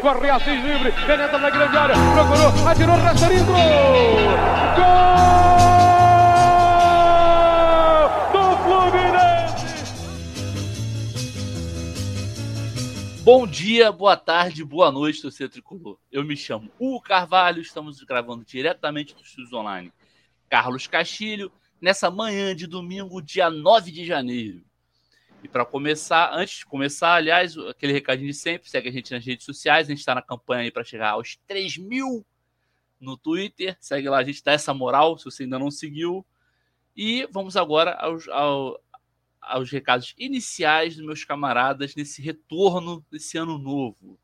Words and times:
corre 0.00 0.30
Assis 0.30 0.62
livre, 0.62 0.92
penetra 1.06 1.38
na 1.38 1.50
grande 1.50 1.76
área, 1.76 1.94
procurou, 2.14 2.68
atirou, 2.68 2.96
Rasterinho, 2.96 3.44
gol! 3.44 3.58
Bom 13.24 13.46
dia, 13.46 13.92
boa 13.92 14.16
tarde, 14.16 14.64
boa 14.64 14.90
noite, 14.90 15.20
torcedor 15.20 15.52
tricolor. 15.52 15.98
Eu 16.10 16.24
me 16.24 16.34
chamo 16.34 16.70
Hugo 16.78 17.02
Carvalho, 17.02 17.60
estamos 17.60 18.02
gravando 18.02 18.42
diretamente 18.42 19.14
do 19.14 19.20
Estúdios 19.20 19.52
Online. 19.52 19.92
Carlos 20.48 20.86
Castilho, 20.86 21.52
nessa 21.78 22.10
manhã 22.10 22.56
de 22.56 22.66
domingo, 22.66 23.20
dia 23.20 23.50
9 23.50 23.92
de 23.92 24.06
janeiro. 24.06 24.62
E 25.42 25.48
para 25.48 25.64
começar, 25.64 26.32
antes 26.34 26.58
de 26.58 26.66
começar, 26.66 27.14
aliás, 27.14 27.56
aquele 27.56 27.92
recadinho 27.92 28.28
de 28.28 28.34
sempre, 28.34 28.68
segue 28.68 28.88
a 28.88 28.92
gente 28.92 29.12
nas 29.12 29.24
redes 29.24 29.44
sociais, 29.44 29.86
a 29.86 29.90
gente 29.90 30.00
está 30.00 30.14
na 30.14 30.22
campanha 30.22 30.62
aí 30.62 30.70
para 30.70 30.82
chegar 30.82 31.10
aos 31.10 31.36
3 31.46 31.78
mil 31.78 32.26
no 33.00 33.16
Twitter, 33.16 33.76
segue 33.80 34.08
lá, 34.08 34.18
a 34.18 34.24
gente 34.24 34.42
dá 34.42 34.52
essa 34.52 34.74
moral, 34.74 35.16
se 35.16 35.24
você 35.24 35.44
ainda 35.44 35.58
não 35.58 35.70
seguiu. 35.70 36.26
E 36.96 37.28
vamos 37.30 37.56
agora 37.56 37.92
aos, 37.94 38.28
ao, 38.28 38.82
aos 39.40 39.70
recados 39.70 40.14
iniciais 40.18 40.96
dos 40.96 41.06
meus 41.06 41.24
camaradas 41.24 41.94
nesse 41.94 42.20
retorno 42.20 43.04
desse 43.08 43.38
ano 43.38 43.56
novo. 43.56 44.18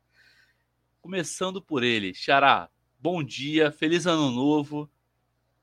Começando 1.01 1.61
por 1.61 1.83
ele, 1.83 2.13
Xará, 2.13 2.69
bom 2.99 3.23
dia, 3.23 3.71
feliz 3.71 4.05
ano 4.05 4.29
novo. 4.31 4.89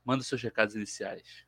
Manda 0.03 0.23
seus 0.23 0.41
recados 0.41 0.75
iniciais. 0.75 1.45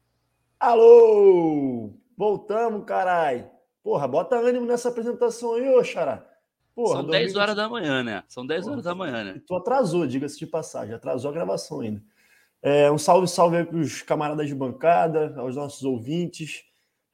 Alô! 0.59 1.93
Voltamos, 2.15 2.85
carai! 2.85 3.54
Porra, 3.85 4.07
bota 4.07 4.35
ânimo 4.35 4.65
nessa 4.65 4.89
apresentação 4.89 5.53
aí, 5.53 5.69
ô 5.69 5.83
Xará. 5.83 6.25
Porra, 6.73 7.01
São 7.01 7.05
10 7.05 7.35
horas 7.35 7.55
da 7.55 7.69
manhã, 7.69 8.01
né? 8.01 8.23
São 8.27 8.43
10 8.43 8.67
horas 8.67 8.83
da 8.83 8.95
manhã, 8.95 9.23
né? 9.23 9.41
Tu 9.45 9.55
atrasou, 9.55 10.07
diga-se 10.07 10.39
de 10.39 10.47
passagem, 10.47 10.95
atrasou 10.95 11.29
a 11.29 11.33
gravação 11.35 11.81
ainda. 11.81 12.01
É, 12.63 12.89
um 12.91 12.97
salve, 12.97 13.27
salve 13.27 13.57
aí 13.57 13.63
para 13.63 13.77
os 13.77 14.01
camaradas 14.01 14.47
de 14.47 14.55
bancada, 14.55 15.35
aos 15.37 15.55
nossos 15.55 15.83
ouvintes 15.83 16.63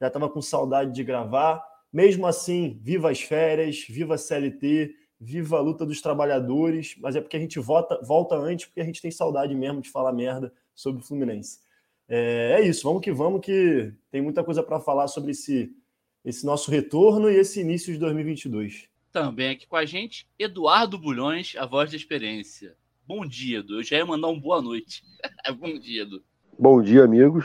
já 0.00 0.06
estava 0.06 0.30
com 0.30 0.40
saudade 0.40 0.92
de 0.92 1.04
gravar. 1.04 1.62
Mesmo 1.92 2.26
assim, 2.26 2.80
viva 2.82 3.10
as 3.10 3.20
férias, 3.20 3.84
viva 3.86 4.14
a 4.14 4.18
CLT, 4.18 4.94
viva 5.20 5.58
a 5.58 5.60
luta 5.60 5.84
dos 5.84 6.00
trabalhadores, 6.00 6.96
mas 7.02 7.14
é 7.14 7.20
porque 7.20 7.36
a 7.36 7.40
gente 7.40 7.58
volta, 7.60 8.00
volta 8.02 8.34
antes, 8.34 8.64
porque 8.64 8.80
a 8.80 8.84
gente 8.84 9.02
tem 9.02 9.10
saudade 9.10 9.54
mesmo 9.54 9.82
de 9.82 9.90
falar 9.90 10.10
merda 10.14 10.50
sobre 10.74 11.02
o 11.02 11.04
Fluminense. 11.04 11.60
É, 12.08 12.56
é 12.58 12.62
isso, 12.62 12.82
vamos 12.82 13.02
que 13.02 13.12
vamos, 13.12 13.42
que 13.42 13.92
tem 14.10 14.22
muita 14.22 14.42
coisa 14.42 14.62
para 14.62 14.80
falar 14.80 15.06
sobre 15.06 15.32
esse, 15.32 15.70
esse 16.24 16.46
nosso 16.46 16.70
retorno 16.70 17.30
e 17.30 17.36
esse 17.36 17.60
início 17.60 17.92
de 17.92 17.98
2022. 17.98 18.88
Também 19.10 19.50
aqui 19.50 19.66
com 19.66 19.76
a 19.76 19.84
gente, 19.84 20.26
Eduardo 20.38 20.98
Bulhões, 20.98 21.54
a 21.58 21.66
voz 21.66 21.90
da 21.90 21.96
experiência. 21.96 22.74
Bom 23.06 23.26
dia, 23.26 23.58
Edu. 23.58 23.78
Eu 23.78 23.82
já 23.82 23.96
ia 23.96 24.06
mandar 24.06 24.28
um 24.28 24.40
boa 24.40 24.62
noite. 24.62 25.02
Bom 25.58 25.78
dia, 25.78 26.02
Edu. 26.02 26.22
Bom 26.58 26.80
dia, 26.80 27.04
amigos. 27.04 27.44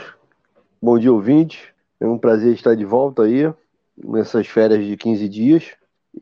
Bom 0.80 0.98
dia, 0.98 1.12
ouvintes. 1.12 1.60
É 2.00 2.06
um 2.06 2.16
prazer 2.16 2.54
estar 2.54 2.74
de 2.74 2.84
volta 2.84 3.24
aí, 3.24 3.52
nessas 3.96 4.46
férias 4.46 4.86
de 4.86 4.96
15 4.96 5.28
dias. 5.28 5.64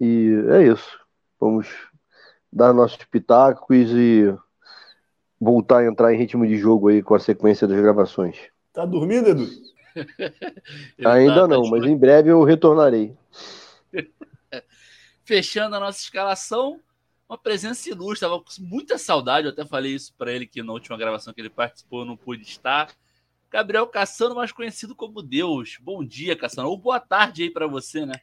E 0.01 0.31
é 0.49 0.67
isso. 0.67 0.99
Vamos 1.39 1.69
dar 2.51 2.73
nossos 2.73 3.05
pitacos 3.05 3.91
e 3.91 4.35
voltar 5.39 5.81
a 5.81 5.87
entrar 5.87 6.15
em 6.15 6.19
ritmo 6.19 6.47
de 6.47 6.57
jogo 6.57 6.89
aí 6.89 7.03
com 7.03 7.15
a 7.15 7.21
sequência 7.21 7.69
das 7.69 7.81
gravações. 7.81 8.37
Tá 8.73 8.87
dormindo, 8.87 9.29
Edu? 9.29 9.47
Ainda 11.05 11.47
não, 11.47 11.63
mas 11.69 11.85
em 11.85 11.97
breve 11.97 12.31
eu 12.31 12.43
retornarei. 12.43 13.15
Fechando 15.25 15.77
a 15.77 15.81
nossa 15.81 16.01
escalação, 16.01 16.81
uma 17.29 17.39
presença 17.39 17.89
ilustre. 17.89 18.27
Estava 18.27 18.39
com 18.39 18.45
muita 18.61 18.99
saudade, 18.99 19.47
eu 19.47 19.53
até 19.53 19.65
falei 19.65 19.95
isso 19.95 20.15
para 20.17 20.33
ele 20.33 20.47
que 20.47 20.63
na 20.63 20.73
última 20.73 20.97
gravação 20.97 21.33
que 21.33 21.41
ele 21.41 21.51
participou 21.51 22.01
eu 22.01 22.07
não 22.07 22.17
pude 22.17 22.43
estar. 22.43 22.91
Gabriel 23.51 23.87
Cassano, 23.87 24.35
mais 24.35 24.53
conhecido 24.53 24.95
como 24.95 25.23
Deus. 25.23 25.79
Bom 25.81 26.05
dia, 26.05 26.37
Cassano. 26.37 26.69
Ou 26.69 26.77
boa 26.77 27.01
tarde 27.01 27.45
aí 27.45 27.51
para 27.51 27.67
você, 27.67 28.05
né? 28.05 28.15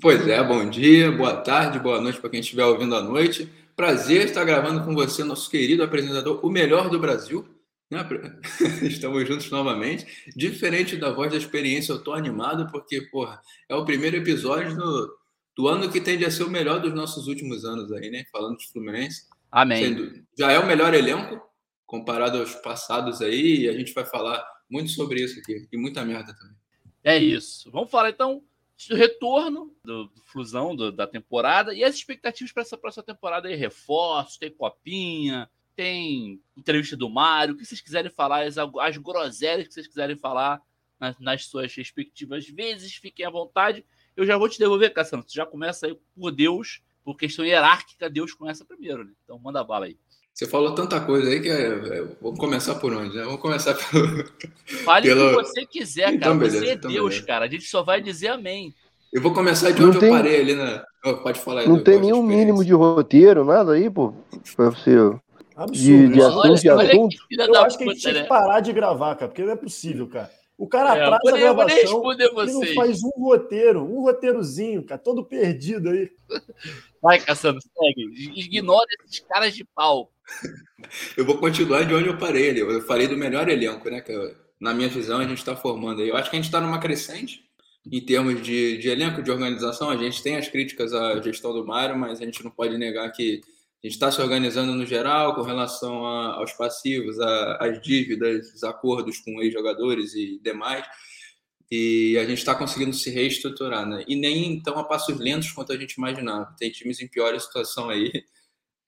Pois 0.00 0.26
é, 0.28 0.42
bom 0.42 0.68
dia, 0.68 1.10
boa 1.10 1.36
tarde, 1.36 1.78
boa 1.78 2.00
noite 2.00 2.20
para 2.20 2.30
quem 2.30 2.40
estiver 2.40 2.64
ouvindo 2.64 2.94
à 2.94 3.02
noite. 3.02 3.50
Prazer 3.74 4.26
estar 4.26 4.44
gravando 4.44 4.84
com 4.84 4.94
você, 4.94 5.24
nosso 5.24 5.48
querido 5.50 5.82
apresentador, 5.82 6.44
o 6.44 6.50
melhor 6.50 6.90
do 6.90 6.98
Brasil. 6.98 7.46
Estamos 8.82 9.26
juntos 9.26 9.50
novamente. 9.50 10.06
Diferente 10.36 10.96
da 10.96 11.10
voz 11.10 11.30
da 11.30 11.38
experiência, 11.38 11.92
eu 11.92 11.96
estou 11.96 12.14
animado 12.14 12.70
porque, 12.70 13.02
porra, 13.02 13.40
é 13.68 13.74
o 13.74 13.84
primeiro 13.84 14.16
episódio 14.16 14.76
do, 14.76 15.18
do 15.56 15.68
ano 15.68 15.90
que 15.90 16.00
tende 16.00 16.24
a 16.24 16.30
ser 16.30 16.44
o 16.44 16.50
melhor 16.50 16.80
dos 16.80 16.94
nossos 16.94 17.26
últimos 17.26 17.64
anos 17.64 17.90
aí, 17.92 18.10
né? 18.10 18.24
Falando 18.30 18.58
de 18.58 18.70
Fluminense. 18.70 19.22
Amém. 19.50 19.84
Sendo, 19.84 20.24
já 20.38 20.52
é 20.52 20.58
o 20.58 20.66
melhor 20.66 20.92
elenco 20.92 21.40
comparado 21.86 22.38
aos 22.38 22.54
passados 22.56 23.22
aí, 23.22 23.60
e 23.60 23.68
a 23.68 23.72
gente 23.72 23.94
vai 23.94 24.04
falar 24.04 24.46
muito 24.70 24.90
sobre 24.90 25.22
isso 25.22 25.40
aqui. 25.40 25.66
E 25.72 25.76
muita 25.78 26.04
merda 26.04 26.34
também. 26.34 26.56
É 27.02 27.16
isso. 27.16 27.70
Vamos 27.70 27.90
falar 27.90 28.10
então 28.10 28.42
do 28.88 28.94
retorno 28.94 29.74
do, 29.82 30.04
do 30.04 30.22
Flusão 30.26 30.76
do, 30.76 30.92
da 30.92 31.06
temporada 31.06 31.74
e 31.74 31.82
as 31.82 31.94
expectativas 31.94 32.52
para 32.52 32.62
essa 32.62 32.76
próxima 32.76 33.02
temporada 33.02 33.48
aí. 33.48 33.56
Reforços, 33.56 34.36
tem 34.36 34.50
copinha, 34.50 35.48
tem 35.78 36.40
entrevista 36.56 36.96
do 36.96 37.08
Mário, 37.08 37.54
o 37.54 37.56
que 37.56 37.64
vocês 37.64 37.80
quiserem 37.80 38.10
falar, 38.10 38.42
as, 38.42 38.56
as 38.58 38.96
groselhas 38.96 39.68
que 39.68 39.72
vocês 39.72 39.86
quiserem 39.86 40.16
falar 40.16 40.60
nas, 40.98 41.16
nas, 41.20 41.44
suas 41.44 41.72
respectivas 41.72 42.48
vezes, 42.48 42.96
fiquem 42.96 43.24
à 43.24 43.30
vontade. 43.30 43.84
Eu 44.16 44.26
já 44.26 44.36
vou 44.36 44.48
te 44.48 44.58
devolver, 44.58 44.92
Cassano. 44.92 45.22
Você 45.24 45.36
já 45.36 45.46
começa 45.46 45.86
aí 45.86 45.96
por 46.16 46.32
Deus, 46.32 46.82
por 47.04 47.16
questão 47.16 47.44
hierárquica, 47.44 48.10
Deus 48.10 48.34
começa 48.34 48.64
primeiro, 48.64 49.04
né? 49.04 49.12
Então 49.22 49.38
manda 49.38 49.62
bala 49.62 49.86
aí. 49.86 49.96
Você 50.34 50.48
falou 50.48 50.74
tanta 50.74 51.00
coisa 51.00 51.30
aí 51.30 51.40
que 51.40 51.48
é, 51.48 51.66
é, 51.66 52.08
vamos 52.20 52.40
começar 52.40 52.74
por 52.74 52.92
onde? 52.92 53.16
Né? 53.16 53.22
Vamos 53.22 53.40
começar 53.40 53.74
pelo. 53.78 54.24
Fale 54.84 55.06
pelo... 55.06 55.26
o 55.26 55.28
que 55.28 55.44
você 55.44 55.64
quiser, 55.64 56.06
cara. 56.06 56.16
Então, 56.16 56.38
beleza, 56.38 56.58
você 56.58 56.70
é 56.70 56.74
então, 56.74 56.90
Deus, 56.90 57.08
beleza. 57.10 57.26
cara. 57.26 57.44
A 57.44 57.48
gente 57.48 57.66
só 57.66 57.84
vai 57.84 58.00
dizer 58.00 58.28
amém. 58.28 58.74
Eu 59.12 59.22
vou 59.22 59.32
começar 59.32 59.70
de 59.70 59.80
não 59.80 59.90
onde 59.90 60.00
tem... 60.00 60.08
eu 60.08 60.16
parei 60.16 60.40
ali 60.40 60.56
na. 60.56 60.84
Oh, 61.04 61.18
pode 61.18 61.38
falar 61.38 61.60
aí. 61.60 61.68
Não 61.68 61.80
tem 61.80 62.00
nenhum 62.00 62.20
mínimo 62.24 62.64
de 62.64 62.72
roteiro, 62.72 63.44
nada 63.44 63.74
aí, 63.74 63.88
pô. 63.88 64.12
Pra 64.56 64.70
você. 64.70 64.90
Absurdo. 65.58 66.08
De, 66.08 66.08
de 66.14 66.20
assunto, 66.22 66.38
olha, 66.38 66.54
de 66.54 66.68
assunto. 66.68 67.16
Eu 67.30 67.54
acho 67.62 67.78
que 67.78 67.82
a 67.84 67.86
gente 67.88 68.00
tinha 68.00 68.14
que 68.14 68.20
né? 68.20 68.26
parar 68.26 68.60
de 68.60 68.72
gravar, 68.72 69.16
cara, 69.16 69.28
porque 69.28 69.42
não 69.42 69.52
é 69.52 69.56
possível, 69.56 70.06
cara. 70.06 70.30
O 70.56 70.68
cara 70.68 70.96
é, 70.96 71.02
atrasa 71.02 71.36
a 71.36 71.40
gravação 71.40 72.12
e 72.12 72.52
não 72.52 72.74
faz 72.74 73.02
um 73.02 73.10
roteiro, 73.24 73.82
um 73.82 74.02
roteirozinho, 74.02 74.84
cara, 74.84 75.00
todo 75.00 75.24
perdido 75.24 75.90
aí. 75.90 76.10
Vai, 77.02 77.18
Cassano, 77.18 77.60
segue. 77.60 78.40
Ignora 78.40 78.86
esses 79.04 79.20
caras 79.20 79.52
de 79.54 79.64
pau. 79.64 80.12
Eu 81.16 81.24
vou 81.24 81.38
continuar 81.38 81.84
de 81.84 81.94
onde 81.94 82.08
eu 82.08 82.18
parei 82.18 82.50
ali. 82.50 82.60
Eu 82.60 82.80
falei 82.82 83.08
do 83.08 83.16
melhor 83.16 83.48
elenco, 83.48 83.90
né? 83.90 84.00
Que 84.00 84.12
na 84.60 84.72
minha 84.72 84.88
visão 84.88 85.18
a 85.18 85.26
gente 85.26 85.38
está 85.38 85.56
formando 85.56 86.02
aí. 86.02 86.08
Eu 86.08 86.16
acho 86.16 86.30
que 86.30 86.36
a 86.36 86.38
gente 86.38 86.46
está 86.46 86.60
numa 86.60 86.78
crescente 86.78 87.42
em 87.90 88.00
termos 88.00 88.40
de, 88.42 88.78
de 88.78 88.88
elenco, 88.88 89.22
de 89.22 89.30
organização. 89.30 89.90
A 89.90 89.96
gente 89.96 90.22
tem 90.22 90.36
as 90.36 90.48
críticas 90.48 90.92
à 90.92 91.20
gestão 91.20 91.52
do 91.52 91.66
Mário, 91.66 91.96
mas 91.98 92.20
a 92.20 92.24
gente 92.24 92.44
não 92.44 92.50
pode 92.50 92.76
negar 92.78 93.10
que 93.10 93.40
a 93.82 93.86
gente 93.86 93.94
está 93.94 94.10
se 94.10 94.20
organizando 94.20 94.74
no 94.74 94.84
geral 94.84 95.34
com 95.34 95.42
relação 95.42 96.04
a, 96.06 96.36
aos 96.36 96.52
passivos, 96.52 97.18
às 97.20 97.80
dívidas, 97.80 98.52
os 98.54 98.64
acordos 98.64 99.18
com 99.18 99.40
ex-jogadores 99.42 100.14
e 100.14 100.40
demais. 100.42 100.84
E 101.70 102.16
a 102.18 102.24
gente 102.24 102.38
está 102.38 102.54
conseguindo 102.54 102.94
se 102.94 103.10
reestruturar, 103.10 103.86
né? 103.86 104.04
E 104.08 104.16
nem 104.16 104.52
então 104.52 104.78
a 104.78 104.84
passos 104.84 105.18
lentos 105.18 105.52
quanto 105.52 105.72
a 105.72 105.76
gente 105.76 105.92
imaginava. 105.92 106.54
Tem 106.58 106.70
times 106.70 107.00
em 107.00 107.06
pior 107.06 107.38
situação 107.38 107.90
aí 107.90 108.10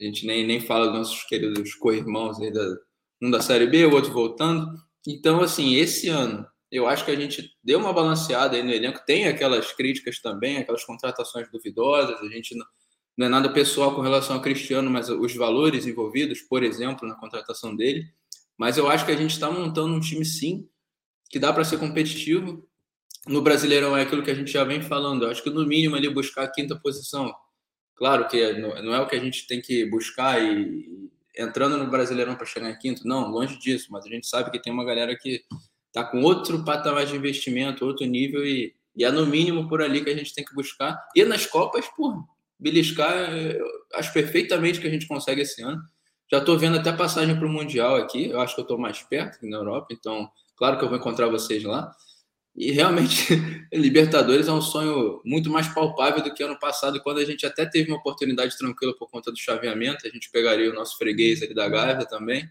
a 0.00 0.04
gente 0.04 0.26
nem, 0.26 0.46
nem 0.46 0.60
fala 0.60 0.86
dos 0.86 0.98
nossos 0.98 1.24
queridos 1.24 1.74
co-irmãos 1.74 2.40
aí, 2.40 2.50
da, 2.50 2.76
um 3.22 3.30
da 3.30 3.40
Série 3.40 3.66
B, 3.66 3.84
o 3.84 3.94
outro 3.94 4.12
voltando. 4.12 4.66
Então, 5.06 5.42
assim, 5.42 5.74
esse 5.74 6.08
ano, 6.08 6.46
eu 6.70 6.86
acho 6.86 7.04
que 7.04 7.10
a 7.10 7.16
gente 7.16 7.54
deu 7.62 7.78
uma 7.78 7.92
balanceada 7.92 8.56
aí 8.56 8.62
no 8.62 8.72
elenco. 8.72 9.04
Tem 9.04 9.28
aquelas 9.28 9.72
críticas 9.72 10.18
também, 10.18 10.56
aquelas 10.56 10.84
contratações 10.84 11.50
duvidosas. 11.50 12.18
A 12.20 12.28
gente 12.28 12.56
não, 12.56 12.64
não 13.20 13.26
é 13.26 13.30
nada 13.30 13.52
pessoal 13.52 13.94
com 13.94 14.00
relação 14.00 14.36
ao 14.36 14.42
Cristiano, 14.42 14.90
mas 14.90 15.08
os 15.08 15.34
valores 15.34 15.86
envolvidos, 15.86 16.40
por 16.40 16.62
exemplo, 16.62 17.06
na 17.06 17.14
contratação 17.14 17.76
dele. 17.76 18.08
Mas 18.56 18.78
eu 18.78 18.88
acho 18.88 19.04
que 19.04 19.12
a 19.12 19.16
gente 19.16 19.32
está 19.32 19.50
montando 19.50 19.94
um 19.94 20.00
time, 20.00 20.24
sim, 20.24 20.68
que 21.28 21.38
dá 21.38 21.52
para 21.52 21.64
ser 21.64 21.78
competitivo. 21.78 22.66
No 23.26 23.42
Brasileirão 23.42 23.96
é 23.96 24.02
aquilo 24.02 24.22
que 24.22 24.30
a 24.30 24.34
gente 24.34 24.50
já 24.50 24.64
vem 24.64 24.82
falando. 24.82 25.24
Eu 25.24 25.30
acho 25.30 25.42
que 25.42 25.50
no 25.50 25.66
mínimo 25.66 25.96
ali 25.96 26.08
buscar 26.12 26.44
a 26.44 26.50
quinta 26.50 26.74
posição 26.76 27.32
Claro 28.00 28.26
que 28.28 28.54
não 28.54 28.94
é 28.94 29.00
o 29.02 29.06
que 29.06 29.14
a 29.14 29.20
gente 29.20 29.46
tem 29.46 29.60
que 29.60 29.84
buscar 29.84 30.42
e 30.42 31.10
entrando 31.36 31.76
no 31.76 31.90
Brasileirão 31.90 32.34
para 32.34 32.46
chegar 32.46 32.70
em 32.70 32.78
quinto, 32.78 33.06
não, 33.06 33.28
longe 33.28 33.58
disso, 33.58 33.88
mas 33.90 34.06
a 34.06 34.08
gente 34.08 34.26
sabe 34.26 34.50
que 34.50 34.58
tem 34.58 34.72
uma 34.72 34.86
galera 34.86 35.14
que 35.14 35.44
está 35.88 36.02
com 36.02 36.22
outro 36.22 36.64
patamar 36.64 37.04
de 37.04 37.14
investimento, 37.14 37.84
outro 37.84 38.06
nível 38.06 38.42
e, 38.42 38.74
e, 38.96 39.04
é 39.04 39.10
no 39.10 39.26
mínimo 39.26 39.68
por 39.68 39.82
ali 39.82 40.02
que 40.02 40.08
a 40.08 40.16
gente 40.16 40.32
tem 40.32 40.42
que 40.42 40.54
buscar. 40.54 40.98
E 41.14 41.22
nas 41.26 41.44
Copas, 41.44 41.86
por 41.94 42.24
beliscar, 42.60 43.30
acho 43.94 44.12
perfeitamente 44.12 44.80
que 44.80 44.86
a 44.86 44.90
gente 44.90 45.08
consegue 45.08 45.42
esse 45.42 45.62
ano. 45.62 45.80
Já 46.30 46.38
estou 46.38 46.58
vendo 46.58 46.78
até 46.78 46.92
passagem 46.92 47.36
para 47.36 47.46
o 47.46 47.50
Mundial 47.50 47.96
aqui, 47.96 48.28
eu 48.28 48.40
acho 48.40 48.54
que 48.54 48.60
eu 48.60 48.64
estou 48.64 48.78
mais 48.78 49.02
perto 49.02 49.40
que 49.40 49.48
na 49.48 49.56
Europa, 49.56 49.88
então, 49.90 50.30
claro 50.56 50.78
que 50.78 50.84
eu 50.84 50.88
vou 50.88 50.98
encontrar 50.98 51.26
vocês 51.28 51.64
lá. 51.64 51.90
E 52.54 52.70
realmente, 52.72 53.34
Libertadores 53.72 54.48
é 54.48 54.52
um 54.52 54.60
sonho 54.60 55.20
muito 55.24 55.50
mais 55.50 55.68
palpável 55.68 56.22
do 56.22 56.32
que 56.34 56.42
ano 56.42 56.58
passado, 56.58 57.00
quando 57.02 57.18
a 57.18 57.24
gente 57.24 57.46
até 57.46 57.64
teve 57.64 57.90
uma 57.90 57.98
oportunidade 57.98 58.56
tranquila 58.56 58.94
por 58.96 59.08
conta 59.10 59.30
do 59.30 59.38
chaveamento. 59.38 60.06
A 60.06 60.10
gente 60.10 60.30
pegaria 60.30 60.70
o 60.70 60.74
nosso 60.74 60.98
freguês 60.98 61.42
ali 61.42 61.54
da 61.54 61.68
Gávea 61.68 62.06
também. 62.06 62.48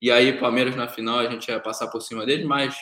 E 0.00 0.10
aí, 0.10 0.38
Palmeiras 0.38 0.74
na 0.74 0.88
final, 0.88 1.20
a 1.20 1.30
gente 1.30 1.48
ia 1.48 1.60
passar 1.60 1.88
por 1.88 2.00
cima 2.00 2.26
dele, 2.26 2.44
mas 2.44 2.74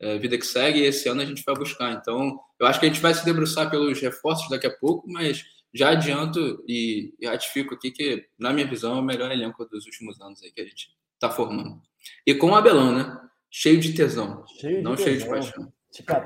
é, 0.00 0.18
vida 0.18 0.38
que 0.38 0.46
segue, 0.46 0.80
e 0.80 0.84
esse 0.84 1.08
ano 1.08 1.22
a 1.22 1.24
gente 1.24 1.42
vai 1.44 1.54
buscar. 1.54 1.92
Então, 1.92 2.38
eu 2.60 2.66
acho 2.66 2.78
que 2.78 2.86
a 2.86 2.88
gente 2.88 3.00
vai 3.00 3.12
se 3.12 3.24
debruçar 3.24 3.70
pelos 3.70 4.00
reforços 4.00 4.48
daqui 4.48 4.66
a 4.66 4.70
pouco, 4.70 5.10
mas 5.10 5.44
já 5.74 5.90
adianto 5.90 6.64
e, 6.68 7.12
e 7.20 7.26
ratifico 7.26 7.74
aqui 7.74 7.90
que, 7.90 8.26
na 8.38 8.52
minha 8.52 8.66
visão, 8.66 8.96
é 8.96 9.00
o 9.00 9.04
melhor 9.04 9.30
elenco 9.32 9.64
dos 9.64 9.84
últimos 9.86 10.20
anos 10.20 10.42
aí 10.42 10.52
que 10.52 10.60
a 10.60 10.64
gente 10.64 10.90
está 11.14 11.28
formando. 11.28 11.82
E 12.24 12.34
com 12.34 12.50
o 12.50 12.54
Abelão, 12.54 12.94
né? 12.94 13.20
Cheio 13.50 13.80
de 13.80 13.92
tesão, 13.92 14.44
cheio 14.60 14.78
de 14.78 14.82
não 14.82 14.94
tesão. 14.94 15.06
cheio 15.06 15.18
de 15.20 15.28
paixão. 15.28 15.72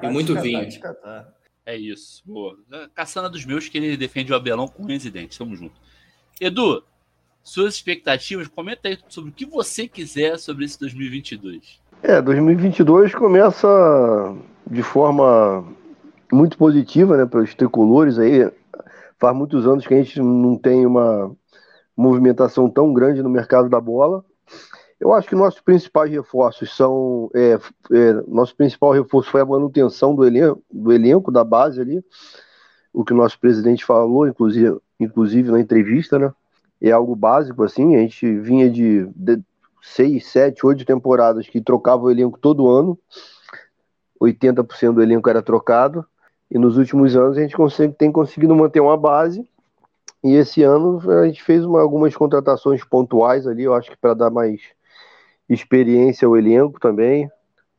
E 0.03 0.09
muito 0.09 0.39
vinho. 0.41 0.69
É 1.65 1.77
isso. 1.77 2.23
Boa. 2.27 2.59
Caçana 2.95 3.29
dos 3.29 3.45
meus 3.45 3.69
que 3.69 3.79
ele 3.79 3.97
defende 3.97 4.33
o 4.33 4.37
Abelão 4.37 4.69
com 4.69 4.85
residente. 4.85 5.39
Tamo 5.39 5.55
junto. 5.55 5.75
Edu, 6.41 6.83
suas 7.43 7.75
expectativas, 7.75 8.49
comenta 8.49 8.89
aí 8.89 8.99
sobre 9.09 9.31
o 9.31 9.33
que 9.33 9.47
você 9.47 9.89
quiser 9.89 10.39
sobre 10.39 10.65
esse 10.65 10.79
2022. 10.79 11.81
É, 12.03 12.23
2022 12.23 13.15
começa 13.15 14.37
de 14.67 14.83
forma 14.83 15.67
muito 16.31 16.57
positiva, 16.57 17.17
né, 17.17 17.27
para 17.27 17.41
os 17.41 17.55
tricolores 17.55 18.19
aí. 18.19 18.51
Faz 19.19 19.37
muitos 19.37 19.67
anos 19.67 19.87
que 19.87 19.95
a 19.95 19.97
gente 19.97 20.21
não 20.21 20.57
tem 20.57 20.87
uma 20.87 21.35
movimentação 21.97 22.71
tão 22.71 22.93
grande 22.93 23.23
no 23.23 23.29
mercado 23.29 23.69
da 23.69 23.81
bola. 23.81 24.25
Eu 25.01 25.13
acho 25.13 25.29
que 25.29 25.35
nossos 25.35 25.61
principais 25.61 26.11
reforços 26.11 26.75
são. 26.75 27.31
É, 27.35 27.59
é, 27.93 28.13
nosso 28.27 28.55
principal 28.57 28.93
reforço 28.93 29.31
foi 29.31 29.41
a 29.41 29.47
manutenção 29.47 30.15
do 30.15 30.25
elenco, 30.25 30.63
do 30.71 30.93
elenco, 30.93 31.31
da 31.31 31.45
base 31.45 31.81
ali. 31.81 32.05
O 32.93 33.05
que 33.05 33.13
o 33.13 33.17
nosso 33.17 33.39
presidente 33.39 33.85
falou, 33.85 34.27
inclusive, 34.27 34.77
inclusive 34.99 35.51
na 35.51 35.61
entrevista, 35.61 36.19
né? 36.19 36.33
É 36.81 36.91
algo 36.91 37.15
básico, 37.15 37.63
assim. 37.63 37.97
A 37.97 38.01
gente 38.01 38.39
vinha 38.41 38.71
de, 38.71 39.09
de 39.15 39.43
seis, 39.83 40.27
sete, 40.27 40.65
oito 40.67 40.85
temporadas 40.85 41.49
que 41.49 41.61
trocava 41.61 42.05
o 42.05 42.11
elenco 42.11 42.39
todo 42.39 42.71
ano. 42.71 42.99
80% 44.21 44.95
do 44.95 45.03
elenco 45.03 45.29
era 45.31 45.43
trocado. 45.43 46.05
E 46.51 46.59
nos 46.59 46.79
últimos 46.79 47.15
anos 47.17 47.37
a 47.37 47.41
gente 47.41 47.57
consegue, 47.57 47.95
tem 47.95 48.11
conseguido 48.11 48.55
manter 48.55 48.81
uma 48.81 48.97
base. 48.97 49.49
E 50.25 50.35
esse 50.35 50.63
ano 50.63 51.01
a 51.11 51.27
gente 51.27 51.43
fez 51.43 51.65
uma, 51.65 51.81
algumas 51.81 52.17
contratações 52.17 52.85
pontuais 52.85 53.47
ali, 53.47 53.65
eu 53.65 53.75
acho 53.75 53.91
que 53.91 53.97
para 53.97 54.15
dar 54.15 54.31
mais 54.31 54.61
experiência 55.49 56.27
ao 56.27 56.37
elenco 56.37 56.81
também. 56.81 57.31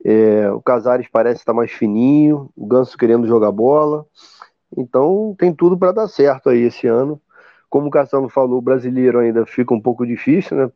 É, 0.03 0.49
o 0.51 0.61
Casares 0.61 1.07
parece 1.11 1.41
estar 1.41 1.53
mais 1.53 1.71
fininho, 1.71 2.49
o 2.55 2.65
Ganso 2.65 2.97
querendo 2.97 3.27
jogar 3.27 3.51
bola. 3.51 4.05
Então 4.77 5.35
tem 5.37 5.53
tudo 5.53 5.77
para 5.77 5.91
dar 5.91 6.07
certo 6.07 6.49
aí 6.49 6.61
esse 6.61 6.87
ano. 6.87 7.21
Como 7.69 7.87
o 7.87 7.91
Cassano 7.91 8.29
falou, 8.29 8.57
o 8.57 8.61
brasileiro 8.61 9.19
ainda 9.19 9.45
fica 9.45 9.73
um 9.73 9.81
pouco 9.81 10.05
difícil, 10.05 10.57
né? 10.57 10.71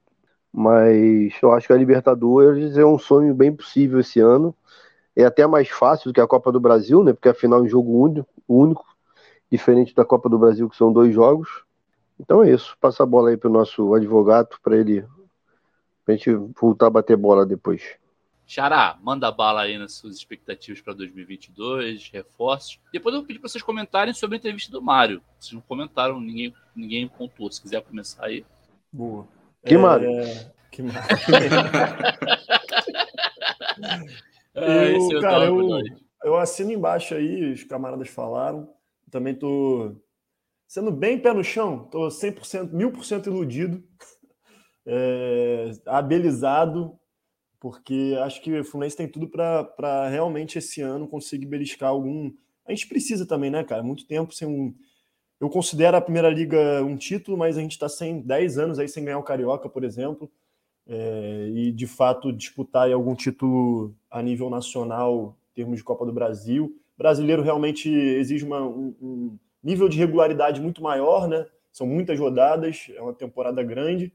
Mas 0.52 1.34
eu 1.42 1.52
acho 1.52 1.66
que 1.66 1.74
a 1.74 1.78
Libertadores 1.78 2.78
é 2.78 2.86
um 2.86 3.00
sonho 3.00 3.34
bem 3.34 3.52
possível 3.52 4.00
esse 4.00 4.20
ano. 4.20 4.54
É 5.16 5.26
até 5.26 5.46
mais 5.46 5.70
fácil 5.70 6.10
do 6.10 6.14
que 6.14 6.22
a 6.22 6.28
Copa 6.28 6.52
do 6.52 6.60
Brasil, 6.60 7.04
né? 7.04 7.14
Porque 7.14 7.30
afinal 7.30 7.60
é 7.60 7.64
um 7.64 7.68
jogo 7.68 8.04
único, 8.04 8.28
único, 8.48 8.86
diferente 9.52 9.94
da 9.94 10.04
Copa 10.04 10.30
do 10.30 10.40
Brasil, 10.40 10.70
que 10.70 10.76
são 10.76 10.92
dois 10.92 11.14
jogos. 11.14 11.64
Então 12.20 12.44
é 12.44 12.52
isso. 12.52 12.76
Passa 12.80 13.04
a 13.04 13.06
bola 13.06 13.30
aí 13.30 13.38
para 13.38 13.50
o 13.50 13.54
nosso 13.54 13.94
advogado 13.94 14.58
para 14.64 14.78
ele 14.78 15.06
Pra 16.06 16.16
gente 16.16 16.34
voltar 16.60 16.88
a 16.88 16.90
bater 16.90 17.16
bola 17.16 17.46
depois. 17.46 17.96
Xará, 18.46 18.98
manda 19.02 19.32
bala 19.32 19.62
aí 19.62 19.78
nas 19.78 19.94
suas 19.94 20.18
expectativas 20.18 20.82
para 20.82 20.94
2022, 20.94 22.10
reforços. 22.12 22.78
Depois 22.92 23.16
eu 23.16 23.22
vou 23.22 23.28
pedir 23.28 23.40
para 23.40 23.48
vocês 23.50 23.64
comentarem 23.64 24.14
sobre 24.14 24.36
a 24.36 24.40
entrevista 24.40 24.70
do 24.70 24.82
Mário. 24.82 25.22
Vocês 25.40 25.54
não 25.54 25.62
comentaram, 25.62 26.20
ninguém, 26.20 26.54
ninguém 26.76 27.08
pontuou. 27.08 27.50
Se 27.50 27.62
quiser 27.62 27.82
começar 27.82 28.26
aí. 28.26 28.46
Boa. 28.92 29.26
Que 29.66 29.76
é... 29.76 29.78
Mário? 29.78 30.10
Que 30.70 30.84
Mário? 30.84 31.00
é, 34.56 34.96
eu, 34.96 35.22
cara, 35.22 35.46
eu, 35.46 35.70
eu 36.24 36.38
assino 36.38 36.72
embaixo 36.72 37.16
aí, 37.16 37.52
os 37.52 37.64
camaradas 37.64 38.10
falaram. 38.10 38.70
Também 39.10 39.36
tô 39.36 39.96
sendo 40.68 40.92
bem 40.92 41.20
pé 41.20 41.34
no 41.34 41.44
chão, 41.44 41.88
tô 41.92 42.08
100%, 42.08 42.72
1000% 42.72 43.28
iludido 43.28 43.84
é, 44.88 45.72
abelizado, 45.86 46.98
porque 47.60 48.18
acho 48.24 48.42
que 48.42 48.60
o 48.60 48.64
Fluminense 48.66 48.98
tem 48.98 49.08
tudo 49.08 49.30
para 49.30 50.10
realmente 50.10 50.58
esse 50.58 50.82
ano 50.82 51.08
conseguir 51.08 51.46
beliscar 51.46 51.90
algum. 51.90 52.32
A 52.66 52.72
gente 52.72 52.88
precisa 52.88 53.26
também, 53.26 53.52
né, 53.52 53.64
cara? 53.64 53.84
Muito 53.84 54.08
tempo 54.08 54.34
sem 54.34 54.48
um. 54.48 54.74
Eu 55.40 55.50
considero 55.50 55.98
a 55.98 56.02
Primeira 56.02 56.30
Liga 56.30 56.84
um 56.84 56.96
título, 56.96 57.38
mas 57.38 57.58
a 57.58 57.62
gente 57.62 57.74
está 57.74 57.88
sem 57.90 58.22
10 58.22 58.58
anos 58.58 58.80
aí 58.80 58.88
sem 58.88 59.04
ganhar 59.04 59.20
o 59.20 59.24
Carioca, 59.24 59.70
por 59.70 59.84
exemplo. 59.84 60.32
É, 60.88 61.50
e 61.54 61.72
de 61.72 61.88
fato 61.88 62.32
disputar 62.32 62.92
algum 62.92 63.16
título 63.16 63.96
a 64.12 64.22
nível 64.22 64.50
nacional, 64.50 65.38
em 65.52 65.56
termos 65.56 65.78
de 65.78 65.84
Copa 65.84 66.06
do 66.06 66.12
Brasil. 66.12 66.66
O 66.96 66.98
brasileiro 66.98 67.42
realmente 67.42 67.90
exige 67.90 68.44
uma, 68.44 68.62
um, 68.62 68.96
um 69.02 69.38
nível 69.64 69.88
de 69.88 69.98
regularidade 69.98 70.60
muito 70.60 70.84
maior, 70.84 71.28
né? 71.28 71.46
São 71.72 71.88
muitas 71.88 72.20
rodadas, 72.20 72.92
é 72.96 73.02
uma 73.02 73.14
temporada 73.14 73.64
grande. 73.64 74.14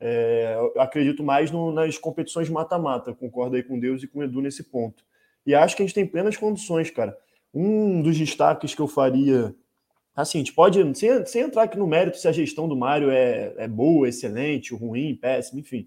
É, 0.00 0.56
acredito 0.76 1.24
mais 1.24 1.50
no, 1.50 1.72
nas 1.72 1.98
competições 1.98 2.48
mata-mata, 2.48 3.14
concordo 3.14 3.56
aí 3.56 3.62
com 3.62 3.78
Deus 3.78 4.02
e 4.02 4.06
com 4.06 4.20
o 4.20 4.22
Edu 4.22 4.40
nesse 4.40 4.64
ponto. 4.64 5.04
E 5.46 5.54
acho 5.54 5.74
que 5.74 5.82
a 5.82 5.86
gente 5.86 5.94
tem 5.94 6.06
plenas 6.06 6.36
condições, 6.36 6.90
cara. 6.90 7.16
Um 7.52 8.02
dos 8.02 8.18
destaques 8.18 8.74
que 8.74 8.80
eu 8.80 8.86
faria, 8.86 9.54
assim, 10.14 10.38
a 10.38 10.40
gente 10.40 10.52
pode, 10.52 10.98
sem, 10.98 11.24
sem 11.26 11.42
entrar 11.42 11.62
aqui 11.62 11.78
no 11.78 11.86
mérito 11.86 12.18
se 12.18 12.28
a 12.28 12.32
gestão 12.32 12.68
do 12.68 12.76
Mário 12.76 13.10
é, 13.10 13.54
é 13.56 13.66
boa, 13.66 14.08
excelente, 14.08 14.74
ruim, 14.74 15.16
péssima, 15.16 15.60
enfim. 15.60 15.86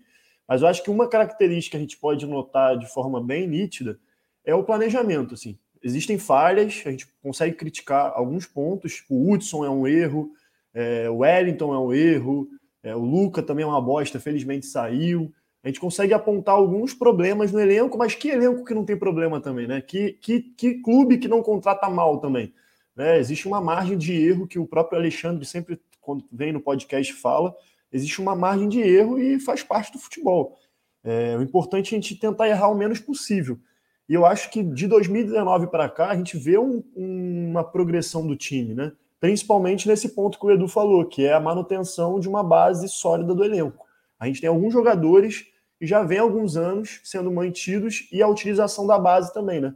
Mas 0.52 0.62
eu 0.62 0.68
acho 0.68 0.84
que 0.84 0.90
uma 0.90 1.08
característica 1.08 1.72
que 1.72 1.78
a 1.78 1.80
gente 1.80 1.96
pode 1.96 2.26
notar 2.26 2.78
de 2.78 2.86
forma 2.86 3.24
bem 3.24 3.48
nítida 3.48 3.98
é 4.44 4.54
o 4.54 4.66
planejamento, 4.66 5.34
assim. 5.34 5.58
Existem 5.82 6.18
falhas, 6.18 6.84
a 6.86 6.92
gente 6.92 7.08
consegue 7.24 7.56
criticar 7.56 8.12
alguns 8.14 8.46
pontos. 8.46 9.02
O 9.10 9.32
Hudson 9.32 9.64
é 9.64 9.70
um 9.70 9.88
erro, 9.88 10.30
é, 10.74 11.10
o 11.10 11.20
Wellington 11.20 11.74
é 11.74 11.80
um 11.80 11.94
erro, 11.94 12.50
é, 12.84 12.94
o 12.94 13.00
Luca 13.00 13.42
também 13.42 13.64
é 13.64 13.66
uma 13.66 13.80
bosta, 13.80 14.20
felizmente 14.20 14.66
saiu. 14.66 15.32
A 15.64 15.70
gente 15.70 15.80
consegue 15.80 16.14
apontar 16.14 16.56
alguns 16.56 16.94
problemas 16.94 17.54
no 17.54 17.60
elenco, 17.62 17.98
mas 17.98 18.14
que 18.14 18.28
elenco 18.28 18.66
que 18.66 18.74
não 18.74 18.84
tem 18.84 18.98
problema 18.98 19.40
também, 19.40 19.68
né? 19.68 19.80
Que, 19.80 20.18
que, 20.22 20.42
que 20.42 20.82
clube 20.82 21.18
que 21.18 21.30
não 21.30 21.42
contrata 21.42 21.90
mal 21.90 22.20
também. 22.20 22.54
Né? 22.94 23.18
Existe 23.20 23.48
uma 23.48 23.62
margem 23.62 23.98
de 23.98 24.12
erro 24.12 24.46
que 24.46 24.60
o 24.60 24.68
próprio 24.68 25.00
Alexandre 25.00 25.46
sempre, 25.46 25.80
quando 26.02 26.26
vem 26.30 26.52
no 26.52 26.60
podcast, 26.60 27.14
fala. 27.14 27.56
Existe 27.92 28.22
uma 28.22 28.36
margem 28.36 28.70
de 28.70 28.80
erro 28.80 29.20
e 29.20 29.40
faz 29.40 29.64
parte 29.64 29.92
do 29.92 30.00
futebol. 30.00 30.58
É, 31.04 31.36
o 31.38 31.42
importante 31.42 31.94
é 31.94 31.98
a 31.98 32.02
gente 32.02 32.16
tentar 32.16 32.48
errar 32.48 32.70
o 32.70 32.76
menos 32.76 33.00
possível. 33.00 33.60
E 34.08 34.14
eu 34.14 34.26
acho 34.26 34.50
que 34.50 34.62
de 34.62 34.88
2019 34.88 35.68
para 35.68 35.90
cá, 35.90 36.10
a 36.10 36.16
gente 36.16 36.38
vê 36.38 36.58
um, 36.58 36.84
uma 36.96 37.64
progressão 37.64 38.26
do 38.26 38.36
time, 38.36 38.74
né? 38.74 38.92
principalmente 39.22 39.88
nesse 39.88 40.10
ponto 40.10 40.40
que 40.40 40.46
o 40.46 40.52
Edu 40.52 40.68
falou, 40.68 41.06
que 41.06 41.24
é 41.24 41.32
a 41.32 41.40
manutenção 41.40 42.20
de 42.20 42.28
uma 42.28 42.44
base 42.44 42.90
sólida 42.90 43.36
do 43.36 43.46
elenco. 43.46 43.86
A 44.20 44.26
gente 44.26 44.42
tem 44.42 44.50
alguns 44.50 44.74
jogadores 44.74 45.46
que 45.78 45.86
já 45.86 46.04
vem 46.04 46.18
alguns 46.18 46.58
anos 46.58 47.00
sendo 47.04 47.32
mantidos 47.32 48.10
e 48.12 48.22
a 48.22 48.28
utilização 48.28 48.86
da 48.88 48.98
base 48.98 49.32
também, 49.32 49.62
né? 49.62 49.76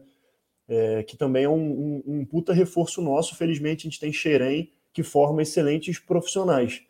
É, 0.67 1.03
que 1.03 1.15
também 1.15 1.43
é 1.43 1.49
um, 1.49 1.53
um, 1.53 2.03
um, 2.07 2.25
puta 2.25 2.51
reforço 2.51 3.03
nosso. 3.03 3.35
Felizmente 3.35 3.87
a 3.87 3.89
gente 3.89 3.99
tem 3.99 4.11
Xerém, 4.11 4.73
que 4.91 5.03
forma 5.03 5.43
excelentes 5.43 5.99
profissionais. 5.99 6.81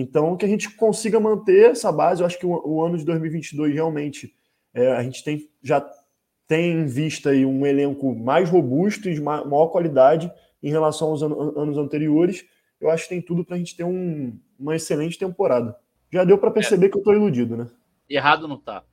Então, 0.00 0.36
que 0.36 0.44
a 0.44 0.48
gente 0.48 0.70
consiga 0.76 1.18
manter 1.18 1.72
essa 1.72 1.90
base, 1.90 2.22
eu 2.22 2.26
acho 2.26 2.38
que 2.38 2.46
o, 2.46 2.62
o 2.64 2.84
ano 2.84 2.96
de 2.96 3.04
2022 3.04 3.74
realmente 3.74 4.32
é, 4.72 4.92
a 4.92 5.02
gente 5.02 5.24
tem, 5.24 5.50
já 5.60 5.84
tem 6.46 6.70
em 6.70 6.86
vista 6.86 7.30
aí 7.30 7.44
um 7.44 7.66
elenco 7.66 8.14
mais 8.14 8.48
robusto 8.48 9.08
e 9.08 9.14
de 9.14 9.20
maior 9.20 9.66
qualidade 9.66 10.32
em 10.62 10.70
relação 10.70 11.08
aos 11.08 11.20
an 11.20 11.32
anos 11.60 11.76
anteriores, 11.76 12.46
eu 12.80 12.88
acho 12.90 13.04
que 13.04 13.08
tem 13.08 13.20
tudo 13.20 13.44
para 13.44 13.56
a 13.56 13.58
gente 13.58 13.76
ter 13.76 13.82
um, 13.82 14.38
uma 14.56 14.76
excelente 14.76 15.18
temporada. 15.18 15.76
Já 16.12 16.22
deu 16.22 16.38
para 16.38 16.52
perceber 16.52 16.86
é. 16.86 16.88
que 16.90 16.96
eu 16.96 17.00
estou 17.00 17.12
iludido, 17.12 17.56
né? 17.56 17.68
Errado 18.08 18.46
não 18.46 18.56
tá. 18.56 18.84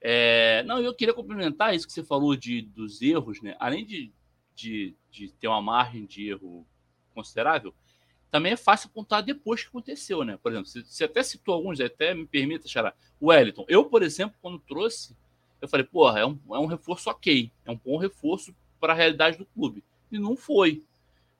É, 0.00 0.64
não, 0.64 0.80
eu 0.80 0.92
queria 0.92 1.14
complementar 1.14 1.76
isso 1.76 1.86
que 1.86 1.92
você 1.92 2.02
falou 2.02 2.34
de, 2.34 2.62
dos 2.62 3.00
erros, 3.00 3.40
né? 3.40 3.54
Além 3.60 3.86
de, 3.86 4.12
de, 4.52 4.96
de 5.12 5.32
ter 5.34 5.46
uma 5.46 5.62
margem 5.62 6.06
de 6.06 6.28
erro 6.28 6.66
considerável, 7.14 7.72
também 8.30 8.52
é 8.52 8.56
fácil 8.56 8.88
apontar 8.88 9.22
depois 9.22 9.62
que 9.62 9.68
aconteceu, 9.68 10.24
né? 10.24 10.38
Por 10.42 10.52
exemplo, 10.52 10.68
você, 10.68 10.82
você 10.82 11.04
até 11.04 11.22
citou 11.22 11.54
alguns, 11.54 11.80
até 11.80 12.14
me 12.14 12.26
permita, 12.26 12.68
Xará. 12.68 12.94
O 13.20 13.28
Wellington. 13.28 13.64
Eu, 13.68 13.84
por 13.84 14.02
exemplo, 14.02 14.36
quando 14.40 14.58
trouxe, 14.58 15.16
eu 15.60 15.68
falei, 15.68 15.84
porra, 15.84 16.20
é 16.20 16.26
um, 16.26 16.38
é 16.52 16.58
um 16.58 16.66
reforço 16.66 17.10
ok, 17.10 17.50
é 17.64 17.70
um 17.70 17.76
bom 17.76 17.96
reforço 17.96 18.54
para 18.78 18.92
a 18.92 18.96
realidade 18.96 19.36
do 19.36 19.44
clube. 19.44 19.84
E 20.10 20.18
não 20.18 20.36
foi. 20.36 20.82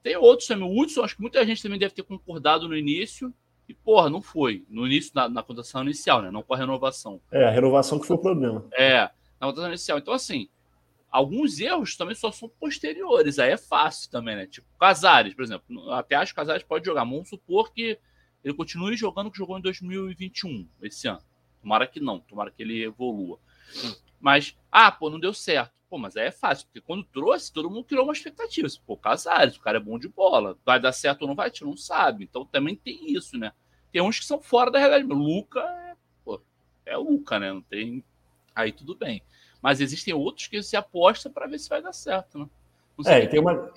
Tem 0.02 0.16
outros 0.16 0.48
também. 0.48 0.68
O 0.68 0.80
Hudson, 0.80 1.02
acho 1.02 1.16
que 1.16 1.22
muita 1.22 1.44
gente 1.44 1.62
também 1.62 1.78
deve 1.78 1.94
ter 1.94 2.02
concordado 2.02 2.68
no 2.68 2.76
início. 2.76 3.32
E, 3.68 3.74
porra, 3.74 4.10
não 4.10 4.20
foi. 4.20 4.64
No 4.68 4.86
início, 4.86 5.12
na, 5.14 5.28
na 5.28 5.42
contação 5.42 5.82
inicial, 5.82 6.22
né? 6.22 6.30
Não 6.30 6.42
com 6.42 6.54
a 6.54 6.56
renovação. 6.56 7.20
É, 7.30 7.44
a 7.44 7.50
renovação 7.50 8.00
que 8.00 8.06
foi 8.06 8.16
o 8.16 8.20
problema. 8.20 8.66
É, 8.72 9.10
na 9.40 9.46
contação 9.46 9.68
inicial. 9.68 9.98
Então, 9.98 10.12
assim, 10.12 10.48
alguns 11.10 11.58
erros 11.58 11.96
também 11.96 12.14
só 12.14 12.30
são 12.30 12.48
posteriores, 12.48 13.38
aí 13.38 13.50
é 13.50 13.56
fácil 13.56 14.10
também, 14.10 14.36
né? 14.36 14.46
Tipo, 14.46 14.66
Casares, 14.78 15.34
por 15.34 15.42
exemplo. 15.42 15.90
Até 15.92 16.14
acho 16.14 16.32
que 16.32 16.36
Casares 16.36 16.62
pode 16.62 16.86
jogar. 16.86 17.04
Vamos 17.04 17.28
supor 17.28 17.72
que 17.72 17.98
ele 18.44 18.54
continue 18.54 18.96
jogando 18.96 19.26
o 19.26 19.30
que 19.30 19.38
jogou 19.38 19.58
em 19.58 19.62
2021, 19.62 20.68
esse 20.82 21.08
ano. 21.08 21.22
Tomara 21.60 21.86
que 21.86 22.00
não, 22.00 22.20
tomara 22.20 22.50
que 22.50 22.62
ele 22.62 22.82
evolua. 22.82 23.38
Mas, 24.18 24.56
ah, 24.70 24.90
pô, 24.90 25.10
não 25.10 25.20
deu 25.20 25.34
certo. 25.34 25.72
Pô, 25.90 25.98
mas 25.98 26.16
aí 26.16 26.28
é 26.28 26.30
fácil, 26.30 26.66
porque 26.66 26.80
quando 26.80 27.02
trouxe, 27.04 27.52
todo 27.52 27.68
mundo 27.68 27.84
criou 27.84 28.04
uma 28.04 28.12
expectativa. 28.12 28.68
Pô, 28.86 28.96
Casares, 28.96 29.56
o 29.56 29.60
cara 29.60 29.78
é 29.78 29.80
bom 29.80 29.98
de 29.98 30.08
bola. 30.08 30.56
Vai 30.64 30.78
dar 30.78 30.92
certo 30.92 31.22
ou 31.22 31.28
não 31.28 31.34
vai? 31.34 31.48
A 31.48 31.64
não 31.64 31.76
sabe. 31.76 32.24
Então 32.24 32.44
também 32.44 32.76
tem 32.76 33.12
isso, 33.12 33.36
né? 33.36 33.52
Tem 33.92 34.00
uns 34.00 34.20
que 34.20 34.24
são 34.24 34.40
fora 34.40 34.70
da 34.70 34.78
realidade. 34.78 35.04
Luca 35.12 35.60
é, 35.60 35.96
pô, 36.24 36.40
é 36.86 36.96
Luca, 36.96 37.40
né? 37.40 37.52
Não 37.52 37.60
tem. 37.60 38.04
Aí 38.54 38.70
tudo 38.70 38.94
bem. 38.94 39.20
Mas 39.62 39.80
existem 39.80 40.14
outros 40.14 40.46
que 40.46 40.62
se 40.62 40.76
aposta 40.76 41.28
para 41.28 41.46
ver 41.46 41.58
se 41.58 41.68
vai 41.68 41.82
dar 41.82 41.92
certo, 41.92 42.38
né? 42.38 42.46
É, 43.06 43.24
e 43.24 43.28
tem, 43.28 43.40
uma, 43.40 43.70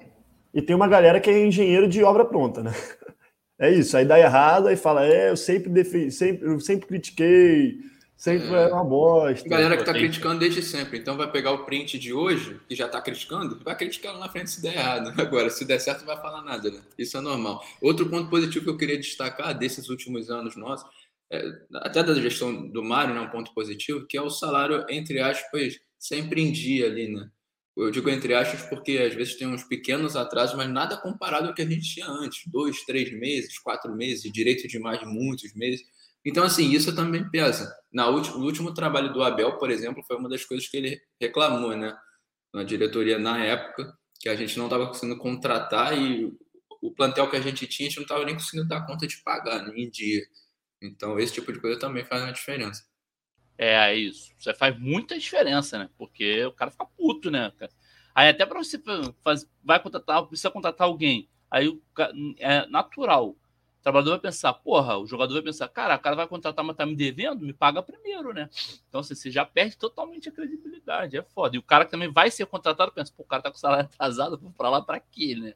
e 0.53 0.61
tem 0.61 0.75
uma 0.75 0.87
galera 0.87 1.19
que 1.19 1.29
é 1.29 1.45
engenheiro 1.45 1.87
de 1.87 2.03
obra 2.03 2.25
pronta, 2.25 2.61
né? 2.61 2.73
É 3.59 3.71
isso, 3.71 3.95
aí 3.95 4.03
dá 4.03 4.19
errado, 4.19 4.67
aí 4.67 4.75
fala, 4.75 5.05
é, 5.05 5.29
eu 5.29 5.37
sempre, 5.37 5.69
defi 5.69 6.11
sempre, 6.11 6.45
eu 6.45 6.59
sempre 6.59 6.87
critiquei, 6.87 7.77
sempre 8.17 8.47
é, 8.47 8.63
é 8.63 8.73
uma 8.73 8.83
bosta. 8.83 9.47
Galera 9.47 9.77
que 9.77 9.85
tá 9.85 9.93
criticando 9.93 10.39
desde 10.39 10.61
sempre, 10.61 10.97
então 10.97 11.15
vai 11.15 11.31
pegar 11.31 11.51
o 11.51 11.63
print 11.63 11.99
de 11.99 12.11
hoje, 12.11 12.59
que 12.67 12.75
já 12.75 12.89
tá 12.89 12.99
criticando, 12.99 13.59
vai 13.63 13.77
criticar 13.77 14.11
lá 14.13 14.19
na 14.19 14.27
frente 14.27 14.49
se 14.49 14.61
der 14.61 14.75
errado. 14.75 15.13
Agora, 15.21 15.49
se 15.49 15.63
der 15.63 15.79
certo, 15.79 15.99
não 15.99 16.07
vai 16.07 16.17
falar 16.17 16.41
nada, 16.41 16.71
né? 16.71 16.79
Isso 16.97 17.15
é 17.15 17.21
normal. 17.21 17.63
Outro 17.79 18.09
ponto 18.09 18.29
positivo 18.29 18.65
que 18.65 18.71
eu 18.71 18.77
queria 18.77 18.97
destacar 18.97 19.57
desses 19.57 19.87
últimos 19.87 20.29
anos 20.29 20.55
nossos, 20.55 20.89
até 21.75 22.03
da 22.03 22.13
gestão 22.15 22.69
do 22.69 22.83
Mário, 22.83 23.13
né, 23.13 23.21
um 23.21 23.29
ponto 23.29 23.53
positivo, 23.53 24.05
que 24.07 24.17
é 24.17 24.21
o 24.21 24.29
salário, 24.29 24.85
entre 24.89 25.19
aspas, 25.19 25.79
sempre 25.97 26.41
em 26.41 26.51
dia 26.51 26.87
ali, 26.87 27.07
né? 27.07 27.29
Eu 27.75 27.89
digo 27.89 28.07
entre 28.09 28.35
aspas 28.35 28.61
porque 28.69 28.99
às 28.99 29.15
vezes 29.15 29.35
tem 29.35 29.47
uns 29.47 29.63
pequenos 29.63 30.15
atrasos, 30.15 30.55
mas 30.55 30.69
nada 30.69 30.97
comparado 30.97 31.47
ao 31.47 31.53
que 31.55 31.61
a 31.63 31.67
gente 31.67 31.91
tinha 31.91 32.07
antes. 32.07 32.43
Dois, 32.51 32.83
três 32.85 33.11
meses, 33.11 33.57
quatro 33.57 33.95
meses, 33.95 34.31
direito 34.31 34.67
de 34.67 34.77
mais 34.77 35.01
muitos 35.03 35.53
meses. 35.55 35.81
Então, 36.25 36.43
assim, 36.43 36.71
isso 36.71 36.95
também 36.95 37.29
pesa. 37.29 37.75
Na 37.91 38.09
último, 38.09 38.37
no 38.37 38.45
último 38.45 38.73
trabalho 38.73 39.11
do 39.11 39.23
Abel, 39.23 39.57
por 39.57 39.71
exemplo, 39.71 40.03
foi 40.05 40.15
uma 40.17 40.29
das 40.29 40.45
coisas 40.45 40.67
que 40.67 40.77
ele 40.77 41.01
reclamou, 41.19 41.75
né? 41.75 41.95
Na 42.53 42.63
diretoria, 42.63 43.17
na 43.17 43.43
época, 43.43 43.91
que 44.19 44.29
a 44.29 44.35
gente 44.35 44.57
não 44.57 44.65
estava 44.65 44.87
conseguindo 44.87 45.19
contratar 45.19 45.97
e 45.97 46.31
o 46.81 46.91
plantel 46.91 47.29
que 47.29 47.35
a 47.35 47.41
gente 47.41 47.65
tinha, 47.67 47.87
a 47.87 47.89
gente 47.89 47.97
não 47.97 48.03
estava 48.03 48.25
nem 48.25 48.35
conseguindo 48.35 48.67
dar 48.67 48.85
conta 48.85 49.07
de 49.07 49.17
pagar 49.23 49.63
né, 49.63 49.73
em 49.75 49.89
dia. 49.89 50.21
Então, 50.85 51.19
esse 51.19 51.33
tipo 51.33 51.51
de 51.51 51.59
coisa 51.59 51.79
também 51.79 52.03
faz 52.03 52.21
uma 52.21 52.33
diferença. 52.33 52.83
É 53.57 53.93
isso. 53.95 54.31
Você 54.37 54.53
faz 54.53 54.77
muita 54.79 55.17
diferença, 55.17 55.77
né? 55.77 55.89
Porque 55.97 56.45
o 56.45 56.51
cara 56.51 56.71
fica 56.71 56.85
puto, 56.85 57.29
né? 57.31 57.51
Aí 58.13 58.29
até 58.29 58.45
para 58.45 58.63
você 58.63 58.81
fazer, 59.23 59.47
vai 59.63 59.79
contratar, 59.79 60.25
precisa 60.25 60.51
contratar 60.51 60.87
alguém. 60.87 61.29
Aí 61.49 61.79
é 62.39 62.65
natural. 62.67 63.29
O 63.29 63.37
trabalhador 63.83 64.11
vai 64.11 64.19
pensar, 64.19 64.53
porra, 64.53 64.97
o 64.97 65.05
jogador 65.05 65.33
vai 65.33 65.43
pensar, 65.43 65.67
cara, 65.67 65.95
o 65.95 65.99
cara 65.99 66.15
vai 66.15 66.27
contratar, 66.27 66.63
mas 66.63 66.75
tá 66.75 66.85
me 66.85 66.95
devendo, 66.95 67.45
me 67.45 67.53
paga 67.53 67.83
primeiro, 67.83 68.33
né? 68.33 68.49
Então 68.87 69.01
assim, 69.01 69.13
você 69.13 69.29
já 69.29 69.45
perde 69.45 69.77
totalmente 69.77 70.29
a 70.29 70.31
credibilidade. 70.31 71.17
É 71.17 71.21
foda. 71.21 71.55
E 71.55 71.59
o 71.59 71.63
cara 71.63 71.85
que 71.85 71.91
também 71.91 72.11
vai 72.11 72.31
ser 72.31 72.45
contratado 72.45 72.91
pensa, 72.91 73.13
pô, 73.15 73.23
o 73.23 73.27
cara 73.27 73.43
tá 73.43 73.51
com 73.51 73.57
salário 73.57 73.85
atrasado, 73.85 74.37
vou 74.37 74.51
pra 74.51 74.69
lá 74.69 74.81
pra 74.81 74.99
quê, 74.99 75.35
né? 75.35 75.53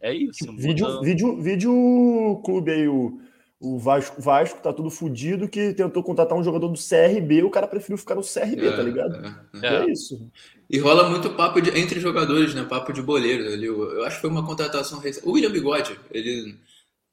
É 0.00 0.14
isso. 0.14 0.50
Vídeo, 0.56 1.00
vídeo, 1.00 1.40
vídeo 1.42 2.42
clube 2.44 2.70
aí, 2.70 2.88
o 2.88 3.20
o 3.60 3.78
Vasco, 3.78 4.20
Vasco 4.20 4.60
tá 4.60 4.72
tudo 4.72 4.90
fudido 4.90 5.48
que 5.48 5.72
tentou 5.72 6.02
contratar 6.02 6.36
um 6.36 6.44
jogador 6.44 6.68
do 6.68 6.78
CRB, 6.78 7.42
o 7.42 7.50
cara 7.50 7.66
preferiu 7.66 7.96
ficar 7.96 8.14
no 8.14 8.22
CRB, 8.22 8.66
é, 8.66 8.76
tá 8.76 8.82
ligado? 8.82 9.16
É, 9.16 9.66
é. 9.66 9.74
é, 9.76 9.90
isso. 9.90 10.30
E 10.68 10.78
rola 10.78 11.08
muito 11.08 11.30
papo 11.30 11.60
de, 11.60 11.70
entre 11.70 12.00
jogadores, 12.00 12.54
né? 12.54 12.64
Papo 12.64 12.92
de 12.92 13.00
boleiro. 13.00 13.52
ali 13.52 13.66
eu, 13.66 14.04
acho 14.04 14.16
que 14.16 14.22
foi 14.22 14.30
uma 14.30 14.44
contratação 14.44 14.98
recente. 14.98 15.26
O 15.26 15.32
William 15.32 15.50
Bigode, 15.50 15.98
ele, 16.10 16.58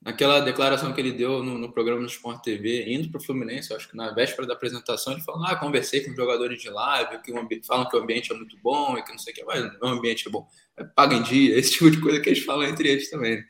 naquela 0.02 0.40
declaração 0.40 0.94
que 0.94 1.00
ele 1.00 1.12
deu 1.12 1.44
no, 1.44 1.58
no 1.58 1.72
programa 1.72 2.02
do 2.02 2.08
Sport 2.08 2.42
TV, 2.42 2.92
indo 2.92 3.10
pro 3.10 3.22
Fluminense, 3.22 3.74
acho 3.74 3.90
que 3.90 3.96
na 3.96 4.12
véspera 4.12 4.48
da 4.48 4.54
apresentação, 4.54 5.14
ele 5.14 5.22
falou: 5.22 5.46
Ah, 5.46 5.56
conversei 5.56 6.04
com 6.04 6.16
jogadores 6.16 6.62
de 6.62 6.70
live, 6.70 7.22
que 7.22 7.62
falam 7.64 7.88
que 7.88 7.96
o 7.96 8.02
ambiente 8.02 8.32
é 8.32 8.36
muito 8.36 8.58
bom 8.62 8.98
e 8.98 9.04
que 9.04 9.12
não 9.12 9.20
sei 9.20 9.32
o 9.32 9.36
que, 9.36 9.44
mas 9.46 9.72
o 9.82 9.88
ambiente 9.88 10.28
é 10.28 10.32
bom. 10.32 10.48
É, 10.76 10.84
paga 10.84 11.16
em 11.16 11.24
dia, 11.24 11.56
esse 11.60 11.72
tipo 11.72 11.92
de 11.92 12.02
coisa 12.02 12.20
que 12.20 12.30
eles 12.30 12.44
falam 12.44 12.64
entre 12.64 12.90
eles 12.90 13.10
também. 13.10 13.38
Né? 13.38 13.46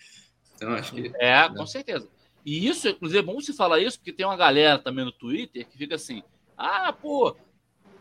Então, 0.56 0.74
acho 0.74 0.94
que. 0.94 1.12
É, 1.16 1.50
né? 1.50 1.56
com 1.56 1.66
certeza. 1.66 2.08
E 2.46 2.68
isso, 2.68 2.88
inclusive, 2.88 3.20
é 3.20 3.24
bom 3.24 3.40
se 3.40 3.54
falar 3.54 3.80
isso, 3.80 3.98
porque 3.98 4.14
tem 4.14 4.26
uma 4.26 4.38
galera 4.38 4.80
também 4.80 5.06
no 5.06 5.12
Twitter 5.12 5.68
que 5.68 5.78
fica 5.78 5.96
assim: 5.96 6.24
ah, 6.58 6.92
pô, 6.92 7.36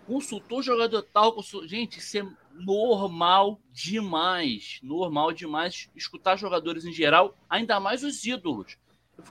consultou 0.07 0.63
jogador 0.63 1.03
tal. 1.03 1.37
Gente, 1.67 1.99
isso 1.99 2.19
é 2.19 2.27
normal 2.55 3.61
demais. 3.71 4.81
Normal 4.83 5.33
demais 5.33 5.91
escutar 5.95 6.37
jogadores 6.37 6.85
em 6.85 6.93
geral, 6.93 7.37
ainda 7.49 7.79
mais 7.79 8.03
os 8.03 8.25
ídolos. 8.25 8.77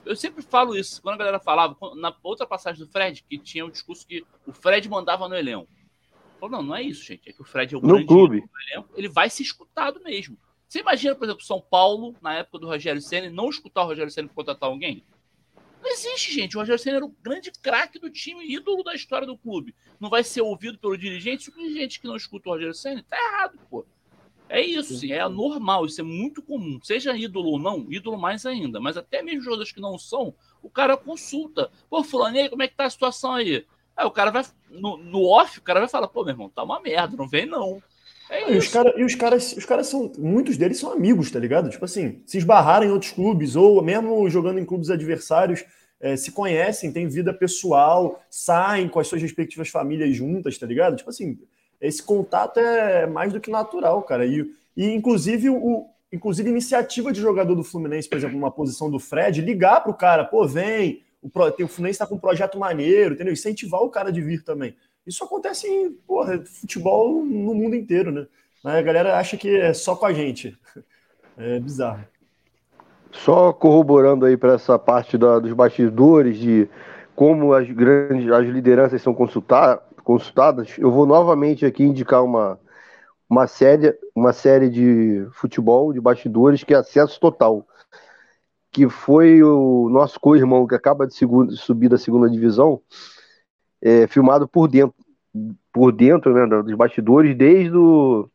Eu 0.04 0.14
sempre 0.14 0.42
falo 0.42 0.76
isso. 0.76 1.02
Quando 1.02 1.16
a 1.16 1.18
galera 1.18 1.40
falava, 1.40 1.76
na 1.96 2.14
outra 2.22 2.46
passagem 2.46 2.84
do 2.84 2.90
Fred, 2.90 3.24
que 3.28 3.38
tinha 3.38 3.66
um 3.66 3.70
discurso 3.70 4.06
que 4.06 4.24
o 4.46 4.52
Fred 4.52 4.88
mandava 4.88 5.28
no 5.28 5.36
elenco. 5.36 5.68
Falou, 6.38 6.56
não, 6.56 6.62
não 6.62 6.76
é 6.76 6.82
isso, 6.82 7.04
gente. 7.04 7.28
É 7.28 7.32
que 7.32 7.42
o 7.42 7.44
Fred 7.44 7.74
é 7.74 7.78
o 7.78 7.80
no 7.80 7.88
grande 7.88 8.06
clube. 8.06 8.44
elenco, 8.72 8.88
ele 8.96 9.08
vai 9.08 9.28
ser 9.28 9.42
escutado 9.42 10.00
mesmo. 10.02 10.38
Você 10.70 10.78
imagina, 10.78 11.16
por 11.16 11.24
exemplo, 11.24 11.42
São 11.42 11.60
Paulo, 11.60 12.14
na 12.22 12.34
época 12.34 12.60
do 12.60 12.68
Rogério 12.68 13.02
Senna, 13.02 13.28
não 13.28 13.50
escutar 13.50 13.82
o 13.82 13.86
Rogério 13.86 14.08
Senna 14.08 14.28
contratar 14.28 14.68
alguém? 14.68 15.02
Não 15.82 15.90
existe, 15.90 16.32
gente. 16.32 16.56
O 16.56 16.60
Rogério 16.60 16.80
Senna 16.80 16.98
era 16.98 17.04
o 17.04 17.16
grande 17.20 17.50
craque 17.60 17.98
do 17.98 18.08
time, 18.08 18.46
ídolo 18.46 18.84
da 18.84 18.94
história 18.94 19.26
do 19.26 19.36
clube. 19.36 19.74
Não 19.98 20.08
vai 20.08 20.22
ser 20.22 20.42
ouvido 20.42 20.78
pelo 20.78 20.96
dirigente. 20.96 21.42
Se 21.42 21.50
o 21.50 21.54
dirigente 21.54 21.98
que 21.98 22.06
não 22.06 22.14
escuta 22.14 22.48
o 22.48 22.52
Rogério 22.52 22.72
Senna, 22.72 23.02
tá 23.02 23.16
errado, 23.16 23.58
pô. 23.68 23.84
É 24.48 24.60
isso, 24.60 24.96
sim, 24.96 25.10
é 25.10 25.28
normal, 25.28 25.86
isso 25.86 26.00
é 26.02 26.04
muito 26.04 26.40
comum. 26.40 26.78
Seja 26.84 27.16
ídolo 27.16 27.50
ou 27.50 27.58
não, 27.58 27.90
ídolo 27.90 28.16
mais 28.16 28.46
ainda. 28.46 28.78
Mas 28.78 28.96
até 28.96 29.22
mesmo 29.22 29.42
jogadores 29.42 29.72
que 29.72 29.80
não 29.80 29.98
são, 29.98 30.32
o 30.62 30.70
cara 30.70 30.96
consulta. 30.96 31.68
Pô, 31.88 32.04
fulano, 32.04 32.48
como 32.48 32.62
é 32.62 32.68
que 32.68 32.76
tá 32.76 32.84
a 32.84 32.90
situação 32.90 33.32
aí? 33.32 33.66
Aí 33.96 34.06
o 34.06 34.10
cara 34.12 34.30
vai, 34.30 34.44
no, 34.70 34.96
no 34.96 35.24
off, 35.26 35.58
o 35.58 35.62
cara 35.62 35.80
vai 35.80 35.88
falar, 35.88 36.06
pô, 36.06 36.22
meu 36.22 36.32
irmão, 36.32 36.48
tá 36.48 36.62
uma 36.62 36.80
merda, 36.80 37.16
não 37.16 37.26
vem 37.26 37.44
não. 37.44 37.82
É 38.30 38.52
e 38.52 38.56
os, 38.56 38.68
cara, 38.68 38.94
e 38.96 39.04
os 39.04 39.14
caras, 39.16 39.52
os 39.52 39.64
caras 39.64 39.88
são. 39.88 40.10
Muitos 40.16 40.56
deles 40.56 40.78
são 40.78 40.92
amigos, 40.92 41.30
tá 41.30 41.38
ligado? 41.38 41.68
Tipo 41.68 41.84
assim, 41.84 42.22
se 42.24 42.38
esbarraram 42.38 42.86
em 42.86 42.90
outros 42.90 43.10
clubes, 43.10 43.56
ou 43.56 43.82
mesmo 43.82 44.30
jogando 44.30 44.60
em 44.60 44.64
clubes 44.64 44.88
adversários, 44.88 45.64
é, 45.98 46.16
se 46.16 46.30
conhecem, 46.30 46.92
têm 46.92 47.08
vida 47.08 47.34
pessoal, 47.34 48.22
saem 48.30 48.88
com 48.88 49.00
as 49.00 49.08
suas 49.08 49.20
respectivas 49.20 49.68
famílias 49.68 50.14
juntas, 50.14 50.56
tá 50.56 50.64
ligado? 50.64 50.96
Tipo 50.96 51.10
assim, 51.10 51.38
esse 51.80 52.00
contato 52.02 52.60
é 52.60 53.04
mais 53.04 53.32
do 53.32 53.40
que 53.40 53.50
natural, 53.50 54.00
cara. 54.04 54.24
E, 54.24 54.48
e 54.76 54.86
inclusive, 54.94 55.50
o, 55.50 55.86
inclusive, 56.12 56.48
iniciativa 56.48 57.12
de 57.12 57.20
jogador 57.20 57.56
do 57.56 57.64
Fluminense, 57.64 58.08
por 58.08 58.16
exemplo, 58.16 58.38
uma 58.38 58.50
posição 58.50 58.88
do 58.88 59.00
Fred, 59.00 59.40
ligar 59.40 59.82
pro 59.82 59.92
cara, 59.92 60.24
pô, 60.24 60.46
vem, 60.46 61.02
o, 61.20 61.28
o 61.28 61.68
Fluminense 61.68 61.98
tá 61.98 62.06
com 62.06 62.14
um 62.14 62.20
projeto 62.20 62.58
maneiro, 62.58 63.14
entendeu? 63.14 63.32
Incentivar 63.32 63.82
o 63.82 63.90
cara 63.90 64.12
de 64.12 64.22
vir 64.22 64.44
também. 64.44 64.74
Isso 65.10 65.24
acontece 65.24 65.66
em 65.66 65.90
porra, 66.06 66.40
futebol 66.44 67.24
no 67.24 67.52
mundo 67.52 67.74
inteiro, 67.74 68.12
né? 68.12 68.28
A 68.62 68.80
galera 68.80 69.18
acha 69.18 69.36
que 69.36 69.56
é 69.56 69.74
só 69.74 69.96
com 69.96 70.06
a 70.06 70.12
gente. 70.12 70.56
É 71.42 71.58
bizarro. 71.58 72.04
Só 73.12 73.50
corroborando 73.50 74.26
aí 74.26 74.36
para 74.36 74.54
essa 74.54 74.78
parte 74.78 75.16
da, 75.16 75.38
dos 75.38 75.54
bastidores, 75.54 76.36
de 76.36 76.68
como 77.16 77.54
as 77.54 77.70
grandes 77.70 78.30
as 78.30 78.46
lideranças 78.46 79.00
são 79.00 79.14
consultar, 79.14 79.78
consultadas, 80.04 80.76
eu 80.76 80.90
vou 80.90 81.06
novamente 81.06 81.64
aqui 81.64 81.82
indicar 81.82 82.22
uma, 82.22 82.60
uma, 83.26 83.46
série, 83.46 83.96
uma 84.14 84.34
série 84.34 84.68
de 84.68 85.26
futebol, 85.32 85.94
de 85.94 86.00
bastidores, 86.00 86.62
que 86.62 86.74
é 86.74 86.76
Acesso 86.76 87.18
Total, 87.18 87.66
que 88.70 88.86
foi 88.86 89.42
o 89.42 89.88
nosso 89.88 90.20
co-irmão 90.20 90.66
que 90.66 90.74
acaba 90.74 91.06
de, 91.06 91.14
de 91.14 91.56
subir 91.56 91.88
da 91.88 91.96
segunda 91.96 92.28
divisão, 92.28 92.82
é, 93.82 94.06
filmado 94.06 94.46
por 94.46 94.68
dentro, 94.68 94.94
por 95.72 95.92
dentro 95.92 96.34
né, 96.34 96.62
dos 96.62 96.74
bastidores, 96.74 97.36
desde 97.36 97.76
o, 97.76 98.28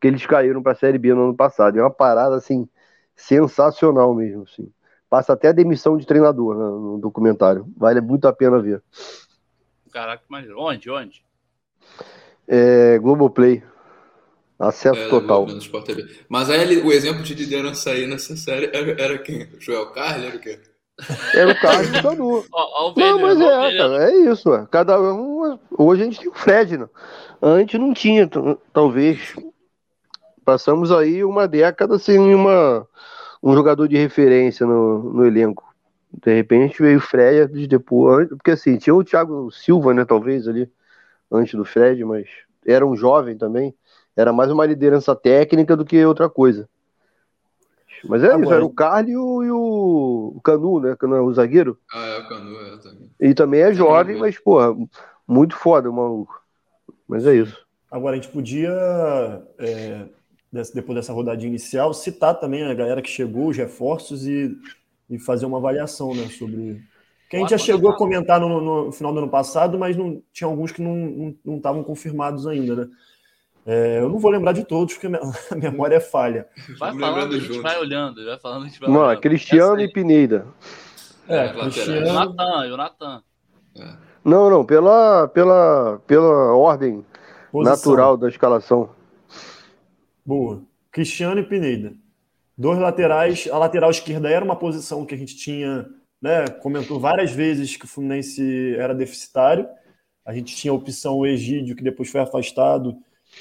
que 0.00 0.06
eles 0.06 0.24
caíram 0.26 0.62
para 0.62 0.72
a 0.72 0.76
Série 0.76 0.98
B 0.98 1.14
no 1.14 1.24
ano 1.24 1.34
passado. 1.34 1.78
É 1.78 1.82
uma 1.82 1.90
parada 1.90 2.36
assim 2.36 2.68
sensacional 3.14 4.14
mesmo. 4.14 4.42
Assim. 4.42 4.70
Passa 5.10 5.32
até 5.32 5.48
a 5.48 5.52
demissão 5.52 5.96
de 5.96 6.06
treinador 6.06 6.56
né, 6.56 6.64
no 6.64 6.98
documentário. 6.98 7.66
Vale 7.76 8.00
muito 8.00 8.26
a 8.26 8.32
pena 8.32 8.60
ver. 8.60 8.82
Caraca, 9.90 10.22
mas 10.28 10.48
onde? 10.50 10.90
Onde? 10.90 11.24
É, 12.46 12.98
Globoplay. 12.98 13.62
Acesso 14.58 15.00
é, 15.00 15.08
total. 15.08 15.46
Mas 16.28 16.50
aí 16.50 16.78
o 16.78 16.92
exemplo 16.92 17.22
de 17.22 17.32
liderança 17.32 17.90
aí 17.90 18.08
nessa 18.08 18.36
série 18.36 18.66
era, 18.66 19.00
era 19.00 19.18
quem? 19.18 19.48
Joel 19.60 19.92
Carli? 19.92 20.26
Era 20.26 20.36
o 20.36 20.40
quê? 20.40 20.58
Era 21.34 21.52
o 21.52 21.60
carro 21.60 21.86
do 21.86 22.02
Canu. 22.02 22.44
não, 22.96 23.20
mas 23.20 23.40
é, 23.40 23.76
cara, 23.76 24.10
é 24.10 24.16
isso. 24.30 24.50
Ué. 24.50 24.66
Cada 24.70 25.00
um. 25.00 25.58
Hoje 25.76 26.02
a 26.02 26.04
gente 26.04 26.18
tem 26.18 26.28
o 26.28 26.34
Fred, 26.34 26.76
né? 26.76 26.88
Antes 27.40 27.78
não 27.78 27.94
tinha, 27.94 28.28
talvez. 28.72 29.34
Passamos 30.44 30.90
aí 30.90 31.22
uma 31.22 31.46
década 31.46 31.98
sem 31.98 32.18
uma, 32.18 32.86
um 33.42 33.54
jogador 33.54 33.86
de 33.86 33.96
referência 33.96 34.66
no, 34.66 35.12
no 35.12 35.26
elenco. 35.26 35.64
De 36.10 36.34
repente 36.34 36.82
veio 36.82 36.98
o 36.98 37.02
Fred 37.02 37.66
depois. 37.66 38.28
Porque 38.28 38.52
assim, 38.52 38.76
tinha 38.76 38.94
o 38.94 39.04
Thiago 39.04 39.50
Silva, 39.52 39.94
né? 39.94 40.04
Talvez 40.04 40.48
ali, 40.48 40.68
antes 41.30 41.54
do 41.54 41.64
Fred, 41.64 42.04
mas 42.04 42.26
era 42.66 42.84
um 42.84 42.96
jovem 42.96 43.36
também. 43.36 43.74
era 44.16 44.32
mais 44.32 44.50
uma 44.50 44.66
liderança 44.66 45.14
técnica 45.14 45.76
do 45.76 45.84
que 45.84 46.04
outra 46.04 46.28
coisa. 46.28 46.68
Mas 48.04 48.22
é 48.22 48.26
Agora- 48.26 48.42
isso, 48.42 48.52
era 48.54 48.64
o 48.64 48.70
Carly 48.70 49.12
e 49.12 49.16
o, 49.16 50.40
Canu, 50.44 50.80
né? 50.80 50.96
Canu 50.96 51.14
é 51.16 51.20
o 51.20 51.32
zagueiro. 51.32 51.78
Ah, 51.92 52.06
é 52.06 52.18
o 52.20 52.28
Canu, 52.28 52.56
é 52.56 52.76
também. 52.78 53.10
E 53.20 53.34
também 53.34 53.60
é 53.60 53.72
jovem, 53.72 54.14
bem. 54.14 54.20
mas, 54.20 54.38
porra, 54.38 54.74
muito 55.26 55.56
foda 55.56 55.90
o 55.90 55.92
maluco. 55.92 56.40
Mas 57.08 57.26
é 57.26 57.34
isso. 57.34 57.56
Agora, 57.90 58.16
a 58.16 58.20
gente 58.20 58.30
podia, 58.30 58.70
é, 59.58 60.04
depois 60.74 60.96
dessa 60.96 61.12
rodadinha 61.12 61.48
inicial, 61.48 61.94
citar 61.94 62.38
também 62.38 62.64
a 62.64 62.74
galera 62.74 63.02
que 63.02 63.08
chegou, 63.08 63.48
os 63.48 63.56
reforços, 63.56 64.26
e, 64.26 64.54
e 65.08 65.18
fazer 65.18 65.46
uma 65.46 65.58
avaliação 65.58 66.14
né, 66.14 66.28
sobre. 66.28 66.82
Que 67.30 67.36
a 67.36 67.40
gente 67.40 67.50
já 67.50 67.58
chegou 67.58 67.90
a 67.90 67.96
comentar 67.96 68.40
no, 68.40 68.86
no 68.86 68.92
final 68.92 69.12
do 69.12 69.18
ano 69.18 69.28
passado, 69.28 69.78
mas 69.78 69.96
não, 69.96 70.22
tinha 70.32 70.48
alguns 70.48 70.72
que 70.72 70.80
não 70.80 70.94
estavam 70.96 71.36
não, 71.44 71.56
estavam 71.56 71.84
confirmados 71.84 72.46
ainda, 72.46 72.74
né? 72.74 72.88
É, 73.70 73.98
eu 73.98 74.08
não 74.08 74.18
vou 74.18 74.30
lembrar 74.30 74.52
de 74.52 74.64
todos, 74.64 74.94
porque 74.94 75.06
a 75.14 75.20
memória 75.54 75.96
é 75.96 76.00
falha. 76.00 76.48
Vai 76.78 76.98
falando, 76.98 77.34
a 77.34 77.38
gente 77.38 77.48
junto. 77.48 77.60
vai 77.60 77.78
olhando, 77.78 78.24
vai 78.24 78.38
falando, 78.38 78.62
a 78.62 78.66
gente 78.68 78.80
vai 78.80 78.88
Mano, 78.88 79.04
olhando. 79.08 79.20
Cristiano 79.20 79.72
Essa 79.74 79.82
e 79.82 79.84
aí. 79.84 79.92
Pineda. 79.92 80.46
É, 81.28 81.36
É, 81.44 81.52
Cristiano, 81.52 82.12
Natan, 82.14 82.66
e 82.66 82.72
o 82.72 82.76
Natan. 82.78 83.22
É. 83.78 83.88
Não, 84.24 84.48
não, 84.48 84.64
pela, 84.64 85.28
pela, 85.28 86.00
pela 86.06 86.54
ordem 86.56 87.04
posição. 87.52 87.76
natural 87.76 88.16
da 88.16 88.28
escalação. 88.28 88.88
Boa. 90.24 90.62
Cristiano 90.90 91.38
e 91.38 91.44
Pineda. 91.44 91.92
Dois 92.56 92.78
laterais. 92.78 93.48
A 93.52 93.58
lateral 93.58 93.90
esquerda 93.90 94.30
era 94.30 94.42
uma 94.44 94.56
posição 94.56 95.04
que 95.04 95.14
a 95.14 95.18
gente 95.18 95.36
tinha, 95.36 95.86
né? 96.22 96.46
Comentou 96.62 96.98
várias 96.98 97.32
vezes 97.32 97.76
que 97.76 97.84
o 97.84 97.88
Fluminense 97.88 98.74
era 98.76 98.94
deficitário. 98.94 99.68
A 100.24 100.32
gente 100.32 100.56
tinha 100.56 100.72
a 100.72 100.74
opção 100.74 101.18
o 101.18 101.26
Egídio, 101.26 101.76
que 101.76 101.84
depois 101.84 102.10
foi 102.10 102.22
afastado, 102.22 102.96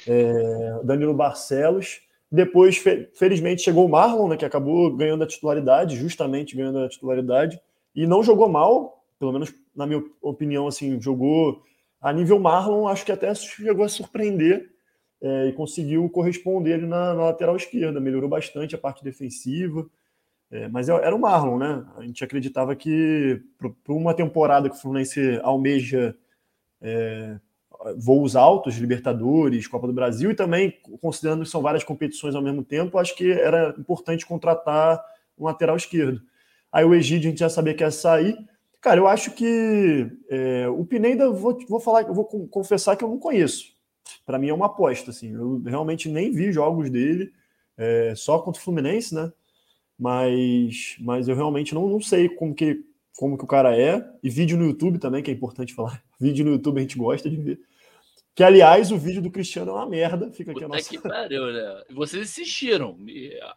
é, 0.08 0.79
Danilo 0.84 1.13
Barcelos. 1.13 2.01
Depois, 2.32 2.77
fe- 2.77 3.10
felizmente, 3.15 3.62
chegou 3.62 3.86
o 3.86 3.89
Marlon, 3.89 4.27
né, 4.29 4.38
que 4.38 4.46
acabou 4.46 4.94
ganhando 4.96 5.24
a 5.24 5.27
titularidade, 5.27 5.96
justamente 5.96 6.56
ganhando 6.56 6.79
a 6.79 6.89
titularidade, 6.89 7.60
e 7.96 8.06
não 8.06 8.22
jogou 8.22 8.50
mal, 8.50 9.03
pelo 9.20 9.32
menos 9.32 9.53
na 9.75 9.88
minha 9.88 10.03
opinião, 10.22 10.67
assim, 10.67 11.00
jogou 11.01 11.62
a 12.01 12.12
nível 12.12 12.39
Marlon, 12.39 12.88
acho 12.88 13.06
que 13.06 13.12
até 13.12 13.34
chegou 13.34 13.86
a 13.86 13.89
surpreender 13.89 14.70
é, 15.22 15.48
e 15.48 15.53
conseguiu 15.53 16.08
corresponder 16.10 16.77
na, 16.79 17.13
na 17.13 17.24
lateral 17.25 17.56
esquerda, 17.56 18.00
melhorou 18.00 18.29
bastante 18.29 18.75
a 18.75 18.77
parte 18.77 19.03
defensiva, 19.03 19.86
é, 20.51 20.67
mas 20.70 20.89
é- 20.89 20.94
era 20.94 21.15
o 21.15 21.20
Marlon, 21.20 21.58
né? 21.58 21.86
A 21.98 22.03
gente 22.03 22.24
acreditava 22.24 22.75
que 22.75 23.41
para 23.60 23.94
uma 23.94 24.13
temporada 24.13 24.70
que 24.70 24.75
o 24.75 24.79
Fluminense 24.79 25.39
almeja 25.44 26.15
é, 26.82 27.38
voos 27.98 28.36
altos, 28.36 28.75
Libertadores, 28.75 29.67
Copa 29.67 29.88
do 29.88 29.93
Brasil, 29.93 30.31
e 30.31 30.36
também, 30.36 30.74
considerando 31.01 31.43
que 31.43 31.50
são 31.50 31.62
várias 31.62 31.84
competições 31.84 32.36
ao 32.36 32.41
mesmo 32.41 32.63
tempo, 32.63 32.98
acho 32.98 33.15
que 33.15 33.31
era 33.31 33.75
importante 33.77 34.25
contratar 34.25 35.03
um 35.38 35.46
lateral 35.46 35.75
esquerdo. 35.75 36.22
Aí 36.72 36.84
o 36.84 36.93
Egídio 36.93 37.27
a 37.27 37.31
gente 37.31 37.39
já 37.39 37.50
sabia 37.50 37.74
que 37.74 37.84
ia 37.84 37.91
sair. 37.91 38.38
Cara, 38.81 39.00
eu 39.00 39.07
acho 39.07 39.31
que 39.31 40.07
é, 40.29 40.67
o 40.69 40.86
Pineda, 40.86 41.29
vou, 41.31 41.57
vou 41.67 41.79
falar, 41.79 42.03
vou 42.05 42.25
con- 42.25 42.48
confessar 42.48 42.96
que 42.96 43.03
eu 43.03 43.10
não 43.10 43.17
conheço. 43.17 43.75
Para 44.25 44.38
mim 44.38 44.50
é 44.50 44.53
uma 44.53 44.67
aposta, 44.67 45.12
assim. 45.12 45.34
Eu 45.34 45.62
realmente 45.65 46.10
nem 46.10 46.31
vi 46.31 46.51
jogos 46.51 46.89
dele, 46.89 47.31
é, 47.77 48.13
só 48.15 48.39
contra 48.39 48.60
o 48.60 48.63
Fluminense, 48.63 49.13
né? 49.13 49.31
Mas, 49.98 50.96
mas 51.00 51.27
eu 51.27 51.36
realmente 51.36 51.74
não, 51.74 51.88
não 51.88 52.00
sei 52.00 52.29
como 52.29 52.53
que, 52.53 52.84
como 53.17 53.38
que 53.38 53.43
o 53.43 53.47
cara 53.47 53.75
é. 53.75 54.01
E 54.24 54.29
vídeo 54.29 54.57
no 54.57 54.65
YouTube 54.65 55.00
também, 55.00 55.21
que 55.24 55.29
é 55.31 55.33
importante 55.33 55.74
falar. 55.74 56.01
Vídeo 56.19 56.45
no 56.45 56.51
YouTube 56.51 56.77
a 56.77 56.81
gente 56.81 56.97
gosta 56.97 57.29
de 57.29 57.36
ver. 57.36 57.59
Que, 58.33 58.43
aliás, 58.43 58.91
o 58.91 58.97
vídeo 59.00 59.21
do 59.21 59.31
Cristiano 59.31 59.71
é 59.71 59.74
uma 59.74 59.89
merda. 59.89 60.31
Fica 60.31 60.51
aqui 60.51 60.63
a 60.63 60.67
Puta 60.67 60.77
nossa. 60.77 60.89
que 60.89 61.00
pariu, 61.00 61.51
né? 61.51 61.83
Vocês 61.91 62.21
assistiram. 62.29 62.95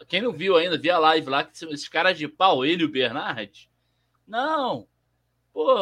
Quem 0.09 0.23
não 0.23 0.33
viu 0.33 0.57
ainda, 0.57 0.79
via 0.79 0.95
a 0.95 0.99
live 0.99 1.29
lá, 1.29 1.45
que 1.45 1.53
esses 1.67 1.87
caras 1.89 2.17
de 2.17 2.27
pau, 2.27 2.65
ele 2.65 2.83
e 2.83 2.87
o 2.87 2.91
Bernard. 2.91 3.69
Não. 4.27 4.87
Pô, 5.53 5.75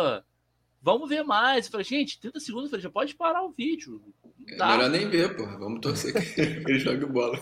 vamos 0.82 1.08
ver 1.08 1.23
mais. 1.23 1.66
Eu 1.66 1.70
falei, 1.70 1.85
gente, 1.85 2.18
30 2.20 2.40
segundos. 2.40 2.64
Eu 2.66 2.70
falei, 2.70 2.82
já 2.82 2.90
pode 2.90 3.14
parar 3.14 3.44
o 3.44 3.52
vídeo. 3.52 4.02
Não 4.56 4.66
É 4.66 4.76
melhor 4.76 4.90
nem 4.90 5.08
ver, 5.08 5.36
porra. 5.36 5.56
Vamos 5.58 5.80
torcer 5.80 6.12
que 6.34 6.41
ele 6.41 6.78
jogue 6.80 7.06
bola. 7.06 7.38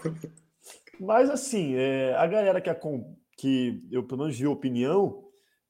Mas 1.00 1.30
assim, 1.30 1.74
é, 1.74 2.14
a 2.16 2.26
galera 2.26 2.60
que, 2.60 2.68
acom- 2.70 3.16
que 3.36 3.82
eu 3.90 4.02
pelo 4.02 4.22
menos 4.22 4.38
vi 4.38 4.44
a 4.44 4.50
opinião, 4.50 5.25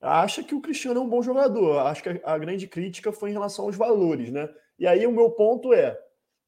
acha 0.07 0.43
que 0.43 0.55
o 0.55 0.61
Cristiano 0.61 1.01
é 1.01 1.03
um 1.03 1.09
bom 1.09 1.23
jogador. 1.23 1.79
Acho 1.87 2.03
que 2.03 2.09
a, 2.09 2.21
a 2.25 2.39
grande 2.39 2.67
crítica 2.67 3.13
foi 3.13 3.31
em 3.31 3.33
relação 3.33 3.65
aos 3.65 3.77
valores, 3.77 4.31
né? 4.31 4.49
E 4.79 4.87
aí 4.87 5.07
o 5.07 5.13
meu 5.13 5.31
ponto 5.31 5.73
é, 5.73 5.99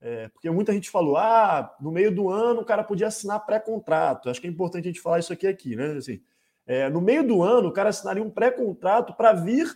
é, 0.01 0.29
porque 0.29 0.51
muita 0.51 0.73
gente 0.73 0.91
falou, 0.91 1.17
ah, 1.17 1.75
no 1.81 1.91
meio 1.91 2.15
do 2.15 2.29
ano 2.29 2.61
o 2.61 2.65
cara 2.65 2.85
podia 2.85 3.07
assinar 3.07 3.45
pré-contrato. 3.45 4.31
Acho 4.31 4.41
que 4.41 4.47
é 4.47 4.51
importante 4.51 4.85
a 4.85 4.91
gente 4.91 5.01
falar 5.01 5.19
isso 5.19 5.33
aqui 5.33 5.47
aqui, 5.47 5.75
né? 5.75 5.93
Assim, 5.93 6.21
é, 6.67 6.89
no 6.89 7.01
meio 7.01 7.27
do 7.27 7.43
ano 7.43 7.69
o 7.69 7.73
cara 7.73 7.89
assinaria 7.89 8.23
um 8.23 8.31
pré-contrato 8.31 9.15
para 9.15 9.33
vir 9.33 9.67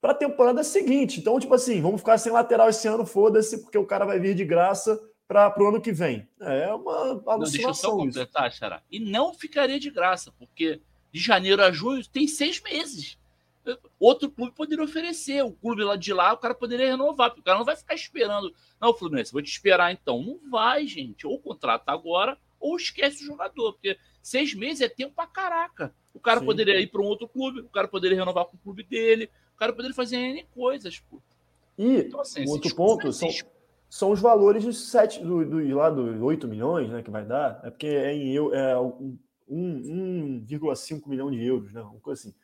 para 0.00 0.12
a 0.12 0.16
temporada 0.16 0.62
seguinte. 0.62 1.18
Então, 1.18 1.40
tipo 1.40 1.54
assim, 1.54 1.80
vamos 1.80 2.02
ficar 2.02 2.18
sem 2.18 2.30
lateral 2.30 2.68
esse 2.68 2.86
ano, 2.86 3.06
foda-se, 3.06 3.62
porque 3.62 3.78
o 3.78 3.86
cara 3.86 4.04
vai 4.04 4.18
vir 4.18 4.34
de 4.34 4.44
graça 4.44 5.00
para 5.26 5.54
o 5.58 5.66
ano 5.66 5.80
que 5.80 5.92
vem. 5.92 6.28
É 6.40 6.72
uma 6.74 7.14
Não, 7.14 7.38
deixa 7.38 7.62
eu 7.62 7.74
só 7.74 7.88
alucinação 7.88 7.96
completar, 7.96 8.52
Xará. 8.52 8.82
E 8.90 9.00
não 9.00 9.32
ficaria 9.32 9.80
de 9.80 9.90
graça, 9.90 10.30
porque 10.38 10.80
de 11.10 11.20
janeiro 11.20 11.62
a 11.62 11.72
junho 11.72 12.06
tem 12.06 12.28
seis 12.28 12.60
meses. 12.60 13.18
Outro 13.98 14.30
clube 14.30 14.52
poderia 14.52 14.84
oferecer. 14.84 15.42
O 15.42 15.52
clube 15.52 15.82
lá 15.82 15.96
de 15.96 16.12
lá, 16.12 16.32
o 16.32 16.38
cara 16.38 16.54
poderia 16.54 16.86
renovar, 16.86 17.30
porque 17.30 17.40
o 17.40 17.44
cara 17.44 17.58
não 17.58 17.64
vai 17.64 17.76
ficar 17.76 17.94
esperando. 17.94 18.54
Não, 18.80 18.94
Fluminense, 18.94 19.32
vou 19.32 19.42
te 19.42 19.50
esperar 19.50 19.92
então. 19.92 20.22
Não 20.22 20.50
vai, 20.50 20.86
gente. 20.86 21.26
Ou 21.26 21.38
contrata 21.38 21.92
agora, 21.92 22.38
ou 22.60 22.76
esquece 22.76 23.22
o 23.22 23.26
jogador, 23.26 23.74
porque 23.74 23.98
seis 24.22 24.54
meses 24.54 24.80
é 24.80 24.88
tempo 24.88 25.14
pra 25.14 25.26
caraca. 25.26 25.94
O 26.14 26.20
cara 26.20 26.40
Sim. 26.40 26.46
poderia 26.46 26.80
ir 26.80 26.86
para 26.86 27.02
um 27.02 27.06
outro 27.06 27.28
clube, 27.28 27.60
o 27.60 27.68
cara 27.68 27.88
poderia 27.88 28.18
renovar 28.18 28.46
com 28.46 28.56
o 28.56 28.60
clube 28.60 28.82
dele, 28.84 29.28
o 29.54 29.58
cara 29.58 29.72
poderia 29.72 29.94
fazer 29.94 30.16
N 30.16 30.44
coisas, 30.54 30.98
pô. 30.98 31.20
E 31.76 31.98
Então, 31.98 32.20
assim, 32.20 32.46
um 32.46 32.50
outro 32.50 32.74
ponto 32.74 33.04
não 33.04 33.12
são, 33.12 33.28
são 33.90 34.10
os 34.12 34.20
valores 34.20 34.64
dos 34.64 34.90
sete, 34.90 35.22
do, 35.22 35.44
do, 35.44 35.76
lá 35.76 35.90
dos 35.90 36.20
8 36.20 36.48
milhões, 36.48 36.88
né, 36.88 37.02
que 37.02 37.10
vai 37.10 37.24
dar. 37.24 37.60
É 37.64 37.70
porque 37.70 37.86
é 37.86 38.14
em 38.14 38.32
eu, 38.32 38.54
é 38.54 38.78
um, 38.80 39.18
um, 39.48 40.44
1,5 40.48 41.08
milhão 41.08 41.30
de 41.30 41.44
euros, 41.44 41.72
né, 41.72 41.82
uma 41.82 42.00
coisa 42.00 42.20
assim. 42.20 42.34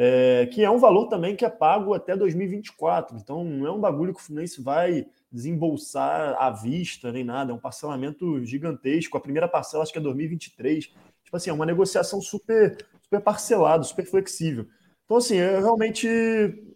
É, 0.00 0.46
que 0.46 0.62
é 0.62 0.70
um 0.70 0.78
valor 0.78 1.08
também 1.08 1.34
que 1.34 1.44
é 1.44 1.50
pago 1.50 1.92
até 1.92 2.16
2024. 2.16 3.16
Então 3.16 3.42
não 3.42 3.66
é 3.66 3.72
um 3.72 3.80
bagulho 3.80 4.14
que 4.14 4.20
o 4.20 4.22
Fluminense 4.22 4.62
vai 4.62 5.04
desembolsar 5.32 6.36
à 6.38 6.50
vista 6.50 7.10
nem 7.10 7.24
nada. 7.24 7.50
É 7.50 7.54
um 7.54 7.58
parcelamento 7.58 8.44
gigantesco. 8.44 9.16
A 9.18 9.20
primeira 9.20 9.48
parcela 9.48 9.82
acho 9.82 9.92
que 9.92 9.98
é 9.98 10.00
2023. 10.00 10.84
Tipo 11.24 11.36
assim, 11.36 11.50
é 11.50 11.52
uma 11.52 11.66
negociação 11.66 12.20
super, 12.20 12.78
super 13.02 13.20
parcelada, 13.20 13.82
super 13.82 14.06
flexível. 14.06 14.68
Então, 15.04 15.16
assim, 15.16 15.36
é 15.36 15.58
realmente. 15.58 16.06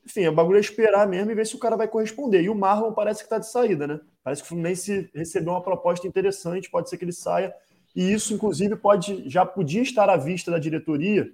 Enfim, 0.04 0.26
o 0.26 0.32
bagulho 0.32 0.56
é 0.56 0.61
esperar 0.61 1.06
mesmo 1.06 1.30
e 1.30 1.35
ver 1.35 1.46
se 1.46 1.54
o 1.54 1.61
cara 1.61 1.76
vai 1.76 1.87
corresponder. 1.87 2.42
E 2.42 2.48
o 2.48 2.56
Marlon 2.56 2.92
parece 2.92 3.20
que 3.20 3.26
está 3.26 3.38
de 3.38 3.48
saída, 3.48 3.87
né? 3.87 4.00
Parece 4.24 4.42
que 4.42 4.46
o 4.46 4.48
Fluminense 4.48 5.08
recebeu 5.14 5.52
uma 5.52 5.62
proposta 5.62 6.08
interessante, 6.08 6.68
pode 6.68 6.90
ser 6.90 6.98
que 6.98 7.04
ele 7.04 7.12
saia. 7.12 7.54
E 7.94 8.12
isso, 8.12 8.35
inclusive, 8.35 8.74
pode 8.74 9.28
já 9.30 9.46
podia 9.46 9.82
estar 9.82 10.11
à 10.11 10.16
vista 10.16 10.50
da 10.50 10.58
diretoria 10.58 11.30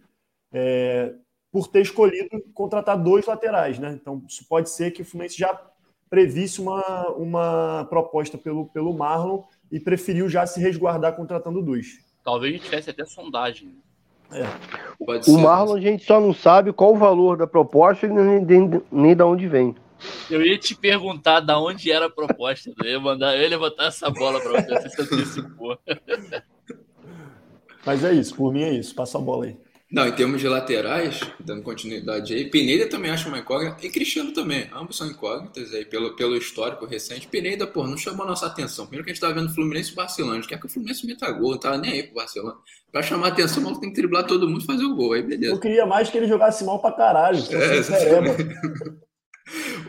é, 0.52 1.14
por 1.50 1.68
ter 1.68 1.82
escolhido 1.82 2.42
contratar 2.52 2.96
dois 3.02 3.26
laterais, 3.26 3.78
né? 3.78 3.98
Então, 4.00 4.22
isso 4.28 4.44
pode 4.48 4.70
ser 4.70 4.90
que 4.90 5.02
o 5.02 5.04
Fluminense 5.04 5.38
já 5.38 5.58
previsse 6.10 6.60
uma, 6.60 7.08
uma 7.10 7.86
proposta 7.88 8.38
pelo, 8.38 8.66
pelo 8.66 8.92
Marlon 8.92 9.42
e 9.70 9.78
preferiu 9.78 10.28
já 10.28 10.46
se 10.46 10.60
resguardar 10.60 11.14
contratando 11.14 11.62
dois. 11.62 11.98
Talvez 12.24 12.52
a 12.52 12.56
gente 12.56 12.64
tivesse 12.64 12.90
até 12.90 13.04
sondagem. 13.04 13.74
Pode 14.98 15.30
O 15.30 15.34
ser. 15.36 15.42
Marlon 15.42 15.76
a 15.76 15.80
gente 15.80 16.04
só 16.04 16.20
não 16.20 16.34
sabe 16.34 16.72
qual 16.72 16.94
o 16.94 16.98
valor 16.98 17.36
da 17.36 17.46
proposta 17.46 18.06
e 18.06 18.10
nem, 18.10 18.44
nem, 18.44 18.82
nem 18.90 19.16
de 19.16 19.22
onde 19.22 19.48
vem. 19.48 19.74
Eu 20.30 20.42
ia 20.42 20.56
te 20.58 20.74
perguntar 20.74 21.40
da 21.40 21.58
onde 21.58 21.90
era 21.90 22.06
a 22.06 22.10
proposta. 22.10 22.72
Eu 22.82 22.90
ia, 22.90 23.00
mandar, 23.00 23.34
eu 23.36 23.42
ia 23.42 23.48
levantar 23.48 23.86
essa 23.86 24.08
bola 24.10 24.40
para 24.40 24.62
você, 24.62 24.88
você 24.88 24.90
se 24.90 25.02
antecipou. 25.02 25.78
Mas 27.84 28.04
é 28.04 28.12
isso, 28.12 28.34
por 28.36 28.52
mim 28.52 28.62
é 28.62 28.72
isso. 28.72 28.94
Passa 28.94 29.18
a 29.18 29.20
bola 29.20 29.46
aí. 29.46 29.56
Não, 29.90 30.06
em 30.06 30.12
termos 30.12 30.38
de 30.38 30.46
laterais, 30.46 31.20
dando 31.40 31.62
continuidade 31.62 32.34
aí, 32.34 32.50
Pineda 32.50 32.86
também 32.86 33.10
acho 33.10 33.26
uma 33.26 33.38
incógnita, 33.38 33.86
e 33.86 33.88
Cristiano 33.88 34.34
também. 34.34 34.68
Ambos 34.70 34.98
são 34.98 35.06
incógnitas 35.06 35.72
aí, 35.72 35.82
pelo, 35.86 36.14
pelo 36.14 36.36
histórico 36.36 36.84
recente. 36.84 37.26
Pineda, 37.26 37.66
pô, 37.66 37.86
não 37.86 37.96
chamou 37.96 38.24
a 38.24 38.28
nossa 38.28 38.46
atenção. 38.46 38.84
Primeiro 38.84 39.04
que 39.04 39.10
a 39.10 39.14
gente 39.14 39.20
tava 39.22 39.32
vendo 39.32 39.54
Fluminense 39.54 39.92
e 39.92 39.94
Barcelona. 39.94 40.42
Quer 40.46 40.60
que 40.60 40.66
o 40.66 40.68
Fluminense 40.68 41.06
meta 41.06 41.30
gol, 41.30 41.52
não 41.52 41.58
tava 41.58 41.78
nem 41.78 41.92
aí 41.92 42.02
pro 42.02 42.16
Barcelona. 42.16 42.56
Pra 42.92 43.02
chamar 43.02 43.28
a 43.28 43.30
atenção, 43.30 43.60
o 43.60 43.64
maluco 43.64 43.80
tem 43.80 43.90
que 43.90 43.96
driblar 43.96 44.26
todo 44.26 44.46
mundo 44.46 44.62
e 44.62 44.66
fazer 44.66 44.84
o 44.84 44.94
gol. 44.94 45.14
Aí, 45.14 45.22
beleza. 45.22 45.54
Eu 45.54 45.60
queria 45.60 45.86
mais 45.86 46.10
que 46.10 46.18
ele 46.18 46.28
jogasse 46.28 46.64
mal 46.64 46.80
pra 46.80 46.92
caralho. 46.92 47.38
É. 47.38 48.98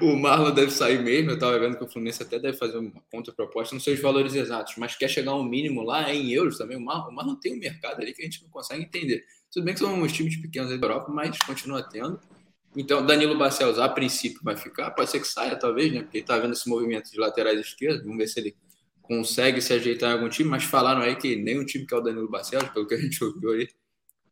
O 0.01 0.15
Marlon 0.15 0.51
deve 0.51 0.71
sair 0.71 1.03
mesmo. 1.03 1.31
Eu 1.31 1.39
tava 1.39 1.59
vendo 1.59 1.77
que 1.77 1.83
o 1.83 1.87
Fluminense 1.87 2.23
até 2.23 2.39
deve 2.39 2.57
fazer 2.57 2.77
uma 2.77 2.91
contraproposta, 3.11 3.75
não 3.75 3.81
sei 3.81 3.95
os 3.95 3.99
valores 3.99 4.33
exatos, 4.33 4.75
mas 4.77 4.95
quer 4.95 5.09
chegar 5.09 5.31
a 5.31 5.35
um 5.35 5.43
mínimo 5.43 5.81
lá 5.81 6.13
em 6.13 6.31
euros 6.31 6.57
também. 6.57 6.77
O 6.77 6.81
Marlon, 6.81 7.09
o 7.09 7.13
Marlon 7.13 7.35
tem 7.35 7.53
um 7.53 7.59
mercado 7.59 8.01
ali 8.01 8.13
que 8.13 8.21
a 8.21 8.25
gente 8.25 8.41
não 8.41 8.49
consegue 8.49 8.83
entender. 8.83 9.23
Tudo 9.51 9.65
bem 9.65 9.73
que 9.73 9.79
são 9.79 9.93
uns 10.01 10.11
times 10.11 10.37
pequenos 10.37 10.71
aí 10.71 10.77
da 10.77 10.87
Europa, 10.87 11.11
mas 11.11 11.37
continua 11.39 11.81
tendo. 11.81 12.19
Então, 12.75 13.05
Danilo 13.05 13.37
Barcelos, 13.37 13.79
a 13.79 13.89
princípio, 13.89 14.39
vai 14.43 14.55
ficar. 14.55 14.91
Pode 14.91 15.09
ser 15.09 15.19
que 15.19 15.27
saia, 15.27 15.55
talvez, 15.55 15.91
né? 15.91 16.01
Porque 16.03 16.19
ele 16.19 16.25
tá 16.25 16.37
vendo 16.37 16.53
esse 16.53 16.69
movimento 16.69 17.09
de 17.09 17.19
laterais 17.19 17.59
esquerdos. 17.59 18.03
Vamos 18.03 18.17
ver 18.17 18.27
se 18.27 18.39
ele 18.39 18.55
consegue 19.01 19.59
se 19.59 19.73
ajeitar 19.73 20.11
em 20.11 20.13
algum 20.13 20.29
time, 20.29 20.47
mas 20.47 20.63
falaram 20.63 21.01
aí 21.01 21.15
que 21.15 21.35
nem 21.35 21.57
o 21.57 21.65
time 21.65 21.85
que 21.85 21.93
é 21.93 21.97
o 21.97 22.01
Danilo 22.01 22.29
Barcelos, 22.29 22.69
pelo 22.69 22.85
que 22.85 22.93
a 22.93 22.99
gente 22.99 23.23
ouviu 23.23 23.53
aí, 23.53 23.67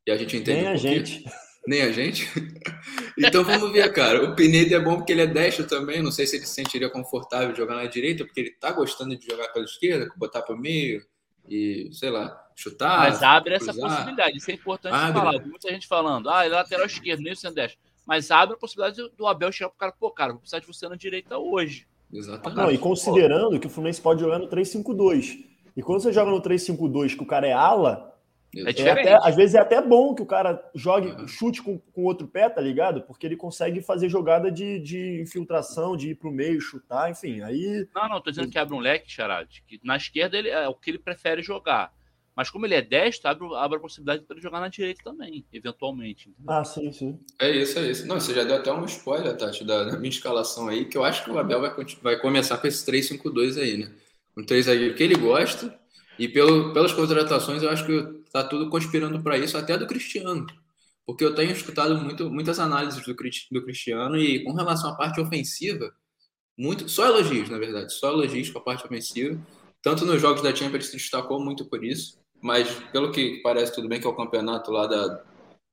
e 0.05 0.11
a 0.11 0.15
gente 0.15 0.37
entende 0.37 0.61
Nem 0.61 0.67
a 0.67 0.75
gente. 0.75 1.25
Nem 1.65 1.81
a 1.81 1.91
gente? 1.91 2.29
então 3.17 3.43
vamos 3.43 3.71
ver, 3.73 3.91
cara. 3.91 4.23
O 4.23 4.35
Pineda 4.35 4.75
é 4.75 4.79
bom 4.79 4.97
porque 4.97 5.11
ele 5.11 5.23
é 5.23 5.27
destro 5.27 5.65
também. 5.65 6.01
Não 6.01 6.11
sei 6.11 6.27
se 6.27 6.37
ele 6.37 6.45
se 6.45 6.53
sentiria 6.53 6.89
confortável 6.89 7.55
jogar 7.55 7.75
na 7.75 7.87
direita, 7.87 8.23
porque 8.23 8.39
ele 8.39 8.51
tá 8.51 8.71
gostando 8.71 9.17
de 9.17 9.25
jogar 9.25 9.47
pela 9.49 9.65
esquerda, 9.65 10.07
botar 10.15 10.43
para 10.43 10.55
o 10.55 10.59
meio 10.59 11.03
e, 11.49 11.89
sei 11.91 12.11
lá, 12.11 12.39
chutar. 12.57 12.97
Mas 12.99 13.21
abre 13.23 13.53
essa 13.53 13.71
cruzar. 13.71 13.89
possibilidade. 13.89 14.37
Isso 14.37 14.49
é 14.51 14.53
importante 14.55 14.93
Abre. 14.95 15.13
falar. 15.21 15.45
Muita 15.45 15.69
gente 15.71 15.87
falando, 15.87 16.29
ah, 16.29 16.43
ele 16.45 16.55
é 16.55 16.57
lateral 16.57 16.85
esquerdo, 16.87 17.21
nem 17.21 17.33
o 17.33 17.35
Sandeste. 17.37 17.77
Mas 18.05 18.31
abre 18.31 18.55
a 18.55 18.57
possibilidade 18.57 19.01
do 19.15 19.27
Abel 19.27 19.51
chegar 19.51 19.69
pro 19.69 19.77
cara, 19.77 19.91
pô, 19.97 20.09
cara, 20.11 20.31
vou 20.31 20.39
precisar 20.41 20.59
de 20.59 20.65
você 20.67 20.89
na 20.89 20.95
direita 20.95 21.37
hoje. 21.37 21.85
Exatamente. 22.11 22.57
Não, 22.57 22.71
e 22.71 22.77
considerando 22.77 23.59
que 23.59 23.67
o 23.67 23.69
Fluminense 23.69 24.01
pode 24.01 24.21
jogar 24.21 24.39
no 24.39 24.47
3-5-2. 24.47 25.45
E 25.75 25.81
quando 25.83 26.01
você 26.01 26.11
joga 26.11 26.31
no 26.31 26.41
3-5-2 26.41 27.15
que 27.15 27.23
o 27.23 27.27
cara 27.27 27.45
é 27.45 27.53
ala, 27.53 28.15
É 28.55 28.61
é 28.61 28.89
até- 28.91 29.17
às 29.27 29.35
vezes 29.35 29.55
é 29.55 29.59
até 29.59 29.81
bom 29.81 30.15
que 30.15 30.21
o 30.21 30.25
cara 30.25 30.63
jogue, 30.73 31.09
Uhum. 31.09 31.27
chute 31.27 31.61
com 31.61 31.81
o 31.93 32.03
outro 32.05 32.27
pé, 32.27 32.47
tá 32.49 32.61
ligado? 32.61 33.01
Porque 33.01 33.25
ele 33.27 33.35
consegue 33.35 33.81
fazer 33.81 34.07
jogada 34.07 34.49
de, 34.49 34.79
de 34.79 35.21
infiltração, 35.21 35.97
de 35.97 36.11
ir 36.11 36.15
pro 36.15 36.31
meio, 36.31 36.61
chutar, 36.61 37.11
enfim. 37.11 37.41
Aí. 37.41 37.85
Não, 37.93 38.07
não, 38.07 38.21
tô 38.21 38.29
dizendo 38.31 38.49
que 38.49 38.57
abre 38.57 38.73
um 38.73 38.79
leque, 38.79 39.11
Charade, 39.11 39.63
que 39.67 39.79
na 39.83 39.97
esquerda 39.97 40.37
ele, 40.37 40.49
é 40.49 40.65
o 40.67 40.73
que 40.73 40.89
ele 40.89 40.97
prefere 40.97 41.43
jogar. 41.43 41.91
Mas 42.37 42.51
como 42.51 42.67
ele 42.67 42.75
é 42.75 42.83
destro, 42.83 43.27
abre, 43.27 43.47
abre 43.55 43.77
a 43.77 43.81
possibilidade 43.81 44.23
para 44.23 44.35
ele 44.35 44.43
jogar 44.43 44.59
na 44.59 44.67
direita 44.67 45.01
também, 45.03 45.43
eventualmente. 45.51 46.29
entendeu? 46.29 46.53
Ah, 46.53 46.63
sim, 46.63 46.91
sim. 46.91 47.19
É 47.39 47.49
isso, 47.49 47.79
é 47.79 47.89
isso. 47.89 48.05
Não, 48.05 48.19
você 48.19 48.31
já 48.31 48.43
deu 48.43 48.57
até 48.57 48.71
um 48.71 48.85
spoiler, 48.85 49.35
Tati, 49.35 49.63
da, 49.63 49.85
da 49.85 49.97
minha 49.97 50.11
escalação 50.11 50.67
aí, 50.67 50.85
que 50.85 50.95
eu 50.95 51.03
acho 51.03 51.23
que 51.23 51.31
o 51.31 51.39
Abel 51.39 51.59
vai, 51.59 51.73
vai 52.03 52.19
começar 52.19 52.59
com 52.59 52.67
esse 52.67 52.85
3-5-2 52.85 53.59
aí, 53.59 53.77
né? 53.77 53.91
Um 54.37 54.45
3 54.45 54.67
aí 54.67 54.93
que 54.93 55.01
ele 55.01 55.15
gosta, 55.15 55.75
e 56.19 56.27
pelo, 56.27 56.73
pelas 56.73 56.93
contratações 56.93 57.63
eu 57.63 57.71
acho 57.71 57.87
que 57.87 58.03
tá 58.31 58.43
tudo 58.43 58.69
conspirando 58.69 59.19
para 59.23 59.39
isso, 59.39 59.57
até 59.57 59.75
do 59.75 59.87
Cristiano. 59.87 60.45
Porque 61.07 61.25
eu 61.25 61.33
tenho 61.33 61.51
escutado 61.51 61.97
muito, 61.97 62.29
muitas 62.29 62.59
análises 62.59 63.03
do, 63.03 63.15
do 63.51 63.63
Cristiano 63.63 64.15
e 64.15 64.43
com 64.43 64.53
relação 64.53 64.91
à 64.91 64.95
parte 64.95 65.19
ofensiva, 65.19 65.91
muito, 66.55 66.87
só 66.87 67.07
elogios, 67.07 67.49
na 67.49 67.57
verdade, 67.57 67.91
só 67.93 68.11
elogios 68.11 68.51
com 68.51 68.59
a 68.59 68.63
parte 68.63 68.85
ofensiva. 68.85 69.39
Tanto 69.81 70.05
nos 70.05 70.21
jogos 70.21 70.43
da 70.43 70.53
Champions 70.53 70.73
ele 70.73 70.83
se 70.83 70.97
destacou 70.97 71.43
muito 71.43 71.65
por 71.65 71.83
isso, 71.83 72.19
mas 72.41 72.69
pelo 72.91 73.11
que 73.11 73.41
parece 73.41 73.73
tudo 73.73 73.87
bem 73.87 73.99
que 73.99 74.07
é 74.07 74.09
o 74.09 74.15
campeonato 74.15 74.71
lá 74.71 74.87
da. 74.87 75.23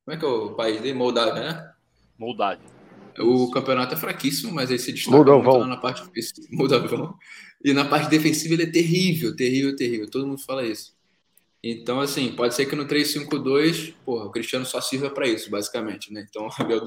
Como 0.04 0.14
é 0.14 0.16
que 0.16 0.24
é 0.24 0.28
o 0.28 0.54
país 0.54 0.80
dele? 0.80 0.94
Moldávia, 0.94 1.34
né? 1.34 1.72
Moldávia. 2.18 2.74
O 3.18 3.50
campeonato 3.50 3.94
é 3.94 3.96
fraquíssimo, 3.96 4.52
mas 4.52 4.70
ele 4.70 4.78
se 4.78 4.92
destaca 4.92 5.16
Moldavão. 5.16 5.42
muito 5.42 5.58
lá 5.60 5.66
na 5.66 5.76
parte. 5.76 6.02
Moldavão. 6.50 7.14
E 7.64 7.72
na 7.72 7.84
parte 7.84 8.10
defensiva 8.10 8.54
ele 8.54 8.64
é 8.64 8.70
terrível, 8.70 9.34
terrível, 9.34 9.74
terrível. 9.76 10.10
Todo 10.10 10.26
mundo 10.26 10.42
fala 10.42 10.64
isso. 10.64 10.94
Então, 11.66 11.98
assim, 11.98 12.30
pode 12.36 12.54
ser 12.54 12.66
que 12.66 12.76
no 12.76 12.84
3-5-2, 12.84 13.94
porra, 14.04 14.26
o 14.26 14.30
Cristiano 14.30 14.66
só 14.66 14.82
sirva 14.82 15.08
para 15.08 15.26
isso, 15.26 15.50
basicamente, 15.50 16.12
né? 16.12 16.26
Então, 16.28 16.46
o 16.60 16.62
Abel 16.62 16.82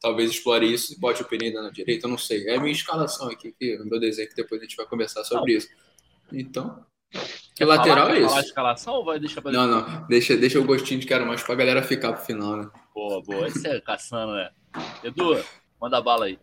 talvez 0.00 0.30
explore 0.30 0.72
isso 0.72 0.94
e 0.94 0.98
bote 0.98 1.20
o 1.20 1.26
Pereira 1.26 1.60
na 1.60 1.68
direita, 1.68 2.06
eu 2.06 2.10
não 2.10 2.16
sei. 2.16 2.48
É 2.48 2.56
a 2.56 2.60
minha 2.60 2.72
escalação 2.72 3.28
aqui, 3.28 3.52
que, 3.52 3.76
o 3.76 3.84
meu 3.84 4.00
desenho, 4.00 4.26
que 4.26 4.34
depois 4.34 4.62
a 4.62 4.64
gente 4.64 4.76
vai 4.76 4.86
conversar 4.86 5.24
sobre 5.24 5.56
isso. 5.56 5.68
Então, 6.32 6.86
Quer 7.54 7.66
lateral 7.66 8.06
falar, 8.06 8.18
é 8.18 8.22
falar 8.22 8.36
a 8.36 8.40
isso? 8.40 8.48
escalação 8.48 8.94
ou 8.94 9.04
vai 9.04 9.18
deixar 9.20 9.40
pra 9.40 9.52
Não, 9.52 9.66
não, 9.66 10.06
deixa, 10.08 10.36
deixa 10.36 10.58
o 10.58 10.64
gostinho 10.64 11.00
de 11.00 11.06
quero 11.06 11.24
mais 11.24 11.42
pra 11.42 11.54
galera 11.54 11.82
ficar 11.82 12.12
pro 12.12 12.24
final, 12.24 12.56
né? 12.56 12.68
Boa, 12.92 13.22
boa. 13.22 13.46
Esse 13.46 13.68
é 13.68 13.80
caçando, 13.80 14.32
né? 14.34 14.50
Edu, 15.04 15.38
manda 15.80 16.00
bala 16.00 16.26
aí. 16.26 16.38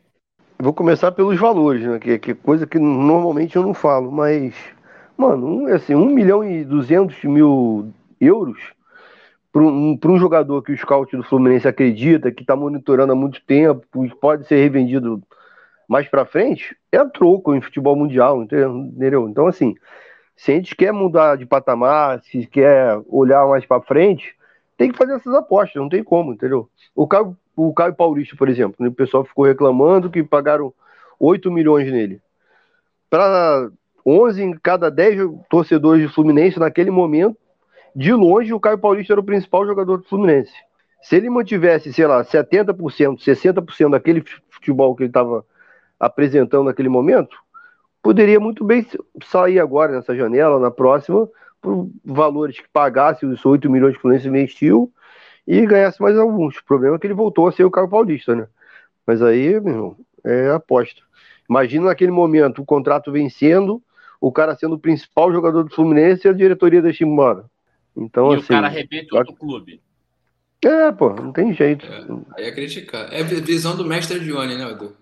Vou 0.58 0.74
começar 0.74 1.12
pelos 1.12 1.38
valores, 1.38 1.86
né? 1.86 2.00
Que, 2.00 2.18
que 2.18 2.34
coisa 2.34 2.66
que 2.66 2.80
normalmente 2.80 3.56
eu 3.56 3.64
não 3.64 3.74
falo, 3.74 4.12
mas, 4.12 4.54
mano, 5.18 5.48
um, 5.48 5.68
assim, 5.68 5.96
1 5.96 6.06
milhão 6.06 6.44
e 6.44 6.64
200 6.64 7.24
mil 7.26 7.92
euros 8.20 8.60
para 9.52 9.64
um, 9.64 9.98
pra 9.98 10.12
um 10.12 10.18
jogador 10.18 10.62
que 10.62 10.72
o 10.72 10.78
scout 10.78 11.16
do 11.18 11.24
Fluminense 11.24 11.68
acredita, 11.68 12.32
que 12.32 12.42
está 12.42 12.56
monitorando 12.56 13.12
há 13.12 13.16
muito 13.16 13.42
tempo, 13.46 14.06
e 14.06 14.10
pode 14.16 14.48
ser 14.48 14.62
revendido 14.62 15.22
mais 15.90 16.08
para 16.08 16.26
frente, 16.26 16.78
é 16.90 17.04
troco 17.04 17.54
em 17.54 17.60
futebol 17.60 17.98
mundial, 17.98 18.42
entendeu? 18.42 19.28
Então, 19.28 19.48
assim, 19.48 19.76
se 20.42 20.52
a 20.52 20.56
gente 20.56 20.76
quer 20.76 20.92
mudar 20.92 21.38
de 21.38 21.46
patamar, 21.46 22.20
se 22.24 22.48
quer 22.48 23.00
olhar 23.08 23.48
mais 23.48 23.64
para 23.64 23.80
frente, 23.80 24.36
tem 24.76 24.92
que 24.92 24.98
fazer 24.98 25.14
essas 25.14 25.36
apostas, 25.36 25.80
não 25.80 25.88
tem 25.88 26.04
como, 26.04 26.34
entendeu? 26.34 26.68
O 26.96 27.08
Caio, 27.08 27.38
o 27.56 27.72
Caio 27.72 27.94
Paulista, 27.94 28.36
por 28.36 28.50
exemplo, 28.50 28.76
né, 28.80 28.88
o 28.88 28.92
pessoal 28.92 29.24
ficou 29.24 29.46
reclamando 29.46 30.10
que 30.10 30.24
pagaram 30.24 30.74
8 31.20 31.52
milhões 31.52 31.92
nele. 31.92 32.20
Para 33.08 33.70
11 34.04 34.42
em 34.42 34.52
cada 34.54 34.90
10 34.90 35.30
torcedores 35.48 36.08
do 36.08 36.12
Fluminense 36.12 36.60
naquele 36.60 36.90
momento, 36.90 37.38
de 37.96 38.12
longe 38.12 38.52
o 38.52 38.60
Caio 38.60 38.80
Paulista 38.80 39.14
era 39.14 39.22
o 39.22 39.24
principal 39.24 39.64
jogador 39.68 39.98
do 39.98 40.06
Fluminense. 40.06 40.56
Se 41.04 41.18
ele 41.18 41.30
mantivesse, 41.30 41.94
sei 41.94 42.08
lá, 42.08 42.26
70%, 42.26 42.74
60% 43.20 43.92
daquele 43.92 44.24
futebol 44.50 44.96
que 44.96 45.04
ele 45.04 45.12
estava 45.12 45.46
apresentando 46.00 46.64
naquele 46.64 46.90
momento, 46.90 47.38
poderia 48.02 48.40
muito 48.40 48.64
bem 48.64 48.86
sair 49.24 49.60
agora 49.60 49.94
nessa 49.94 50.16
janela, 50.16 50.60
na 50.60 50.72
próxima, 50.72 51.30
por 51.62 51.90
valores 52.04 52.60
que 52.60 52.68
pagasse 52.72 53.26
os 53.26 53.46
8 53.46 53.70
milhões 53.70 53.94
que 53.94 54.00
o 54.00 54.02
Fluminense 54.02 54.28
investiu 54.28 54.92
e 55.48 55.66
ganhasse 55.66 56.02
mais 56.02 56.18
alguns. 56.18 56.58
O 56.58 56.66
problema 56.66 56.96
é 56.96 57.00
que 57.00 57.08
ele 57.08 57.14
voltou 57.14 57.48
a 57.48 57.52
ser 57.52 57.64
o 57.64 57.72
Caio 57.72 57.90
Paulista, 57.90 58.36
né? 58.36 58.48
Mas 59.06 59.22
aí, 59.22 59.60
meu 59.60 59.74
irmão, 59.74 59.98
é 60.24 60.50
aposta. 60.52 61.02
Imagina 61.50 61.86
naquele 61.86 62.12
momento 62.12 62.62
o 62.62 62.66
contrato 62.66 63.12
vencendo, 63.12 63.82
o 64.20 64.32
cara 64.32 64.56
sendo 64.56 64.76
o 64.76 64.80
principal 64.80 65.32
jogador 65.32 65.64
do 65.64 65.74
Fluminense 65.74 66.28
e 66.28 66.30
a 66.30 66.34
diretoria 66.34 66.82
deixa 66.82 67.04
embora. 67.04 67.46
Então, 67.96 68.32
e 68.32 68.36
assim. 68.36 68.46
o 68.46 68.48
cara 68.48 68.68
arrebenta 68.68 69.18
outro 69.18 69.36
clube. 69.36 69.82
É, 70.64 70.92
pô, 70.92 71.10
não 71.10 71.32
tem 71.32 71.54
jeito. 71.54 71.86
É, 71.86 72.06
aí 72.38 72.46
é 72.46 72.52
criticar. 72.52 73.12
É 73.12 73.24
visão 73.24 73.76
do 73.76 73.84
mestre 73.84 74.20
Dione, 74.20 74.56
né, 74.56 74.72
Edu? 74.72 74.96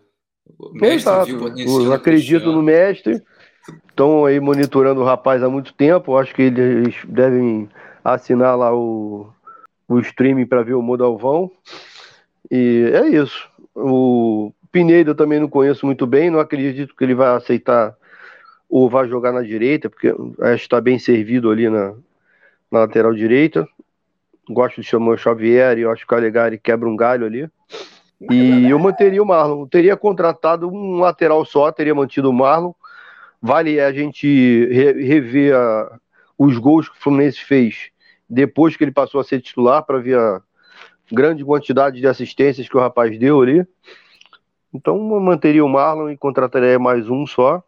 O 0.58 0.74
mestre 0.74 0.96
Exato. 0.96 1.26
viu 1.26 1.38
o 1.38 1.40
potencial 1.40 1.82
Eu 1.82 1.94
acredito 1.94 2.52
no 2.52 2.62
mestre. 2.62 3.22
Estão 3.90 4.26
aí 4.26 4.40
monitorando 4.40 5.02
o 5.02 5.06
rapaz 5.06 5.44
há 5.44 5.50
muito 5.50 5.74
tempo. 5.74 6.18
Acho 6.18 6.34
que 6.34 6.44
eles 6.44 6.96
devem 7.08 7.70
assinar 8.04 8.58
lá 8.58 8.74
o, 8.74 9.30
o 9.88 10.00
streaming 10.00 10.46
para 10.46 10.64
ver 10.64 10.74
o 10.74 10.82
Modalvão. 10.82 11.52
E 12.50 12.90
é 12.94 13.08
isso. 13.10 13.48
O 13.76 14.52
Pineda 14.72 15.12
eu 15.12 15.16
também 15.16 15.40
não 15.40 15.48
conheço 15.48 15.86
muito 15.86 16.08
bem. 16.08 16.30
Não 16.30 16.40
acredito 16.40 16.96
que 16.96 17.04
ele 17.04 17.14
vai 17.14 17.36
aceitar 17.36 17.96
ou 18.70 18.90
vai 18.90 19.08
jogar 19.08 19.32
na 19.32 19.42
direita, 19.42 19.90
porque 19.90 20.10
acho 20.10 20.58
que 20.58 20.68
está 20.68 20.80
bem 20.80 21.00
servido 21.00 21.50
ali 21.50 21.68
na, 21.70 21.94
na 22.72 22.80
lateral 22.80 23.14
direita. 23.14 23.68
Gosto 24.48 24.82
de 24.82 24.88
chamar 24.88 25.14
o 25.14 25.18
Xavier 25.18 25.78
e 25.78 25.82
eu 25.82 25.92
acho 25.92 26.02
que 26.02 26.14
o 26.14 26.16
Calegari 26.16 26.58
quebra 26.58 26.88
um 26.88 26.96
galho 26.96 27.26
ali. 27.26 27.50
E 28.22 28.70
eu 28.70 28.78
manteria 28.80 29.22
o 29.24 29.26
Marlon. 29.26 29.66
Teria 29.68 29.96
contratado 29.96 30.68
um 30.68 31.00
lateral 31.00 31.46
só, 31.46 31.72
teria 31.72 31.96
mantido 31.96 32.30
o 32.30 32.34
Marlon. 32.34 32.74
Vale 33.42 33.80
a 33.80 33.92
gente 33.94 34.66
re- 34.66 35.02
rever 35.04 35.56
a- 35.56 35.98
os 36.38 36.58
gols 36.58 36.90
que 36.90 36.98
o 36.98 37.02
Fluminense 37.02 37.40
fez 37.40 37.92
depois 38.30 38.76
que 38.76 38.84
ele 38.84 38.92
passou 38.92 39.20
a 39.20 39.24
ser 39.24 39.42
titular, 39.42 39.84
para 39.84 39.98
ver 39.98 40.18
a 40.18 40.42
grande 41.12 41.44
quantidade 41.44 42.00
de 42.00 42.06
assistências 42.08 42.70
que 42.70 42.78
o 42.78 42.80
rapaz 42.80 43.18
deu 43.18 43.42
ali. 43.42 43.66
Então 44.74 44.96
eu 44.96 45.20
manteria 45.20 45.66
o 45.66 45.70
Marlon 45.70 46.10
e 46.12 46.18
contrataria 46.18 46.78
mais 46.78 47.10
um 47.10 47.26
só. 47.26 47.64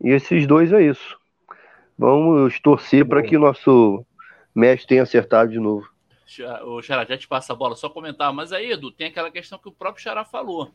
E 0.00 0.10
esses 0.10 0.46
dois 0.46 0.72
é 0.72 0.82
isso. 0.82 1.18
Vamos 1.98 2.60
torcer 2.60 3.04
para 3.06 3.22
que 3.22 3.36
o 3.36 3.40
nosso 3.40 4.04
mestre 4.54 4.88
tenha 4.88 5.02
acertado 5.02 5.50
de 5.50 5.58
novo. 5.58 5.91
O 6.64 6.80
Xará, 6.82 7.04
já 7.04 7.16
te 7.18 7.26
passa 7.28 7.52
a 7.52 7.56
bola, 7.56 7.74
só 7.76 7.88
comentar. 7.88 8.32
Mas 8.32 8.52
aí, 8.52 8.72
Edu, 8.72 8.90
tem 8.90 9.08
aquela 9.08 9.30
questão 9.30 9.58
que 9.58 9.68
o 9.68 9.72
próprio 9.72 10.02
Xará 10.02 10.24
falou. 10.24 10.70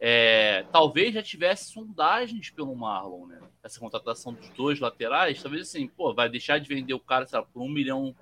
É, 0.00 0.64
talvez 0.72 1.14
já 1.14 1.22
tivesse 1.22 1.70
sondagens 1.72 2.50
pelo 2.50 2.74
Marlon, 2.74 3.26
né? 3.26 3.38
Essa 3.62 3.80
contratação 3.80 4.32
dos 4.34 4.48
dois 4.50 4.78
laterais, 4.80 5.40
talvez 5.42 5.62
assim, 5.68 5.86
pô, 5.88 6.12
vai 6.12 6.28
deixar 6.28 6.58
de 6.58 6.68
vender 6.68 6.94
o 6.94 7.00
cara, 7.00 7.26
sei 7.26 7.38
lá, 7.38 7.44
por 7.44 7.62
um 7.62 7.68
milhão. 7.68 8.14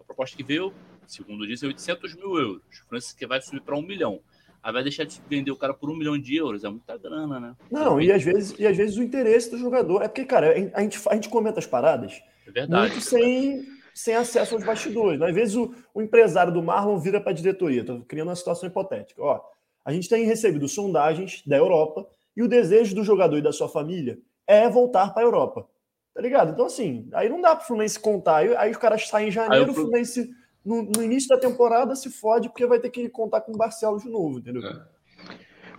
A 0.00 0.04
proposta 0.04 0.36
que 0.36 0.42
veio, 0.44 0.72
segundo 1.06 1.46
dizem, 1.46 1.68
800 1.68 2.14
mil 2.14 2.36
euros. 2.38 2.62
O 2.84 2.88
Francis 2.88 3.12
que 3.12 3.26
vai 3.26 3.40
subir 3.40 3.62
para 3.62 3.76
um 3.76 3.82
milhão. 3.82 4.20
Aí 4.62 4.72
vai 4.72 4.82
deixar 4.82 5.04
de 5.04 5.20
vender 5.28 5.50
o 5.50 5.56
cara 5.56 5.74
por 5.74 5.90
um 5.90 5.96
milhão 5.96 6.16
de 6.18 6.36
euros. 6.36 6.62
É 6.64 6.68
muita 6.68 6.96
grana, 6.96 7.40
né? 7.40 7.56
Não, 7.70 8.00
e 8.00 8.10
às 8.12 8.22
vezes, 8.22 8.58
e 8.58 8.66
às 8.66 8.76
vezes 8.76 8.96
o 8.96 9.02
interesse 9.02 9.50
do 9.50 9.58
jogador. 9.58 10.02
É 10.02 10.08
porque, 10.08 10.24
cara, 10.24 10.52
a 10.74 10.80
gente, 10.80 11.00
a 11.08 11.14
gente 11.14 11.28
comenta 11.28 11.58
as 11.58 11.66
paradas 11.66 12.22
É 12.46 12.50
verdade. 12.50 12.92
muito 12.92 13.04
sem, 13.04 13.62
sem 13.94 14.14
acesso 14.14 14.54
aos 14.54 14.64
bastidores. 14.64 15.22
Às 15.22 15.34
vezes 15.34 15.54
o, 15.54 15.72
o 15.94 16.02
empresário 16.02 16.52
do 16.52 16.62
Marlon 16.62 16.98
vira 16.98 17.20
para 17.20 17.30
a 17.30 17.34
diretoria. 17.34 17.82
Estou 17.82 18.00
criando 18.00 18.28
uma 18.28 18.36
situação 18.36 18.68
hipotética. 18.68 19.22
Ó, 19.22 19.40
a 19.84 19.92
gente 19.92 20.08
tem 20.08 20.24
recebido 20.24 20.66
sondagens 20.66 21.42
da 21.46 21.56
Europa 21.56 22.06
e 22.36 22.42
o 22.42 22.48
desejo 22.48 22.94
do 22.94 23.04
jogador 23.04 23.38
e 23.38 23.42
da 23.42 23.52
sua 23.52 23.68
família 23.68 24.18
é 24.46 24.68
voltar 24.68 25.14
para 25.14 25.22
a 25.22 25.26
Europa. 25.26 25.66
Tá 26.12 26.20
ligado? 26.20 26.52
Então, 26.52 26.66
assim, 26.66 27.08
aí 27.12 27.28
não 27.28 27.40
dá 27.40 27.54
para 27.54 27.64
o 27.64 27.66
Fluminense 27.66 27.98
contar. 27.98 28.36
Aí, 28.36 28.56
aí 28.56 28.70
os 28.70 28.76
caras 28.76 29.08
saem 29.08 29.28
em 29.28 29.32
janeiro, 29.32 29.66
o 29.66 29.70
o 29.70 29.74
Flu- 29.74 29.84
Fluminense, 29.84 30.30
no, 30.64 30.82
no 30.82 31.02
início 31.02 31.28
da 31.28 31.38
temporada, 31.38 31.94
se 31.96 32.10
fode 32.10 32.48
porque 32.48 32.66
vai 32.66 32.78
ter 32.78 32.90
que 32.90 33.08
contar 33.08 33.40
com 33.40 33.52
o 33.52 33.56
Barcelos 33.56 34.02
de 34.02 34.10
novo, 34.10 34.38
entendeu? 34.38 34.62
É. 34.62 34.94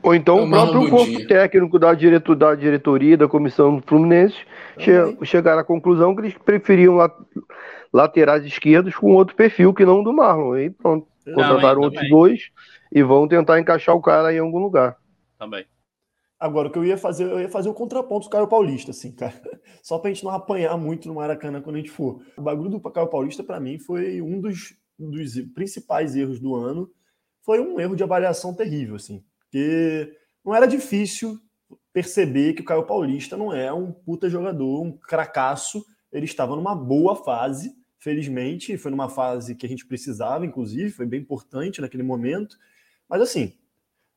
Ou 0.04 0.14
então 0.14 0.44
o 0.44 0.50
próprio 0.50 0.90
corpo 0.90 1.28
técnico 1.28 1.80
da, 1.80 1.94
diretor, 1.94 2.36
da 2.36 2.54
diretoria, 2.54 3.18
da 3.18 3.28
comissão 3.28 3.78
do 3.78 3.84
Fluminense, 3.88 4.36
che 4.78 4.92
chegaram 5.26 5.62
à 5.62 5.64
conclusão 5.64 6.14
que 6.14 6.22
eles 6.22 6.38
preferiam 6.38 6.96
lat 6.96 7.14
laterais 7.96 8.46
esquerdos 8.46 8.94
com 8.94 9.14
outro 9.14 9.36
perfil 9.36 9.74
que 9.74 9.86
não 9.86 10.04
do 10.04 10.12
Marlon. 10.12 10.54
Aí 10.54 10.70
pronto, 10.70 11.08
contrataram 11.24 11.82
outros 11.82 12.10
dois 12.10 12.52
e 12.92 13.02
vão 13.02 13.28
tentar 13.28 13.60
encaixar 13.60 13.96
o 13.96 14.02
cara 14.02 14.34
em 14.34 14.40
algum 14.40 14.60
lugar. 14.60 14.98
Também. 15.40 15.66
Agora, 16.38 16.68
o 16.68 16.72
que 16.72 16.78
eu 16.78 16.84
ia 16.84 16.98
fazer, 16.98 17.24
eu 17.24 17.40
ia 17.40 17.50
fazer 17.50 17.70
o 17.70 17.74
contraponto 17.74 18.28
do 18.28 18.30
Caio 18.30 18.48
Paulista, 18.48 18.92
assim, 18.92 19.14
cara. 19.14 19.34
Só 19.82 19.98
pra 19.98 20.12
gente 20.12 20.24
não 20.24 20.32
apanhar 20.32 20.78
muito 20.78 21.08
no 21.08 21.16
Maracanã 21.16 21.62
quando 21.62 21.78
a 21.78 21.80
gente 21.80 21.90
for. 21.90 22.22
O 22.38 22.42
bagulho 22.42 22.70
do 22.70 22.80
Caio 22.92 23.08
Paulista, 23.08 23.44
para 23.44 23.60
mim, 23.60 23.80
foi 23.80 24.22
um 24.22 24.42
dos, 24.42 24.76
dos 25.00 25.40
principais 25.54 26.16
erros 26.16 26.40
do 26.40 26.54
ano. 26.54 26.92
Foi 27.44 27.62
um 27.62 27.80
erro 27.80 27.96
de 27.96 28.04
avaliação 28.04 28.54
terrível, 28.54 28.96
assim. 28.96 29.24
Porque 29.40 30.12
não 30.44 30.54
era 30.54 30.66
difícil 30.66 31.40
perceber 31.94 32.54
que 32.54 32.62
o 32.62 32.66
Caio 32.66 32.86
Paulista 32.86 33.38
não 33.38 33.54
é 33.54 33.72
um 33.72 33.94
puta 33.94 34.30
jogador, 34.30 34.82
um 34.82 34.92
cracaço. 34.92 35.86
Ele 36.12 36.26
estava 36.26 36.56
numa 36.56 36.76
boa 36.76 37.16
fase, 37.16 37.74
felizmente. 38.06 38.78
Foi 38.78 38.92
numa 38.92 39.10
fase 39.10 39.56
que 39.56 39.66
a 39.66 39.70
gente 39.70 39.86
precisava, 39.86 40.46
inclusive. 40.46 40.92
Foi 40.92 41.08
bem 41.08 41.22
importante 41.22 41.82
naquele 41.82 42.04
momento. 42.04 42.56
Mas, 43.10 43.20
assim, 43.20 43.54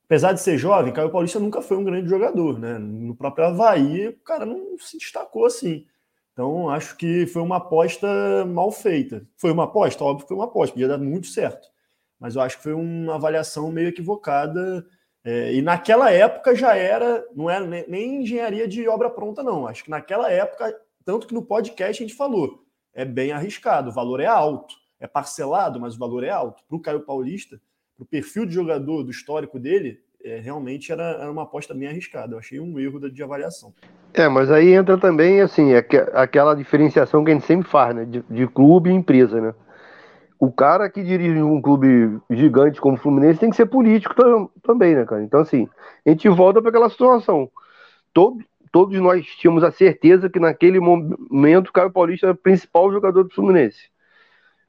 apesar 0.05 0.35
de 0.35 0.41
ser 0.43 0.59
jovem, 0.59 0.93
Caio 0.93 1.11
Paulista 1.11 1.41
nunca 1.41 1.63
foi 1.63 1.79
um 1.79 1.85
grande 1.85 2.09
jogador, 2.09 2.59
né? 2.59 2.79
No 2.79 3.17
próprio 3.17 3.47
Havaí, 3.47 4.09
o 4.09 4.21
cara 4.21 4.45
não 4.45 4.79
se 4.79 4.99
destacou 4.99 5.47
assim. 5.47 5.87
Então, 6.35 6.69
acho 6.69 6.97
que 6.97 7.27
foi 7.27 7.41
uma 7.41 7.57
aposta 7.57 8.07
mal 8.47 8.71
feita. 8.71 9.27
Foi 9.37 9.51
uma 9.51 9.65
aposta? 9.65 10.05
Óbvio 10.05 10.25
que 10.25 10.29
foi 10.29 10.37
uma 10.37 10.45
aposta, 10.45 10.75
podia 10.75 10.87
dar 10.87 10.99
muito 10.99 11.27
certo. 11.27 11.67
Mas 12.21 12.37
eu 12.37 12.43
acho 12.43 12.59
que 12.59 12.63
foi 12.63 12.75
uma 12.75 13.15
avaliação 13.15 13.73
meio 13.73 13.89
equivocada. 13.89 14.87
É, 15.25 15.55
e 15.55 15.63
naquela 15.63 16.11
época 16.13 16.55
já 16.55 16.77
era, 16.77 17.27
não 17.35 17.49
era 17.51 17.67
nem, 17.67 18.23
engenharia 18.23 18.69
de 18.69 18.87
obra 18.87 19.09
pronta, 19.09 19.43
não. 19.43 19.67
Acho 19.67 19.85
que 19.85 19.91
naquela 19.91 20.31
época, 20.31 20.79
tanto 21.05 21.27
que 21.27 21.35
no 21.35 21.43
podcast 21.43 22.03
a 22.03 22.07
gente 22.07 22.17
falou, 22.17 22.68
é 22.99 23.05
bem 23.05 23.31
arriscado, 23.31 23.91
o 23.91 23.93
valor 23.93 24.19
é 24.19 24.27
alto, 24.27 24.75
é 24.99 25.07
parcelado, 25.07 25.79
mas 25.79 25.95
o 25.95 25.99
valor 26.01 26.25
é 26.25 26.31
alto. 26.31 26.65
Para 26.69 26.77
o 26.77 26.81
Caio 26.81 26.99
Paulista, 26.99 27.61
para 27.97 28.03
o 28.03 28.05
perfil 28.05 28.45
de 28.45 28.53
jogador, 28.53 29.05
do 29.05 29.11
histórico 29.13 29.57
dele, 29.57 30.01
é, 30.25 30.41
realmente 30.41 30.91
era, 30.91 31.05
era, 31.05 31.31
uma 31.31 31.45
aposta 31.45 31.73
bem 31.73 31.87
arriscada. 31.87 32.35
Eu 32.35 32.41
achei 32.41 32.59
um 32.59 32.77
erro 32.77 33.09
de 33.09 33.23
avaliação. 33.23 33.73
É, 34.13 34.29
mas 34.29 34.51
aí 34.51 34.73
entra 34.73 34.99
também 34.99 35.41
assim, 35.41 35.75
aquela 35.75 36.55
diferenciação 36.55 37.25
que 37.25 37.31
a 37.31 37.35
gente 37.35 37.47
sempre 37.47 37.71
faz, 37.71 37.95
né? 37.95 38.05
De, 38.05 38.21
de 38.29 38.49
clube 38.49 38.91
e 38.91 38.95
empresa, 38.95 39.41
né? 39.41 39.55
O 40.37 40.51
cara 40.51 40.91
que 40.91 41.05
dirige 41.05 41.41
um 41.41 41.63
clube 41.63 42.19
gigante 42.29 42.81
como 42.81 42.97
o 42.97 43.01
Fluminense 43.01 43.39
tem 43.39 43.51
que 43.51 43.57
ser 43.57 43.67
político 43.67 44.13
também, 44.61 44.97
né, 44.97 45.05
cara? 45.05 45.23
Então, 45.23 45.39
assim, 45.39 45.69
a 46.05 46.11
gente 46.11 46.29
volta 46.29 46.61
para 46.61 46.71
aquela 46.71 46.91
situação. 46.91 47.49
Todo, 48.13 48.39
todos 48.71 48.99
nós 49.01 49.27
tínhamos 49.27 49.65
a 49.65 49.71
certeza 49.71 50.29
que 50.29 50.39
naquele 50.39 50.81
momento 50.81 51.69
o 51.69 51.73
Caio 51.73 51.91
Paulista 51.91 52.27
era 52.27 52.35
o 52.35 52.37
principal 52.37 52.93
jogador 52.93 53.25
do 53.25 53.35
Fluminense 53.35 53.91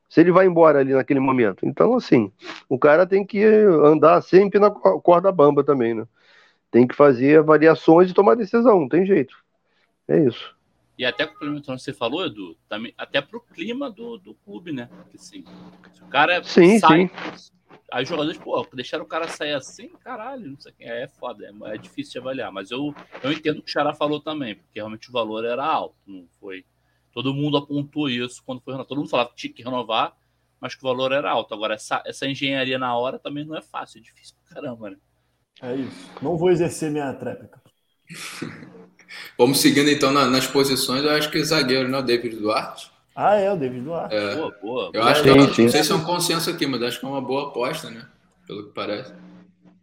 se 0.10 0.20
ele 0.20 0.32
vai 0.32 0.48
embora 0.48 0.80
ali 0.80 0.92
naquele 0.92 1.20
momento. 1.20 1.66
Então, 1.66 1.96
assim, 1.96 2.32
o 2.68 2.80
cara 2.80 3.06
tem 3.06 3.24
que 3.24 3.44
andar 3.44 4.22
sempre 4.22 4.60
na 4.60 4.72
corda 4.72 5.32
bamba 5.32 5.64
também, 5.64 5.94
né? 5.94 6.08
Tem 6.72 6.88
que 6.88 6.96
fazer 6.96 7.40
avaliações 7.40 8.10
e 8.10 8.14
tomar 8.14 8.36
decisão, 8.36 8.82
não 8.82 8.90
tem 8.90 9.06
jeito. 9.06 9.36
É 10.08 10.20
isso. 10.20 10.56
E 10.98 11.06
até 11.06 11.26
complementando 11.26 11.74
o 11.74 11.78
que 11.78 11.84
você 11.84 11.94
falou, 11.94 12.26
Edu, 12.26 12.58
também, 12.68 12.94
até 12.98 13.22
pro 13.22 13.40
clima 13.40 13.90
do, 13.90 14.18
do 14.18 14.34
clube, 14.34 14.72
né? 14.72 14.90
Porque, 15.04 15.18
assim, 15.18 15.46
se 15.94 16.04
o 16.04 16.08
cara 16.08 16.44
sim, 16.44 16.80
sai, 16.80 17.10
sim. 17.36 17.52
Aí 17.92 18.04
os 18.04 18.10
jogadores, 18.10 18.38
pô, 18.38 18.66
deixaram 18.74 19.04
o 19.04 19.08
cara 19.08 19.28
sair 19.28 19.54
assim, 19.54 19.90
caralho, 20.04 20.52
não 20.52 20.60
sei 20.60 20.72
quem 20.74 20.88
é, 20.88 21.04
é 21.04 21.08
foda, 21.08 21.46
é, 21.46 21.76
é 21.76 21.78
difícil 21.78 22.14
de 22.14 22.20
avaliar. 22.20 22.52
Mas 22.52 22.72
eu, 22.72 22.94
eu 23.24 23.32
entendo 23.32 23.60
o 23.60 23.62
que 23.62 23.70
o 23.70 23.72
Xará 23.72 23.94
falou 23.94 24.20
também, 24.20 24.56
porque 24.56 24.80
realmente 24.80 25.10
o 25.10 25.14
valor 25.14 25.46
era 25.46 25.66
alto, 25.66 25.96
não 26.06 26.28
foi 26.40 26.66
Todo 27.12 27.34
mundo 27.34 27.58
apontou 27.58 28.10
isso 28.10 28.42
quando 28.46 28.62
foi. 28.62 28.74
Todo 28.86 28.98
mundo 28.98 29.10
falava 29.10 29.30
que 29.30 29.36
tinha 29.36 29.54
que 29.54 29.64
renovar, 29.64 30.16
mas 30.60 30.76
que 30.76 30.82
o 30.82 30.88
valor 30.88 31.12
era 31.12 31.30
alto. 31.30 31.54
Agora, 31.54 31.74
essa, 31.74 32.02
essa 32.06 32.28
engenharia 32.28 32.78
na 32.78 32.96
hora 32.96 33.18
também 33.18 33.46
não 33.46 33.58
é 33.58 33.62
fácil, 33.62 34.00
é 34.00 34.02
difícil 34.02 34.36
pra 34.46 34.56
caramba, 34.56 34.92
né? 34.92 34.98
É 35.62 35.76
isso. 35.76 36.12
Não 36.22 36.38
vou 36.38 36.50
exercer 36.52 36.92
minha 36.92 37.12
tréplica. 37.14 37.62
Vamos 39.38 39.60
seguindo 39.60 39.90
então 39.90 40.12
na, 40.12 40.28
nas 40.28 40.46
posições. 40.46 41.04
Eu 41.04 41.12
acho 41.12 41.32
que 41.32 41.44
zagueiro, 41.44 41.90
né? 41.90 42.02
David 42.02 42.36
Duarte. 42.36 42.92
Ah, 43.22 43.36
é, 43.36 43.52
o 43.52 43.58
David 43.58 43.82
Duarte. 43.82 44.16
É. 44.16 44.36
Boa, 44.36 44.58
boa. 44.62 44.92
Eu 44.94 45.04
acho 45.04 45.22
que, 45.22 45.30
não 45.30 45.70
sei 45.70 45.84
se 45.84 45.92
é 45.92 45.96
um 45.96 46.06
consenso 46.06 46.50
aqui, 46.50 46.66
mas 46.66 46.82
acho 46.82 47.02
que 47.02 47.06
é 47.06 47.10
uma 47.10 47.20
boa 47.20 47.50
aposta, 47.50 47.90
né? 47.90 48.08
Pelo 48.48 48.68
que 48.68 48.74
parece. 48.74 49.14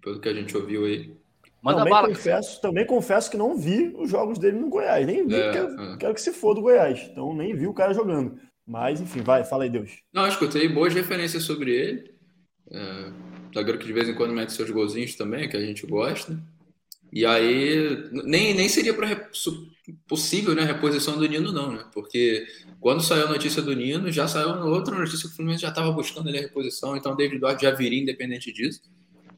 Pelo 0.00 0.18
que 0.18 0.28
a 0.30 0.32
gente 0.32 0.56
ouviu 0.56 0.86
aí. 0.86 1.14
Manda 1.60 1.80
também, 1.80 1.92
bala, 1.92 2.08
confesso, 2.08 2.60
também 2.62 2.86
confesso 2.86 3.30
que 3.30 3.36
não 3.36 3.58
vi 3.58 3.94
os 3.94 4.08
jogos 4.08 4.38
dele 4.38 4.58
no 4.58 4.70
Goiás. 4.70 5.06
Nem 5.06 5.26
vi, 5.26 5.34
é, 5.34 5.52
quero, 5.52 5.80
é. 5.80 5.96
quero, 5.98 6.14
que 6.14 6.20
se 6.22 6.32
for 6.32 6.54
do 6.54 6.62
Goiás. 6.62 7.10
Então 7.12 7.34
nem 7.34 7.54
vi 7.54 7.66
o 7.66 7.74
cara 7.74 7.92
jogando. 7.92 8.40
Mas, 8.66 9.02
enfim, 9.02 9.20
vai, 9.20 9.44
fala 9.44 9.64
aí, 9.64 9.70
Deus. 9.70 9.98
Não, 10.14 10.26
escutei 10.26 10.66
boas 10.66 10.94
referências 10.94 11.42
sobre 11.42 11.74
ele. 11.74 12.10
É, 12.70 13.12
zagueiro 13.54 13.78
que 13.78 13.86
de 13.86 13.92
vez 13.92 14.08
em 14.08 14.14
quando 14.14 14.32
mete 14.32 14.52
seus 14.52 14.70
golzinhos 14.70 15.14
também, 15.14 15.46
que 15.46 15.58
a 15.58 15.60
gente 15.60 15.86
gosta. 15.86 16.42
E 17.16 17.24
aí, 17.24 18.10
nem, 18.12 18.52
nem 18.52 18.68
seria 18.68 18.92
para 18.92 19.30
possível 20.06 20.54
né, 20.54 20.64
a 20.64 20.66
reposição 20.66 21.16
do 21.16 21.26
Nino, 21.26 21.50
não, 21.50 21.72
né? 21.72 21.82
Porque 21.94 22.46
quando 22.78 23.02
saiu 23.02 23.24
a 23.24 23.30
notícia 23.30 23.62
do 23.62 23.74
Nino, 23.74 24.12
já 24.12 24.28
saiu 24.28 24.50
outra 24.66 24.94
notícia 24.94 25.26
que 25.26 25.32
o 25.32 25.34
Fluminense 25.34 25.62
já 25.62 25.70
estava 25.70 25.90
buscando 25.92 26.28
ali 26.28 26.36
a 26.36 26.42
reposição, 26.42 26.94
então 26.94 27.12
o 27.12 27.16
David 27.16 27.40
Duarte 27.40 27.62
já 27.62 27.70
viria 27.70 28.02
independente 28.02 28.52
disso. 28.52 28.82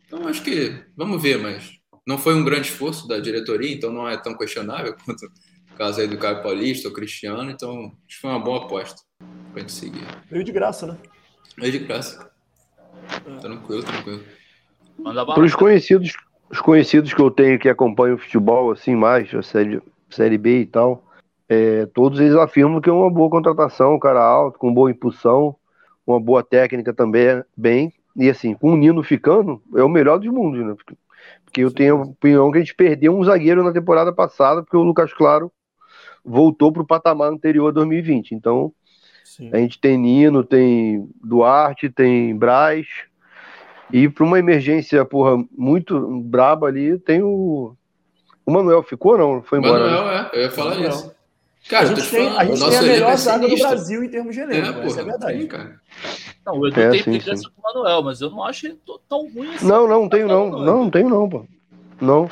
Então 0.04 0.26
acho 0.26 0.42
que 0.42 0.74
vamos 0.96 1.22
ver, 1.22 1.38
mas 1.38 1.78
não 2.04 2.18
foi 2.18 2.34
um 2.34 2.44
grande 2.44 2.66
esforço 2.66 3.06
da 3.06 3.20
diretoria, 3.20 3.72
então 3.72 3.92
não 3.92 4.08
é 4.08 4.16
tão 4.16 4.36
questionável 4.36 4.96
quanto 5.06 5.26
o 5.26 5.76
caso 5.76 6.00
aí 6.00 6.08
do 6.08 6.18
Caio 6.18 6.42
Paulista, 6.42 6.88
o 6.88 6.92
Cristiano. 6.92 7.48
Então, 7.48 7.96
acho 8.08 8.16
que 8.16 8.20
foi 8.20 8.30
uma 8.30 8.40
boa 8.40 8.64
aposta 8.64 9.02
pra 9.52 9.60
gente 9.60 9.70
seguir. 9.70 10.04
Veio 10.28 10.42
de 10.42 10.50
graça, 10.50 10.84
né? 10.84 10.98
Veio 11.56 11.70
de 11.70 11.78
graça. 11.78 12.28
É. 13.24 13.36
Tranquilo, 13.36 13.84
tranquilo. 13.84 14.24
Para 15.00 15.44
os 15.44 15.54
conhecidos, 15.54 16.12
os 16.50 16.60
conhecidos 16.60 17.12
que 17.12 17.20
eu 17.20 17.30
tenho 17.30 17.58
que 17.58 17.68
acompanham 17.68 18.16
o 18.16 18.18
futebol, 18.18 18.70
assim, 18.70 18.94
mais, 18.94 19.32
a 19.34 19.42
série, 19.42 19.82
série 20.10 20.38
B 20.38 20.60
e 20.60 20.66
tal, 20.66 21.04
é, 21.48 21.86
todos 21.86 22.20
eles 22.20 22.34
afirmam 22.34 22.80
que 22.80 22.90
é 22.90 22.92
uma 22.92 23.10
boa 23.10 23.30
contratação, 23.30 23.94
um 23.94 23.98
cara 23.98 24.22
alto, 24.22 24.58
com 24.58 24.72
boa 24.72 24.90
impulsão, 24.90 25.56
uma 26.06 26.20
boa 26.20 26.42
técnica 26.42 26.92
também, 26.92 27.42
bem. 27.56 27.92
E 28.16 28.28
assim, 28.28 28.54
com 28.54 28.72
o 28.72 28.76
Nino 28.76 29.02
ficando, 29.02 29.62
é 29.76 29.82
o 29.82 29.88
melhor 29.88 30.18
dos 30.18 30.28
mundos, 30.32 30.64
né? 30.64 30.74
Porque 30.74 31.62
eu 31.62 31.70
tenho 31.70 31.96
a 31.96 32.02
opinião 32.02 32.50
que 32.50 32.58
a 32.58 32.60
gente 32.60 32.74
perdeu 32.74 33.16
um 33.16 33.24
zagueiro 33.24 33.62
na 33.62 33.72
temporada 33.72 34.12
passada, 34.12 34.62
porque 34.62 34.76
o 34.76 34.82
Lucas 34.82 35.12
Claro 35.12 35.50
voltou 36.24 36.72
para 36.72 36.82
o 36.82 36.86
patamar 36.86 37.30
anterior 37.30 37.68
a 37.68 37.72
2020. 37.72 38.34
Então, 38.34 38.72
Sim. 39.24 39.50
a 39.52 39.56
gente 39.56 39.80
tem 39.80 39.96
Nino, 39.96 40.44
tem 40.44 41.08
Duarte, 41.22 41.88
tem 41.88 42.36
Braz. 42.36 42.86
E 43.92 44.08
para 44.08 44.24
uma 44.24 44.38
emergência, 44.38 45.04
porra, 45.04 45.42
muito 45.56 45.98
braba 46.22 46.66
ali, 46.66 46.98
tem 46.98 47.22
o. 47.22 47.74
O 48.44 48.50
Manuel 48.50 48.82
ficou 48.82 49.18
não? 49.18 49.42
Foi 49.42 49.58
embora. 49.58 49.84
Manuel, 49.84 50.04
né? 50.06 50.30
é, 50.32 50.38
eu 50.38 50.42
ia 50.42 50.50
falar 50.50 50.70
Manuel. 50.70 50.90
isso. 50.90 51.18
Cara, 51.68 51.84
a 51.84 51.94
gente, 51.94 52.10
tem, 52.10 52.28
a, 52.28 52.44
gente 52.44 52.66
tem 52.66 52.78
a 52.78 52.82
melhor 52.82 53.12
é 53.12 53.16
zaga 53.16 53.48
do 53.48 53.56
Brasil 53.56 54.02
em 54.02 54.08
termos 54.08 54.34
de 54.34 54.40
elenco, 54.40 54.68
é, 54.68 54.72
porra, 54.72 54.86
essa 54.86 55.00
é 55.00 55.04
verdade. 55.04 55.42
Sim, 55.42 55.46
cara. 55.48 55.80
Não, 56.46 56.58
o 56.58 56.66
Edu 56.66 56.80
é, 56.80 56.90
tem 56.90 57.00
implicância 57.00 57.50
com 57.50 57.60
o 57.60 57.74
Manuel, 57.74 58.02
mas 58.02 58.20
eu 58.22 58.30
não 58.30 58.42
acho 58.42 58.66
ele 58.66 58.78
tão 59.06 59.28
ruim 59.28 59.54
assim. 59.54 59.66
Não, 59.66 59.86
não, 59.86 60.02
não 60.02 60.08
tenho 60.08 60.28
não. 60.28 60.50
Não, 60.50 60.64
não 60.64 60.90
tenho 60.90 61.08
não, 61.10 61.28
pô. 61.28 61.44
Não. 62.00 62.30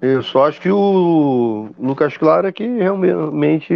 Eu 0.00 0.22
só 0.22 0.46
acho 0.46 0.60
que 0.60 0.70
o 0.70 1.70
Lucas 1.78 2.16
Claro 2.16 2.48
é 2.48 2.52
que 2.52 2.66
realmente 2.66 3.72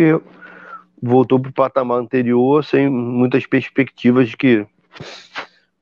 voltou 1.01 1.39
para 1.39 1.51
o 1.51 1.55
patamar 1.55 1.99
anterior 1.99 2.65
sem 2.65 2.89
muitas 2.89 3.45
perspectivas 3.47 4.29
de 4.29 4.37
que 4.37 4.67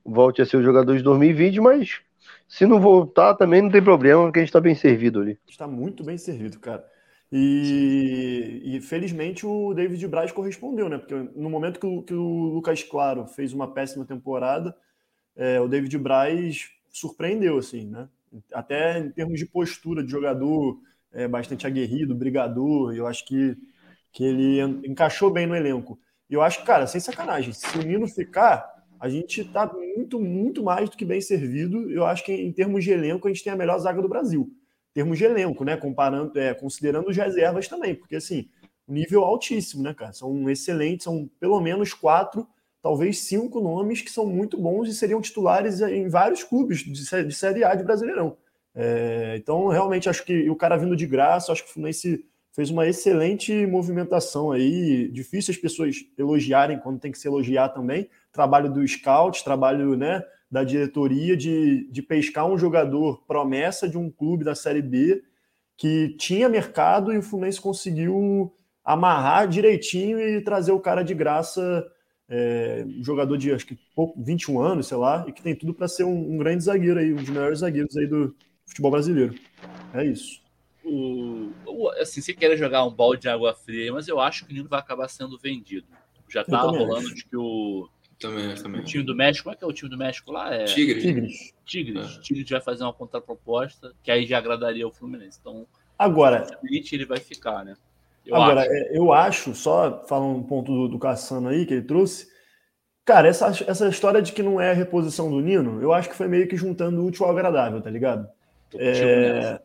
volte 0.04 0.42
a 0.42 0.46
ser 0.46 0.56
o 0.56 0.62
jogador 0.62 0.96
de 0.96 1.02
2020, 1.02 1.60
mas 1.60 2.00
se 2.48 2.66
não 2.66 2.80
voltar 2.80 3.34
também 3.34 3.62
não 3.62 3.70
tem 3.70 3.82
problema, 3.82 4.24
porque 4.24 4.40
a 4.40 4.42
gente 4.42 4.48
está 4.48 4.60
bem 4.60 4.74
servido 4.74 5.20
ali. 5.20 5.38
Está 5.48 5.66
muito 5.66 6.02
bem 6.02 6.18
servido, 6.18 6.58
cara. 6.58 6.84
E, 7.32 8.60
e, 8.64 8.80
felizmente 8.80 9.46
o 9.46 9.72
David 9.72 10.04
Braz 10.08 10.32
correspondeu, 10.32 10.88
né? 10.88 10.98
Porque 10.98 11.14
no 11.14 11.48
momento 11.48 11.78
que 11.78 11.86
o, 11.86 12.02
que 12.02 12.12
o 12.14 12.50
Lucas 12.54 12.82
Claro 12.82 13.24
fez 13.28 13.52
uma 13.52 13.72
péssima 13.72 14.04
temporada, 14.04 14.74
é, 15.36 15.60
o 15.60 15.68
David 15.68 15.96
Braz 15.96 16.70
surpreendeu, 16.90 17.56
assim, 17.56 17.86
né? 17.86 18.08
Até 18.52 18.98
em 18.98 19.10
termos 19.10 19.38
de 19.38 19.46
postura 19.46 20.02
de 20.02 20.10
jogador, 20.10 20.80
é, 21.12 21.28
bastante 21.28 21.66
aguerrido, 21.66 22.14
brigador, 22.14 22.94
eu 22.94 23.06
acho 23.06 23.24
que, 23.24 23.56
que 24.12 24.24
ele 24.24 24.60
encaixou 24.88 25.30
bem 25.30 25.46
no 25.46 25.54
elenco. 25.54 26.00
E 26.28 26.34
eu 26.34 26.42
acho, 26.42 26.64
cara, 26.64 26.86
sem 26.86 27.00
sacanagem, 27.00 27.52
se 27.52 27.78
o 27.78 27.82
Nino 27.82 28.08
ficar, 28.08 28.79
a 29.00 29.08
gente 29.08 29.42
tá 29.44 29.66
muito, 29.66 30.20
muito 30.20 30.62
mais 30.62 30.88
do 30.88 30.96
que 30.96 31.04
bem 31.04 31.20
servido. 31.20 31.90
Eu 31.90 32.04
acho 32.04 32.24
que 32.24 32.32
em 32.32 32.52
termos 32.52 32.84
de 32.84 32.92
elenco, 32.92 33.26
a 33.26 33.32
gente 33.32 33.42
tem 33.42 33.52
a 33.52 33.56
melhor 33.56 33.78
zaga 33.78 34.00
do 34.00 34.08
Brasil 34.08 34.54
termos 34.92 35.18
de 35.18 35.24
elenco, 35.24 35.64
né? 35.64 35.76
Comparando, 35.76 36.38
é, 36.38 36.54
considerando 36.54 37.10
as 37.10 37.16
reservas 37.16 37.68
também, 37.68 37.94
porque 37.94 38.16
assim, 38.16 38.48
nível 38.86 39.22
altíssimo, 39.24 39.82
né, 39.82 39.94
cara? 39.94 40.12
São 40.12 40.48
excelentes, 40.50 41.04
são 41.04 41.30
pelo 41.38 41.60
menos 41.60 41.94
quatro, 41.94 42.46
talvez 42.82 43.18
cinco 43.20 43.60
nomes 43.60 44.02
que 44.02 44.10
são 44.10 44.26
muito 44.26 44.56
bons 44.56 44.88
e 44.88 44.94
seriam 44.94 45.20
titulares 45.20 45.80
em 45.80 46.08
vários 46.08 46.42
clubes 46.42 46.80
de, 46.80 47.24
de 47.24 47.34
Série 47.34 47.64
A 47.64 47.74
de 47.74 47.84
Brasileirão. 47.84 48.36
É, 48.74 49.36
então, 49.36 49.68
realmente, 49.68 50.08
acho 50.08 50.24
que 50.24 50.48
o 50.48 50.56
cara 50.56 50.76
vindo 50.76 50.96
de 50.96 51.06
graça, 51.06 51.52
acho 51.52 51.64
que 51.64 51.70
o 51.70 51.72
Fluminense 51.72 52.24
fez 52.52 52.70
uma 52.70 52.86
excelente 52.86 53.66
movimentação 53.66 54.50
aí. 54.50 55.08
Difícil 55.12 55.52
as 55.52 55.58
pessoas 55.58 55.96
elogiarem 56.18 56.78
quando 56.78 57.00
tem 57.00 57.12
que 57.12 57.18
se 57.18 57.28
elogiar 57.28 57.68
também. 57.70 58.08
Trabalho 58.32 58.72
do 58.72 58.86
scout, 58.86 59.44
trabalho 59.44 59.96
né, 59.96 60.22
da 60.50 60.64
diretoria 60.64 61.36
de, 61.36 61.88
de 61.90 62.02
pescar 62.02 62.46
um 62.46 62.58
jogador 62.58 63.24
promessa 63.26 63.88
de 63.88 63.96
um 63.96 64.10
clube 64.10 64.44
da 64.44 64.54
Série 64.54 64.82
B 64.82 65.22
que 65.76 66.14
tinha 66.18 66.46
mercado 66.48 67.10
e 67.10 67.16
o 67.16 67.22
Fluminense 67.22 67.58
conseguiu 67.58 68.52
amarrar 68.84 69.48
direitinho 69.48 70.20
e 70.20 70.42
trazer 70.42 70.72
o 70.72 70.80
cara 70.80 71.02
de 71.02 71.14
graça, 71.14 71.86
é, 72.28 72.84
jogador 73.00 73.38
de 73.38 73.50
acho 73.52 73.66
que 73.66 73.78
pouco, 73.94 74.22
21 74.22 74.60
anos, 74.60 74.88
sei 74.88 74.98
lá, 74.98 75.24
e 75.26 75.32
que 75.32 75.42
tem 75.42 75.54
tudo 75.54 75.72
para 75.72 75.88
ser 75.88 76.04
um, 76.04 76.34
um, 76.34 76.36
grande 76.36 76.64
zagueiro 76.64 76.98
aí, 76.98 77.12
um 77.12 77.16
dos 77.16 77.30
melhores 77.30 77.60
zagueiros 77.60 77.96
aí 77.96 78.06
do 78.06 78.34
futebol 78.66 78.90
brasileiro. 78.90 79.34
É 79.94 80.04
isso. 80.04 80.42
O, 80.84 81.90
assim, 82.00 82.20
se 82.20 82.34
querer 82.34 82.56
jogar 82.56 82.84
um 82.84 82.90
balde 82.90 83.22
de 83.22 83.28
água 83.28 83.54
fria, 83.54 83.92
mas 83.92 84.08
eu 84.08 84.18
acho 84.18 84.44
que 84.44 84.52
o 84.52 84.54
Nino 84.54 84.68
vai 84.68 84.80
acabar 84.80 85.08
sendo 85.08 85.38
vendido. 85.38 85.86
Já 86.28 86.44
tá 86.44 86.60
rolando 86.60 87.06
acho. 87.06 87.14
de 87.14 87.24
que 87.24 87.36
o 87.36 87.88
também, 88.20 88.54
também. 88.54 88.80
O 88.82 88.84
time 88.84 89.02
do 89.02 89.16
México, 89.16 89.44
como 89.44 89.54
é 89.54 89.56
que 89.56 89.64
é 89.64 89.66
o 89.66 89.72
time 89.72 89.90
do 89.90 89.96
México 89.96 90.30
lá? 90.30 90.54
É... 90.54 90.64
Tigres. 90.64 91.02
Tigres. 91.02 91.54
Tigres. 91.64 92.16
É. 92.16 92.20
Tigres 92.20 92.50
vai 92.50 92.60
fazer 92.60 92.84
uma 92.84 92.92
contraproposta 92.92 93.92
que 94.02 94.10
aí 94.10 94.26
já 94.26 94.36
agradaria 94.36 94.86
o 94.86 94.92
Fluminense. 94.92 95.38
Então, 95.40 95.66
agora, 95.98 96.46
ele 96.70 97.06
vai 97.06 97.18
ficar, 97.18 97.64
né? 97.64 97.74
Eu 98.26 98.36
agora, 98.36 98.60
acho. 98.60 98.70
É, 98.70 98.98
eu 98.98 99.12
acho, 99.12 99.54
só 99.54 100.04
falando 100.06 100.36
um 100.36 100.42
ponto 100.42 100.70
do, 100.70 100.88
do 100.88 100.98
Cassano 100.98 101.48
aí 101.48 101.64
que 101.64 101.72
ele 101.72 101.86
trouxe, 101.86 102.28
cara, 103.06 103.26
essa, 103.26 103.46
essa 103.66 103.88
história 103.88 104.20
de 104.20 104.32
que 104.32 104.42
não 104.42 104.60
é 104.60 104.70
a 104.70 104.74
reposição 104.74 105.30
do 105.30 105.40
Nino, 105.40 105.80
eu 105.80 105.92
acho 105.92 106.10
que 106.10 106.14
foi 106.14 106.28
meio 106.28 106.46
que 106.46 106.56
juntando 106.56 107.00
o 107.00 107.06
útil 107.06 107.24
ao 107.24 107.32
agradável, 107.32 107.80
tá 107.80 107.88
ligado? 107.88 108.28
É, 108.74 109.60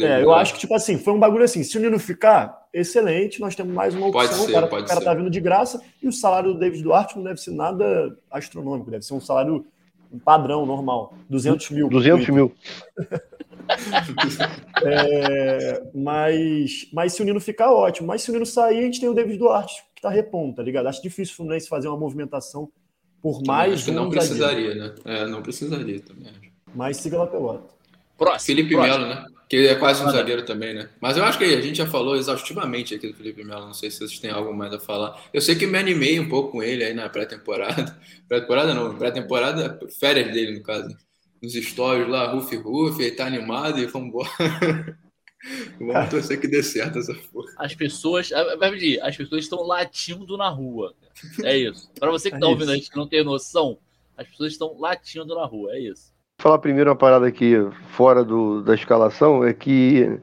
é, 0.00 0.22
eu 0.22 0.32
acho 0.32 0.54
que, 0.54 0.60
tipo 0.60 0.74
assim, 0.74 0.98
foi 0.98 1.12
um 1.12 1.18
bagulho 1.18 1.44
assim. 1.44 1.62
Se 1.62 1.76
o 1.78 1.80
Nino 1.80 1.98
ficar, 1.98 2.66
excelente, 2.72 3.40
nós 3.40 3.54
temos 3.54 3.74
mais 3.74 3.94
uma 3.94 4.08
opção. 4.08 4.28
Pode 4.28 4.34
ser, 4.34 4.50
o 4.50 4.54
cara, 4.54 4.66
pode 4.66 4.84
o 4.84 4.86
cara 4.86 5.00
tá 5.00 5.14
vindo 5.14 5.30
de 5.30 5.40
graça 5.40 5.80
e 6.02 6.08
o 6.08 6.12
salário 6.12 6.52
do 6.52 6.58
David 6.58 6.82
Duarte 6.82 7.16
não 7.16 7.24
deve 7.24 7.40
ser 7.40 7.52
nada 7.52 8.16
astronômico, 8.30 8.90
deve 8.90 9.04
ser 9.04 9.14
um 9.14 9.20
salário 9.20 9.64
um 10.12 10.18
padrão 10.18 10.64
normal. 10.64 11.14
200 11.28 11.70
mil. 11.70 11.88
200 11.88 12.28
mil. 12.28 12.54
é, 14.82 15.82
mas, 15.94 16.88
mas 16.92 17.12
se 17.12 17.22
o 17.22 17.24
Nino 17.24 17.40
ficar, 17.40 17.72
ótimo. 17.72 18.08
Mas 18.08 18.22
se 18.22 18.30
o 18.30 18.32
Nino 18.32 18.46
sair, 18.46 18.78
a 18.78 18.82
gente 18.82 19.00
tem 19.00 19.08
o 19.08 19.14
David 19.14 19.38
Duarte, 19.38 19.82
que 19.94 20.02
tá 20.02 20.10
repondo, 20.10 20.56
tá 20.56 20.62
ligado? 20.62 20.86
Acho 20.86 21.02
difícil 21.02 21.34
o 21.34 21.36
Fluminense 21.36 21.68
fazer 21.68 21.88
uma 21.88 21.96
movimentação 21.96 22.70
por 23.20 23.42
mais. 23.46 23.74
Acho 23.74 23.84
que 23.86 23.90
não 23.90 24.08
precisaria, 24.08 24.74
né? 24.74 24.94
É, 25.04 25.26
não 25.26 25.42
precisaria 25.42 26.00
também. 26.00 26.32
Mas 26.74 26.96
siga 26.98 27.18
lá 27.18 27.26
pelota. 27.26 27.74
Próximo. 28.16 28.56
Felipe 28.56 28.76
Melo, 28.76 29.06
né? 29.06 29.24
Que 29.48 29.66
é 29.66 29.74
quase 29.74 30.04
um 30.04 30.10
zagueiro 30.10 30.44
também, 30.44 30.74
né? 30.74 30.90
Mas 31.00 31.16
eu 31.16 31.24
acho 31.24 31.38
que 31.38 31.44
a 31.44 31.60
gente 31.60 31.78
já 31.78 31.86
falou 31.86 32.16
exaustivamente 32.16 32.94
aqui 32.94 33.08
do 33.08 33.14
Felipe 33.16 33.42
Melo. 33.42 33.64
Não 33.64 33.72
sei 33.72 33.90
se 33.90 33.98
vocês 33.98 34.18
têm 34.18 34.30
algo 34.30 34.54
mais 34.54 34.74
a 34.74 34.78
falar. 34.78 35.24
Eu 35.32 35.40
sei 35.40 35.54
que 35.54 35.66
me 35.66 35.78
animei 35.78 36.20
um 36.20 36.28
pouco 36.28 36.52
com 36.52 36.62
ele 36.62 36.84
aí 36.84 36.92
na 36.92 37.08
pré-temporada. 37.08 37.98
Pré-temporada 38.28 38.74
não, 38.74 38.98
pré-temporada, 38.98 39.80
férias 39.98 40.30
dele, 40.32 40.58
no 40.58 40.62
caso. 40.62 40.94
Nos 41.42 41.54
stories 41.54 42.08
lá, 42.08 42.30
Rufi 42.30 42.56
Rufi, 42.56 43.04
ele 43.04 43.16
tá 43.16 43.26
animado 43.26 43.78
e 43.78 43.86
vamos 43.86 44.08
embora. 44.08 44.98
Vamos 45.78 46.10
torcer 46.10 46.38
que 46.38 46.48
dê 46.48 46.62
certo 46.62 46.98
essa 46.98 47.14
porra. 47.14 47.50
As 47.56 47.74
pessoas, 47.74 48.30
as 49.02 49.16
pessoas 49.16 49.44
estão 49.44 49.62
latindo 49.62 50.36
na 50.36 50.50
rua. 50.50 50.94
É 51.42 51.56
isso. 51.56 51.90
Para 51.98 52.10
você 52.10 52.28
que 52.28 52.36
é 52.36 52.40
tá 52.40 52.46
ouvindo 52.46 52.72
a 52.72 52.74
gente 52.74 52.90
que 52.90 52.96
não 52.96 53.08
tem 53.08 53.24
noção, 53.24 53.78
as 54.14 54.28
pessoas 54.28 54.52
estão 54.52 54.78
latindo 54.78 55.34
na 55.34 55.46
rua. 55.46 55.72
É 55.72 55.80
isso 55.80 56.17
falar 56.38 56.58
primeiro 56.58 56.88
uma 56.88 56.96
parada 56.96 57.26
aqui 57.26 57.54
fora 57.90 58.22
do, 58.24 58.62
da 58.62 58.74
escalação 58.74 59.44
é 59.44 59.52
que 59.52 60.18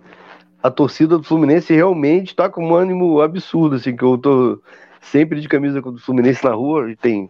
a 0.63 0.71
torcida 0.71 1.17
do 1.17 1.23
Fluminense 1.23 1.73
realmente 1.73 2.29
está 2.29 2.49
com 2.49 2.65
um 2.65 2.73
ânimo 2.73 3.21
absurdo, 3.21 3.75
assim, 3.75 3.95
que 3.95 4.03
eu 4.03 4.17
tô 4.17 4.61
sempre 5.01 5.41
de 5.41 5.47
camisa 5.47 5.81
do 5.81 5.99
Fluminense 5.99 6.43
na 6.43 6.51
rua 6.51 6.89
e 6.89 6.95
tem 6.95 7.29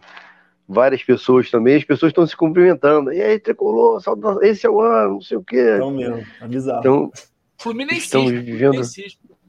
várias 0.68 1.02
pessoas 1.02 1.50
também, 1.50 1.76
as 1.76 1.84
pessoas 1.84 2.10
estão 2.10 2.26
se 2.26 2.36
cumprimentando. 2.36 3.12
E 3.12 3.20
aí, 3.20 3.38
tricolor, 3.38 4.00
esse 4.42 4.66
é 4.66 4.70
o 4.70 4.80
ano, 4.80 5.14
não 5.14 5.20
sei 5.20 5.36
o 5.36 5.42
quê. 5.42 5.74
Então 5.74 5.90
mesmo, 5.90 6.24
é 6.40 6.46
bizarro. 6.46 6.78
Então, 6.78 7.12
Fluminense 7.58 8.06
estamos 8.06 8.30
vivendo. 8.30 8.80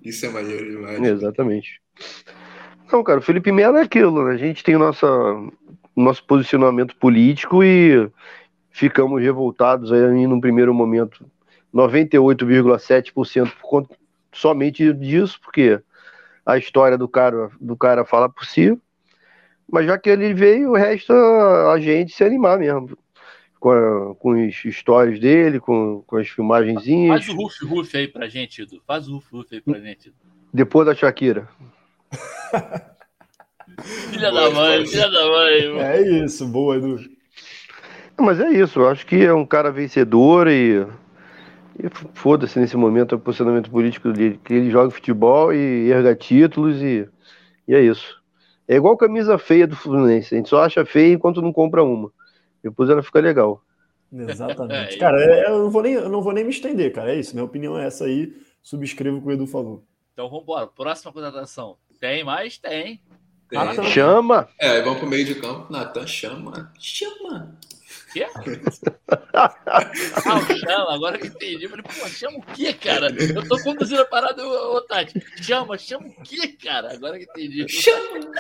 Isso 0.03 0.25
é 0.25 0.29
maneiro 0.29 0.65
demais. 0.65 1.01
Exatamente. 1.01 1.81
Não, 2.91 3.03
cara, 3.03 3.19
o 3.19 3.23
Felipe 3.23 3.51
Melo 3.51 3.77
é 3.77 3.81
aquilo, 3.81 4.25
né? 4.25 4.33
A 4.33 4.37
gente 4.37 4.63
tem 4.63 4.75
o 4.75 4.79
nosso, 4.79 5.51
nosso 5.95 6.23
posicionamento 6.25 6.95
político 6.95 7.63
e, 7.63 8.09
ficamos 8.77 9.21
revoltados 9.21 9.91
aí 9.91 10.27
no 10.27 10.39
primeiro 10.39 10.71
momento, 10.71 11.25
98,7% 11.73 13.51
por 13.59 13.69
conta 13.69 13.97
somente 14.31 14.93
disso, 14.93 15.39
porque 15.41 15.81
a 16.45 16.59
história 16.59 16.95
do 16.95 17.07
cara, 17.07 17.49
do 17.59 17.75
cara 17.75 18.05
fala 18.05 18.29
por 18.29 18.45
si, 18.45 18.79
mas 19.69 19.87
já 19.87 19.97
que 19.97 20.11
ele 20.11 20.31
veio, 20.31 20.73
resta 20.73 21.11
a 21.71 21.79
gente 21.79 22.13
se 22.13 22.23
animar 22.23 22.59
mesmo. 22.59 22.95
Com, 23.59 23.71
a, 23.71 24.15
com 24.15 24.33
as 24.33 24.63
histórias 24.63 25.19
dele, 25.19 25.59
com, 25.59 26.03
com 26.05 26.17
as 26.17 26.27
filmagenzinhas. 26.27 27.25
Faz 27.25 27.35
o 27.35 27.41
Ruf 27.41 27.65
Ruf 27.65 27.97
aí 27.97 28.07
pra 28.07 28.27
gente, 28.27 28.61
Edu. 28.61 28.79
Faz 28.85 29.07
o 29.07 29.15
Ruf 29.15 29.31
Ruf 29.31 29.55
aí 29.55 29.61
pra 29.61 29.79
gente. 29.79 30.13
Depois 30.53 30.85
da 30.85 30.93
Shakira. 30.93 31.49
filha 34.11 34.31
da 34.31 34.51
mãe, 34.51 34.85
filha 34.85 35.09
da 35.09 35.25
mãe. 35.25 35.69
Mano. 35.69 35.81
É 35.81 36.23
isso, 36.23 36.47
boa, 36.47 36.77
Edu. 36.77 37.16
Mas 38.19 38.39
é 38.39 38.49
isso, 38.49 38.79
eu 38.79 38.89
acho 38.89 39.05
que 39.05 39.23
é 39.23 39.33
um 39.33 39.45
cara 39.45 39.71
vencedor 39.71 40.47
e, 40.47 40.85
e 41.77 41.89
foda-se 42.13 42.59
nesse 42.59 42.75
momento 42.75 43.15
o 43.15 43.19
posicionamento 43.19 43.69
político 43.69 44.11
dele, 44.11 44.39
que 44.43 44.53
ele 44.53 44.71
joga 44.71 44.89
futebol 44.89 45.53
e 45.53 45.91
erga 45.91 46.15
títulos 46.15 46.81
e, 46.81 47.07
e 47.67 47.75
é 47.75 47.81
isso. 47.81 48.17
É 48.67 48.75
igual 48.75 48.97
camisa 48.97 49.37
feia 49.37 49.67
do 49.67 49.75
Fluminense, 49.75 50.33
a 50.33 50.37
gente 50.37 50.49
só 50.49 50.63
acha 50.63 50.83
feia 50.83 51.13
enquanto 51.13 51.41
não 51.41 51.53
compra 51.53 51.83
uma. 51.83 52.11
Depois 52.63 52.89
ela 52.89 53.03
fica 53.03 53.19
legal. 53.19 53.61
Exatamente. 54.11 54.95
É 54.97 54.99
cara, 54.99 55.21
é, 55.21 55.45
eu 55.45 55.59
não, 55.59 55.69
vou 55.69 55.81
nem, 55.81 55.93
eu 55.93 56.09
não 56.09 56.21
vou 56.21 56.33
nem 56.33 56.43
me 56.43 56.49
estender, 56.49 56.91
cara. 56.93 57.13
É 57.13 57.19
isso. 57.19 57.33
Minha 57.33 57.45
opinião 57.45 57.77
é 57.77 57.85
essa 57.85 58.05
aí. 58.05 58.33
Subscrevo 58.61 59.17
o 59.17 59.21
que 59.21 59.27
o 59.27 59.31
Edu 59.31 59.47
falou. 59.47 59.83
Então 60.13 60.29
vamos 60.29 60.43
embora. 60.43 60.67
Próxima 60.67 61.11
contratação. 61.13 61.77
Tem 61.99 62.23
mais? 62.23 62.57
Tem. 62.57 62.99
Tem. 63.49 63.83
Chama! 63.85 64.49
É, 64.59 64.81
vamos 64.81 64.99
pro 64.99 65.07
meio 65.07 65.25
de 65.25 65.35
campo. 65.35 65.71
Natan, 65.71 66.05
chama. 66.05 66.71
Chama. 66.79 67.57
Quê? 68.17 68.59
ah, 69.33 70.55
chama, 70.59 70.95
agora 70.95 71.17
que 71.17 71.27
entendi. 71.27 71.65
Eu 71.65 71.69
falei, 71.69 71.83
pô, 71.83 72.07
chama 72.07 72.37
o 72.39 72.41
quê, 72.53 72.73
cara? 72.73 73.09
Eu 73.11 73.47
tô 73.47 73.61
conduzindo 73.61 74.01
a 74.01 74.05
parada, 74.05 74.43
ô, 74.45 74.81
Tati. 74.81 75.21
Chama, 75.41 75.77
chama 75.77 76.07
o 76.07 76.23
quê, 76.23 76.47
cara? 76.63 76.93
Agora 76.93 77.17
que 77.19 77.25
entendi. 77.25 77.67
Chama! 77.69 78.31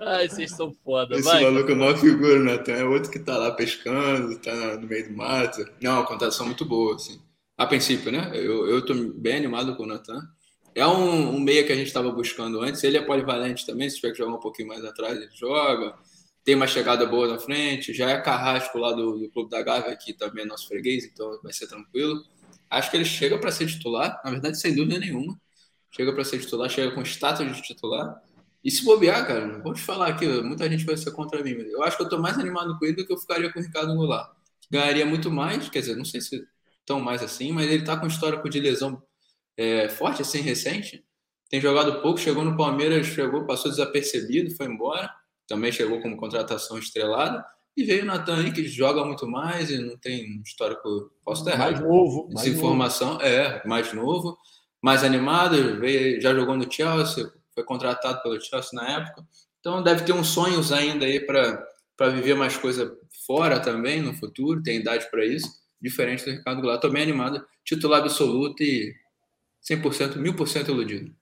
Ai, 0.00 0.28
vocês 0.28 0.50
são 0.50 0.72
foda, 0.84 1.14
Esse 1.14 1.24
vai. 1.24 1.42
maluco 1.42 1.70
é 1.70 1.74
uma 1.74 1.96
figura, 1.96 2.38
Natan. 2.38 2.72
É 2.72 2.84
outro 2.84 3.10
que 3.10 3.18
tá 3.18 3.36
lá 3.36 3.52
pescando, 3.52 4.36
tá 4.38 4.76
no 4.76 4.86
meio 4.86 5.08
do 5.08 5.16
mato. 5.16 5.64
Não, 5.80 6.00
a 6.00 6.06
contratação 6.06 6.46
muito 6.46 6.64
boa, 6.64 6.94
assim. 6.94 7.20
A 7.56 7.66
princípio, 7.66 8.10
né? 8.10 8.30
Eu, 8.34 8.66
eu 8.66 8.84
tô 8.84 8.94
bem 8.94 9.36
animado 9.36 9.76
com 9.76 9.84
o 9.84 9.86
Natan. 9.86 10.20
É 10.74 10.84
um, 10.86 11.36
um 11.36 11.40
meia 11.40 11.62
que 11.62 11.72
a 11.72 11.76
gente 11.76 11.86
estava 11.86 12.10
buscando 12.10 12.60
antes. 12.60 12.82
Ele 12.82 12.96
é 12.96 13.02
polivalente 13.02 13.64
também, 13.64 13.88
se 13.88 13.96
tiver 13.96 14.10
que 14.10 14.18
jogar 14.18 14.34
um 14.34 14.40
pouquinho 14.40 14.68
mais 14.68 14.84
atrás, 14.84 15.16
ele 15.16 15.30
joga 15.32 15.94
tem 16.44 16.54
uma 16.54 16.66
chegada 16.66 17.06
boa 17.06 17.26
na 17.26 17.38
frente, 17.38 17.94
já 17.94 18.10
é 18.10 18.20
Carrasco 18.20 18.76
lá 18.78 18.92
do, 18.92 19.18
do 19.18 19.30
Clube 19.30 19.50
da 19.50 19.62
Gávea, 19.62 19.90
aqui 19.90 20.12
também 20.12 20.44
é 20.44 20.46
nosso 20.46 20.68
freguês, 20.68 21.04
então 21.04 21.40
vai 21.42 21.52
ser 21.52 21.66
tranquilo. 21.66 22.22
Acho 22.68 22.90
que 22.90 22.96
ele 22.98 23.04
chega 23.04 23.38
para 23.38 23.50
ser 23.50 23.66
titular, 23.66 24.20
na 24.22 24.30
verdade, 24.30 24.60
sem 24.60 24.74
dúvida 24.74 24.98
nenhuma. 24.98 25.40
Chega 25.90 26.12
para 26.12 26.22
ser 26.22 26.40
titular, 26.40 26.68
chega 26.68 26.94
com 26.94 27.02
status 27.02 27.56
de 27.56 27.62
titular. 27.62 28.20
E 28.62 28.70
se 28.70 28.84
bobear, 28.84 29.26
cara, 29.26 29.58
vou 29.62 29.72
te 29.72 29.80
falar 29.80 30.08
aqui, 30.08 30.26
muita 30.42 30.68
gente 30.68 30.84
vai 30.84 30.96
ser 30.96 31.12
contra 31.12 31.42
mim, 31.42 31.54
mas 31.54 31.72
eu 31.72 31.82
acho 31.82 31.96
que 31.96 32.02
eu 32.02 32.08
tô 32.08 32.18
mais 32.18 32.38
animado 32.38 32.78
com 32.78 32.84
ele 32.84 32.96
do 32.96 33.06
que 33.06 33.12
eu 33.12 33.18
ficaria 33.18 33.50
com 33.50 33.58
o 33.58 33.62
Ricardo 33.62 33.94
Goulart. 33.94 34.30
Ganharia 34.70 35.06
muito 35.06 35.30
mais, 35.30 35.68
quer 35.70 35.80
dizer, 35.80 35.96
não 35.96 36.04
sei 36.04 36.20
se 36.20 36.46
tão 36.84 37.00
mais 37.00 37.22
assim, 37.22 37.52
mas 37.52 37.70
ele 37.70 37.84
tá 37.84 37.96
com 37.96 38.06
histórico 38.06 38.50
de 38.50 38.60
lesão 38.60 39.02
é, 39.56 39.88
forte, 39.88 40.20
assim, 40.20 40.40
recente. 40.40 41.04
Tem 41.48 41.60
jogado 41.60 42.02
pouco, 42.02 42.18
chegou 42.18 42.44
no 42.44 42.56
Palmeiras, 42.56 43.06
chegou, 43.06 43.46
passou 43.46 43.70
desapercebido, 43.70 44.54
foi 44.54 44.66
embora 44.66 45.10
também 45.46 45.72
chegou 45.72 46.00
como 46.00 46.16
contratação 46.16 46.78
estrelada. 46.78 47.44
E 47.76 47.84
veio 47.84 48.02
o 48.02 48.06
Natan 48.06 48.36
aí, 48.36 48.52
que 48.52 48.66
joga 48.68 49.04
muito 49.04 49.26
mais 49.26 49.70
e 49.70 49.78
não 49.78 49.98
tem 49.98 50.40
histórico. 50.42 51.10
Posso 51.24 51.42
estar 51.42 51.54
errado. 51.56 51.72
Mais 51.72 51.84
novo. 51.84 52.28
Mais 52.32 52.46
Desinformação, 52.46 53.12
novo. 53.14 53.24
é, 53.24 53.62
mais 53.66 53.92
novo, 53.92 54.38
mais 54.80 55.02
animado. 55.02 55.80
Veio, 55.80 56.20
já 56.20 56.32
jogou 56.32 56.56
no 56.56 56.70
Chelsea, 56.70 57.28
foi 57.52 57.64
contratado 57.64 58.22
pelo 58.22 58.40
Chelsea 58.40 58.70
na 58.74 58.88
época. 58.90 59.26
Então 59.58 59.82
deve 59.82 60.04
ter 60.04 60.12
uns 60.12 60.28
sonhos 60.28 60.72
ainda 60.72 61.06
aí 61.06 61.18
para 61.18 62.10
viver 62.10 62.34
mais 62.34 62.56
coisa 62.56 62.96
fora 63.26 63.58
também 63.58 64.00
no 64.02 64.14
futuro, 64.14 64.62
tem 64.62 64.78
idade 64.78 65.10
para 65.10 65.24
isso, 65.24 65.48
diferente 65.80 66.24
do 66.24 66.30
Ricardo 66.30 66.60
Goulart. 66.60 66.78
Estou 66.78 66.92
bem 66.92 67.02
animado, 67.02 67.44
titular 67.64 68.00
absoluto 68.00 68.62
e 68.62 68.94
100%, 69.68 70.18
1000% 70.18 70.68
iludido. 70.68 71.14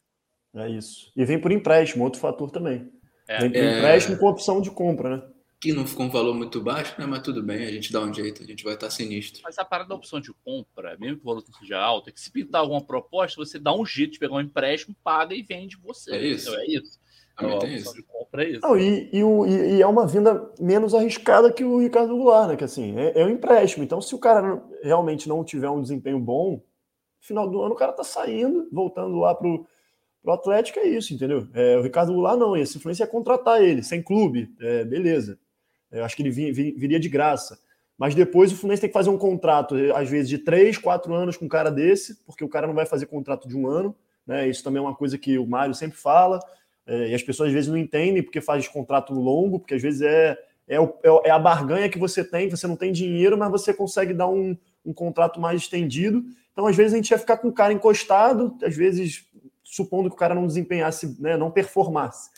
É 0.55 0.69
isso. 0.69 1.13
E 1.17 1.25
vem 1.25 1.41
por 1.41 1.53
empréstimo, 1.53 2.05
outro 2.05 2.21
fator 2.21 2.51
também. 2.51 2.91
É, 3.29 3.45
é... 3.45 3.47
empréstimo 3.47 4.19
com 4.19 4.27
opção 4.27 4.61
de 4.61 4.71
compra, 4.71 5.17
né? 5.17 5.23
que 5.61 5.73
não 5.73 5.87
ficou 5.87 6.07
um 6.07 6.11
valor 6.11 6.35
muito 6.35 6.61
baixo, 6.61 6.93
né? 6.99 7.07
Mas 7.07 7.23
tudo 7.23 7.41
bem, 7.41 7.65
a 7.65 7.71
gente 7.71 7.93
dá 7.93 8.01
um 8.01 8.13
jeito, 8.13 8.43
a 8.43 8.45
gente 8.45 8.65
vai 8.65 8.75
estar 8.75 8.91
sinistro. 8.91 9.43
Mas 9.45 9.57
a 9.59 9.65
parada 9.65 9.91
da 9.91 9.95
opção 9.95 10.21
de 10.21 10.33
compra, 10.45 10.97
mesmo 10.99 11.19
que 11.19 11.23
o 11.23 11.27
valor 11.27 11.45
não 11.49 11.57
seja 11.61 11.79
alto, 11.79 12.09
é 12.09 12.13
que 12.13 12.21
se 12.21 12.33
pintar 12.33 12.63
alguma 12.63 12.81
proposta, 12.85 13.37
você 13.37 13.61
dá 13.61 13.73
um 13.73 13.87
jeito 13.87 14.15
de 14.15 14.19
pegar 14.19 14.35
um 14.35 14.41
empréstimo, 14.41 14.93
paga 15.05 15.37
e 15.37 15.43
vende 15.43 15.77
você. 15.77 16.17
É 16.17 16.27
isso. 16.27 16.49
Então, 16.51 16.61
é 16.61 16.67
isso. 16.67 16.99
Também 17.39 17.57
a 17.57 17.59
tem 17.61 17.77
opção 17.77 17.93
isso. 17.93 17.95
de 17.95 18.03
compra 18.03 18.45
é 18.45 18.49
isso. 18.51 18.61
Não, 18.61 18.77
e, 18.77 19.09
e, 19.13 19.23
o- 19.23 19.47
e- 19.47 19.77
e 19.77 19.83
é 19.83 19.87
uma 19.87 20.05
vinda 20.05 20.53
menos 20.59 20.95
arriscada 20.95 21.53
que 21.53 21.63
o 21.63 21.79
Ricardo 21.79 22.17
Goulart, 22.17 22.49
né? 22.49 22.57
Que 22.57 22.65
assim, 22.65 22.99
é, 22.99 23.21
é 23.21 23.25
um 23.25 23.31
empréstimo. 23.31 23.85
Então, 23.85 24.01
se 24.03 24.13
o 24.17 24.19
cara 24.19 24.43
não- 24.43 24.69
realmente 24.83 25.29
não 25.29 25.45
tiver 25.45 25.71
um 25.71 25.81
desempenho 25.81 26.19
bom, 26.19 26.55
no 26.55 26.61
final 27.21 27.49
do 27.49 27.63
ano 27.63 27.75
o 27.75 27.79
cara 27.79 27.93
tá 27.93 28.03
saindo, 28.03 28.69
voltando 28.73 29.17
lá 29.21 29.33
pro, 29.33 29.65
pro 30.23 30.33
Atlético, 30.33 30.79
é 30.79 30.87
isso, 30.87 31.13
entendeu? 31.13 31.49
É, 31.53 31.77
o 31.77 31.83
Ricardo 31.83 32.13
Goulart 32.13 32.39
não, 32.39 32.57
esse 32.57 32.79
influência 32.79 33.05
é 33.05 33.07
contratar 33.07 33.63
ele, 33.63 33.83
sem 33.83 34.01
clube, 34.03 34.51
é, 34.61 34.85
beleza. 34.85 35.39
Eu 35.91 36.05
acho 36.05 36.17
que 36.17 36.23
ele 36.23 36.31
vi- 36.31 36.53
vi- 36.53 36.73
viria 36.77 36.99
de 37.01 37.09
graça. 37.09 37.59
Mas 37.99 38.15
depois 38.15 38.51
o 38.53 38.57
Fluminense 38.57 38.81
tem 38.81 38.89
que 38.91 38.95
fazer 38.95 39.11
um 39.11 39.19
contrato, 39.19 39.75
às 39.95 40.09
vezes, 40.09 40.29
de 40.29 40.39
três, 40.39 40.79
quatro 40.79 41.13
anos 41.15 41.37
com 41.37 41.45
um 41.45 41.49
cara 41.49 41.71
desse, 41.71 42.17
porque 42.25 42.43
o 42.45 42.49
cara 42.49 42.67
não 42.67 42.75
vai 42.75 42.87
fazer 42.87 43.07
contrato 43.07 43.47
de 43.47 43.57
um 43.57 43.67
ano. 43.67 43.95
Né? 44.27 44.49
Isso 44.49 44.65
também 44.65 44.79
é 44.79 44.83
uma 44.87 44.95
coisa 44.95 45.19
que 45.19 45.39
o 45.39 45.47
Mário 45.47 45.75
sempre 45.75 45.99
fala. 45.99 46.41
É, 46.87 47.11
e 47.11 47.15
as 47.15 47.23
pessoas 47.23 47.49
às 47.49 47.53
vezes 47.55 47.69
não 47.69 47.77
entendem 47.77 48.23
porque 48.23 48.41
faz 48.41 48.67
contrato 48.67 49.13
longo, 49.13 49.59
porque 49.61 49.75
às 49.75 49.83
vezes 49.83 50.01
é, 50.01 50.37
é, 50.67 50.81
o- 50.81 50.95
é 51.03 51.29
é 51.29 51.31
a 51.31 51.39
barganha 51.39 51.89
que 51.89 51.99
você 51.99 52.25
tem, 52.25 52.49
você 52.51 52.67
não 52.67 52.75
tem 52.77 52.91
dinheiro, 52.91 53.37
mas 53.39 53.51
você 53.51 53.73
consegue 53.75 54.15
dar 54.15 54.29
um, 54.29 54.57
um 54.85 54.93
contrato 54.93 55.39
mais 55.41 55.61
estendido. 55.63 56.25
Então, 56.53 56.67
às 56.67 56.75
vezes, 56.75 56.93
a 56.95 56.97
gente 56.97 57.11
ia 57.11 57.19
ficar 57.19 57.37
com 57.37 57.49
o 57.49 57.53
cara 57.53 57.73
encostado, 57.73 58.57
às 58.63 58.75
vezes, 58.77 59.25
supondo 59.75 60.09
que 60.11 60.15
o 60.15 60.19
cara 60.19 60.35
não 60.35 60.47
desempenhasse, 60.47 61.17
né, 61.21 61.37
não 61.37 61.51
performasse. 61.51 62.31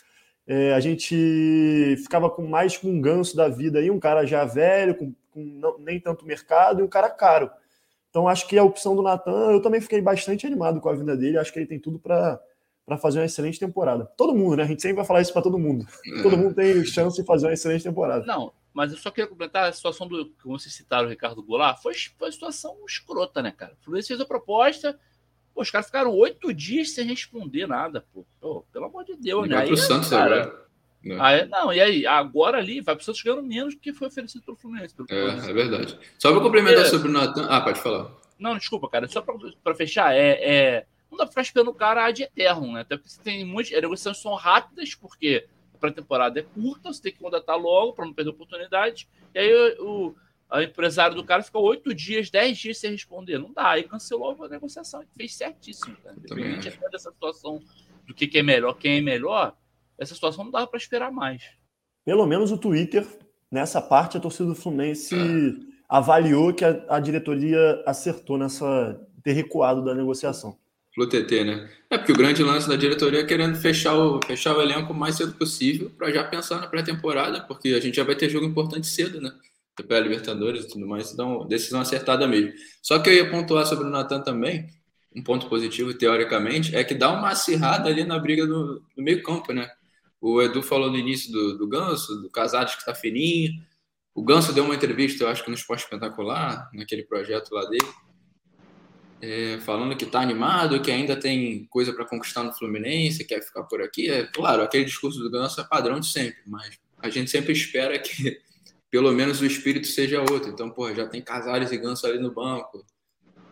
É, 0.47 0.73
a 0.73 0.79
gente 0.79 1.95
ficava 2.01 2.29
com 2.29 2.47
mais 2.47 2.77
com 2.77 2.87
um 2.87 3.01
ganso 3.01 3.35
da 3.35 3.49
vida 3.49 3.79
aí, 3.79 3.89
um 3.91 3.99
cara 3.99 4.25
já 4.25 4.45
velho, 4.45 4.95
com, 4.95 5.13
com 5.31 5.43
não- 5.43 5.77
nem 5.79 5.99
tanto 5.99 6.25
mercado, 6.25 6.79
e 6.79 6.83
um 6.83 6.87
cara 6.87 7.09
caro. 7.09 7.49
Então, 8.09 8.27
acho 8.27 8.47
que 8.47 8.57
a 8.57 8.63
opção 8.63 8.95
do 8.95 9.01
Natan, 9.01 9.51
eu 9.51 9.61
também 9.61 9.81
fiquei 9.81 9.99
bastante 10.01 10.45
animado 10.47 10.79
com 10.79 10.87
a 10.87 10.93
vinda 10.93 11.17
dele, 11.17 11.37
acho 11.37 11.51
que 11.51 11.59
ele 11.59 11.67
tem 11.67 11.79
tudo 11.79 11.99
para 11.99 12.39
para 12.85 12.99
fazer 12.99 13.17
uma 13.17 13.25
excelente 13.25 13.59
temporada. 13.59 14.05
Todo 14.15 14.35
mundo, 14.35 14.55
né? 14.57 14.61
A 14.61 14.67
gente 14.67 14.79
sempre 14.79 14.97
vai 14.97 15.05
falar 15.05 15.19
isso 15.19 15.33
para 15.33 15.41
todo 15.41 15.57
mundo. 15.57 15.87
Todo 16.21 16.37
mundo 16.37 16.53
tem 16.53 16.85
chance 16.85 17.19
de 17.19 17.25
fazer 17.25 17.47
uma 17.47 17.53
excelente 17.53 17.83
temporada. 17.83 18.23
Não, 18.27 18.53
mas 18.71 18.91
eu 18.91 18.97
só 18.99 19.09
queria 19.09 19.27
completar 19.27 19.67
a 19.67 19.73
situação 19.73 20.07
do 20.07 20.23
que 20.29 20.47
vocês 20.47 20.71
citaram 20.71 21.07
o 21.07 21.09
Ricardo 21.09 21.41
Goulart. 21.41 21.81
Foi, 21.81 21.95
foi 21.95 22.27
uma 22.27 22.31
situação 22.31 22.77
escrota, 22.87 23.41
né, 23.41 23.51
cara? 23.51 23.73
O 23.73 23.83
Fluminense 23.83 24.09
fez 24.09 24.21
a 24.21 24.25
proposta, 24.25 24.99
pô, 25.55 25.61
os 25.61 25.71
caras 25.71 25.87
ficaram 25.87 26.11
oito 26.11 26.53
dias 26.53 26.91
sem 26.91 27.07
responder 27.07 27.65
nada, 27.65 28.05
pô. 28.13 28.25
Pô, 28.41 28.65
pelo 28.73 28.85
amor 28.85 29.05
de 29.05 29.15
Deus, 29.15 29.45
E 29.45 29.49
né? 29.49 29.55
vai 29.55 29.63
Aí, 29.63 29.69
pro 29.69 29.77
Santos 29.77 30.09
cara, 30.09 30.41
agora. 30.43 30.65
né? 31.03 31.17
aí- 31.19 31.45
não, 31.47 31.73
e 31.73 31.79
aí? 31.81 32.05
Agora 32.05 32.57
ali, 32.57 32.81
vai 32.81 32.95
pro 32.95 33.03
Santos 33.05 33.21
ganhando 33.23 33.41
menos 33.43 33.73
do 33.73 33.79
que 33.79 33.93
foi 33.93 34.07
oferecido 34.09 34.43
pelo 34.43 34.57
Fluminense. 34.57 34.93
Pelo 34.93 35.07
É, 35.09 35.15
Fluminense. 35.23 35.49
é 35.49 35.53
verdade. 35.53 35.99
Só 36.19 36.31
pra 36.31 36.41
complementar 36.41 36.83
É. 36.83 36.89
sobre 36.89 37.07
o 37.07 37.11
Natan. 37.11 37.47
Ah, 37.49 37.61
pode 37.61 37.79
falar. 37.79 38.11
Não, 38.37 38.57
desculpa, 38.57 38.89
cara. 38.89 39.07
Só 39.07 39.21
pra, 39.21 39.33
pra 39.63 39.73
fechar, 39.73 40.13
é, 40.13 40.31
é- 40.43 40.85
não 41.09 41.17
dá 41.17 41.23
pra 41.23 41.31
ficar 41.31 41.41
esperando 41.43 41.69
o 41.69 41.73
cara 41.73 42.05
ad 42.05 42.21
eterno, 42.21 42.73
né? 42.73 42.81
Até 42.81 42.97
porque 42.97 43.09
você 43.09 43.21
tem 43.21 43.45
muitas. 43.45 43.73
As 43.73 43.81
negociações 43.81 44.21
são 44.21 44.33
rápidas, 44.35 44.93
porque 44.93 45.47
a 45.73 45.77
pré-temporada 45.77 46.39
é 46.39 46.43
curta, 46.43 46.91
você 46.91 47.01
tem 47.01 47.11
que 47.13 47.19
contratar 47.19 47.57
logo 47.57 47.93
pra 47.93 48.05
não 48.05 48.13
perder 48.13 48.31
oportunidade. 48.31 49.07
E 49.33 49.39
aí 49.39 49.75
o, 49.79 50.13
o 50.59 50.63
empresário 50.63 51.15
do 51.15 51.23
cara 51.23 51.43
ficou 51.43 51.63
oito 51.63 51.93
dias, 51.93 52.29
dez 52.29 52.57
dias 52.57 52.77
sem 52.77 52.91
responder. 52.91 53.37
Não 53.37 53.51
dá. 53.51 53.71
Aí 53.71 53.83
cancelou 53.83 54.35
a 54.43 54.47
negociação. 54.47 55.01
Ele 55.01 55.09
fez 55.15 55.35
certíssimo. 55.35 55.95
Também 55.97 56.17
Independente 56.17 56.67
até 56.69 56.89
dessa 56.89 57.11
situação 57.11 57.61
do 58.07 58.13
que, 58.13 58.27
que 58.27 58.37
é 58.37 58.43
melhor, 58.43 58.73
quem 58.73 58.99
é 58.99 59.01
melhor, 59.01 59.55
essa 59.97 60.13
situação 60.13 60.43
não 60.43 60.51
dava 60.51 60.67
pra 60.67 60.77
esperar 60.77 61.11
mais. 61.11 61.43
Pelo 62.05 62.25
menos 62.27 62.51
o 62.51 62.57
Twitter, 62.57 63.05
nessa 63.51 63.81
parte, 63.81 64.17
a 64.17 64.19
torcida 64.19 64.49
do 64.49 64.55
Fluminense 64.55 65.15
avaliou 65.89 66.53
que 66.53 66.63
a, 66.63 66.85
a 66.89 66.99
diretoria 66.99 67.83
acertou 67.85 68.37
nessa 68.37 68.99
ter 69.23 69.33
recuado 69.33 69.83
da 69.83 69.95
negociação. 69.95 70.57
Flu 70.93 71.09
TT, 71.09 71.43
né? 71.43 71.69
É 71.89 71.97
porque 71.97 72.13
o 72.13 72.15
grande 72.15 72.41
lance 72.41 72.69
da 72.69 72.75
diretoria 72.75 73.19
é 73.19 73.25
querendo 73.25 73.57
fechar 73.57 73.95
o, 73.95 74.19
fechar 74.25 74.55
o 74.55 74.61
elenco 74.61 74.93
o 74.93 74.95
mais 74.95 75.15
cedo 75.15 75.33
possível 75.33 75.89
para 75.89 76.11
já 76.11 76.23
pensar 76.23 76.61
na 76.61 76.67
pré-temporada, 76.67 77.41
porque 77.41 77.69
a 77.69 77.81
gente 77.81 77.95
já 77.95 78.03
vai 78.03 78.15
ter 78.15 78.29
jogo 78.29 78.45
importante 78.45 78.87
cedo, 78.87 79.19
né? 79.19 79.31
Pela 79.83 79.99
Libertadores 79.99 80.65
e 80.65 80.67
tudo 80.69 80.87
mais, 80.87 81.11
então 81.11 81.45
decisão 81.47 81.81
acertada 81.81 82.27
mesmo. 82.27 82.53
Só 82.81 82.99
que 82.99 83.09
eu 83.09 83.13
ia 83.13 83.29
pontuar 83.29 83.65
sobre 83.65 83.85
o 83.85 83.89
Natan 83.89 84.21
também, 84.21 84.67
um 85.15 85.23
ponto 85.23 85.47
positivo, 85.47 85.93
teoricamente, 85.93 86.75
é 86.75 86.83
que 86.83 86.93
dá 86.93 87.11
uma 87.11 87.29
acirrada 87.29 87.89
ali 87.89 88.03
na 88.03 88.19
briga 88.19 88.45
do, 88.45 88.81
do 88.95 89.03
meio-campo, 89.03 89.53
né? 89.53 89.69
O 90.21 90.41
Edu 90.41 90.61
falou 90.61 90.89
no 90.89 90.97
início 90.97 91.31
do, 91.31 91.57
do 91.57 91.67
Ganso, 91.67 92.21
do 92.21 92.29
Casares 92.29 92.75
que 92.75 92.85
tá 92.85 92.95
fininho. 92.95 93.53
O 94.13 94.23
Ganso 94.23 94.53
deu 94.53 94.63
uma 94.63 94.75
entrevista, 94.75 95.23
eu 95.23 95.29
acho 95.29 95.43
que 95.43 95.49
no 95.49 95.55
Esporte 95.55 95.83
Espetacular, 95.83 96.69
naquele 96.73 97.03
projeto 97.03 97.53
lá 97.53 97.65
dele 97.65 97.85
é, 99.21 99.59
falando 99.61 99.95
que 99.95 100.05
está 100.05 100.21
animado, 100.21 100.81
que 100.81 100.91
ainda 100.91 101.15
tem 101.15 101.65
coisa 101.65 101.93
para 101.93 102.05
conquistar 102.05 102.43
no 102.43 102.53
Fluminense, 102.53 103.25
quer 103.25 103.41
ficar 103.41 103.63
por 103.63 103.81
aqui. 103.81 104.09
É 104.09 104.25
claro, 104.25 104.61
aquele 104.61 104.85
discurso 104.85 105.19
do 105.19 105.31
Ganso 105.31 105.59
é 105.59 105.63
padrão 105.63 105.99
de 105.99 106.07
sempre, 106.07 106.41
mas 106.45 106.77
a 106.99 107.09
gente 107.09 107.31
sempre 107.31 107.53
espera 107.53 107.97
que 107.97 108.39
pelo 108.89 109.11
menos 109.11 109.41
o 109.41 109.45
espírito 109.45 109.87
seja 109.87 110.21
outro. 110.21 110.49
Então, 110.49 110.69
pô, 110.69 110.93
já 110.93 111.07
tem 111.07 111.21
Casares 111.21 111.71
e 111.71 111.77
Ganso 111.77 112.05
ali 112.07 112.19
no 112.19 112.33
banco, 112.33 112.85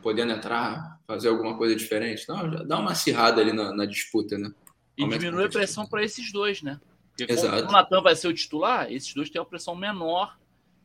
podendo 0.02 0.34
entrar, 0.34 1.00
fazer 1.08 1.30
alguma 1.30 1.58
coisa 1.58 1.76
diferente. 1.76 2.24
Então, 2.24 2.52
já 2.52 2.64
dá 2.64 2.80
uma 2.80 2.92
acirrada 2.92 3.42
ali 3.42 3.54
na, 3.54 3.74
na 3.74 3.86
disputa, 3.86 4.38
né? 4.38 4.52
E 4.98 5.04
Aumenta 5.04 5.20
diminui 5.20 5.46
a 5.46 5.50
pressão 5.50 5.86
para 5.86 6.04
esses 6.04 6.32
dois, 6.32 6.62
né? 6.62 6.80
Porque 7.18 7.32
Exato. 7.32 7.68
o 7.68 7.72
Natan 7.72 8.02
vai 8.02 8.16
ser 8.16 8.28
o 8.28 8.34
titular, 8.34 8.92
esses 8.92 9.14
dois 9.14 9.30
têm 9.30 9.40
uma 9.40 9.48
pressão 9.48 9.76
menor, 9.76 10.36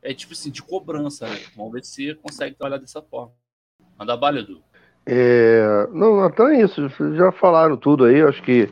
é 0.02 0.12
tipo 0.12 0.32
assim, 0.32 0.50
de 0.50 0.62
cobrança, 0.62 1.26
né? 1.26 1.40
Vamos 1.56 1.72
ver 1.72 1.84
se 1.84 2.14
consegue 2.16 2.54
trabalhar 2.54 2.78
dessa 2.78 3.02
forma. 3.02 3.32
Manda 3.98 4.16
bala, 4.16 4.40
Edu. 4.40 4.62
É, 5.06 5.88
não, 5.90 6.20
Natan 6.20 6.50
é 6.50 6.62
isso. 6.62 6.88
Já 7.16 7.32
falaram 7.32 7.76
tudo 7.76 8.04
aí. 8.04 8.20
Acho 8.20 8.42
que 8.42 8.68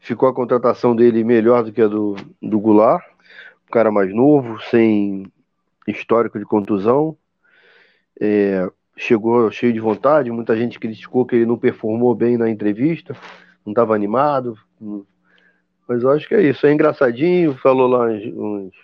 ficou 0.00 0.28
a 0.28 0.34
contratação 0.34 0.94
dele 0.94 1.24
melhor 1.24 1.64
do 1.64 1.72
que 1.72 1.82
a 1.82 1.88
do, 1.88 2.14
do 2.40 2.60
Goulart. 2.60 3.04
Cara 3.74 3.90
mais 3.90 4.14
novo, 4.14 4.60
sem 4.70 5.26
histórico 5.84 6.38
de 6.38 6.44
contusão. 6.44 7.16
É, 8.20 8.70
chegou 8.96 9.50
cheio 9.50 9.72
de 9.72 9.80
vontade. 9.80 10.30
Muita 10.30 10.56
gente 10.56 10.78
criticou 10.78 11.26
que 11.26 11.34
ele 11.34 11.44
não 11.44 11.58
performou 11.58 12.14
bem 12.14 12.38
na 12.38 12.48
entrevista. 12.48 13.16
Não 13.66 13.72
estava 13.72 13.92
animado. 13.92 14.56
Mas 15.88 16.04
eu 16.04 16.10
acho 16.12 16.28
que 16.28 16.36
é 16.36 16.42
isso. 16.42 16.64
É 16.64 16.72
engraçadinho. 16.72 17.56
Falou 17.56 17.88
lá 17.88 18.06
uns, 18.06 18.24
uns, 18.26 18.74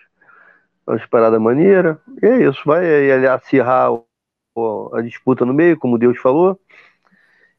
umas 0.84 1.06
paradas 1.06 1.40
maneiras. 1.40 1.96
E 2.20 2.26
é 2.26 2.48
isso. 2.48 2.60
Vai 2.66 2.84
aí 2.84 3.28
acirrar 3.28 3.92
a 4.92 5.00
disputa 5.02 5.46
no 5.46 5.54
meio, 5.54 5.78
como 5.78 5.98
Deus 5.98 6.18
falou. 6.18 6.58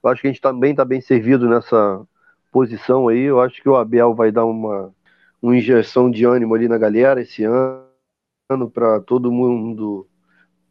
Eu 0.03 0.09
acho 0.09 0.19
que 0.19 0.27
a 0.27 0.32
gente 0.32 0.41
também 0.41 0.71
está 0.71 0.84
bem 0.84 0.99
servido 0.99 1.47
nessa 1.47 2.05
posição 2.51 3.07
aí. 3.07 3.21
Eu 3.21 3.39
acho 3.39 3.61
que 3.61 3.69
o 3.69 3.77
Abel 3.77 4.13
vai 4.13 4.34
dar 4.34 4.43
uma, 4.43 4.93
uma 5.41 5.57
injeção 5.57 6.09
de 6.09 6.25
ânimo 6.25 6.53
ali 6.53 6.67
na 6.67 6.77
galera 6.77 7.21
esse 7.21 7.43
ano 7.43 8.69
para 8.73 8.99
todo 8.99 9.31
mundo 9.31 10.07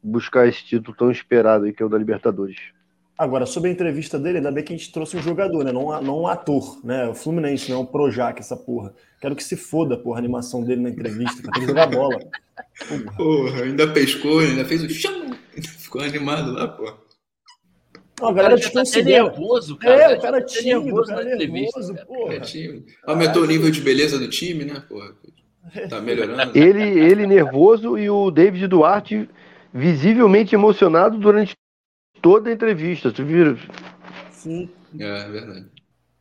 buscar 0.03 0.47
esse 0.47 0.65
título 0.65 0.97
tão 0.97 1.11
esperado 1.11 1.65
aí 1.65 1.73
que 1.73 1.83
é 1.83 1.87
o 1.87 1.89
da 1.89 1.99
Libertadores. 1.99 2.59
Agora, 3.19 3.45
sobre 3.45 3.69
a 3.69 3.73
entrevista 3.73 4.19
dele, 4.19 4.39
ainda 4.39 4.51
bem 4.51 4.65
que 4.65 4.73
a 4.73 4.77
gente 4.77 4.91
trouxe 4.91 5.15
um 5.15 5.23
jogador, 5.23 5.63
né? 5.63 5.71
Não, 5.71 6.01
não 6.01 6.23
um 6.23 6.27
ator, 6.27 6.81
né? 6.83 7.07
O 7.07 7.15
Fluminense, 7.15 7.71
não 7.71 7.79
é 7.79 7.81
um 7.83 7.85
Projac, 7.85 8.41
essa 8.41 8.57
porra. 8.57 8.95
Quero 9.21 9.37
que 9.37 9.45
se 9.45 9.57
foda, 9.57 9.99
porra, 9.99 10.17
a 10.17 10.21
animação 10.21 10.65
dele 10.65 10.81
na 10.81 10.89
entrevista, 10.89 11.43
que 11.53 11.67
jogar 11.67 11.87
bola. 11.87 12.19
Porra. 12.19 13.13
Porra, 13.19 13.65
ainda 13.65 13.87
pescou, 13.93 14.39
ainda 14.39 14.65
fez 14.65 14.83
o 14.83 14.89
chão, 14.89 15.31
ficou 15.53 16.01
animado 16.01 16.53
lá, 16.53 16.69
pô. 16.69 17.10
Não, 18.21 18.29
a 18.29 18.33
galera 18.33 18.57
já 18.57 18.71
tá 18.71 18.83
nervoso, 19.03 19.77
cara. 19.77 19.95
É, 20.13 20.17
o 20.17 20.21
cara 20.21 20.39
é 20.39 20.41
tá 20.41 20.47
tímido, 20.47 20.81
o 20.81 20.85
nervoso 20.85 21.09
cara 21.09 21.25
na 21.25 21.31
é 21.31 21.35
entrevista, 21.35 21.79
nervoso, 21.81 21.95
cara. 21.95 22.07
porra. 22.07 22.43
Aumentou 23.07 23.43
o 23.43 23.47
nível 23.47 23.71
de 23.71 23.81
beleza 23.81 24.19
do 24.19 24.29
time, 24.29 24.65
né, 24.65 24.83
porra? 24.89 25.13
Tá 25.89 26.01
melhorando. 26.01 26.57
Ele, 26.59 26.83
ele 26.83 27.27
nervoso 27.27 27.97
e 27.99 28.11
o 28.11 28.31
David 28.31 28.67
Duarte 28.67 29.29
visivelmente 29.73 30.55
emocionado 30.55 31.17
durante 31.19 31.55
toda 32.21 32.51
a 32.51 32.53
entrevista. 32.53 33.13
Tu 33.13 33.25
viu? 33.25 33.57
Sim. 34.31 34.69
É, 34.99 35.05
é 35.05 35.29
verdade. 35.29 35.67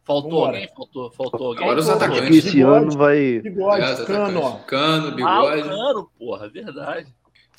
Faltou 0.06 0.30
Vambora. 0.32 0.54
alguém? 0.58 0.70
Faltou, 0.76 1.12
faltou 1.12 1.48
alguém? 1.48 1.64
Agora 1.64 1.80
os 1.80 1.86
Pô, 1.88 1.92
atacantes. 1.94 2.38
Esse 2.38 2.56
Bigode. 2.58 2.84
ano 2.84 2.92
vai. 2.92 3.40
Bigode, 3.40 3.84
É, 3.84 4.06
cano, 4.06 4.42
ó. 4.42 4.52
Cano, 4.60 5.08
Ah, 5.08 5.10
o 5.10 5.16
bigode. 5.16 5.64
Cano, 5.70 6.10
porra, 6.18 6.50
verdade. 6.50 7.08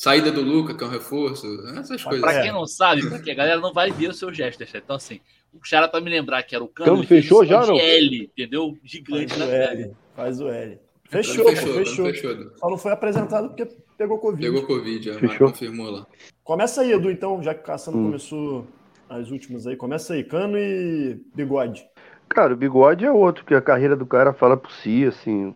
Saída 0.01 0.33
do 0.33 0.41
Luca, 0.41 0.73
que 0.75 0.83
é 0.83 0.87
um 0.87 0.91
reforço. 0.91 1.47
Essas 1.79 2.03
coisas. 2.03 2.23
Pra 2.23 2.41
quem 2.41 2.51
não 2.51 2.67
sabe, 2.67 3.07
porque 3.07 3.31
a 3.33 3.35
galera 3.35 3.61
não 3.61 3.71
vai 3.71 3.91
ver 3.91 4.09
o 4.09 4.15
seu 4.15 4.33
gesto, 4.33 4.61
né? 4.61 4.67
Então, 4.75 4.97
assim, 4.97 5.21
o 5.53 5.59
cara 5.61 5.89
pra 5.89 6.01
me 6.01 6.09
lembrar 6.09 6.43
que 6.43 6.55
era 6.55 6.65
o 6.65 6.69
Cano, 6.69 7.07
fechou 7.07 7.45
já, 7.45 7.67
não? 7.67 7.79
L, 7.79 8.23
entendeu? 8.33 8.79
Gigante 8.83 9.35
Faz 9.35 9.39
na 9.39 9.47
tela. 9.47 9.73
L. 9.73 9.93
Faz 10.17 10.41
o 10.41 10.49
L. 10.49 10.79
Fechou, 11.05 11.45
fechou, 11.51 11.75
fechou. 11.75 12.07
Fechou. 12.07 12.51
Só 12.57 12.71
não 12.71 12.79
foi 12.79 12.93
apresentado 12.93 13.49
porque 13.49 13.69
pegou 13.99 14.19
Covid. 14.19 14.43
Pegou 14.43 14.67
Covid, 14.67 15.11
a 15.11 15.39
confirmou 15.39 15.91
lá. 15.91 16.07
Começa 16.43 16.81
aí, 16.81 16.93
Edu, 16.93 17.11
então, 17.11 17.43
já 17.43 17.53
que 17.53 17.61
o 17.61 17.65
Cassano 17.65 17.99
Hum. 17.99 18.05
começou 18.05 18.67
as 19.07 19.31
últimas 19.31 19.67
aí. 19.67 19.77
Começa 19.77 20.15
aí, 20.15 20.25
Cano 20.25 20.57
e 20.57 21.21
Bigode. 21.35 21.87
Cara, 22.27 22.55
o 22.55 22.57
bigode 22.57 23.05
é 23.05 23.13
outro, 23.13 23.45
que 23.45 23.55
a 23.55 23.61
carreira 23.61 23.95
do 23.95 24.07
cara 24.07 24.33
fala 24.33 24.57
por 24.57 24.73
si, 24.73 25.05
assim. 25.05 25.55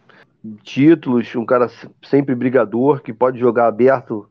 títulos, 0.62 1.34
um 1.34 1.46
cara 1.46 1.70
sempre 2.02 2.34
brigador, 2.34 3.00
que 3.00 3.14
pode 3.14 3.38
jogar 3.38 3.68
aberto 3.68 4.28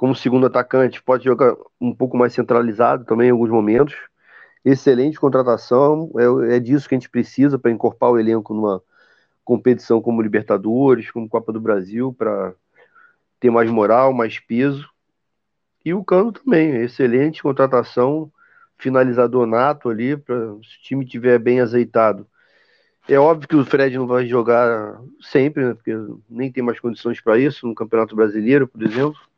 como 0.00 0.14
segundo 0.14 0.46
atacante, 0.46 1.02
pode 1.02 1.24
jogar 1.24 1.54
um 1.78 1.94
pouco 1.94 2.16
mais 2.16 2.32
centralizado 2.32 3.04
também 3.04 3.28
em 3.28 3.32
alguns 3.32 3.50
momentos. 3.50 3.94
Excelente 4.64 5.20
contratação, 5.20 6.10
é, 6.48 6.56
é 6.56 6.58
disso 6.58 6.88
que 6.88 6.94
a 6.94 6.98
gente 6.98 7.10
precisa 7.10 7.58
para 7.58 7.70
incorporar 7.70 8.14
o 8.14 8.18
elenco 8.18 8.54
numa 8.54 8.82
competição 9.44 10.00
como 10.00 10.22
Libertadores, 10.22 11.10
como 11.10 11.28
Copa 11.28 11.52
do 11.52 11.60
Brasil, 11.60 12.14
para 12.14 12.54
ter 13.38 13.50
mais 13.50 13.70
moral, 13.70 14.14
mais 14.14 14.38
peso. 14.38 14.88
E 15.84 15.92
o 15.92 16.02
Cano 16.02 16.32
também, 16.32 16.76
excelente 16.76 17.42
contratação, 17.42 18.32
finalizador 18.78 19.44
nato 19.44 19.90
ali, 19.90 20.16
para 20.16 20.34
se 20.62 20.78
o 20.78 20.82
time 20.82 21.04
estiver 21.04 21.38
bem 21.38 21.60
azeitado. 21.60 22.26
É 23.06 23.18
óbvio 23.18 23.46
que 23.46 23.56
o 23.56 23.66
Fred 23.66 23.98
não 23.98 24.06
vai 24.06 24.26
jogar 24.26 24.98
sempre, 25.20 25.62
né, 25.62 25.74
porque 25.74 25.94
nem 26.26 26.50
tem 26.50 26.64
mais 26.64 26.80
condições 26.80 27.20
para 27.20 27.38
isso 27.38 27.66
no 27.66 27.74
Campeonato 27.74 28.16
Brasileiro, 28.16 28.66
por 28.66 28.82
exemplo. 28.82 29.29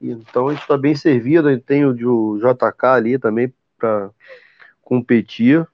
Então 0.00 0.48
a 0.48 0.52
gente 0.52 0.62
está 0.62 0.76
bem 0.76 0.94
servido, 0.94 1.48
a 1.48 1.52
gente 1.52 1.64
tem 1.64 1.84
o 1.84 1.94
JK 2.38 2.86
ali 2.86 3.18
também 3.18 3.52
para 3.78 4.10
competir. 4.82 5.66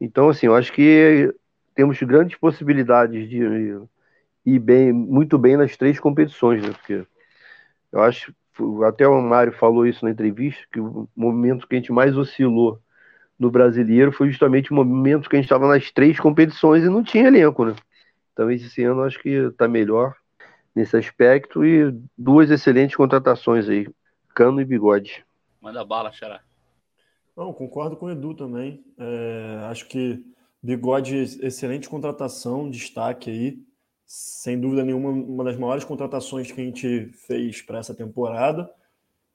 Então, 0.00 0.28
assim, 0.28 0.46
eu 0.46 0.54
acho 0.54 0.72
que 0.72 1.34
temos 1.74 2.00
grandes 2.02 2.36
possibilidades 2.38 3.28
de 3.28 3.78
ir 4.46 4.58
bem, 4.58 4.92
muito 4.92 5.38
bem 5.38 5.56
nas 5.56 5.76
três 5.76 6.00
competições, 6.00 6.62
né? 6.62 6.70
Porque 6.70 7.04
eu 7.92 8.02
acho, 8.02 8.34
até 8.86 9.06
o 9.06 9.20
Mário 9.20 9.52
falou 9.52 9.86
isso 9.86 10.04
na 10.04 10.10
entrevista, 10.10 10.62
que 10.72 10.80
o 10.80 11.08
momento 11.14 11.66
que 11.66 11.74
a 11.74 11.78
gente 11.78 11.92
mais 11.92 12.16
oscilou 12.16 12.80
no 13.38 13.50
brasileiro 13.50 14.12
foi 14.12 14.30
justamente 14.30 14.70
o 14.70 14.74
momento 14.74 15.28
que 15.28 15.36
a 15.36 15.38
gente 15.38 15.46
estava 15.46 15.66
nas 15.66 15.90
três 15.90 16.18
competições 16.20 16.84
e 16.84 16.88
não 16.88 17.02
tinha 17.02 17.26
elenco, 17.26 17.64
né? 17.64 17.74
Então 18.32 18.50
esse 18.50 18.82
ano 18.82 19.02
acho 19.02 19.18
que 19.18 19.28
está 19.28 19.66
melhor 19.66 20.14
nesse 20.80 20.96
aspecto 20.96 21.64
e 21.64 21.94
duas 22.16 22.50
excelentes 22.50 22.96
contratações 22.96 23.68
aí, 23.68 23.86
Cano 24.34 24.60
e 24.60 24.64
Bigode. 24.64 25.24
Manda 25.60 25.84
bala, 25.84 26.10
Xará. 26.10 26.40
Não, 27.36 27.52
concordo 27.52 27.96
com 27.96 28.06
o 28.06 28.10
Edu 28.10 28.34
também. 28.34 28.82
É, 28.98 29.66
acho 29.70 29.86
que 29.86 30.24
Bigode, 30.62 31.16
excelente 31.42 31.88
contratação, 31.88 32.70
destaque 32.70 33.30
aí. 33.30 33.58
Sem 34.06 34.60
dúvida 34.60 34.84
nenhuma, 34.84 35.10
uma 35.10 35.44
das 35.44 35.56
maiores 35.56 35.84
contratações 35.84 36.50
que 36.50 36.60
a 36.60 36.64
gente 36.64 37.06
fez 37.26 37.62
para 37.62 37.78
essa 37.78 37.94
temporada. 37.94 38.68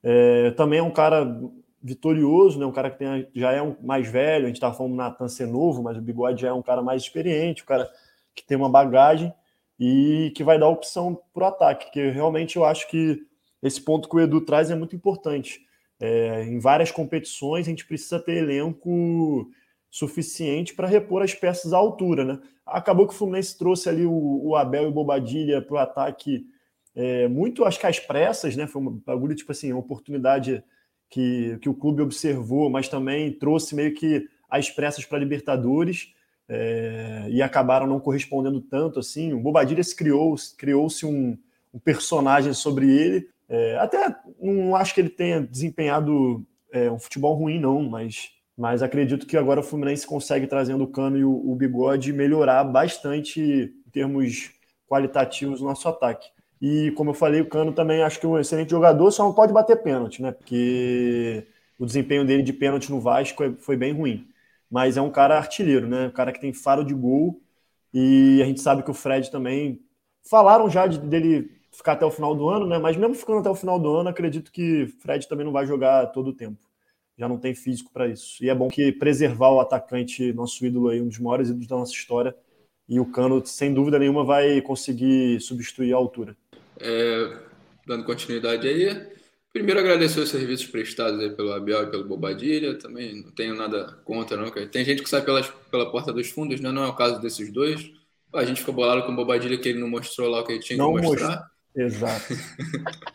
É, 0.02 0.50
também 0.52 0.80
é 0.80 0.82
um 0.82 0.90
cara 0.90 1.40
vitorioso, 1.82 2.58
né? 2.58 2.66
um 2.66 2.72
cara 2.72 2.90
que 2.90 2.98
tem, 2.98 3.28
já 3.34 3.52
é 3.52 3.62
um 3.62 3.76
mais 3.80 4.06
velho. 4.08 4.44
A 4.44 4.48
gente 4.48 4.56
estava 4.56 4.74
falando 4.74 4.92
do 4.92 4.98
Natan 4.98 5.28
ser 5.28 5.46
novo, 5.46 5.82
mas 5.82 5.96
o 5.96 6.02
Bigode 6.02 6.42
já 6.42 6.48
é 6.48 6.52
um 6.52 6.62
cara 6.62 6.82
mais 6.82 7.02
experiente, 7.02 7.62
um 7.62 7.66
cara 7.66 7.88
que 8.34 8.44
tem 8.44 8.56
uma 8.56 8.68
bagagem 8.68 9.32
e 9.78 10.32
que 10.34 10.44
vai 10.44 10.58
dar 10.58 10.68
opção 10.68 11.20
para 11.32 11.44
o 11.44 11.46
ataque. 11.46 11.90
Que 11.90 12.10
realmente 12.10 12.56
eu 12.56 12.64
acho 12.64 12.88
que 12.88 13.22
esse 13.62 13.80
ponto 13.80 14.08
que 14.08 14.16
o 14.16 14.20
Edu 14.20 14.40
traz 14.40 14.70
é 14.70 14.74
muito 14.74 14.96
importante. 14.96 15.60
É, 15.98 16.44
em 16.44 16.58
várias 16.58 16.90
competições 16.90 17.66
a 17.66 17.70
gente 17.70 17.86
precisa 17.86 18.20
ter 18.20 18.36
elenco 18.36 19.50
suficiente 19.90 20.74
para 20.74 20.86
repor 20.86 21.22
as 21.22 21.34
peças 21.34 21.72
à 21.72 21.76
altura, 21.78 22.24
né? 22.24 22.40
Acabou 22.66 23.06
que 23.06 23.14
o 23.14 23.16
Fluminense 23.16 23.56
trouxe 23.56 23.88
ali 23.88 24.04
o, 24.04 24.40
o 24.44 24.56
Abel 24.56 24.84
e 24.84 24.86
o 24.86 24.92
Bobadilha 24.92 25.62
para 25.62 25.74
o 25.74 25.78
ataque 25.78 26.46
é, 26.94 27.28
muito, 27.28 27.64
acho 27.64 27.78
que 27.78 27.86
às 27.86 28.00
pressas, 28.00 28.56
né? 28.56 28.66
Foi 28.66 28.82
um 28.82 28.90
bagulho, 29.04 29.34
tipo 29.34 29.52
assim, 29.52 29.72
uma 29.72 29.80
oportunidade 29.80 30.62
que, 31.08 31.58
que 31.60 31.68
o 31.68 31.74
clube 31.74 32.02
observou, 32.02 32.70
mas 32.70 32.88
também 32.88 33.32
trouxe 33.32 33.74
meio 33.74 33.94
que 33.94 34.26
as 34.48 34.70
pressas 34.70 35.04
para 35.04 35.18
Libertadores 35.18 36.14
é, 36.48 37.26
e 37.28 37.42
acabaram 37.42 37.86
não 37.86 38.00
correspondendo 38.00 38.60
tanto 38.60 39.00
assim. 39.00 39.32
O 39.32 39.40
Bobadilha 39.40 39.82
se 39.82 39.94
criou, 39.94 40.34
criou-se 40.56 41.04
um, 41.04 41.36
um, 41.72 41.78
personagem 41.78 42.52
sobre 42.52 42.90
ele. 42.90 43.28
É, 43.48 43.76
até 43.78 44.14
não 44.40 44.74
acho 44.76 44.94
que 44.94 45.00
ele 45.00 45.08
tenha 45.08 45.40
desempenhado 45.40 46.44
é, 46.72 46.90
um 46.90 46.98
futebol 46.98 47.34
ruim, 47.34 47.60
não, 47.60 47.82
mas 47.82 48.30
mas 48.56 48.82
acredito 48.82 49.26
que 49.26 49.36
agora 49.36 49.60
o 49.60 49.62
Fluminense 49.62 50.06
consegue, 50.06 50.46
trazendo 50.46 50.84
o 50.84 50.86
Cano 50.86 51.18
e 51.18 51.24
o, 51.24 51.30
o 51.30 51.54
Bigode, 51.54 52.10
melhorar 52.12 52.64
bastante 52.64 53.40
em 53.86 53.90
termos 53.90 54.50
qualitativos 54.88 55.60
o 55.60 55.64
nosso 55.64 55.86
ataque. 55.88 56.28
E 56.60 56.90
como 56.92 57.10
eu 57.10 57.14
falei, 57.14 57.42
o 57.42 57.48
Cano 57.48 57.72
também 57.72 58.02
acho 58.02 58.18
que 58.18 58.24
é 58.24 58.28
um 58.28 58.38
excelente 58.38 58.70
jogador, 58.70 59.10
só 59.10 59.24
não 59.24 59.34
pode 59.34 59.52
bater 59.52 59.82
pênalti, 59.82 60.22
né? 60.22 60.32
Porque 60.32 61.46
o 61.78 61.84
desempenho 61.84 62.24
dele 62.24 62.42
de 62.42 62.52
pênalti 62.52 62.90
no 62.90 63.00
Vasco 63.00 63.44
é, 63.44 63.52
foi 63.58 63.76
bem 63.76 63.92
ruim. 63.92 64.26
Mas 64.70 64.96
é 64.96 65.02
um 65.02 65.10
cara 65.10 65.36
artilheiro, 65.36 65.86
né? 65.86 66.06
Um 66.06 66.12
cara 66.12 66.32
que 66.32 66.40
tem 66.40 66.52
faro 66.52 66.84
de 66.84 66.94
gol. 66.94 67.40
E 67.92 68.40
a 68.42 68.46
gente 68.46 68.60
sabe 68.60 68.82
que 68.82 68.90
o 68.90 68.94
Fred 68.94 69.30
também. 69.30 69.80
Falaram 70.28 70.68
já 70.68 70.86
de, 70.86 70.98
dele 70.98 71.50
ficar 71.70 71.92
até 71.92 72.04
o 72.04 72.10
final 72.10 72.34
do 72.34 72.48
ano, 72.48 72.66
né? 72.66 72.78
Mas 72.78 72.96
mesmo 72.96 73.14
ficando 73.14 73.38
até 73.40 73.50
o 73.50 73.54
final 73.54 73.78
do 73.78 73.94
ano, 73.94 74.08
acredito 74.08 74.50
que 74.50 74.86
Fred 75.00 75.28
também 75.28 75.44
não 75.44 75.52
vai 75.52 75.66
jogar 75.66 76.06
todo 76.06 76.28
o 76.28 76.32
tempo 76.32 76.66
já 77.18 77.28
não 77.28 77.38
tem 77.38 77.54
físico 77.54 77.90
para 77.92 78.06
isso. 78.06 78.44
E 78.44 78.48
é 78.48 78.54
bom 78.54 78.68
que 78.68 78.92
preservar 78.92 79.50
o 79.50 79.60
atacante, 79.60 80.32
nosso 80.32 80.64
ídolo 80.64 80.88
aí, 80.88 81.00
um 81.00 81.08
dos 81.08 81.18
maiores 81.18 81.48
ídolos 81.48 81.66
da 81.66 81.76
nossa 81.76 81.92
história, 81.92 82.36
e 82.88 83.00
o 83.00 83.06
Cano, 83.06 83.44
sem 83.44 83.72
dúvida 83.72 83.98
nenhuma, 83.98 84.22
vai 84.22 84.60
conseguir 84.60 85.40
substituir 85.40 85.92
a 85.92 85.96
altura. 85.96 86.36
É, 86.78 87.38
dando 87.86 88.04
continuidade 88.04 88.68
aí, 88.68 89.15
primeiro 89.56 89.80
agradecer 89.80 90.20
os 90.20 90.28
serviços 90.28 90.66
prestados 90.66 91.18
aí 91.18 91.30
pelo 91.30 91.50
Abel 91.54 91.84
e 91.84 91.86
pelo 91.86 92.04
Bobadilha, 92.04 92.78
também 92.78 93.22
não 93.22 93.30
tenho 93.30 93.54
nada 93.54 93.98
contra 94.04 94.36
não, 94.36 94.50
tem 94.50 94.84
gente 94.84 95.02
que 95.02 95.08
sai 95.08 95.22
pelas, 95.22 95.48
pela 95.70 95.90
porta 95.90 96.12
dos 96.12 96.28
fundos, 96.28 96.60
né? 96.60 96.70
não 96.70 96.84
é 96.84 96.88
o 96.88 96.94
caso 96.94 97.22
desses 97.22 97.50
dois, 97.50 97.90
a 98.34 98.44
gente 98.44 98.60
ficou 98.60 98.74
bolado 98.74 99.04
com 99.04 99.12
o 99.12 99.16
Bobadilha 99.16 99.56
que 99.56 99.70
ele 99.70 99.78
não 99.78 99.88
mostrou 99.88 100.28
lá 100.28 100.40
o 100.40 100.44
que 100.44 100.52
ele 100.52 100.60
tinha 100.60 100.76
não 100.76 100.94
que 100.94 101.00
mostrar. 101.00 101.28
Mostrou. 101.28 101.56
Exato. 101.86 102.34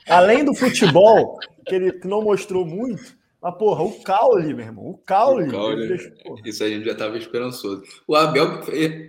Além 0.09 0.43
do 0.43 0.55
futebol, 0.55 1.37
que 1.67 1.75
ele 1.75 1.99
não 2.03 2.23
mostrou 2.23 2.65
muito, 2.65 3.15
mas, 3.41 3.55
porra, 3.55 3.83
o 3.83 4.03
Caule, 4.03 4.53
meu 4.53 4.65
irmão, 4.65 4.85
o 4.85 4.97
Caule. 4.99 5.47
O 5.47 5.51
Caule 5.51 5.87
deixou, 5.87 6.11
isso 6.45 6.63
a 6.63 6.69
gente 6.69 6.85
já 6.85 6.91
estava 6.91 7.17
esperançoso. 7.17 7.83
O 8.07 8.15
Abel, 8.15 8.61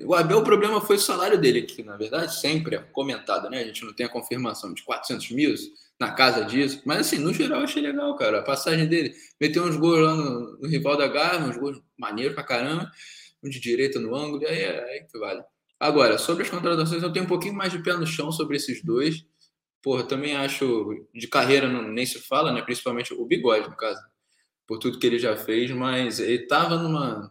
o 0.06 0.14
Abel, 0.14 0.38
o 0.38 0.44
problema 0.44 0.80
foi 0.80 0.96
o 0.96 1.00
salário 1.00 1.38
dele, 1.38 1.62
que 1.62 1.82
na 1.82 1.96
verdade 1.96 2.34
sempre 2.34 2.76
é 2.76 2.78
comentado, 2.78 3.50
né? 3.50 3.60
A 3.60 3.64
gente 3.64 3.84
não 3.84 3.92
tem 3.92 4.06
a 4.06 4.08
confirmação 4.08 4.72
de 4.72 4.82
400 4.82 5.30
mil 5.32 5.54
na 6.02 6.12
casa 6.12 6.44
disso. 6.44 6.82
Mas, 6.84 6.98
assim, 6.98 7.18
no 7.18 7.32
geral, 7.32 7.62
achei 7.62 7.82
legal, 7.82 8.14
cara. 8.16 8.40
A 8.40 8.42
passagem 8.42 8.86
dele, 8.86 9.14
meteu 9.40 9.64
uns 9.64 9.76
gols 9.76 10.00
lá 10.00 10.14
no, 10.14 10.58
no 10.58 10.68
rival 10.68 10.96
da 10.96 11.06
Garra, 11.08 11.46
uns 11.46 11.56
gols 11.56 11.80
maneiros 11.98 12.34
pra 12.34 12.44
caramba, 12.44 12.90
um 13.42 13.48
de 13.48 13.60
direita 13.60 13.98
no 13.98 14.14
ângulo, 14.14 14.42
e 14.42 14.46
aí, 14.46 14.64
aí 14.64 15.06
que 15.10 15.18
vale. 15.18 15.42
Agora, 15.80 16.18
sobre 16.18 16.42
as 16.44 16.50
contratações, 16.50 17.02
eu 17.02 17.12
tenho 17.12 17.24
um 17.24 17.28
pouquinho 17.28 17.54
mais 17.54 17.72
de 17.72 17.82
pé 17.82 17.94
no 17.94 18.06
chão 18.06 18.30
sobre 18.30 18.56
esses 18.56 18.84
dois. 18.84 19.24
Porra, 19.82 20.04
também 20.04 20.36
acho 20.36 21.06
de 21.12 21.26
carreira 21.26 21.68
não, 21.68 21.82
nem 21.82 22.06
se 22.06 22.20
fala, 22.20 22.52
né? 22.52 22.62
Principalmente 22.62 23.12
o 23.14 23.24
bigode, 23.26 23.68
no 23.68 23.76
caso 23.76 24.00
por 24.66 24.78
tudo 24.78 24.98
que 24.98 25.06
ele 25.06 25.18
já 25.18 25.36
fez, 25.36 25.70
mas 25.70 26.18
ele 26.18 26.44
estava 26.44 26.78
numa. 26.78 27.30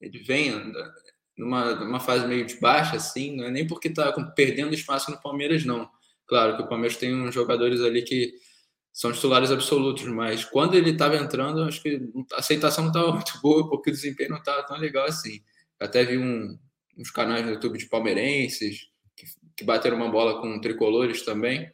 Ele 0.00 0.18
vem 0.20 0.72
numa, 1.36 1.74
numa 1.74 2.00
fase 2.00 2.26
meio 2.26 2.46
de 2.46 2.56
baixa, 2.60 2.96
assim, 2.96 3.36
não 3.36 3.44
é 3.44 3.50
nem 3.50 3.66
porque 3.66 3.88
está 3.88 4.12
perdendo 4.36 4.74
espaço 4.74 5.10
no 5.10 5.20
Palmeiras, 5.20 5.64
não. 5.64 5.90
Claro 6.32 6.56
que 6.56 6.62
o 6.62 6.66
Palmeiras 6.66 6.96
tem 6.96 7.14
uns 7.14 7.34
jogadores 7.34 7.82
ali 7.82 8.00
que 8.00 8.32
são 8.90 9.12
titulares 9.12 9.50
absolutos, 9.50 10.04
mas 10.04 10.46
quando 10.46 10.74
ele 10.74 10.88
estava 10.88 11.14
entrando, 11.14 11.62
acho 11.62 11.82
que 11.82 12.10
a 12.32 12.38
aceitação 12.38 12.84
não 12.84 12.90
estava 12.90 13.12
muito 13.12 13.38
boa, 13.42 13.68
porque 13.68 13.90
o 13.90 13.92
desempenho 13.92 14.30
não 14.30 14.38
estava 14.38 14.62
tão 14.62 14.78
legal 14.78 15.04
assim. 15.04 15.42
Até 15.78 16.02
vi 16.02 16.16
um, 16.16 16.58
uns 16.96 17.10
canais 17.10 17.44
no 17.44 17.52
YouTube 17.52 17.76
de 17.76 17.84
palmeirenses 17.84 18.88
que, 19.14 19.26
que 19.54 19.62
bateram 19.62 19.98
uma 19.98 20.10
bola 20.10 20.40
com 20.40 20.58
tricolores 20.58 21.20
também. 21.22 21.70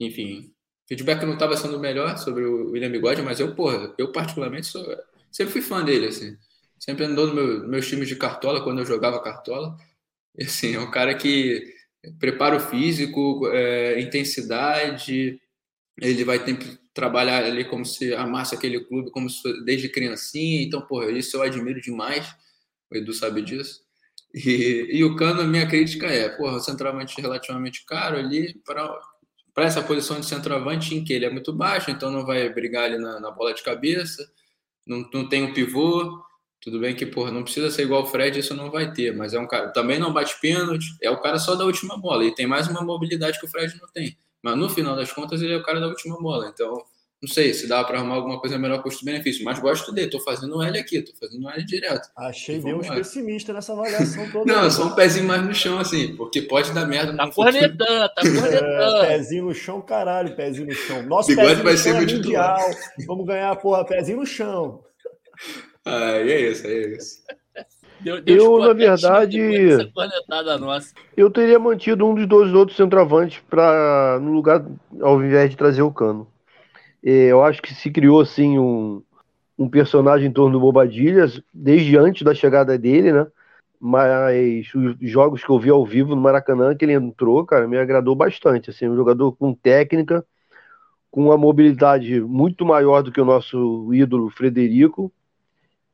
Enfim, 0.00 0.52
feedback 0.88 1.24
não 1.24 1.34
estava 1.34 1.56
sendo 1.56 1.78
melhor 1.78 2.18
sobre 2.18 2.46
o 2.46 2.72
William 2.72 2.90
Bigode, 2.90 3.22
mas 3.22 3.38
eu, 3.38 3.54
porra, 3.54 3.94
eu 3.96 4.10
particularmente 4.10 4.66
sou, 4.66 4.84
sempre 5.30 5.52
fui 5.52 5.62
fã 5.62 5.84
dele, 5.84 6.08
assim. 6.08 6.36
Sempre 6.80 7.04
andou 7.04 7.28
no 7.28 7.34
meu, 7.34 7.68
meus 7.68 7.86
times 7.86 8.08
de 8.08 8.16
cartola 8.16 8.60
quando 8.60 8.80
eu 8.80 8.84
jogava 8.84 9.22
cartola. 9.22 9.76
E, 10.36 10.42
assim, 10.42 10.74
é 10.74 10.80
um 10.80 10.90
cara 10.90 11.14
que 11.14 11.77
prepara 12.18 12.56
o 12.56 12.60
físico, 12.60 13.48
é, 13.52 14.00
intensidade, 14.00 15.40
ele 16.00 16.24
vai 16.24 16.42
ter 16.42 16.56
que 16.56 16.78
trabalhar 16.94 17.44
ali 17.44 17.64
como 17.64 17.84
se 17.84 18.14
amasse 18.14 18.54
aquele 18.54 18.80
clube 18.80 19.10
como 19.10 19.28
se, 19.28 19.64
desde 19.64 19.88
criancinha. 19.88 20.62
Então, 20.62 20.80
porra, 20.80 21.10
isso 21.10 21.36
eu 21.36 21.42
admiro 21.42 21.80
demais. 21.80 22.26
O 22.90 22.96
Edu 22.96 23.12
sabe 23.12 23.42
disso. 23.42 23.82
E, 24.34 24.88
e 24.90 25.04
o 25.04 25.16
Cano, 25.16 25.44
minha 25.44 25.66
crítica 25.66 26.06
é, 26.06 26.28
porra, 26.28 26.60
centralmente 26.60 27.20
relativamente 27.20 27.84
caro 27.86 28.18
ali 28.18 28.54
para 28.64 28.98
para 29.58 29.66
essa 29.66 29.82
posição 29.82 30.20
de 30.20 30.26
centroavante 30.26 30.94
em 30.94 31.02
que 31.02 31.12
ele 31.12 31.24
é 31.24 31.30
muito 31.30 31.52
baixo, 31.52 31.90
então 31.90 32.12
não 32.12 32.24
vai 32.24 32.48
brigar 32.48 32.84
ali 32.84 32.96
na, 32.96 33.18
na 33.18 33.28
bola 33.28 33.52
de 33.52 33.60
cabeça, 33.60 34.24
não, 34.86 35.10
não 35.12 35.28
tem 35.28 35.42
o 35.42 35.48
um 35.48 35.52
pivô. 35.52 36.22
Tudo 36.60 36.80
bem 36.80 36.94
que, 36.94 37.06
porra, 37.06 37.30
não 37.30 37.42
precisa 37.42 37.70
ser 37.70 37.82
igual 37.82 38.02
o 38.02 38.06
Fred, 38.06 38.38
isso 38.38 38.54
não 38.54 38.70
vai 38.70 38.92
ter, 38.92 39.14
mas 39.14 39.32
é 39.32 39.38
um 39.38 39.46
cara 39.46 39.68
também 39.68 39.98
não 39.98 40.12
bate 40.12 40.38
pênalti, 40.40 40.86
é 41.00 41.10
o 41.10 41.20
cara 41.20 41.38
só 41.38 41.54
da 41.54 41.64
última 41.64 41.96
bola, 41.96 42.24
e 42.24 42.34
tem 42.34 42.46
mais 42.46 42.66
uma 42.68 42.82
mobilidade 42.82 43.38
que 43.38 43.46
o 43.46 43.48
Fred 43.48 43.76
não 43.80 43.88
tem. 43.88 44.18
Mas 44.42 44.56
no 44.56 44.68
final 44.68 44.96
das 44.96 45.12
contas, 45.12 45.40
ele 45.40 45.52
é 45.52 45.56
o 45.56 45.62
cara 45.62 45.80
da 45.80 45.86
última 45.86 46.20
bola, 46.20 46.48
então 46.48 46.84
não 47.20 47.28
sei 47.28 47.52
se 47.52 47.66
dá 47.66 47.82
para 47.82 47.98
arrumar 47.98 48.14
alguma 48.14 48.38
coisa 48.40 48.56
melhor 48.56 48.80
custo-benefício, 48.80 49.44
mas 49.44 49.58
gosto 49.58 49.90
dele. 49.90 50.08
Tô 50.08 50.20
fazendo 50.20 50.62
L 50.62 50.78
aqui, 50.78 51.02
tô 51.02 51.12
fazendo 51.16 51.50
L 51.50 51.64
direto. 51.64 52.08
Achei 52.16 52.60
uns 52.60 52.88
pessimista 52.88 53.52
nessa 53.52 53.72
avaliação 53.72 54.30
toda. 54.30 54.52
Não, 54.52 54.70
só 54.70 54.86
um 54.86 54.94
pezinho 54.94 55.26
mais 55.26 55.44
no 55.44 55.52
chão, 55.52 55.80
assim, 55.80 56.14
porque 56.14 56.42
pode 56.42 56.72
dar 56.72 56.86
merda 56.86 57.16
Tá 57.16 57.28
cornetando, 57.28 58.14
tá 58.14 58.22
cornetando. 58.22 58.68
É, 59.02 59.06
pezinho 59.08 59.46
no 59.46 59.54
chão, 59.54 59.80
caralho, 59.80 60.36
pezinho 60.36 60.68
no 60.68 60.74
chão. 60.74 61.02
Nosso 61.02 61.28
Bigode 61.28 61.48
pezinho 61.48 61.64
vai 61.64 61.72
no 61.72 61.78
ser 61.78 61.90
chão 61.90 61.98
é 61.98 62.00
mundial. 62.00 62.70
Vamos 63.04 63.26
ganhar, 63.26 63.56
porra, 63.56 63.84
pezinho 63.84 64.18
no 64.18 64.26
chão. 64.26 64.84
Ah, 65.84 66.12
é 66.12 66.50
isso, 66.50 66.66
é 66.66 66.94
isso. 66.94 67.22
Deu, 68.00 68.22
Eu, 68.24 68.58
na 68.58 68.72
verdade-. 68.72 69.92
Eu 71.16 71.30
teria 71.30 71.58
mantido 71.58 72.06
um 72.06 72.14
dos 72.14 72.26
dois 72.26 72.52
outros 72.54 72.76
centroavantes 72.76 73.42
para 73.48 74.18
no 74.20 74.32
lugar, 74.32 74.64
ao 75.00 75.22
invés 75.22 75.50
de 75.50 75.56
trazer 75.56 75.82
o 75.82 75.92
Cano. 75.92 76.26
É, 77.04 77.26
Eu 77.26 77.42
acho 77.42 77.60
que 77.60 77.74
se 77.74 77.90
criou 77.90 78.20
assim 78.20 78.58
um, 78.58 79.02
um 79.58 79.68
personagem 79.68 80.28
em 80.28 80.32
torno 80.32 80.52
do 80.52 80.60
Bobadilhas 80.60 81.42
desde 81.52 81.96
antes 81.96 82.22
da 82.22 82.34
chegada 82.34 82.78
dele, 82.78 83.12
né? 83.12 83.26
Mas 83.80 84.72
os 84.74 84.96
jogos 85.00 85.44
que 85.44 85.50
eu 85.50 85.58
vi 85.58 85.70
ao 85.70 85.86
vivo 85.86 86.14
no 86.14 86.20
Maracanã 86.20 86.74
que 86.74 86.84
ele 86.84 86.94
entrou, 86.94 87.44
cara, 87.44 87.68
me 87.68 87.78
agradou 87.78 88.14
bastante. 88.14 88.70
Assim, 88.70 88.88
um 88.88 88.96
jogador 88.96 89.32
com 89.32 89.54
técnica, 89.54 90.24
com 91.10 91.26
uma 91.26 91.36
mobilidade 91.36 92.20
muito 92.20 92.64
maior 92.64 93.02
do 93.02 93.12
que 93.12 93.20
o 93.20 93.24
nosso 93.24 93.92
ídolo 93.94 94.30
Frederico. 94.30 95.12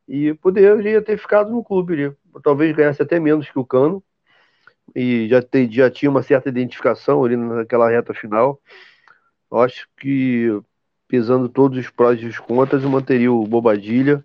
E 0.06 0.34
poderia 0.34 1.00
ter 1.02 1.16
ficado 1.18 1.50
no 1.50 1.64
clube 1.64 1.94
ali. 1.94 2.16
Talvez 2.42 2.74
ganhasse 2.74 3.02
até 3.02 3.18
menos 3.18 3.48
que 3.50 3.58
o 3.58 3.64
Cano 3.64 4.02
e 4.94 5.26
já, 5.28 5.40
te- 5.40 5.70
já 5.70 5.90
tinha 5.90 6.10
uma 6.10 6.22
certa 6.22 6.48
identificação 6.48 7.24
ali 7.24 7.36
naquela 7.36 7.88
reta 7.88 8.12
final. 8.12 8.60
Eu 9.50 9.60
acho 9.60 9.88
que, 9.96 10.48
pesando 11.08 11.48
todos 11.48 11.78
os 11.78 11.88
prós 11.90 12.20
e 12.20 12.26
os 12.26 12.38
contras, 12.38 12.82
eu 12.82 12.90
manteria 12.90 13.32
o 13.32 13.46
Bobadilha 13.46 14.24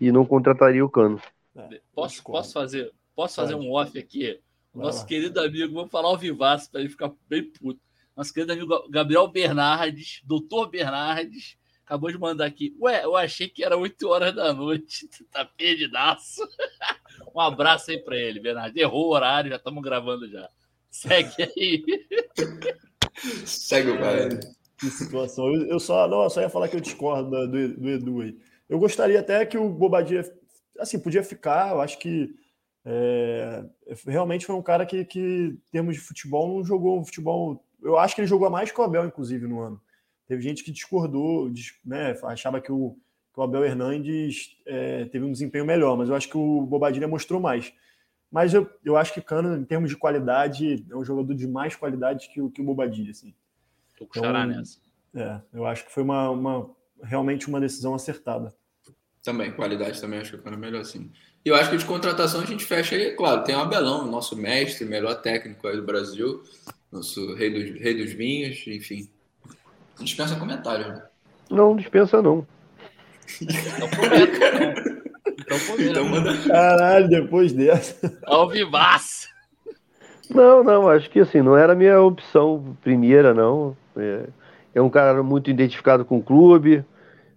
e 0.00 0.10
não 0.10 0.24
contrataria 0.24 0.84
o 0.84 0.90
Cano. 0.90 1.20
É, 1.54 1.80
Posso, 1.94 2.22
posso 2.22 2.52
fazer, 2.52 2.92
posso 3.14 3.36
fazer 3.36 3.54
um 3.54 3.70
off 3.72 3.96
aqui? 3.98 4.40
O 4.72 4.80
nosso 4.80 5.04
querido 5.06 5.40
amigo, 5.40 5.74
vamos 5.74 5.90
falar 5.90 6.08
ao 6.08 6.16
vivaço 6.16 6.70
para 6.70 6.80
ele 6.80 6.88
ficar 6.88 7.12
bem 7.28 7.44
puto. 7.44 7.80
Nosso 8.16 8.32
querido 8.32 8.52
amigo 8.52 8.88
Gabriel 8.88 9.28
Bernardes, 9.28 10.22
doutor 10.24 10.68
Bernardes, 10.68 11.56
acabou 11.90 12.12
de 12.12 12.18
mandar 12.18 12.46
aqui. 12.46 12.76
Ué, 12.80 13.04
eu 13.04 13.16
achei 13.16 13.48
que 13.48 13.64
era 13.64 13.76
8 13.76 14.08
horas 14.08 14.32
da 14.32 14.54
noite. 14.54 15.08
Tu 15.10 15.24
tá 15.24 15.44
perdidaço. 15.44 16.40
Um 17.34 17.40
abraço 17.40 17.90
aí 17.90 17.98
para 17.98 18.16
ele, 18.16 18.40
Bernardes. 18.40 18.80
Errou 18.80 19.08
o 19.08 19.12
horário, 19.12 19.50
já 19.50 19.56
estamos 19.56 19.82
gravando 19.82 20.28
já. 20.28 20.48
Segue 20.90 21.42
aí. 21.42 21.84
Segue 23.44 23.90
o 23.90 24.00
baile. 24.00 24.40
Que 24.78 24.86
situação. 24.86 25.46
Eu, 25.52 25.66
eu 25.66 25.78
só, 25.78 26.08
não, 26.08 26.22
eu 26.22 26.30
só 26.30 26.40
ia 26.40 26.48
falar 26.48 26.68
que 26.68 26.76
eu 26.76 26.80
discordo 26.80 27.30
do, 27.46 27.76
do 27.76 27.88
Edu 27.88 28.22
aí. 28.22 28.36
Eu 28.68 28.78
gostaria 28.78 29.20
até 29.20 29.44
que 29.44 29.58
o 29.58 29.68
Bobadilha, 29.68 30.24
assim, 30.78 30.98
podia 30.98 31.22
ficar. 31.22 31.72
Eu 31.72 31.80
acho 31.80 31.98
que 31.98 32.34
é, 32.84 33.62
realmente 34.06 34.46
foi 34.46 34.56
um 34.56 34.62
cara 34.62 34.86
que, 34.86 35.04
que, 35.04 35.20
em 35.20 35.62
termos 35.70 35.94
de 35.94 36.00
futebol, 36.00 36.48
não 36.48 36.64
jogou 36.64 36.98
um 36.98 37.04
futebol. 37.04 37.64
Eu 37.82 37.98
acho 37.98 38.14
que 38.14 38.22
ele 38.22 38.28
jogou 38.28 38.50
mais 38.50 38.72
que 38.72 38.80
o 38.80 38.84
Abel, 38.84 39.04
inclusive, 39.04 39.46
no 39.46 39.60
ano. 39.60 39.80
Teve 40.30 40.42
gente 40.42 40.62
que 40.62 40.70
discordou, 40.70 41.50
dis- 41.50 41.74
né, 41.84 42.16
achava 42.22 42.60
que 42.60 42.70
o, 42.70 42.96
que 43.34 43.40
o 43.40 43.42
Abel 43.42 43.64
Hernandes 43.64 44.56
é, 44.64 45.04
teve 45.06 45.24
um 45.24 45.32
desempenho 45.32 45.66
melhor, 45.66 45.98
mas 45.98 46.08
eu 46.08 46.14
acho 46.14 46.28
que 46.28 46.36
o 46.38 46.62
Bobadilha 46.62 47.08
mostrou 47.08 47.40
mais. 47.40 47.72
Mas 48.30 48.54
eu, 48.54 48.70
eu 48.84 48.96
acho 48.96 49.12
que 49.12 49.20
Cano, 49.20 49.56
em 49.56 49.64
termos 49.64 49.90
de 49.90 49.96
qualidade, 49.96 50.86
é 50.88 50.94
um 50.94 51.04
jogador 51.04 51.34
de 51.34 51.48
mais 51.48 51.74
qualidade 51.74 52.28
que 52.32 52.40
o, 52.40 52.48
que 52.48 52.62
o 52.62 52.64
Bobadilha. 52.64 53.10
Assim. 53.10 53.34
Tô 53.98 54.06
com 54.06 54.20
Então, 54.20 54.46
nessa. 54.46 54.78
É, 55.12 55.40
eu 55.52 55.66
acho 55.66 55.84
que 55.84 55.90
foi 55.90 56.04
uma, 56.04 56.30
uma- 56.30 56.70
realmente 57.02 57.48
uma 57.48 57.58
decisão 57.60 57.92
acertada. 57.92 58.54
Também, 59.24 59.50
qualidade 59.50 60.00
também 60.00 60.20
acho 60.20 60.30
que 60.30 60.36
o 60.36 60.42
cara 60.42 60.54
é 60.54 60.58
melhor 60.60 60.82
assim. 60.82 61.10
E 61.44 61.48
eu 61.48 61.56
acho 61.56 61.70
que 61.70 61.76
de 61.76 61.84
contratação 61.84 62.40
a 62.40 62.46
gente 62.46 62.64
fecha 62.64 62.94
aí, 62.94 63.16
claro, 63.16 63.42
tem 63.42 63.56
o 63.56 63.58
Abelão, 63.58 64.06
nosso 64.08 64.36
mestre, 64.36 64.84
melhor 64.84 65.20
técnico 65.20 65.66
aí 65.66 65.74
do 65.74 65.82
Brasil, 65.84 66.40
nosso 66.92 67.34
rei 67.34 67.50
dos, 67.52 67.80
rei 67.80 67.94
dos 67.96 68.12
vinhos, 68.12 68.64
enfim. 68.68 69.10
Dispensa 70.00 70.36
comentários, 70.36 70.88
né? 70.88 71.02
Não 71.50 71.76
dispensa, 71.76 72.22
não. 72.22 72.46
Então 73.40 73.88
comenta, 73.90 74.50
não. 74.52 74.70
Então 75.26 75.58
comenta. 75.66 75.90
Então 75.90 76.08
manda. 76.08 76.48
Caralho, 76.48 77.08
depois 77.08 77.52
dessa. 77.52 78.18
Ao 78.24 78.48
vivaço. 78.48 79.28
Não, 80.32 80.62
não, 80.62 80.88
acho 80.88 81.10
que 81.10 81.20
assim, 81.20 81.42
não 81.42 81.56
era 81.56 81.72
a 81.72 81.76
minha 81.76 82.00
opção 82.00 82.76
primeira, 82.82 83.34
não. 83.34 83.76
É, 83.96 84.28
é 84.76 84.80
um 84.80 84.88
cara 84.88 85.22
muito 85.22 85.50
identificado 85.50 86.04
com 86.04 86.18
o 86.18 86.22
clube, 86.22 86.84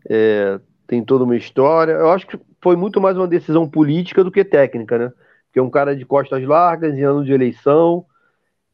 é, 0.08 0.60
tem 0.88 1.04
toda 1.04 1.24
uma 1.24 1.36
história. 1.36 1.94
Eu 1.94 2.12
acho 2.12 2.28
que 2.28 2.40
foi 2.62 2.76
muito 2.76 3.02
mais 3.02 3.18
uma 3.18 3.28
decisão 3.28 3.68
política 3.68 4.24
do 4.24 4.32
que 4.32 4.44
técnica, 4.44 4.98
né? 4.98 5.12
Porque 5.48 5.60
é 5.60 5.64
um 5.64 5.70
cara 5.70 5.96
de 5.96 6.06
costas 6.06 6.44
largas, 6.44 6.96
em 6.96 7.02
ano 7.02 7.26
de 7.26 7.34
eleição, 7.34 8.06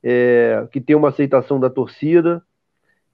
é, 0.03 0.67
que 0.71 0.81
tem 0.81 0.95
uma 0.95 1.09
aceitação 1.09 1.59
da 1.59 1.69
torcida. 1.69 2.43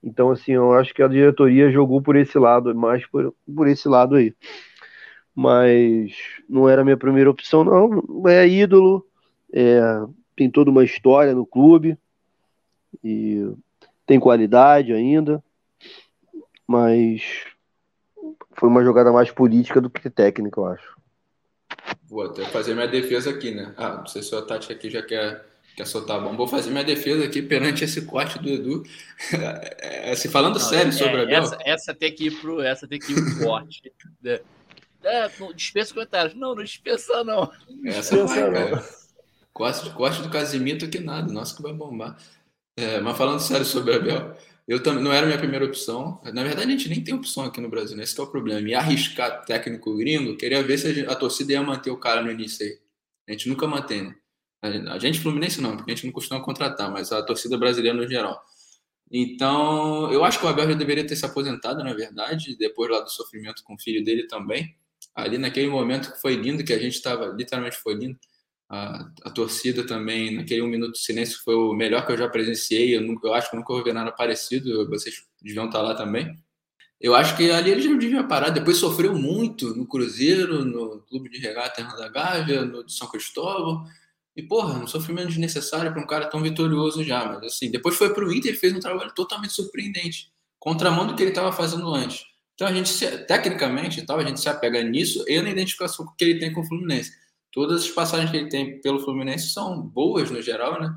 Então, 0.05 0.29
assim, 0.29 0.51
eu 0.51 0.71
acho 0.73 0.93
que 0.93 1.01
a 1.01 1.07
diretoria 1.07 1.71
jogou 1.71 1.99
por 1.99 2.15
esse 2.15 2.37
lado, 2.37 2.75
mais 2.75 3.03
por, 3.07 3.33
por 3.55 3.67
esse 3.67 3.87
lado 3.87 4.15
aí. 4.15 4.35
Mas 5.33 6.13
não 6.47 6.69
era 6.69 6.83
a 6.83 6.85
minha 6.85 6.95
primeira 6.95 7.29
opção, 7.29 7.63
não. 7.63 8.29
É 8.29 8.47
ídolo, 8.47 9.03
é, 9.51 9.81
tem 10.35 10.49
toda 10.49 10.69
uma 10.69 10.83
história 10.83 11.33
no 11.33 11.45
clube 11.45 11.97
e 13.03 13.51
tem 14.05 14.19
qualidade 14.19 14.93
ainda, 14.93 15.43
mas 16.67 17.43
foi 18.51 18.69
uma 18.69 18.83
jogada 18.83 19.11
mais 19.11 19.31
política 19.31 19.81
do 19.81 19.89
que 19.89 20.09
técnica, 20.09 20.59
eu 20.59 20.67
acho. 20.67 20.95
Vou 22.07 22.23
até 22.23 22.45
fazer 22.45 22.75
minha 22.75 22.87
defesa 22.87 23.31
aqui, 23.31 23.51
né? 23.51 23.73
Ah, 23.75 23.97
não 23.97 24.05
sei 24.05 24.21
se 24.21 24.33
o 24.35 24.41
Tati 24.43 24.71
aqui 24.71 24.89
já 24.89 25.01
quer, 25.01 25.43
quer 25.75 25.85
soltar 25.85 26.17
a 26.17 26.19
bomba. 26.19 26.37
Vou 26.37 26.47
fazer 26.47 26.71
minha 26.71 26.83
defesa 26.83 27.25
aqui 27.25 27.41
perante 27.41 27.83
esse 27.83 28.03
corte 28.03 28.39
do 28.39 28.49
Edu. 28.49 28.83
É, 29.31 30.11
assim, 30.11 30.29
falando 30.29 30.53
Não, 30.53 30.59
sério 30.59 30.89
é, 30.89 30.91
sobre 30.91 31.17
a 31.17 31.23
Abel. 31.23 31.43
essa, 31.43 31.57
essa 31.65 31.93
tem 31.93 32.13
que 32.13 32.27
ir 32.27 32.31
pro, 32.39 32.61
essa 32.61 32.87
tem 32.87 32.99
que 32.99 33.11
ir 33.11 33.15
pro 33.15 33.45
corte. 33.45 33.81
É, 34.23 34.41
é, 35.03 35.31
não 35.39 35.53
dispensa 35.53 35.93
comentários. 35.93 36.33
Não, 36.35 36.55
não 36.55 36.63
dispensa, 36.63 37.23
não. 37.23 37.51
Essa 37.85 38.15
Dispensa 38.15 38.51
vai, 38.51 38.71
não. 38.71 38.83
Corte, 39.53 39.89
corte 39.91 40.21
do 40.21 40.29
Casimito 40.29 40.89
que 40.89 40.99
nada, 40.99 41.31
nossa 41.31 41.55
que 41.55 41.61
vai 41.61 41.73
bombar. 41.73 42.17
É, 42.77 42.99
mas 42.99 43.17
falando 43.17 43.39
sério 43.39 43.65
sobre 43.65 43.93
a 43.93 43.95
Abel, 43.97 44.35
eu 44.67 44.83
também 44.83 45.03
não 45.03 45.13
era 45.13 45.25
a 45.25 45.27
minha 45.27 45.37
primeira 45.39 45.65
opção. 45.65 46.19
Na 46.33 46.43
verdade, 46.43 46.67
a 46.67 46.71
gente 46.71 46.89
nem 46.89 47.01
tem 47.01 47.13
opção 47.13 47.45
aqui 47.45 47.61
no 47.61 47.69
Brasil, 47.69 47.95
né? 47.95 48.03
Esse 48.03 48.15
que 48.15 48.21
é 48.21 48.23
o 48.23 48.27
problema. 48.27 48.59
Me 48.59 48.73
arriscar 48.73 49.45
técnico 49.45 49.95
gringo, 49.95 50.35
queria 50.35 50.61
ver 50.61 50.77
se 50.77 51.05
a, 51.05 51.11
a 51.11 51.15
torcida 51.15 51.53
ia 51.53 51.61
manter 51.63 51.91
o 51.91 51.97
cara 51.97 52.21
no 52.21 52.31
início 52.31 52.65
aí. 52.65 52.77
A 53.29 53.31
gente 53.31 53.47
nunca 53.47 53.65
mantém, 53.65 54.03
né? 54.03 54.15
A 54.67 54.99
gente- 54.99 55.19
Fluminense 55.19 55.61
não, 55.61 55.75
porque 55.77 55.91
a 55.91 55.95
gente 55.95 56.05
não 56.05 56.13
costuma 56.13 56.41
contratar, 56.41 56.91
mas 56.91 57.11
a 57.11 57.21
torcida 57.23 57.57
brasileira 57.57 57.97
no 57.97 58.07
geral. 58.07 58.41
Então, 59.11 60.11
eu 60.11 60.23
acho 60.25 60.39
que 60.39 60.45
o 60.45 60.49
Abel 60.49 60.67
já 60.69 60.73
deveria 60.75 61.05
ter 61.05 61.15
se 61.15 61.25
aposentado, 61.25 61.83
na 61.83 61.93
verdade, 61.93 62.55
depois 62.57 62.89
lá 62.89 63.01
do 63.01 63.09
sofrimento 63.09 63.63
com 63.63 63.75
o 63.75 63.79
filho 63.79 64.03
dele 64.03 64.27
também. 64.27 64.75
Ali 65.13 65.37
naquele 65.37 65.67
momento 65.69 66.11
que 66.11 66.19
foi 66.21 66.35
lindo, 66.35 66.63
que 66.63 66.73
a 66.73 66.79
gente 66.79 66.95
estava, 66.95 67.27
literalmente 67.27 67.77
foi 67.77 67.93
lindo. 67.93 68.17
A, 68.67 69.07
a 69.23 69.29
torcida 69.29 69.85
também, 69.85 70.35
naquele 70.35 70.61
um 70.63 70.67
minuto 70.67 70.93
de 70.93 70.99
silêncio, 70.99 71.39
foi 71.43 71.53
o 71.55 71.73
melhor 71.73 72.05
que 72.05 72.11
eu 72.11 72.17
já 72.17 72.27
presenciei. 72.27 72.97
Eu, 72.97 73.01
nunca, 73.01 73.27
eu 73.27 73.33
acho 73.33 73.49
que 73.49 73.55
nunca 73.55 73.71
vou 73.73 73.83
ver 73.83 73.93
nada 73.93 74.11
parecido. 74.11 74.89
Vocês 74.89 75.15
deviam 75.41 75.67
estar 75.67 75.81
lá 75.81 75.93
também. 75.93 76.35
Eu 76.99 77.13
acho 77.13 77.37
que 77.37 77.51
ali 77.51 77.69
ele 77.71 77.81
já 77.81 77.95
devia 77.95 78.23
parar. 78.23 78.49
Depois 78.49 78.77
sofreu 78.77 79.13
muito 79.15 79.75
no 79.75 79.87
Cruzeiro, 79.87 80.65
no 80.65 81.01
Clube 81.01 81.29
de 81.29 81.37
Regata 81.37 81.83
da 81.95 82.09
Gávea, 82.09 82.65
no 82.65 82.83
de 82.83 82.91
São 82.91 83.07
Cristóvão. 83.07 83.85
E, 84.35 84.43
porra, 84.43 84.79
um 84.79 84.87
sofrimento 84.87 85.29
desnecessário 85.29 85.91
para 85.93 86.01
um 86.01 86.07
cara 86.07 86.27
tão 86.27 86.41
vitorioso 86.41 87.03
já. 87.03 87.25
Mas, 87.25 87.43
assim, 87.53 87.71
depois 87.71 87.95
foi 87.95 88.13
para 88.13 88.25
o 88.25 88.33
Inter 88.33 88.53
e 88.53 88.57
fez 88.57 88.73
um 88.73 88.79
trabalho 88.79 89.13
totalmente 89.13 89.53
surpreendente. 89.53 90.31
Contramão 90.59 91.07
do 91.07 91.15
que 91.15 91.23
ele 91.23 91.29
estava 91.31 91.51
fazendo 91.53 91.87
antes. 91.93 92.25
Então, 92.53 92.67
a 92.67 92.73
gente, 92.73 92.89
se- 92.89 93.25
tecnicamente, 93.25 93.99
e 93.99 94.05
tal, 94.05 94.19
a 94.19 94.23
gente 94.25 94.39
se 94.39 94.49
apega 94.49 94.81
nisso 94.83 95.23
e 95.27 95.41
na 95.41 95.49
identificação 95.49 96.05
que 96.17 96.23
ele 96.25 96.39
tem 96.39 96.51
com 96.51 96.61
o 96.61 96.65
Fluminense. 96.67 97.11
Todas 97.51 97.83
as 97.83 97.89
passagens 97.91 98.29
que 98.31 98.37
ele 98.37 98.49
tem 98.49 98.81
pelo 98.81 98.99
Fluminense 98.99 99.49
são 99.53 99.81
boas 99.81 100.29
no 100.29 100.41
geral, 100.41 100.81
né? 100.81 100.93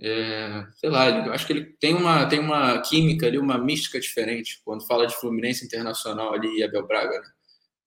É, 0.00 0.64
sei 0.76 0.90
lá, 0.90 1.08
eu 1.26 1.32
acho 1.32 1.44
que 1.46 1.52
ele 1.52 1.64
tem 1.80 1.92
uma, 1.94 2.24
tem 2.26 2.38
uma 2.38 2.80
química 2.82 3.26
ali, 3.26 3.36
uma 3.36 3.58
mística 3.58 3.98
diferente 3.98 4.60
quando 4.64 4.86
fala 4.86 5.06
de 5.08 5.14
Fluminense 5.16 5.64
Internacional 5.64 6.32
ali 6.32 6.58
e 6.58 6.62
Abel 6.62 6.86
Braga, 6.86 7.18
né? 7.20 7.26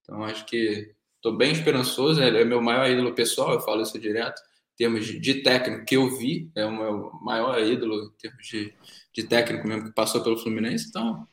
Então 0.04 0.24
acho 0.26 0.46
que 0.46 0.94
estou 1.22 1.38
bem 1.38 1.52
esperançoso, 1.52 2.22
ele 2.22 2.42
é 2.42 2.44
meu 2.44 2.60
maior 2.60 2.90
ídolo 2.90 3.14
pessoal, 3.14 3.54
eu 3.54 3.62
falo 3.62 3.84
isso 3.84 4.00
direto, 4.00 4.42
em 4.74 4.78
termos 4.78 5.06
de, 5.06 5.20
de 5.20 5.36
técnico 5.44 5.86
que 5.86 5.96
eu 5.96 6.10
vi, 6.18 6.50
é 6.56 6.66
o 6.66 6.72
meu 6.72 7.12
maior 7.22 7.62
ídolo 7.62 8.06
em 8.06 8.18
termos 8.18 8.48
de, 8.48 8.74
de 9.14 9.24
técnico 9.24 9.68
mesmo 9.68 9.86
que 9.86 9.94
passou 9.94 10.22
pelo 10.22 10.40
Fluminense, 10.40 10.88
então 10.90 11.28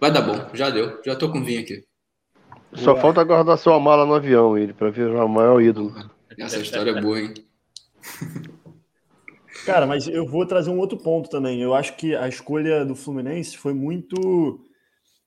vai 0.00 0.12
dar 0.12 0.22
bom, 0.22 0.54
já 0.54 0.70
deu, 0.70 1.00
já 1.04 1.16
tô 1.16 1.32
com 1.32 1.42
vinho 1.42 1.60
aqui. 1.60 1.84
Só 2.74 2.92
Boa. 2.92 3.00
falta 3.02 3.24
guardar 3.24 3.58
sua 3.58 3.80
mala 3.80 4.06
no 4.06 4.14
avião, 4.14 4.56
ele, 4.56 4.72
pra 4.72 4.90
virar 4.90 5.24
o 5.24 5.28
maior 5.28 5.60
ídolo. 5.60 5.92
Essa 6.38 6.60
história 6.60 6.92
é 6.92 7.00
boa, 7.00 7.20
hein? 7.20 7.34
Cara, 9.66 9.86
mas 9.86 10.06
eu 10.06 10.26
vou 10.26 10.44
trazer 10.44 10.70
um 10.70 10.78
outro 10.78 10.98
ponto 10.98 11.30
também. 11.30 11.62
Eu 11.62 11.74
acho 11.74 11.96
que 11.96 12.14
a 12.14 12.28
escolha 12.28 12.84
do 12.84 12.94
Fluminense 12.94 13.56
foi 13.56 13.72
muito 13.72 14.60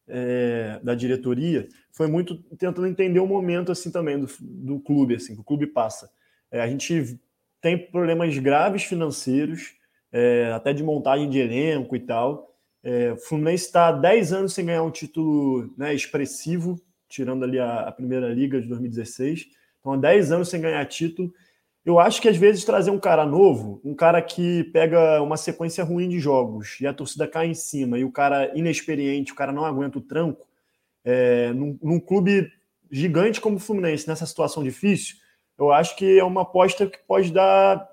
é, 0.08 0.80
da 0.84 0.94
diretoria 0.94 1.68
foi 1.98 2.06
muito 2.06 2.36
tentando 2.60 2.86
entender 2.86 3.20
o 3.20 3.26
momento 3.26 3.72
assim 3.72 3.90
também 3.90 4.20
do, 4.20 4.28
do 4.40 4.80
clube, 4.80 5.16
assim, 5.16 5.34
que 5.34 5.42
o 5.42 5.44
clube 5.44 5.66
passa. 5.66 6.08
É, 6.52 6.62
a 6.62 6.68
gente 6.68 7.20
tem 7.60 7.76
problemas 7.76 8.38
graves 8.38 8.84
financeiros, 8.84 9.74
é, 10.12 10.52
até 10.54 10.74
de 10.74 10.84
montagem 10.84 11.28
de 11.28 11.40
elenco 11.40 11.96
e 11.96 12.00
tal. 12.00 12.54
É, 12.84 13.14
o 13.14 13.18
Fluminense 13.18 13.66
está 13.66 13.88
há 13.88 13.92
10 13.92 14.32
anos 14.32 14.54
sem 14.54 14.68
ganhar 14.68 14.84
um 14.84 14.92
título 14.92 15.74
né, 15.76 15.92
expressivo, 15.92 16.80
tirando 17.10 17.44
ali 17.44 17.58
a, 17.58 17.80
a, 17.80 17.92
primeira 17.92 18.32
liga 18.32 18.62
de 18.62 18.68
2016. 18.68 19.48
Então, 19.80 19.94
há 19.94 19.98
10 19.98 20.32
anos 20.32 20.50
sem 20.50 20.62
ganhar 20.62 20.86
título. 20.86 21.34
Eu 21.84 22.00
acho 22.00 22.22
que 22.22 22.30
às 22.30 22.38
vezes 22.38 22.64
trazer 22.64 22.92
um 22.92 23.00
cara 23.00 23.26
novo, 23.26 23.82
um 23.84 23.96
cara 23.96 24.22
que 24.22 24.66
pega 24.66 25.20
uma 25.24 25.36
sequência 25.36 25.84
ruim 25.84 26.08
de 26.08 26.20
jogos 26.20 26.80
e 26.80 26.86
a 26.86 26.94
torcida 26.94 27.28
cai 27.28 27.48
em 27.48 27.56
cima, 27.56 27.98
e 27.98 28.04
o 28.04 28.12
cara 28.12 28.52
inexperiente, 28.56 29.32
o 29.32 29.36
cara 29.36 29.52
não 29.52 29.66
aguenta 29.66 29.98
o 29.98 30.02
tranco, 30.02 30.47
é, 31.10 31.54
num, 31.54 31.80
num 31.82 32.00
clube 32.02 32.52
gigante 32.92 33.40
como 33.40 33.56
o 33.56 33.60
Fluminense, 33.60 34.06
nessa 34.10 34.26
situação 34.26 34.62
difícil, 34.62 35.16
eu 35.58 35.72
acho 35.72 35.96
que 35.96 36.20
é 36.20 36.24
uma 36.24 36.42
aposta 36.42 36.86
que 36.86 37.00
pode 37.08 37.32
dar. 37.32 37.88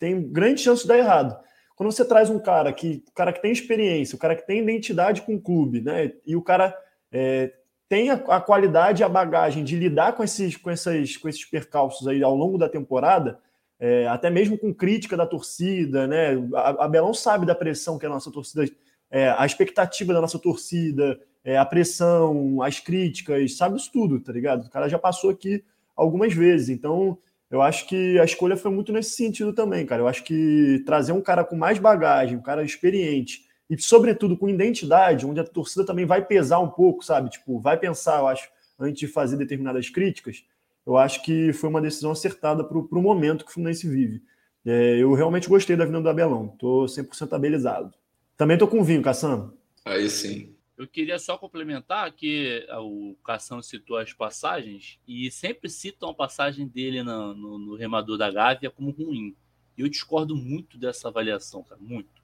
tem 0.00 0.20
grande 0.32 0.60
chance 0.60 0.82
de 0.82 0.88
dar 0.88 0.98
errado. 0.98 1.38
Quando 1.76 1.92
você 1.92 2.04
traz 2.04 2.28
um 2.28 2.40
cara 2.40 2.72
que, 2.72 3.04
cara 3.14 3.32
que 3.32 3.40
tem 3.40 3.52
experiência, 3.52 4.16
o 4.16 4.18
cara 4.18 4.34
que 4.34 4.44
tem 4.44 4.60
identidade 4.60 5.22
com 5.22 5.36
o 5.36 5.40
clube, 5.40 5.80
né? 5.80 6.12
E 6.26 6.34
o 6.34 6.42
cara 6.42 6.76
é, 7.12 7.52
tem 7.88 8.10
a, 8.10 8.14
a, 8.14 8.40
qualidade 8.40 9.00
e 9.00 9.04
a 9.04 9.08
bagagem 9.08 9.62
de 9.62 9.76
lidar 9.76 10.14
com 10.14 10.24
esses, 10.24 10.56
com 10.56 10.68
essas, 10.68 11.16
com 11.16 11.28
esses 11.28 11.44
percalços 11.44 12.08
aí 12.08 12.20
ao 12.20 12.34
longo 12.34 12.58
da 12.58 12.68
temporada, 12.68 13.38
é, 13.78 14.08
até 14.08 14.28
mesmo 14.28 14.58
com 14.58 14.74
crítica 14.74 15.16
da 15.16 15.26
torcida, 15.26 16.08
né? 16.08 16.30
A, 16.54 16.86
a 16.86 16.88
Belão 16.88 17.14
sabe 17.14 17.46
da 17.46 17.54
pressão 17.54 17.96
que 17.96 18.06
a 18.06 18.08
nossa 18.08 18.32
torcida, 18.32 18.68
é, 19.08 19.28
a 19.30 19.46
expectativa 19.46 20.12
da 20.12 20.20
nossa 20.20 20.38
torcida, 20.38 21.20
é, 21.46 21.56
a 21.56 21.64
pressão, 21.64 22.60
as 22.60 22.80
críticas, 22.80 23.56
sabe 23.56 23.76
isso 23.76 23.88
tudo, 23.92 24.18
tá 24.18 24.32
ligado? 24.32 24.66
O 24.66 24.70
cara 24.70 24.88
já 24.88 24.98
passou 24.98 25.30
aqui 25.30 25.62
algumas 25.94 26.34
vezes, 26.34 26.68
então 26.68 27.16
eu 27.48 27.62
acho 27.62 27.86
que 27.86 28.18
a 28.18 28.24
escolha 28.24 28.56
foi 28.56 28.72
muito 28.72 28.92
nesse 28.92 29.10
sentido 29.10 29.52
também, 29.52 29.86
cara. 29.86 30.02
Eu 30.02 30.08
acho 30.08 30.24
que 30.24 30.82
trazer 30.84 31.12
um 31.12 31.20
cara 31.20 31.44
com 31.44 31.54
mais 31.54 31.78
bagagem, 31.78 32.36
um 32.36 32.42
cara 32.42 32.64
experiente, 32.64 33.46
e, 33.70 33.80
sobretudo, 33.80 34.36
com 34.36 34.48
identidade, 34.48 35.24
onde 35.24 35.38
a 35.38 35.44
torcida 35.44 35.86
também 35.86 36.04
vai 36.04 36.24
pesar 36.24 36.58
um 36.58 36.68
pouco, 36.68 37.04
sabe? 37.04 37.30
Tipo, 37.30 37.60
vai 37.60 37.78
pensar, 37.78 38.18
eu 38.18 38.26
acho, 38.26 38.48
antes 38.76 38.98
de 38.98 39.06
fazer 39.06 39.36
determinadas 39.36 39.88
críticas. 39.88 40.44
Eu 40.84 40.96
acho 40.96 41.22
que 41.22 41.52
foi 41.52 41.70
uma 41.70 41.80
decisão 41.80 42.10
acertada 42.10 42.64
para 42.64 42.76
o 42.76 43.02
momento 43.02 43.44
que 43.44 43.50
o 43.52 43.54
Fluminense 43.54 43.88
vive. 43.88 44.20
É, 44.64 44.96
eu 44.98 45.12
realmente 45.14 45.48
gostei 45.48 45.76
da 45.76 45.84
vinda 45.84 46.00
do 46.00 46.08
Abelão. 46.08 46.50
Estou 46.52 46.86
100% 46.86 47.32
habilitado. 47.32 47.92
Também 48.36 48.56
estou 48.56 48.68
com 48.68 48.82
vinho, 48.82 49.02
Caçando. 49.02 49.54
Aí 49.84 50.10
sim. 50.10 50.55
Eu 50.76 50.86
queria 50.86 51.18
só 51.18 51.38
complementar 51.38 52.12
que 52.12 52.66
o 52.78 53.16
Cação 53.24 53.62
citou 53.62 53.96
as 53.96 54.12
passagens 54.12 54.98
e 55.08 55.30
sempre 55.30 55.70
citam 55.70 56.10
a 56.10 56.14
passagem 56.14 56.68
dele 56.68 57.02
no, 57.02 57.34
no, 57.34 57.58
no 57.58 57.76
Remador 57.76 58.18
da 58.18 58.30
Gávea 58.30 58.70
como 58.70 58.90
ruim. 58.90 59.34
E 59.76 59.80
eu 59.80 59.88
discordo 59.88 60.36
muito 60.36 60.76
dessa 60.76 61.08
avaliação, 61.08 61.62
cara, 61.62 61.80
muito 61.80 62.16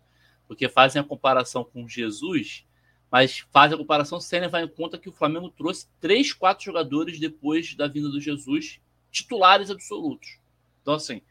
porque 0.53 0.69
fazem 0.69 1.01
a 1.01 1.05
comparação 1.05 1.65
com 1.65 1.89
Jesus, 1.89 2.67
mas 3.11 3.39
fazem 3.51 3.75
a 3.75 3.79
comparação 3.79 4.21
sem 4.21 4.39
levar 4.39 4.63
em 4.63 4.69
conta 4.69 4.99
que 4.99 5.09
o 5.09 5.13
Flamengo 5.13 5.49
trouxe 5.49 5.89
três, 5.99 6.33
quatro 6.35 6.67
jogadores 6.67 7.19
depois 7.19 7.75
da 7.75 7.87
vinda 7.87 8.11
do 8.11 8.21
Jesus, 8.21 8.79
titulares 9.11 9.71
absolutos. 9.71 10.39
Então, 10.83 10.93
assim, 10.93 11.23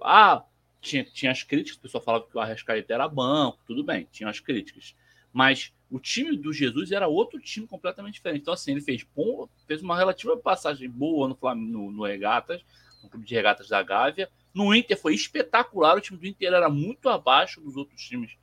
ah, 0.00 0.44
tinha, 0.80 1.04
tinha 1.04 1.30
as 1.30 1.42
críticas, 1.42 1.76
o 1.76 1.82
pessoal 1.82 2.02
falava 2.02 2.26
que 2.26 2.34
o 2.34 2.40
Arrascaeta 2.40 2.94
era 2.94 3.06
banco, 3.06 3.58
tudo 3.66 3.84
bem, 3.84 4.08
tinha 4.10 4.30
as 4.30 4.40
críticas. 4.40 4.94
Mas 5.30 5.70
o 5.94 6.00
time 6.00 6.36
do 6.36 6.52
Jesus 6.52 6.90
era 6.90 7.06
outro 7.06 7.38
time 7.38 7.68
completamente 7.68 8.14
diferente. 8.14 8.42
Então, 8.42 8.52
assim, 8.52 8.72
ele 8.72 8.80
fez, 8.80 9.06
fez 9.64 9.80
uma 9.80 9.96
relativa 9.96 10.36
passagem 10.36 10.90
boa 10.90 11.28
no, 11.28 11.54
no, 11.54 11.92
no 11.92 12.04
Regatas, 12.04 12.64
no 13.00 13.08
clube 13.08 13.24
de 13.24 13.32
regatas 13.32 13.68
da 13.68 13.80
Gávea. 13.80 14.28
No 14.52 14.74
Inter 14.74 15.00
foi 15.00 15.14
espetacular, 15.14 15.96
o 15.96 16.00
time 16.00 16.18
do 16.18 16.26
Inter 16.26 16.52
era 16.52 16.68
muito 16.68 17.08
abaixo 17.08 17.60
dos 17.60 17.76
outros 17.76 18.02
times 18.02 18.36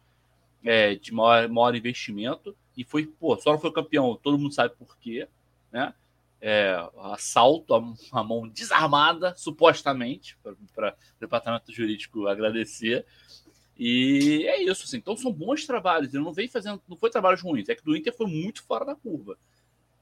é, 0.63 0.95
de 0.95 1.13
maior, 1.13 1.49
maior 1.49 1.75
investimento 1.75 2.55
e 2.77 2.85
foi, 2.85 3.05
pô, 3.05 3.37
só 3.37 3.51
não 3.51 3.59
foi 3.59 3.73
campeão, 3.73 4.15
todo 4.15 4.37
mundo 4.37 4.53
sabe 4.53 4.73
por 4.77 4.97
quê, 4.97 5.27
né? 5.73 5.93
É, 6.39 6.73
assalto 6.99 7.75
a, 7.75 7.83
a 8.17 8.23
mão 8.23 8.47
desarmada, 8.47 9.35
supostamente, 9.35 10.37
para 10.73 10.93
o 10.93 11.19
departamento 11.19 11.69
jurídico 11.73 12.27
agradecer. 12.27 13.05
E 13.83 14.45
é 14.47 14.61
isso, 14.61 14.83
assim. 14.83 14.97
Então 14.97 15.17
são 15.17 15.33
bons 15.33 15.65
trabalhos. 15.65 16.13
Ele 16.13 16.23
não 16.23 16.31
veio 16.31 16.47
fazendo, 16.51 16.79
não 16.87 16.95
foi 16.95 17.09
trabalhos 17.09 17.41
ruins, 17.41 17.67
é 17.67 17.73
que 17.73 17.83
do 17.83 17.97
Inter 17.97 18.15
foi 18.15 18.27
muito 18.27 18.63
fora 18.63 18.85
da 18.85 18.93
curva. 18.93 19.35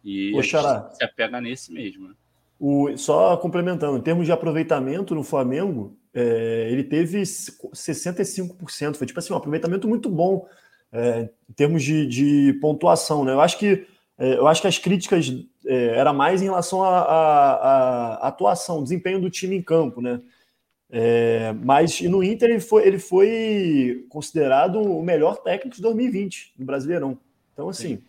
E 0.03 0.35
Oxalá. 0.35 0.91
se 0.91 1.01
apega 1.01 1.39
nesse 1.39 1.71
mesmo, 1.71 2.09
né? 2.09 2.13
O, 2.59 2.97
só 2.97 3.37
complementando, 3.37 3.97
em 3.97 4.01
termos 4.01 4.25
de 4.25 4.33
aproveitamento 4.33 5.15
no 5.15 5.23
Flamengo, 5.23 5.97
é, 6.13 6.67
ele 6.69 6.83
teve 6.83 7.21
65%. 7.21 8.97
Foi 8.97 9.07
tipo 9.07 9.17
assim, 9.17 9.31
um 9.31 9.37
aproveitamento 9.37 9.87
muito 9.87 10.09
bom 10.09 10.45
é, 10.91 11.29
em 11.49 11.53
termos 11.53 11.81
de, 11.81 12.05
de, 12.05 12.59
pontuação. 12.59 13.23
Né? 13.23 13.31
Eu, 13.31 13.39
acho 13.39 13.57
que, 13.57 13.87
é, 14.17 14.33
eu 14.33 14.45
acho 14.45 14.59
que 14.59 14.67
as 14.67 14.77
críticas 14.77 15.31
é, 15.65 15.97
era 15.97 16.11
mais 16.11 16.41
em 16.41 16.45
relação 16.45 16.83
à 16.83 18.15
atuação, 18.23 18.83
desempenho 18.83 19.21
do 19.21 19.29
time 19.29 19.55
em 19.55 19.61
campo. 19.61 20.01
Né? 20.01 20.19
É, 20.91 21.53
mas 21.53 22.01
e 22.01 22.07
no 22.07 22.23
Inter 22.23 22.49
ele 22.49 22.59
foi, 22.59 22.87
ele 22.87 22.97
foi 22.97 24.05
considerado 24.09 24.81
o 24.81 25.03
melhor 25.03 25.37
técnico 25.37 25.75
de 25.75 25.81
2020 25.83 26.53
no 26.57 26.65
Brasileirão. 26.65 27.19
Então, 27.53 27.69
assim, 27.69 28.01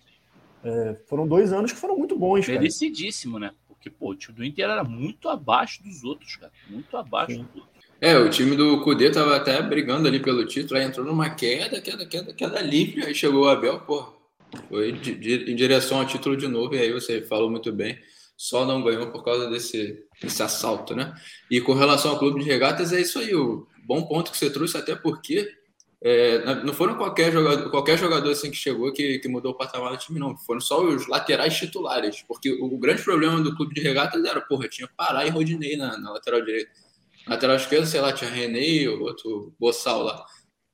é, 0.65 0.97
foram 1.07 1.27
dois 1.27 1.53
anos 1.53 1.73
que 1.73 1.79
foram 1.79 1.99
muito 1.99 2.19
bons. 2.19 2.49
Merecidíssimo, 2.49 3.39
né? 3.39 3.53
Porque, 3.69 3.91
pô, 3.91 4.11
o 4.11 4.15
time 4.15 4.37
do 4.37 4.45
Inter 4.45 4.71
era 4.71 4.85
muito 4.85 5.29
abaixo 5.29 5.83
dos 5.83 6.05
outros, 6.05 6.37
cara. 6.37 6.53
Muito 6.69 6.97
abaixo 6.97 7.35
Sim. 7.35 7.45
dos 7.45 7.63
outros. 7.63 7.71
É, 8.01 8.17
o 8.17 8.31
time 8.31 8.57
do 8.57 8.83
Cudê 8.83 9.11
tava 9.11 9.37
até 9.37 9.61
brigando 9.61 10.09
ali 10.09 10.21
pelo 10.21 10.47
título, 10.47 10.81
aí 10.81 10.87
entrou 10.87 11.05
numa 11.05 11.29
queda, 11.29 11.83
queda, 11.83 12.07
queda, 12.07 12.33
queda 12.33 12.63
livre, 12.63 13.05
aí 13.05 13.15
chegou 13.15 13.45
o 13.45 13.49
Abel, 13.49 13.81
pô, 13.81 14.11
foi 14.71 14.93
de, 14.93 15.15
de, 15.15 15.53
em 15.53 15.55
direção 15.55 15.99
ao 15.99 16.07
título 16.07 16.35
de 16.35 16.49
novo, 16.49 16.75
e 16.75 16.79
aí 16.79 16.93
você 16.93 17.21
falou 17.21 17.51
muito 17.51 17.71
bem, 17.71 17.99
só 18.39 18.65
não 18.65 18.83
ganhou 18.83 19.09
por 19.09 19.23
causa 19.23 19.51
desse, 19.51 20.03
desse 20.21 20.43
assalto, 20.43 20.95
né? 20.95 21.15
E 21.51 21.61
com 21.61 21.73
relação 21.73 22.13
ao 22.13 22.19
clube 22.19 22.43
de 22.43 22.49
regatas, 22.49 22.93
é 22.93 23.01
isso 23.01 23.19
aí, 23.19 23.35
o 23.35 23.67
bom 23.85 24.03
ponto 24.03 24.31
que 24.31 24.37
você 24.37 24.51
trouxe, 24.51 24.77
até 24.77 24.95
porque 24.95 25.49
é, 26.03 26.63
não 26.65 26.73
foram 26.73 26.95
qualquer 26.95 27.31
jogador, 27.31 27.71
qualquer 27.71 27.99
jogador 27.99 28.31
assim 28.31 28.51
que 28.51 28.57
chegou 28.57 28.91
que, 28.91 29.19
que 29.19 29.29
mudou 29.29 29.53
o 29.53 29.57
patamar 29.57 29.91
do 29.93 29.99
time, 29.99 30.19
não. 30.19 30.37
Foram 30.39 30.61
só 30.61 30.83
os 30.83 31.07
laterais 31.07 31.57
titulares. 31.57 32.25
Porque 32.27 32.51
o, 32.51 32.65
o 32.65 32.79
grande 32.79 33.03
problema 33.03 33.41
do 33.41 33.55
clube 33.55 33.75
de 33.75 33.83
regatas 33.83 34.25
era, 34.25 34.41
porra, 34.41 34.67
tinha 34.69 34.89
Pará 34.97 35.27
e 35.27 35.31
Rodinei 35.31 35.77
na, 35.77 35.99
na 35.99 36.13
lateral 36.13 36.43
direita. 36.43 36.71
Na 37.27 37.35
lateral 37.35 37.57
esquerda, 37.57 37.87
sei 37.87 38.01
lá, 38.01 38.13
tinha 38.13 38.31
René 38.31 38.89
ou 38.89 39.01
outro 39.01 39.53
Boçal 39.61 40.03
lá. 40.03 40.25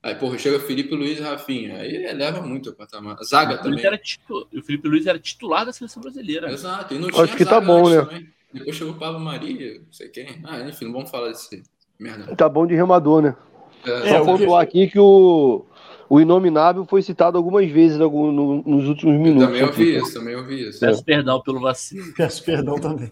Aí, 0.01 0.15
porra, 0.15 0.37
chega 0.37 0.61
Felipe 0.61 0.95
Luiz 0.95 1.19
e 1.19 1.21
Rafinha. 1.21 1.79
Aí 1.79 2.05
eleva 2.05 2.41
muito 2.41 2.69
o 2.69 2.73
patamar. 2.73 3.17
Zaga 3.23 3.55
o 3.55 3.63
também. 3.63 3.85
Era 3.85 3.97
titu... 3.97 4.47
O 4.53 4.61
Felipe 4.61 4.87
Luiz 4.87 5.05
era 5.05 5.19
titular 5.19 5.65
da 5.65 5.73
seleção 5.73 6.01
brasileira. 6.01 6.49
Exato. 6.49 6.93
E 6.93 6.99
não 6.99 7.09
Acho 7.19 7.35
que 7.35 7.43
tá 7.43 7.59
bom, 7.59 7.89
né? 7.89 8.01
Também. 8.01 8.36
Depois 8.53 8.75
chegou 8.75 8.93
o 8.93 8.97
Pablo 8.97 9.19
Maria, 9.19 9.79
não 9.79 9.91
sei 9.91 10.09
quem. 10.09 10.39
Ah, 10.43 10.61
enfim, 10.61 10.85
não 10.85 10.93
vamos 10.93 11.11
falar 11.11 11.29
desse 11.29 11.63
merda. 11.99 12.35
Tá 12.35 12.47
bom 12.47 12.65
de 12.65 12.75
remador, 12.75 13.21
né? 13.21 13.35
É, 13.85 14.09
Só 14.09 14.25
pontuar 14.25 14.61
aqui 14.61 14.87
que 14.87 14.99
o, 14.99 15.65
o 16.09 16.19
Inominável 16.19 16.85
foi 16.85 17.01
citado 17.01 17.37
algumas 17.37 17.69
vezes 17.69 17.97
no, 17.97 18.63
nos 18.63 18.87
últimos 18.87 19.19
minutos. 19.19 19.43
Eu 19.43 19.47
também 19.47 19.63
ouvi 19.63 19.97
isso, 19.97 20.13
também 20.13 20.35
ouvi 20.35 20.69
isso. 20.69 20.79
Peço 20.79 21.01
é. 21.01 21.03
perdão 21.03 21.41
pelo 21.41 21.59
vacilo. 21.59 22.13
Peço 22.15 22.43
perdão 22.43 22.75
também. 22.79 23.11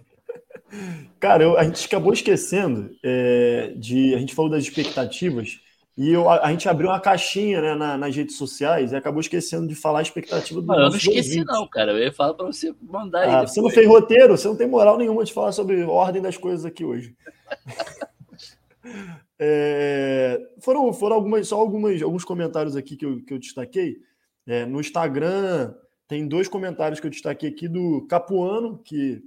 Cara, 1.19 1.43
eu, 1.43 1.57
a 1.57 1.63
gente 1.63 1.85
acabou 1.85 2.13
esquecendo 2.13 2.91
é, 3.03 3.73
de. 3.77 4.15
A 4.15 4.19
gente 4.19 4.33
falou 4.33 4.51
das 4.51 4.63
expectativas 4.63 5.59
e 5.97 6.11
eu, 6.11 6.29
a, 6.29 6.47
a, 6.47 6.51
gente 6.51 6.67
abriu 6.67 6.89
uma 6.89 6.99
caixinha 6.99 7.61
né, 7.61 7.75
na, 7.75 7.97
nas 7.97 8.13
redes 8.13 8.37
sociais 8.37 8.91
e 8.91 8.95
acabou 8.95 9.21
esquecendo 9.21 9.65
de 9.65 9.75
falar 9.75 9.99
a 9.99 10.01
expectativa 10.01 10.59
do. 10.59 10.67
Não, 10.67 10.75
eu 10.75 10.89
não 10.89 10.97
esqueci, 10.97 11.43
não, 11.45 11.65
cara. 11.67 11.93
Eu 11.93 11.99
ia 11.99 12.11
falar 12.11 12.33
para 12.33 12.45
você 12.45 12.75
mandar 12.81 13.27
ah, 13.27 13.39
aí. 13.39 13.47
Você 13.47 13.61
não 13.61 13.69
fez 13.69 13.87
roteiro, 13.87 14.37
você 14.37 14.47
não 14.47 14.57
tem 14.57 14.67
moral 14.67 14.97
nenhuma 14.97 15.23
de 15.23 15.31
falar 15.31 15.53
sobre 15.53 15.81
a 15.81 15.87
ordem 15.87 16.21
das 16.21 16.35
coisas 16.35 16.65
aqui 16.65 16.83
hoje. 16.83 17.15
É, 19.37 20.39
foram 20.61 20.93
foram 20.93 21.17
algumas, 21.17 21.47
só 21.49 21.59
algumas, 21.59 22.01
alguns 22.01 22.23
comentários 22.23 22.75
aqui 22.75 22.95
que 22.95 23.05
eu, 23.05 23.21
que 23.23 23.33
eu 23.33 23.39
destaquei. 23.39 23.97
É, 24.47 24.65
no 24.65 24.79
Instagram, 24.79 25.73
tem 26.07 26.27
dois 26.27 26.47
comentários 26.47 26.99
que 26.99 27.07
eu 27.07 27.11
destaquei 27.11 27.49
aqui 27.49 27.67
do 27.67 28.05
Capuano, 28.07 28.79
que 28.83 29.21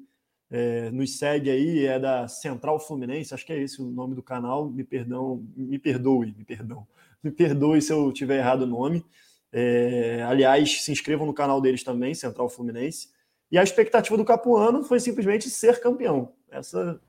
é, 0.51 0.91
nos 0.91 1.19
segue 1.19 1.51
aí, 1.51 1.85
é 1.87 1.99
da 1.99 2.27
Central 2.27 2.81
Fluminense, 2.81 3.35
acho 3.35 3.45
que 3.45 3.53
é 3.53 3.61
esse 3.61 3.83
o 3.83 3.87
nome 3.87 4.15
do 4.15 4.23
canal. 4.23 4.69
Me 4.71 4.85
perdão, 4.85 5.45
me 5.57 5.79
perdoe, 5.79 6.35
me 6.37 6.45
perdão. 6.45 6.87
Me 7.23 7.31
perdoe 7.31 7.83
se 7.83 7.93
eu 7.93 8.13
tiver 8.13 8.39
errado 8.39 8.63
o 8.63 8.67
nome. 8.67 9.05
É, 9.53 10.23
aliás, 10.27 10.83
se 10.83 10.93
inscrevam 10.93 11.27
no 11.27 11.35
canal 11.35 11.61
deles 11.61 11.83
também, 11.83 12.15
Central 12.15 12.49
Fluminense. 12.49 13.09
E 13.51 13.59
a 13.59 13.63
expectativa 13.63 14.17
do 14.17 14.25
Capuano 14.25 14.85
foi 14.85 15.01
simplesmente 15.01 15.51
ser 15.51 15.81
campeão. 15.81 16.33
Essa 16.51 17.01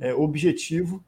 é 0.00 0.14
objetivo 0.14 1.04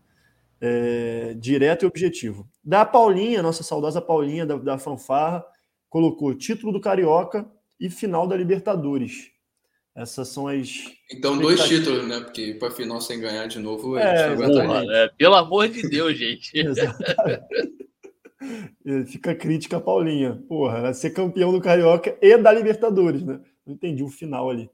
é, 0.61 1.35
direto 1.35 1.83
e 1.83 1.87
objetivo. 1.87 2.49
Da 2.63 2.85
Paulinha, 2.85 3.43
nossa 3.43 3.65
saudosa 3.65 4.01
Paulinha 4.01 4.47
da, 4.47 4.57
da 4.57 4.79
fanfarra, 4.79 5.45
colocou 5.91 6.35
título 6.35 6.73
do 6.73 6.81
Carioca 6.81 7.51
e 7.79 7.91
final 7.91 8.29
da 8.29 8.37
Libertadores. 8.37 9.32
Essas 9.95 10.29
são 10.29 10.49
as. 10.49 10.85
Então, 11.11 11.37
dois 11.37 11.63
títulos, 11.65 12.09
né? 12.09 12.21
Porque 12.21 12.55
para 12.55 12.71
final 12.71 13.01
sem 13.01 13.21
ganhar 13.21 13.47
de 13.47 13.59
novo, 13.59 13.99
é, 13.99 14.35
porra, 14.35 14.85
é, 14.91 15.09
Pelo 15.09 15.35
amor 15.35 15.69
de 15.69 15.83
Deus, 15.89 16.17
gente. 16.17 16.51
Fica 19.07 19.33
a 19.33 19.35
crítica 19.35 19.77
a 19.77 19.81
Paulinha. 19.81 20.43
Porra, 20.49 20.81
vai 20.81 20.95
ser 20.95 21.11
campeão 21.11 21.53
do 21.53 21.61
Carioca 21.61 22.17
e 22.21 22.37
da 22.37 22.53
Libertadores, 22.53 23.23
né? 23.23 23.41
Não 23.67 23.75
entendi 23.75 24.03
o 24.03 24.09
final 24.09 24.51
ali. 24.51 24.71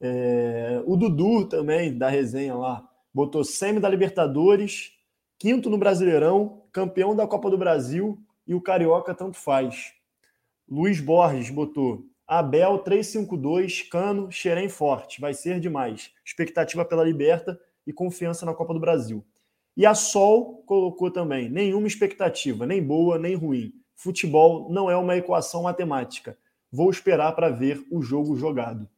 É... 0.00 0.82
O 0.86 0.96
Dudu 0.96 1.46
também, 1.46 1.96
da 1.96 2.08
resenha 2.08 2.54
lá, 2.54 2.86
botou 3.12 3.44
semi 3.44 3.80
da 3.80 3.88
Libertadores, 3.88 4.92
quinto 5.38 5.68
no 5.68 5.78
Brasileirão, 5.78 6.62
campeão 6.72 7.14
da 7.14 7.26
Copa 7.26 7.50
do 7.50 7.58
Brasil 7.58 8.18
e 8.46 8.54
o 8.54 8.60
Carioca 8.60 9.14
tanto 9.14 9.36
faz. 9.36 9.92
Luiz 10.68 11.00
Borges 11.00 11.50
botou 11.50 12.06
Abel 12.26 12.78
352, 12.78 13.82
Cano, 13.82 14.30
Xerém 14.30 14.68
forte. 14.68 15.20
Vai 15.20 15.34
ser 15.34 15.60
demais. 15.60 16.10
Expectativa 16.24 16.84
pela 16.84 17.04
Liberta 17.04 17.60
e 17.86 17.92
confiança 17.92 18.46
na 18.46 18.54
Copa 18.54 18.72
do 18.72 18.80
Brasil. 18.80 19.24
E 19.76 19.84
a 19.84 19.94
Sol 19.94 20.62
colocou 20.66 21.10
também: 21.10 21.48
nenhuma 21.50 21.86
expectativa, 21.86 22.66
nem 22.66 22.82
boa, 22.82 23.18
nem 23.18 23.34
ruim. 23.34 23.72
Futebol 23.94 24.70
não 24.70 24.90
é 24.90 24.96
uma 24.96 25.16
equação 25.16 25.62
matemática. 25.64 26.38
Vou 26.70 26.90
esperar 26.90 27.32
para 27.32 27.50
ver 27.50 27.84
o 27.90 28.02
jogo 28.02 28.36
jogado. 28.36 28.88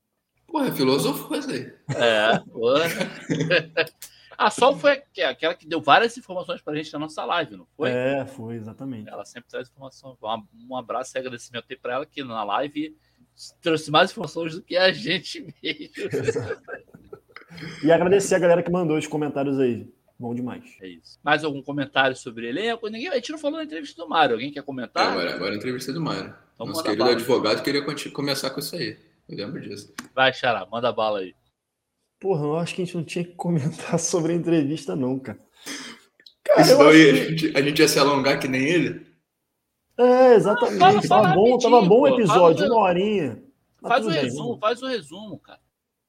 Porra, 0.46 0.72
filosofou 0.72 1.36
isso 1.36 1.50
aí. 1.50 1.72
É, 1.94 2.42
A 4.38 4.50
Sol 4.50 4.76
foi 4.76 5.02
aquela 5.24 5.54
que 5.54 5.66
deu 5.66 5.80
várias 5.80 6.16
informações 6.16 6.60
para 6.60 6.74
a 6.74 6.76
gente 6.76 6.92
na 6.92 6.98
nossa 6.98 7.24
live, 7.24 7.56
não 7.56 7.66
foi? 7.76 7.90
É, 7.90 8.26
foi, 8.26 8.56
exatamente. 8.56 9.08
Ela 9.08 9.24
sempre 9.24 9.48
traz 9.48 9.68
informação. 9.68 10.16
Um 10.68 10.76
abraço 10.76 11.16
e 11.16 11.18
agradecimento 11.18 11.64
aí 11.70 11.76
para 11.76 11.94
ela 11.94 12.06
que 12.06 12.22
na 12.22 12.44
live 12.44 12.94
trouxe 13.60 13.90
mais 13.90 14.10
informações 14.10 14.54
do 14.54 14.62
que 14.62 14.76
a 14.76 14.92
gente 14.92 15.40
mesmo. 15.62 15.94
e 17.82 17.92
agradecer 17.92 18.34
a 18.34 18.38
galera 18.38 18.62
que 18.62 18.70
mandou 18.70 18.96
os 18.96 19.06
comentários 19.06 19.58
aí. 19.58 19.88
Bom 20.18 20.34
demais. 20.34 20.64
É 20.80 20.88
isso. 20.88 21.18
Mais 21.22 21.44
algum 21.44 21.62
comentário 21.62 22.16
sobre 22.16 22.48
elenco? 22.48 22.88
Ninguém, 22.88 23.08
a 23.08 23.16
gente 23.16 23.32
não 23.32 23.38
falou 23.38 23.58
na 23.58 23.64
entrevista 23.64 24.02
do 24.02 24.08
Mário. 24.08 24.34
Alguém 24.34 24.50
quer 24.50 24.62
comentar? 24.62 25.06
É, 25.06 25.10
agora, 25.10 25.34
agora 25.34 25.52
a 25.52 25.56
entrevista 25.56 25.92
do 25.92 26.00
Mário. 26.00 26.34
Então, 26.54 26.66
Nosso 26.66 26.82
querido 26.82 27.04
bala. 27.04 27.14
advogado 27.14 27.62
queria 27.62 27.84
começar 28.12 28.50
com 28.50 28.60
isso 28.60 28.74
aí. 28.74 28.96
Eu 29.28 29.36
lembro 29.36 29.60
disso. 29.60 29.92
Vai, 30.14 30.32
Xará, 30.32 30.66
manda 30.70 30.90
bala 30.90 31.18
aí. 31.18 31.34
Porra, 32.18 32.44
eu 32.44 32.56
acho 32.56 32.74
que 32.74 32.82
a 32.82 32.84
gente 32.84 32.96
não 32.96 33.04
tinha 33.04 33.24
que 33.24 33.34
comentar 33.34 33.98
sobre 34.00 34.32
a 34.32 34.36
entrevista, 34.36 34.96
não, 34.96 35.18
cara. 35.18 35.38
cara 36.42 36.64
Senão 36.64 36.90
que... 36.90 37.52
a 37.54 37.60
gente 37.60 37.78
ia 37.80 37.88
se 37.88 37.98
alongar 37.98 38.40
que 38.40 38.48
nem 38.48 38.62
ele? 38.62 39.05
É, 39.98 40.34
exatamente. 40.34 40.78
Fala, 40.78 41.02
fala 41.02 41.22
tava, 41.22 41.34
bom, 41.34 41.58
tava 41.58 41.82
bom 41.82 42.00
o 42.00 42.08
episódio, 42.08 42.58
faz 42.58 42.70
uma 42.70 42.80
horinha. 42.80 43.42
Faz 43.80 44.06
o 44.06 44.10
resumo, 44.10 44.52
bem, 44.52 44.60
faz 44.60 44.82
o 44.82 44.86
resumo, 44.86 45.38
cara. 45.38 45.60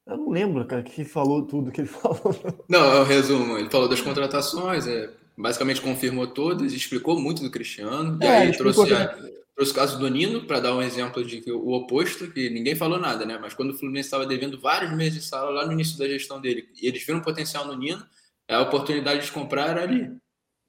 Eu 0.06 0.18
não 0.18 0.30
lembro, 0.30 0.66
cara, 0.66 0.84
que 0.84 1.04
falou 1.04 1.44
tudo 1.44 1.72
que 1.72 1.82
ele 1.82 1.88
falou. 1.90 2.36
Não, 2.68 2.86
é 2.86 3.00
o 3.00 3.04
resumo. 3.04 3.58
Ele 3.58 3.70
falou 3.70 3.88
das 3.88 4.02
contratações, 4.02 4.88
é, 4.88 5.10
basicamente 5.38 5.82
confirmou 5.82 6.28
todas, 6.28 6.74
explicou 6.74 7.20
muito 7.20 7.44
do 7.44 7.52
Cristiano. 7.52 8.18
É, 8.22 8.26
e 8.26 8.30
aí 8.48 8.58
trouxe, 8.58 8.94
a, 8.94 9.08
trouxe 9.56 9.72
o 9.72 9.76
caso 9.76 10.00
do 10.00 10.10
Nino 10.10 10.46
para 10.46 10.60
dar 10.60 10.76
um 10.76 10.82
exemplo 10.82 11.24
de 11.24 11.42
que 11.42 11.52
o 11.52 11.72
oposto, 11.72 12.32
que 12.32 12.50
ninguém 12.50 12.76
falou 12.76 13.00
nada, 13.00 13.26
né? 13.26 13.38
Mas 13.40 13.54
quando 13.54 13.72
o 13.72 13.78
Fluminense 13.78 14.08
estava 14.08 14.26
devendo 14.26 14.60
vários 14.60 14.92
meses 14.94 15.16
de 15.16 15.26
sala 15.26 15.50
lá 15.50 15.66
no 15.66 15.74
início 15.74 15.98
da 15.98 16.08
gestão 16.08 16.40
dele, 16.40 16.70
e 16.82 16.88
eles 16.88 17.06
viram 17.06 17.22
potencial 17.22 17.66
no 17.68 17.78
Nino, 17.78 18.04
a 18.50 18.62
oportunidade 18.62 19.26
de 19.26 19.32
comprar 19.32 19.70
era 19.70 19.84
ali. 19.84 20.10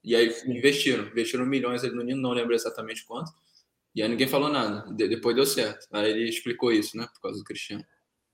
E 0.09 0.15
aí 0.15 0.33
investiram, 0.47 1.05
investiram 1.05 1.45
milhões 1.45 1.83
ali 1.83 1.93
no 1.93 2.01
Nino, 2.01 2.19
não 2.19 2.31
lembro 2.31 2.55
exatamente 2.55 3.05
quanto. 3.05 3.31
E 3.93 4.01
aí 4.01 4.09
ninguém 4.09 4.27
falou 4.27 4.49
nada. 4.49 4.91
De, 4.91 5.07
depois 5.07 5.35
deu 5.35 5.45
certo. 5.45 5.85
Aí 5.91 6.09
ele 6.09 6.27
explicou 6.27 6.71
isso, 6.71 6.97
né? 6.97 7.07
Por 7.13 7.21
causa 7.21 7.37
do 7.37 7.43
Cristiano. 7.43 7.83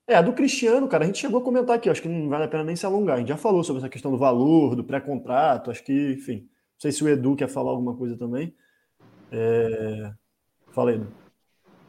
É, 0.07 0.15
a 0.15 0.21
do 0.21 0.31
Cristiano, 0.31 0.87
cara, 0.87 1.03
a 1.03 1.07
gente 1.07 1.19
chegou 1.19 1.41
a 1.41 1.43
comentar 1.43 1.75
aqui, 1.75 1.89
acho 1.89 2.01
que 2.01 2.07
não 2.07 2.29
vale 2.29 2.45
a 2.45 2.47
pena 2.47 2.63
nem 2.63 2.77
se 2.77 2.85
alongar. 2.85 3.17
A 3.17 3.19
gente 3.19 3.27
já 3.27 3.35
falou 3.35 3.61
sobre 3.61 3.81
essa 3.81 3.89
questão 3.89 4.09
do 4.09 4.17
valor, 4.17 4.73
do 4.73 4.85
pré-contrato, 4.85 5.69
acho 5.69 5.83
que, 5.83 6.13
enfim. 6.13 6.43
Não 6.43 6.79
sei 6.79 6.93
se 6.93 7.03
o 7.03 7.09
Edu 7.09 7.35
quer 7.35 7.49
falar 7.49 7.71
alguma 7.71 7.93
coisa 7.93 8.17
também. 8.17 8.55
É... 9.29 10.13
Fala, 10.71 10.93
Edu. 10.93 11.07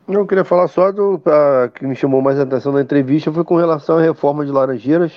Eu 0.09 0.27
queria 0.27 0.45
falar 0.45 0.67
só 0.67 0.91
do 0.91 1.17
pra, 1.21 1.71
que 1.73 1.87
me 1.87 1.95
chamou 1.95 2.21
mais 2.21 2.41
a 2.41 2.43
atenção 2.43 2.73
na 2.73 2.83
entrevista 2.83 3.33
foi 3.33 3.45
com 3.45 3.55
relação 3.55 3.99
à 3.99 4.03
reforma 4.03 4.45
de 4.45 4.51
Laranjeiras, 4.51 5.13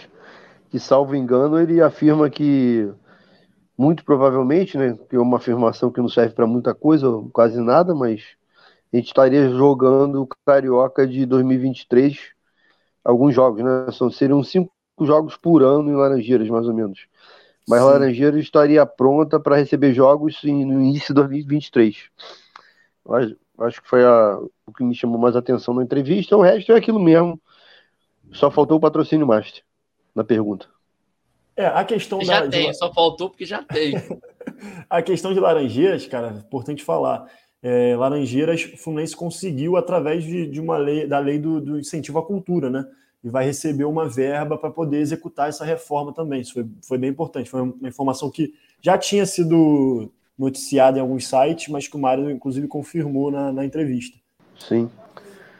que, 0.69 0.79
salvo 0.79 1.15
engano, 1.15 1.59
ele 1.59 1.81
afirma 1.81 2.29
que 2.29 2.87
muito 3.79 4.03
provavelmente, 4.03 4.77
né, 4.77 4.99
que 5.09 5.15
é 5.15 5.19
uma 5.19 5.37
afirmação 5.37 5.89
que 5.89 6.01
não 6.01 6.09
serve 6.09 6.35
para 6.35 6.45
muita 6.45 6.75
coisa, 6.75 7.07
quase 7.31 7.61
nada, 7.61 7.95
mas 7.95 8.35
a 8.91 8.97
gente 8.97 9.07
estaria 9.07 9.49
jogando 9.51 10.21
o 10.21 10.27
Carioca 10.45 11.07
de 11.07 11.25
2023, 11.25 12.33
alguns 13.01 13.33
jogos, 13.33 13.63
né? 13.63 13.89
São, 13.93 14.11
seriam 14.11 14.43
cinco 14.43 14.69
jogos 14.99 15.37
por 15.37 15.63
ano 15.63 15.89
em 15.89 15.95
Laranjeiras, 15.95 16.49
mais 16.49 16.67
ou 16.67 16.73
menos. 16.73 17.07
Mas 17.69 17.79
Sim. 17.79 17.85
Laranjeiras 17.85 18.41
estaria 18.41 18.85
pronta 18.85 19.39
para 19.39 19.55
receber 19.55 19.93
jogos 19.93 20.43
no 20.43 20.49
início 20.83 21.07
de 21.07 21.21
2023. 21.21 22.09
Acho, 23.11 23.37
acho 23.59 23.81
que 23.81 23.87
foi 23.87 24.03
a, 24.03 24.39
o 24.65 24.73
que 24.73 24.83
me 24.83 24.93
chamou 24.93 25.17
mais 25.17 25.37
atenção 25.37 25.73
na 25.73 25.83
entrevista. 25.83 26.35
O 26.35 26.41
resto 26.41 26.73
é 26.73 26.75
aquilo 26.75 26.99
mesmo. 26.99 27.39
Só 28.33 28.51
faltou 28.51 28.75
o 28.75 28.81
patrocínio 28.81 29.25
master 29.25 29.63
na 30.13 30.23
pergunta. 30.25 30.67
É, 31.59 31.65
a 31.65 31.83
questão 31.83 32.23
já 32.23 32.39
da. 32.39 32.47
tem, 32.47 32.71
de... 32.71 32.77
só 32.77 32.89
faltou 32.93 33.29
porque 33.29 33.45
já 33.45 33.61
tem. 33.61 33.93
a 34.89 35.01
questão 35.01 35.33
de 35.33 35.41
Laranjeiras, 35.41 36.07
cara, 36.07 36.29
importante 36.47 36.85
falar. 36.85 37.29
É, 37.61 37.97
Laranjeiras, 37.97 38.63
o 38.63 38.77
Fluminense 38.77 39.13
conseguiu 39.13 39.75
através 39.75 40.23
de, 40.23 40.47
de, 40.47 40.61
uma 40.61 40.77
lei, 40.77 41.05
da 41.05 41.19
lei 41.19 41.37
do, 41.37 41.59
do, 41.59 41.77
incentivo 41.77 42.17
à 42.17 42.25
cultura, 42.25 42.69
né? 42.69 42.85
E 43.21 43.27
vai 43.27 43.43
receber 43.43 43.83
uma 43.83 44.07
verba 44.07 44.57
para 44.57 44.71
poder 44.71 44.99
executar 45.01 45.49
essa 45.49 45.65
reforma 45.65 46.13
também. 46.13 46.39
Isso 46.39 46.53
foi, 46.53 46.65
foi 46.81 46.97
bem 46.97 47.09
importante. 47.09 47.49
Foi 47.49 47.61
uma 47.61 47.89
informação 47.89 48.31
que 48.31 48.53
já 48.81 48.97
tinha 48.97 49.25
sido 49.25 50.09
noticiada 50.37 50.97
em 50.97 51.01
alguns 51.01 51.27
sites, 51.27 51.67
mas 51.67 51.89
que 51.89 51.97
o 51.97 51.99
Mário, 51.99 52.31
inclusive, 52.31 52.69
confirmou 52.69 53.29
na, 53.29 53.51
na 53.51 53.65
entrevista. 53.65 54.17
Sim. 54.57 54.89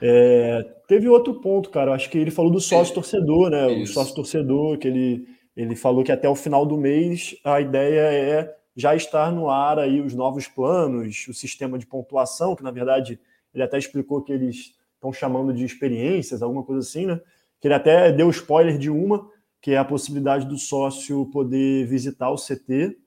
É, 0.01 0.65
teve 0.87 1.09
outro 1.09 1.41
ponto, 1.41 1.69
cara. 1.69 1.93
Acho 1.93 2.09
que 2.09 2.17
ele 2.17 2.31
falou 2.31 2.49
do 2.49 2.61
sócio 2.61 2.93
torcedor, 2.93 3.49
né? 3.49 3.69
Isso. 3.73 3.91
O 3.91 3.93
sócio 3.95 4.15
torcedor, 4.15 4.77
que 4.77 4.87
ele 4.87 5.38
ele 5.55 5.75
falou 5.75 6.03
que 6.03 6.11
até 6.11 6.27
o 6.29 6.35
final 6.35 6.65
do 6.65 6.77
mês 6.77 7.35
a 7.43 7.59
ideia 7.59 8.01
é 8.01 8.55
já 8.75 8.95
estar 8.95 9.31
no 9.31 9.49
ar 9.49 9.77
aí 9.77 9.99
os 9.99 10.13
novos 10.13 10.47
planos, 10.47 11.27
o 11.27 11.33
sistema 11.33 11.77
de 11.77 11.85
pontuação, 11.85 12.55
que 12.55 12.63
na 12.63 12.71
verdade 12.71 13.19
ele 13.53 13.63
até 13.63 13.77
explicou 13.77 14.21
que 14.21 14.31
eles 14.31 14.73
estão 14.95 15.11
chamando 15.11 15.53
de 15.53 15.65
experiências, 15.65 16.41
alguma 16.41 16.63
coisa 16.63 16.87
assim, 16.87 17.05
né? 17.05 17.19
Que 17.59 17.67
ele 17.67 17.73
até 17.73 18.11
deu 18.11 18.29
spoiler 18.29 18.77
de 18.77 18.89
uma, 18.89 19.29
que 19.61 19.71
é 19.71 19.77
a 19.77 19.85
possibilidade 19.85 20.45
do 20.45 20.57
sócio 20.57 21.25
poder 21.27 21.85
visitar 21.87 22.29
o 22.29 22.37
CT, 22.37 22.97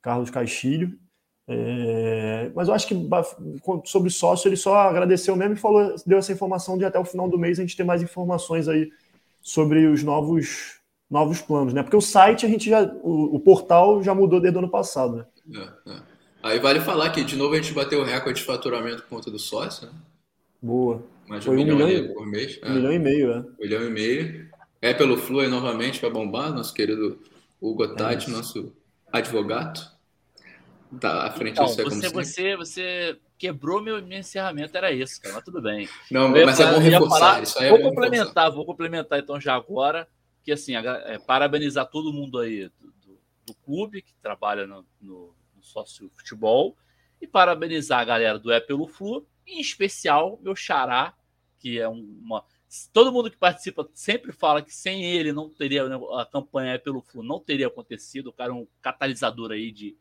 Carlos 0.00 0.30
Caixilho. 0.30 0.98
É... 1.48 2.50
mas 2.56 2.66
eu 2.66 2.74
acho 2.74 2.88
que 2.88 3.08
sobre 3.84 4.10
sócio 4.10 4.48
ele 4.48 4.56
só 4.56 4.78
agradeceu 4.78 5.36
mesmo 5.36 5.54
e 5.54 5.56
falou, 5.56 5.94
deu 6.04 6.18
essa 6.18 6.32
informação 6.32 6.76
de 6.76 6.84
até 6.84 6.98
o 6.98 7.04
final 7.04 7.28
do 7.28 7.38
mês 7.38 7.60
a 7.60 7.62
gente 7.62 7.76
ter 7.76 7.84
mais 7.84 8.02
informações 8.02 8.66
aí 8.66 8.90
sobre 9.42 9.86
os 9.86 10.02
novos 10.02 10.75
novos 11.10 11.40
planos, 11.40 11.72
né? 11.72 11.82
Porque 11.82 11.96
o 11.96 12.00
site 12.00 12.44
a 12.44 12.48
gente 12.48 12.68
já, 12.68 12.82
o, 12.82 13.36
o 13.36 13.40
portal 13.40 14.02
já 14.02 14.14
mudou 14.14 14.40
desde 14.40 14.56
o 14.56 14.60
ano 14.60 14.70
passado, 14.70 15.16
né? 15.16 15.26
É, 15.86 15.90
é. 15.92 16.02
Aí 16.42 16.58
vale 16.58 16.80
falar 16.80 17.10
que 17.10 17.24
de 17.24 17.36
novo 17.36 17.54
a 17.54 17.56
gente 17.56 17.72
bateu 17.72 18.00
o 18.00 18.04
recorde 18.04 18.40
de 18.40 18.46
faturamento 18.46 19.02
por 19.02 19.08
conta 19.08 19.30
do 19.30 19.38
sócio, 19.38 19.86
né? 19.86 19.92
Boa. 20.60 21.02
Mais 21.28 21.42
de 21.42 21.50
um, 21.50 21.54
milhão, 21.54 21.76
milhão 21.76 22.14
por 22.14 22.26
mês. 22.26 22.60
Um 22.62 22.66
é. 22.66 22.70
milhão 22.70 22.92
e 22.92 22.98
meio, 22.98 23.32
é. 23.32 23.38
Um 23.38 23.54
milhão 23.60 23.84
e 23.84 23.90
meio. 23.90 24.48
É 24.80 24.94
pelo 24.94 25.16
Flu 25.16 25.40
aí 25.40 25.48
novamente 25.48 25.98
para 25.98 26.10
bombar, 26.10 26.52
nosso 26.52 26.72
querido 26.72 27.20
Hugo 27.60 27.88
Tati, 27.94 28.30
é 28.30 28.32
nosso 28.32 28.72
advogado. 29.12 29.80
Tá 31.00 31.26
à 31.26 31.30
frente 31.32 31.52
então, 31.52 31.66
você, 31.66 31.82
você, 31.82 32.08
você, 32.08 32.56
você 32.56 33.18
quebrou 33.36 33.82
meu, 33.82 34.00
meu 34.02 34.18
encerramento, 34.18 34.76
era 34.76 34.92
isso, 34.92 35.20
cara, 35.20 35.34
mas 35.34 35.44
tudo 35.44 35.60
bem. 35.60 35.88
Não, 36.10 36.28
mas 36.28 36.60
é 36.60 36.72
bom 36.72 36.78
reforçar. 36.78 37.18
Falar, 37.18 37.42
isso 37.42 37.58
aí 37.58 37.70
vou 37.70 37.78
é 37.78 37.82
complementar, 37.82 38.26
reforçar. 38.26 38.50
vou 38.50 38.64
complementar 38.64 39.18
então 39.18 39.40
já 39.40 39.54
agora 39.54 40.06
que 40.46 40.52
assim, 40.52 40.76
é, 40.76 41.18
parabenizar 41.18 41.90
todo 41.90 42.12
mundo 42.12 42.38
aí 42.38 42.68
do, 42.68 42.92
do, 43.04 43.20
do 43.46 43.54
clube 43.64 44.00
que 44.00 44.14
trabalha 44.22 44.64
no, 44.64 44.86
no, 45.00 45.34
no, 45.56 45.62
sócio 45.62 46.08
futebol 46.14 46.76
e 47.20 47.26
parabenizar 47.26 47.98
a 47.98 48.04
galera 48.04 48.38
do 48.38 48.52
É 48.52 48.60
Pelo 48.60 48.86
Flu, 48.86 49.26
em 49.44 49.60
especial 49.60 50.38
meu 50.40 50.54
xará, 50.54 51.16
que 51.58 51.80
é 51.80 51.88
uma. 51.88 52.44
Todo 52.92 53.10
mundo 53.10 53.28
que 53.28 53.36
participa 53.36 53.90
sempre 53.92 54.30
fala 54.30 54.62
que 54.62 54.72
sem 54.72 55.04
ele 55.04 55.32
não 55.32 55.50
teria 55.50 55.88
né, 55.88 55.98
a 56.12 56.24
campanha 56.24 56.74
É 56.74 56.78
Pelo 56.78 57.02
Flu 57.02 57.24
não 57.24 57.40
teria 57.40 57.66
acontecido. 57.66 58.28
O 58.28 58.32
cara 58.32 58.52
é 58.52 58.54
um 58.54 58.68
catalisador 58.80 59.50
aí 59.50 59.72
de, 59.72 59.96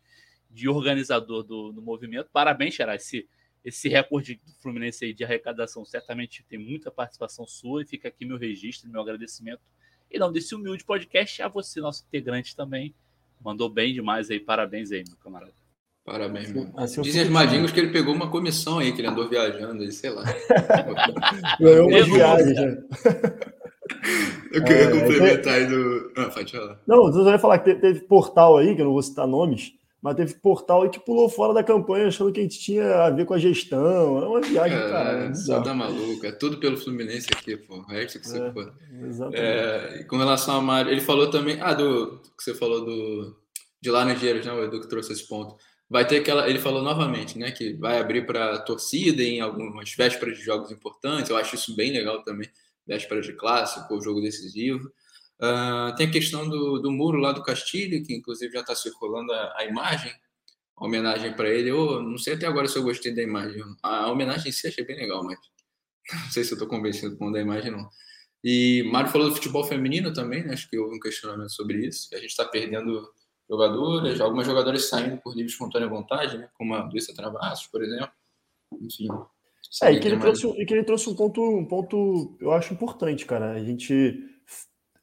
de 0.52 0.70
organizador 0.70 1.42
do, 1.42 1.72
do 1.72 1.82
movimento. 1.82 2.30
Parabéns, 2.32 2.76
Xará. 2.76 2.94
Esse, 2.94 3.28
esse 3.64 3.90
recorde 3.90 4.36
do 4.46 4.54
Fluminense 4.62 5.06
aí 5.06 5.14
de 5.14 5.24
arrecadação 5.24 5.84
certamente 5.84 6.46
tem 6.48 6.60
muita 6.60 6.92
participação 6.92 7.48
sua 7.48 7.82
e 7.82 7.88
fica 7.88 8.10
aqui 8.10 8.26
meu 8.26 8.38
registro, 8.38 8.88
meu 8.92 9.02
agradecimento 9.02 9.64
e 10.12 10.18
não 10.20 10.32
desse 10.32 10.54
humilde 10.56 10.84
podcast 10.86 11.42
a 11.42 11.48
você, 11.48 11.80
nosso 11.82 12.04
integrante 12.08 12.56
também. 12.56 12.94
Mandou 13.44 13.70
bem 13.70 13.94
demais 13.94 14.30
aí, 14.32 14.40
parabéns 14.40 14.92
aí, 14.92 15.04
meu 15.08 15.18
camarada. 15.18 15.54
Parabéns, 16.04 16.54
mano. 16.54 16.72
Assim 16.78 17.00
eu 17.00 17.04
Dizem 17.04 17.24
as 17.24 17.30
madingas 17.30 17.72
que 17.72 17.80
ele 17.80 17.92
pegou 17.92 18.14
uma 18.14 18.30
comissão 18.30 18.78
aí, 18.80 18.92
que 18.94 19.02
ele 19.02 19.08
andou 19.08 19.28
viajando 19.28 19.82
aí, 19.82 19.92
sei 19.92 20.12
lá. 20.12 20.24
Ganhou 21.60 21.88
umas 21.90 22.08
Eu- 22.08 22.14
viagens, 22.14 22.56
né? 22.60 22.78
Eu 24.52 24.64
queria 24.64 24.84
É, 24.84 24.92
complementar 25.02 25.54
aí 25.56 25.66
do. 25.68 26.12
Ah, 26.18 26.30
pode 26.34 26.52
falar. 26.52 26.80
Não, 26.88 27.08
eu 27.08 27.14
só 27.14 27.30
ia 27.32 27.40
falar 27.40 27.60
que 27.60 27.74
te- 27.74 27.80
teve 27.82 28.02
portal 28.02 28.58
aí, 28.58 28.76
que 28.76 28.82
eu 28.82 28.86
não 28.86 28.94
vou 28.94 29.02
citar 29.02 29.28
nomes, 29.28 29.74
mas 30.02 30.16
teve 30.16 30.36
portal 30.36 30.84
aí 30.84 30.90
que 30.90 31.00
pulou 31.00 31.28
fora 31.30 31.54
da 31.54 31.64
campanha 31.64 32.08
achando 32.08 32.32
que 32.32 32.40
a 32.40 32.44
gente 32.44 32.60
tinha 32.60 33.06
a 33.06 33.10
ver 33.10 33.26
com 33.26 33.34
a 33.34 33.40
gestão. 33.40 34.24
É 34.24 34.28
uma 34.28 34.42
viagem, 34.42 34.78
cara. 34.78 35.10
É, 35.10 35.22
É, 35.22 35.22
só 35.26 35.30
bizarro. 35.30 35.64
tá 35.64 35.74
maluco. 35.74 36.26
É 36.26 36.32
tudo 36.32 36.60
pelo 36.60 36.78
Fluminense 36.78 37.28
aqui, 37.32 37.58
pô. 37.58 37.78
O 37.78 37.88
resto 37.88 38.20
que 38.20 38.28
você 38.28 38.40
É. 38.40 39.06
Exatamente. 39.08 39.42
É, 39.42 40.02
e 40.02 40.04
com 40.06 40.18
relação 40.18 40.58
a 40.58 40.62
Mário, 40.62 40.92
ele 40.92 41.02
falou 41.02 41.30
também. 41.30 41.60
Ah, 41.62 41.74
do 41.74 42.20
que 42.38 42.44
você 42.44 42.54
falou 42.54 42.86
do 42.86 43.36
de 43.82 43.92
Laranjeiras, 43.92 44.46
né? 44.46 44.52
O 44.52 44.64
Edu 44.64 44.82
que 44.82 44.90
trouxe 44.90 45.14
esse 45.14 45.28
ponto. 45.28 45.56
Vai 45.90 46.08
ter 46.08 46.18
aquela. 46.18 46.50
Ele 46.50 46.60
falou 46.60 46.82
novamente, 46.82 47.38
né? 47.38 47.52
Que 47.52 47.74
vai 47.74 48.00
abrir 48.00 48.26
para 48.26 48.60
torcida 48.60 49.22
em 49.22 49.42
algumas 49.42 49.94
vésperas 49.94 50.38
de 50.38 50.44
jogos 50.44 50.72
importantes. 50.72 51.30
Eu 51.30 51.38
acho 51.38 51.56
isso 51.56 51.76
bem 51.76 51.92
legal 51.92 52.24
também. 52.24 52.50
Vésperas 52.88 53.26
de 53.26 53.34
clássico, 53.34 54.02
jogo 54.02 54.22
decisivo. 54.22 54.90
Ah, 55.40 55.94
tem 55.98 56.08
a 56.08 56.12
questão 56.12 56.48
do, 56.48 56.80
do 56.80 56.92
muro 56.92 57.18
lá 57.20 57.32
do 57.32 57.44
Castilho, 57.44 58.04
que 58.06 58.14
inclusive 58.16 58.54
já 58.54 58.62
está 58.62 58.76
circulando 58.76 59.32
a, 59.34 59.54
a 59.58 59.66
imagem, 59.66 60.12
a 60.78 60.86
homenagem 60.86 61.34
para 61.36 61.50
ele. 61.50 61.70
Eu 61.70 62.02
não 62.02 62.18
sei 62.18 62.34
até 62.36 62.48
agora 62.48 62.68
se 62.68 62.78
eu 62.78 62.84
gostei 62.84 63.14
da 63.14 63.22
imagem. 63.22 63.62
A 63.84 64.10
homenagem 64.12 64.50
em 64.50 64.52
si 64.52 64.68
achei 64.68 64.86
bem 64.86 64.96
legal, 64.98 65.24
mas 65.24 65.38
não 66.14 66.32
sei 66.32 66.44
se 66.44 66.52
eu 66.52 66.56
estou 66.56 66.68
convencido 66.68 67.18
com 67.18 67.34
a 67.34 67.40
imagem, 67.40 67.72
não. 67.72 67.90
E 68.44 68.84
Mário 68.92 69.10
falou 69.10 69.30
do 69.30 69.36
futebol 69.36 69.64
feminino 69.64 70.14
também, 70.14 70.44
né? 70.46 70.54
Acho 70.54 70.70
que 70.70 70.78
houve 70.78 70.96
um 70.96 71.00
questionamento 71.00 71.50
sobre 71.52 71.86
isso. 71.88 72.08
A 72.14 72.18
gente 72.18 72.30
está 72.30 72.46
perdendo 72.46 73.10
jogadoras, 73.50 74.22
algumas 74.22 74.46
jogadoras 74.46 74.88
saindo 74.88 75.18
por 75.18 75.36
livre 75.36 75.52
espontânea 75.52 75.88
vontade, 75.90 76.38
né? 76.38 76.48
Como 76.54 76.76
a 76.76 76.84
Luísa 76.84 77.14
Travassos, 77.16 77.68
por 77.68 77.84
exemplo. 77.84 78.12
Enfim. 78.82 79.08
É, 79.82 79.92
e 79.94 80.00
que, 80.00 80.08
ele 80.08 80.18
mais- 80.18 80.40
trouxe, 80.40 80.62
e 80.62 80.66
que 80.66 80.74
ele 80.76 80.84
trouxe 80.84 81.10
um 81.10 81.16
ponto, 81.16 81.42
um 81.42 81.66
ponto, 81.66 82.38
eu 82.40 82.52
acho 82.52 82.72
importante, 82.74 83.26
cara. 83.26 83.54
A 83.54 83.64
gente. 83.64 84.24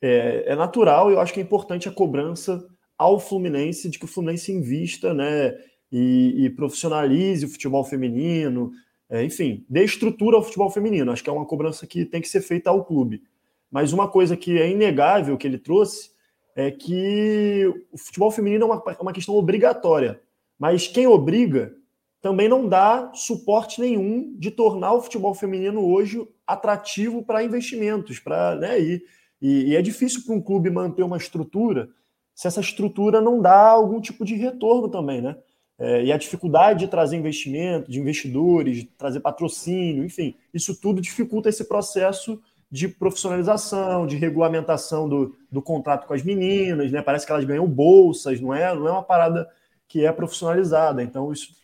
É, 0.03 0.53
é 0.53 0.57
natural 0.57 1.11
e 1.11 1.15
eu 1.15 1.21
acho 1.21 1.33
que 1.33 1.39
é 1.39 1.43
importante 1.43 1.89
a 1.89 1.93
cobrança 1.93 2.67
ao 2.99 3.21
Fluminense 3.21 3.89
de 3.89 3.99
que 3.99 4.05
o 4.05 4.09
Fluminense 4.09 4.53
invista, 4.53 5.15
né? 5.15 5.57
E, 5.91 6.47
e 6.47 6.51
profissionalize 6.51 7.45
o 7.45 7.49
futebol 7.49 7.85
feminino, 7.85 8.73
é, 9.11 9.23
enfim, 9.23 9.65
dê 9.69 9.85
estrutura 9.85 10.37
ao 10.37 10.43
futebol 10.43 10.71
feminino. 10.71 11.13
Acho 11.13 11.23
que 11.23 11.29
é 11.29 11.33
uma 11.33 11.45
cobrança 11.45 11.87
que 11.87 12.05
tem 12.05 12.21
que 12.21 12.29
ser 12.29 12.41
feita 12.41 12.71
ao 12.71 12.85
clube. 12.85 13.23
Mas 13.71 13.93
uma 13.93 14.09
coisa 14.09 14.37
que 14.37 14.59
é 14.59 14.71
inegável 14.71 15.37
que 15.37 15.47
ele 15.47 15.59
trouxe 15.59 16.11
é 16.57 16.71
que 16.71 17.71
o 17.93 17.99
futebol 17.99 18.31
feminino 18.31 18.65
é 18.65 18.67
uma, 18.67 18.83
é 18.99 19.03
uma 19.03 19.13
questão 19.13 19.35
obrigatória. 19.35 20.21
Mas 20.59 20.87
quem 20.87 21.07
obriga 21.07 21.75
também 22.23 22.49
não 22.49 22.69
dá 22.69 23.11
suporte 23.15 23.81
nenhum 23.81 24.35
de 24.39 24.51
tornar 24.51 24.95
o 24.95 25.03
futebol 25.03 25.35
feminino 25.35 25.85
hoje 25.85 26.27
atrativo 26.47 27.23
para 27.23 27.43
investimentos, 27.43 28.19
para 28.19 28.55
né, 28.57 28.81
e, 28.81 29.03
e, 29.43 29.71
e 29.71 29.77
é 29.77 29.83
difícil 29.83 30.23
para 30.25 30.35
um 30.35 30.41
clube 30.41 30.71
manter 30.71 31.03
uma 31.03 31.17
estrutura 31.17 31.91
se 32.35 32.47
essa 32.47 32.61
estrutura 32.61 33.21
não 33.21 33.43
dá 33.43 33.69
algum 33.69 34.01
tipo 34.01 34.25
de 34.25 34.35
retorno 34.35 34.89
também, 34.89 35.21
né? 35.21 35.37
É, 35.79 36.05
e 36.05 36.13
a 36.13 36.17
dificuldade 36.17 36.81
de 36.81 36.89
trazer 36.89 37.17
investimento, 37.17 37.91
de 37.91 37.99
investidores, 37.99 38.79
de 38.79 38.85
trazer 38.85 39.21
patrocínio, 39.21 40.05
enfim, 40.05 40.37
isso 40.55 40.81
tudo 40.81 41.01
dificulta 41.01 41.49
esse 41.49 41.65
processo 41.65 42.41
de 42.71 42.89
profissionalização, 42.89 44.07
de 44.07 44.17
regulamentação 44.17 45.09
do, 45.09 45.37
do 45.51 45.61
contrato 45.61 46.07
com 46.07 46.15
as 46.15 46.23
meninas, 46.23 46.91
né? 46.91 47.03
Parece 47.03 47.27
que 47.27 47.33
elas 47.33 47.45
ganham 47.45 47.67
bolsas, 47.67 48.41
não 48.41 48.55
é, 48.55 48.75
não 48.75 48.89
é 48.89 48.93
uma 48.93 49.03
parada 49.03 49.49
que 49.89 50.07
é 50.07 50.13
profissionalizada. 50.13 51.03
Então, 51.03 51.33
isso 51.33 51.55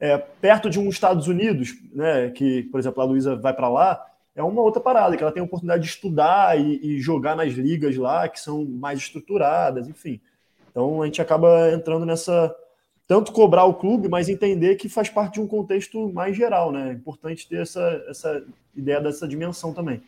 é, 0.00 0.18
perto 0.18 0.68
de 0.68 0.78
um 0.78 0.88
Estados 0.88 1.26
Unidos, 1.26 1.74
né, 1.92 2.30
que, 2.30 2.64
por 2.64 2.78
exemplo, 2.78 3.02
a 3.02 3.06
Luísa 3.06 3.36
vai 3.36 3.54
para 3.54 3.68
lá, 3.68 4.04
é 4.38 4.42
uma 4.42 4.62
outra 4.62 4.80
parada, 4.80 5.16
que 5.16 5.22
ela 5.22 5.32
tem 5.32 5.40
a 5.40 5.44
oportunidade 5.44 5.82
de 5.82 5.88
estudar 5.88 6.58
e, 6.58 6.78
e, 6.80 7.00
jogar 7.00 7.34
nas 7.34 7.52
ligas 7.54 7.96
lá, 7.96 8.28
que 8.28 8.38
são 8.38 8.64
mais 8.64 9.00
estruturadas, 9.00 9.88
enfim. 9.88 10.20
Então 10.70 11.02
a 11.02 11.06
gente 11.06 11.20
acaba 11.20 11.72
entrando 11.72 12.06
nessa. 12.06 12.54
Tanto 13.04 13.32
cobrar 13.32 13.64
o 13.64 13.74
clube, 13.74 14.06
mas 14.08 14.28
entender 14.28 14.76
que 14.76 14.88
faz 14.88 15.08
parte 15.08 15.34
de 15.34 15.40
um 15.40 15.46
contexto 15.48 16.12
mais 16.12 16.36
geral, 16.36 16.70
né? 16.70 16.90
É 16.90 16.92
importante 16.92 17.48
ter 17.48 17.62
essa, 17.62 18.04
essa 18.06 18.44
ideia 18.76 19.00
dessa 19.00 19.26
dimensão 19.26 19.72
também. 19.72 20.02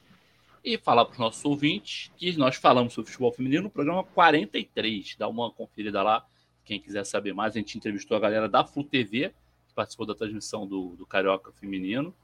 E 0.63 0.79
falar 0.79 1.07
para 1.07 1.15
os 1.15 1.19
nossos 1.19 1.45
ouvintes 1.45 2.13
que 2.17 2.37
nós 2.37 2.57
falamos 2.57 2.93
sobre 2.93 3.11
futebol 3.11 3.33
feminino 3.33 3.65
no 3.65 3.71
programa 3.71 4.05
43. 4.05 5.17
Dá 5.19 5.27
uma 5.27 5.51
conferida 5.51 6.03
lá. 6.03 6.25
Quem 6.65 6.79
quiser 6.79 7.05
saber 7.05 7.33
mais, 7.33 7.57
a 7.57 7.59
gente 7.59 7.77
entrevistou 7.77 8.17
a 8.17 8.21
galera 8.21 8.49
da 8.49 8.65
Flu 8.65 8.85
TV, 8.85 9.33
que 9.67 9.75
participou 9.75 10.07
da 10.07 10.15
transmissão 10.15 10.67
do, 10.67 10.91
do 10.91 11.07
Carioca 11.07 11.51
Feminino. 11.53 12.15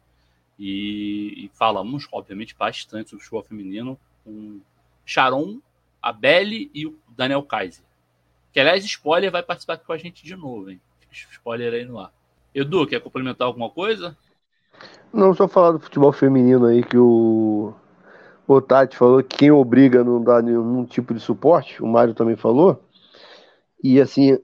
E, 0.58 1.44
e, 1.44 1.50
falamos, 1.54 2.08
obviamente, 2.10 2.56
bastante 2.56 3.10
sobre 3.10 3.24
futebol 3.24 3.42
feminino 3.42 3.98
com 4.24 4.60
Sharon, 5.04 5.60
a 6.00 6.12
Belle 6.12 6.70
e 6.74 6.86
o 6.86 6.98
Daniel 7.08 7.42
Kaiser. 7.42 7.84
Que, 8.52 8.60
aliás, 8.60 8.84
spoiler 8.84 9.30
vai 9.30 9.42
participar 9.42 9.74
aqui 9.74 9.84
com 9.84 9.92
a 9.92 9.98
gente 9.98 10.24
de 10.24 10.34
novo, 10.34 10.70
hein? 10.70 10.80
Spoiler 11.10 11.74
aí 11.74 11.84
no 11.84 11.98
ar. 11.98 12.12
Edu, 12.54 12.86
quer 12.86 13.00
complementar 13.00 13.46
alguma 13.46 13.68
coisa? 13.68 14.16
Não, 15.12 15.34
só 15.34 15.46
falar 15.46 15.72
do 15.72 15.80
futebol 15.80 16.12
feminino 16.12 16.66
aí, 16.66 16.82
que 16.82 16.96
o, 16.96 17.74
o 18.46 18.60
Tati 18.60 18.96
falou 18.96 19.22
que 19.22 19.38
quem 19.38 19.50
obriga 19.50 20.04
não 20.04 20.22
dá 20.22 20.40
nenhum 20.40 20.84
tipo 20.84 21.12
de 21.12 21.20
suporte, 21.20 21.82
o 21.82 21.86
Mário 21.86 22.14
também 22.14 22.36
falou. 22.36 22.82
E 23.82 24.00
assim, 24.00 24.38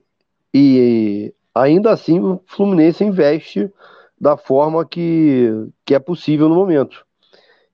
e 0.53 1.35
ainda 1.55 1.91
assim 1.91 2.21
o 2.21 2.41
Fluminense 2.47 3.05
investe 3.05 3.73
da 4.23 4.37
forma 4.37 4.87
que, 4.87 5.51
que 5.85 5.97
é 5.97 5.99
possível 5.99 6.49
no 6.49 6.55
momento. 6.55 7.05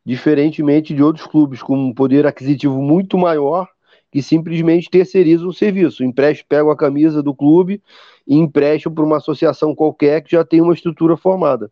Diferentemente 0.03 0.95
de 0.95 1.03
outros 1.03 1.27
clubes 1.27 1.63
com 1.63 1.77
um 1.77 1.93
poder 1.93 2.27
aquisitivo 2.27 2.81
muito 2.81 3.19
maior, 3.19 3.69
que 4.11 4.23
simplesmente 4.23 4.89
terceirizam 4.89 5.49
o 5.49 5.53
serviço. 5.53 6.03
Empresta, 6.03 6.43
pega 6.49 6.73
a 6.73 6.77
camisa 6.77 7.23
do 7.23 7.35
clube 7.35 7.83
e 8.27 8.35
empresta 8.35 8.91
para 8.91 9.05
uma 9.05 9.19
associação 9.19 9.75
qualquer 9.75 10.23
que 10.23 10.31
já 10.31 10.43
tem 10.43 10.63
uma 10.63 10.73
estrutura 10.73 11.19
formada. 11.19 11.71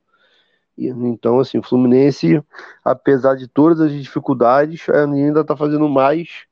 E, 0.76 0.88
então, 0.88 1.40
assim, 1.40 1.56
o 1.56 1.62
Fluminense, 1.62 2.42
apesar 2.84 3.34
de 3.34 3.48
todas 3.48 3.80
as 3.80 3.90
dificuldades, 3.90 4.86
ainda 4.90 5.40
está 5.40 5.56
fazendo 5.56 5.88
mais 5.88 6.44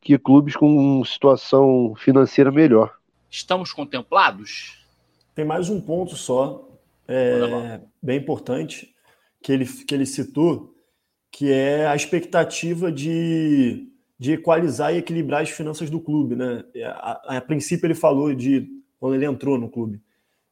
que 0.00 0.16
clubes 0.16 0.54
com 0.54 1.04
situação 1.04 1.94
financeira 1.96 2.52
melhor. 2.52 2.94
Estamos 3.28 3.72
contemplados? 3.72 4.86
Tem 5.34 5.44
mais 5.44 5.68
um 5.68 5.80
ponto 5.80 6.14
só, 6.14 6.66
é, 7.08 7.80
bem 8.02 8.18
importante, 8.18 8.94
que 9.42 9.52
ele, 9.52 9.66
que 9.66 9.94
ele 9.94 10.06
citou, 10.06 10.74
que 11.30 11.52
é 11.52 11.86
a 11.86 11.94
expectativa 11.94 12.90
de, 12.90 13.88
de 14.18 14.32
equalizar 14.32 14.94
e 14.94 14.98
equilibrar 14.98 15.42
as 15.42 15.50
finanças 15.50 15.90
do 15.90 16.00
clube. 16.00 16.34
Né? 16.34 16.64
A, 16.84 17.36
a 17.36 17.40
princípio, 17.40 17.86
ele 17.86 17.94
falou 17.94 18.34
de, 18.34 18.68
quando 18.98 19.14
ele 19.14 19.26
entrou 19.26 19.58
no 19.58 19.68
clube, 19.68 20.00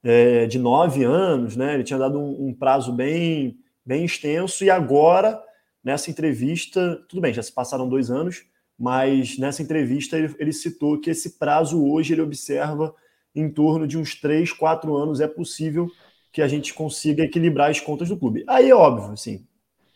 é, 0.02 0.46
de 0.46 0.58
nove 0.58 1.02
anos, 1.02 1.56
né? 1.56 1.74
ele 1.74 1.84
tinha 1.84 1.98
dado 1.98 2.18
um, 2.18 2.48
um 2.48 2.54
prazo 2.54 2.92
bem, 2.92 3.58
bem 3.84 4.04
extenso, 4.04 4.64
e 4.64 4.70
agora, 4.70 5.42
nessa 5.82 6.10
entrevista, 6.10 7.02
tudo 7.08 7.22
bem, 7.22 7.32
já 7.32 7.42
se 7.42 7.52
passaram 7.52 7.88
dois 7.88 8.10
anos, 8.10 8.44
mas 8.78 9.38
nessa 9.38 9.62
entrevista 9.62 10.18
ele, 10.18 10.34
ele 10.38 10.52
citou 10.52 11.00
que 11.00 11.10
esse 11.10 11.38
prazo 11.38 11.84
hoje 11.84 12.12
ele 12.12 12.22
observa 12.22 12.94
em 13.34 13.48
torno 13.48 13.86
de 13.86 13.98
uns 13.98 14.14
três, 14.14 14.52
quatro 14.52 14.96
anos 14.96 15.20
é 15.20 15.26
possível 15.26 15.90
que 16.34 16.42
a 16.42 16.48
gente 16.48 16.74
consiga 16.74 17.22
equilibrar 17.22 17.70
as 17.70 17.78
contas 17.78 18.08
do 18.08 18.16
clube. 18.16 18.42
Aí 18.48 18.68
é 18.68 18.74
óbvio, 18.74 19.12
assim, 19.12 19.46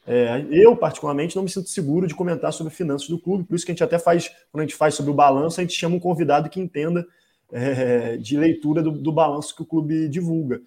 é, 0.06 0.46
eu, 0.52 0.76
particularmente, 0.76 1.34
não 1.34 1.42
me 1.42 1.50
sinto 1.50 1.68
seguro 1.68 2.06
de 2.06 2.14
comentar 2.14 2.52
sobre 2.52 2.72
finanças 2.72 3.08
do 3.08 3.18
clube, 3.18 3.42
por 3.42 3.56
isso 3.56 3.66
que 3.66 3.72
a 3.72 3.74
gente 3.74 3.82
até 3.82 3.98
faz, 3.98 4.28
quando 4.52 4.62
a 4.62 4.64
gente 4.64 4.76
faz 4.76 4.94
sobre 4.94 5.10
o 5.10 5.14
balanço, 5.14 5.58
a 5.58 5.64
gente 5.64 5.76
chama 5.76 5.96
um 5.96 6.00
convidado 6.00 6.48
que 6.48 6.60
entenda 6.60 7.04
é, 7.52 8.16
de 8.18 8.36
leitura 8.36 8.80
do, 8.80 8.92
do, 8.92 9.10
balanço 9.10 9.52
que 9.52 9.62
o 9.62 9.66
clube 9.66 10.08
divulga. 10.08 10.62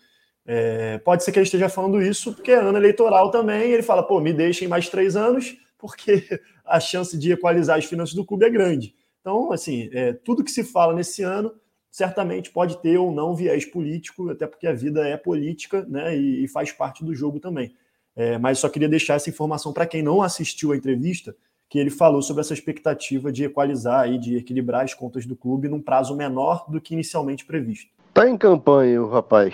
É, 0.45 0.97
pode 0.97 1.23
ser 1.23 1.31
que 1.31 1.39
ele 1.39 1.45
esteja 1.45 1.69
falando 1.69 2.01
isso 2.01 2.33
porque 2.33 2.51
é 2.51 2.55
ano 2.55 2.77
eleitoral 2.77 3.31
também, 3.31 3.71
ele 3.71 3.81
fala, 3.81 4.03
pô, 4.03 4.19
me 4.19 4.33
deixem 4.33 4.67
mais 4.67 4.89
três 4.89 5.15
anos, 5.15 5.55
porque 5.77 6.27
a 6.65 6.81
chance 6.81 7.17
de 7.17 7.31
equalizar 7.31 7.77
as 7.77 7.85
finanças 7.85 8.13
do 8.13 8.25
clube 8.25 8.43
é 8.43 8.49
grande. 8.49 8.93
Então, 9.21 9.53
assim, 9.53 9.89
é, 9.93 10.11
tudo 10.11 10.43
que 10.43 10.51
se 10.51 10.65
fala 10.65 10.93
nesse 10.93 11.23
ano 11.23 11.53
certamente 11.91 12.49
pode 12.49 12.81
ter 12.81 12.97
ou 12.97 13.11
não 13.11 13.35
viés 13.35 13.65
político, 13.65 14.29
até 14.29 14.47
porque 14.47 14.65
a 14.65 14.73
vida 14.73 15.05
é 15.05 15.17
política 15.17 15.85
né, 15.87 16.15
e, 16.15 16.47
faz 16.47 16.71
parte 16.71 17.03
do 17.03 17.13
jogo 17.13 17.39
também. 17.39 17.75
É, 18.15 18.37
mas 18.37 18.59
só 18.59 18.69
queria 18.69 18.89
deixar 18.89 19.15
essa 19.15 19.29
informação 19.29 19.73
para 19.73 19.85
quem 19.85 20.01
não 20.01 20.21
assistiu 20.21 20.71
a 20.71 20.77
entrevista, 20.77 21.35
que 21.69 21.77
ele 21.77 21.89
falou 21.89 22.21
sobre 22.21 22.41
essa 22.41 22.53
expectativa 22.53 23.31
de 23.31 23.45
equalizar 23.45 24.09
e 24.09 24.17
de 24.17 24.37
equilibrar 24.37 24.83
as 24.83 24.93
contas 24.93 25.25
do 25.25 25.35
clube 25.35 25.67
num 25.67 25.81
prazo 25.81 26.15
menor 26.15 26.65
do 26.69 26.81
que 26.81 26.93
inicialmente 26.93 27.45
previsto. 27.45 27.89
Tá 28.13 28.27
em 28.27 28.37
campanha, 28.37 29.01
o 29.01 29.09
rapaz. 29.09 29.53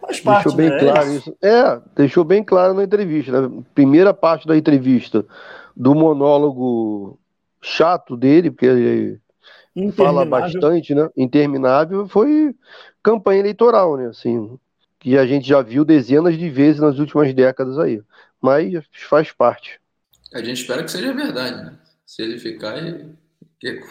Faz 0.00 0.20
parte, 0.20 0.44
deixou 0.44 0.56
bem 0.56 0.70
né? 0.70 0.78
claro 0.78 1.12
isso. 1.12 1.36
É, 1.42 1.80
deixou 1.96 2.24
bem 2.24 2.44
claro 2.44 2.74
na 2.74 2.84
entrevista. 2.84 3.48
Na 3.48 3.62
primeira 3.74 4.14
parte 4.14 4.46
da 4.46 4.56
entrevista, 4.56 5.26
do 5.76 5.94
monólogo 5.94 7.18
chato 7.60 8.16
dele, 8.16 8.50
porque 8.50 8.66
ele 8.66 9.20
fala 9.94 10.24
bastante, 10.24 10.94
né? 10.94 11.08
Interminável 11.16 12.08
foi 12.08 12.54
campanha 13.02 13.40
eleitoral, 13.40 13.96
né? 13.96 14.06
Assim, 14.06 14.58
que 14.98 15.16
a 15.16 15.26
gente 15.26 15.46
já 15.46 15.62
viu 15.62 15.84
dezenas 15.84 16.36
de 16.38 16.48
vezes 16.48 16.80
nas 16.80 16.98
últimas 16.98 17.32
décadas 17.34 17.78
aí. 17.78 18.02
Mas 18.40 18.72
faz 19.08 19.32
parte. 19.32 19.80
A 20.34 20.42
gente 20.42 20.60
espera 20.60 20.82
que 20.82 20.90
seja 20.90 21.12
verdade, 21.12 21.56
né? 21.56 21.74
Se 22.04 22.22
ele 22.22 22.38
ficar. 22.38 22.74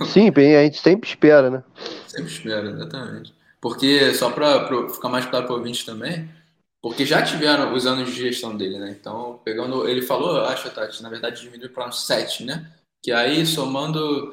Sim, 0.05 0.31
bem, 0.31 0.55
a 0.55 0.63
gente 0.63 0.79
sempre 0.79 1.09
espera, 1.09 1.49
né? 1.49 1.63
Sempre 2.07 2.31
espera, 2.31 2.69
exatamente. 2.69 3.33
Porque, 3.59 4.13
só 4.13 4.29
para 4.29 4.67
ficar 4.89 5.09
mais 5.09 5.25
claro 5.25 5.45
para 5.45 5.55
o 5.55 5.57
ouvinte 5.57 5.85
também, 5.85 6.29
porque 6.81 7.03
já 7.03 7.23
tiveram 7.23 7.73
os 7.73 7.87
anos 7.87 8.11
de 8.11 8.21
gestão 8.21 8.55
dele, 8.55 8.77
né? 8.77 8.95
Então, 8.99 9.39
pegando. 9.43 9.87
Ele 9.89 10.03
falou, 10.03 10.41
acho, 10.41 10.69
Tati, 10.69 11.01
na 11.01 11.09
verdade 11.09 11.41
diminuiu 11.41 11.71
para 11.71 11.87
uns 11.87 12.05
7, 12.05 12.43
né? 12.43 12.71
Que 13.01 13.11
aí, 13.11 13.45
somando. 13.45 14.31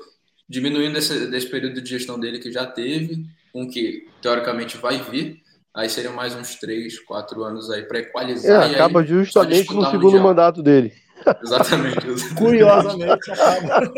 Diminuindo 0.52 0.98
esse, 0.98 1.28
desse 1.28 1.46
período 1.46 1.80
de 1.80 1.88
gestão 1.88 2.20
dele 2.20 2.38
que 2.38 2.52
já 2.52 2.66
teve, 2.66 3.24
um 3.54 3.66
que 3.66 4.06
teoricamente 4.20 4.76
vai 4.76 4.98
vir, 4.98 5.40
aí 5.72 5.88
seriam 5.88 6.12
mais 6.12 6.34
uns 6.34 6.56
3, 6.56 7.00
4 7.00 7.42
anos 7.42 7.70
aí 7.70 7.84
para 7.84 8.00
equalizar. 8.00 8.70
É, 8.70 8.74
acaba 8.74 9.00
aí, 9.00 9.06
justamente 9.06 9.72
no 9.72 9.90
segundo 9.90 10.20
mandato 10.20 10.62
dele. 10.62 10.92
Exatamente. 11.42 12.34
Curiosamente, 12.36 13.30
acaba. 13.30 13.92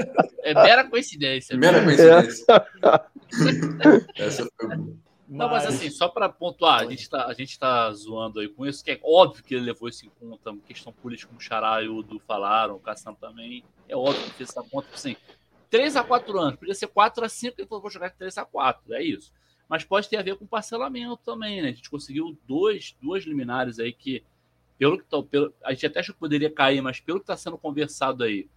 É 0.44 0.54
mera 0.54 0.84
coincidência. 0.84 1.56
Mera 1.56 1.82
coincidência. 1.82 2.44
É. 4.16 4.24
Essa 4.24 4.48
foi 4.56 4.76
boa. 4.76 4.94
Não, 5.26 5.48
mas 5.48 5.66
assim, 5.66 5.90
só 5.90 6.06
para 6.06 6.28
pontuar, 6.28 6.82
a 6.82 6.84
gente, 6.84 7.10
tá, 7.10 7.26
a 7.26 7.32
gente 7.32 7.58
tá 7.58 7.90
zoando 7.92 8.38
aí 8.38 8.48
com 8.48 8.64
isso, 8.64 8.84
que 8.84 8.92
é 8.92 9.00
óbvio 9.02 9.42
que 9.42 9.56
ele 9.56 9.64
levou 9.64 9.88
isso 9.88 10.06
em 10.06 10.10
conta, 10.20 10.54
questão 10.68 10.92
política, 10.92 11.28
como 11.28 11.40
o 11.40 11.42
Xará 11.42 11.82
e 11.82 11.88
o 11.88 12.02
Du 12.02 12.20
falaram, 12.20 12.76
o 12.76 12.78
Cassam 12.78 13.14
também, 13.14 13.64
é 13.88 13.96
óbvio 13.96 14.22
que 14.22 14.34
fez 14.34 14.50
essa 14.50 14.62
conta, 14.62 14.86
assim, 14.94 15.16
3 15.74 15.96
a 15.96 16.04
4 16.04 16.38
anos, 16.38 16.56
podia 16.56 16.72
ser 16.72 16.86
4 16.86 17.24
a 17.24 17.28
5, 17.28 17.56
ele 17.58 17.66
falou, 17.66 17.82
vou 17.82 17.90
jogar 17.90 18.10
3 18.10 18.38
a 18.38 18.44
4, 18.44 18.94
é 18.94 19.02
isso. 19.02 19.32
Mas 19.68 19.82
pode 19.82 20.08
ter 20.08 20.16
a 20.16 20.22
ver 20.22 20.36
com 20.36 20.46
parcelamento 20.46 21.16
também, 21.24 21.60
né? 21.60 21.70
A 21.70 21.72
gente 21.72 21.90
conseguiu 21.90 22.38
dois, 22.46 22.96
duas 23.02 23.24
liminares 23.24 23.80
aí 23.80 23.92
que, 23.92 24.22
pelo 24.78 24.96
que 24.96 25.04
pelo, 25.28 25.52
a 25.64 25.72
gente 25.72 25.86
até 25.86 25.98
acha 25.98 26.12
que 26.12 26.18
poderia 26.20 26.48
cair, 26.48 26.80
mas 26.80 27.00
pelo 27.00 27.18
que 27.18 27.24
está 27.24 27.36
sendo 27.36 27.58
conversado 27.58 28.22
aí, 28.22 28.48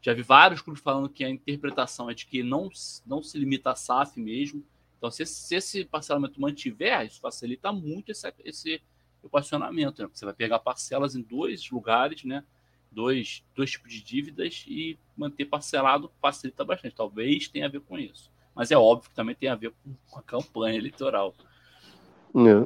já 0.00 0.14
vi 0.14 0.22
vários 0.22 0.62
clubes 0.62 0.82
falando 0.82 1.06
que 1.06 1.22
a 1.22 1.28
interpretação 1.28 2.08
é 2.08 2.14
de 2.14 2.24
que 2.24 2.42
não, 2.42 2.70
não 3.04 3.22
se 3.22 3.36
limita 3.38 3.72
a 3.72 3.76
SAF 3.76 4.18
mesmo, 4.18 4.64
então, 4.96 5.10
se 5.10 5.26
se 5.26 5.54
esse 5.56 5.84
parcelamento 5.84 6.40
mantiver, 6.40 7.04
isso 7.04 7.20
facilita 7.20 7.70
muito 7.72 8.10
esse, 8.10 8.32
esse 8.42 8.82
equacionamento, 9.22 10.02
né? 10.02 10.08
Você 10.10 10.24
vai 10.24 10.32
pegar 10.32 10.60
parcelas 10.60 11.14
em 11.14 11.20
dois 11.20 11.70
lugares, 11.70 12.24
né? 12.24 12.42
Dois, 12.94 13.44
dois 13.54 13.72
tipos 13.72 13.92
de 13.92 14.02
dívidas 14.02 14.64
e 14.68 14.98
manter 15.16 15.44
parcelado 15.46 16.10
facilita 16.20 16.64
bastante. 16.64 16.94
Talvez 16.94 17.48
tenha 17.48 17.66
a 17.66 17.68
ver 17.68 17.80
com 17.80 17.98
isso. 17.98 18.30
Mas 18.54 18.70
é 18.70 18.76
óbvio 18.76 19.10
que 19.10 19.16
também 19.16 19.34
tem 19.34 19.48
a 19.48 19.56
ver 19.56 19.72
com 20.10 20.18
a 20.18 20.22
campanha 20.22 20.78
eleitoral. 20.78 21.34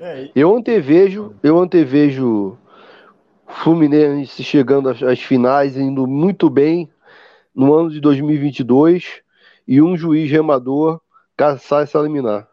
É. 0.00 0.24
é 0.24 0.32
eu 0.34 0.54
antevejo, 0.54 1.34
eu 1.42 1.58
antevejo 1.58 2.58
Fluminense 3.46 4.44
chegando 4.44 4.90
às, 4.90 5.02
às 5.02 5.20
finais, 5.20 5.76
indo 5.76 6.06
muito 6.06 6.50
bem 6.50 6.90
no 7.54 7.74
ano 7.74 7.90
de 7.90 8.00
2022 8.00 9.22
e 9.66 9.82
um 9.82 9.96
juiz 9.96 10.30
remador 10.30 11.00
caçar 11.36 11.82
essa 11.82 11.98
liminar. 12.00 12.48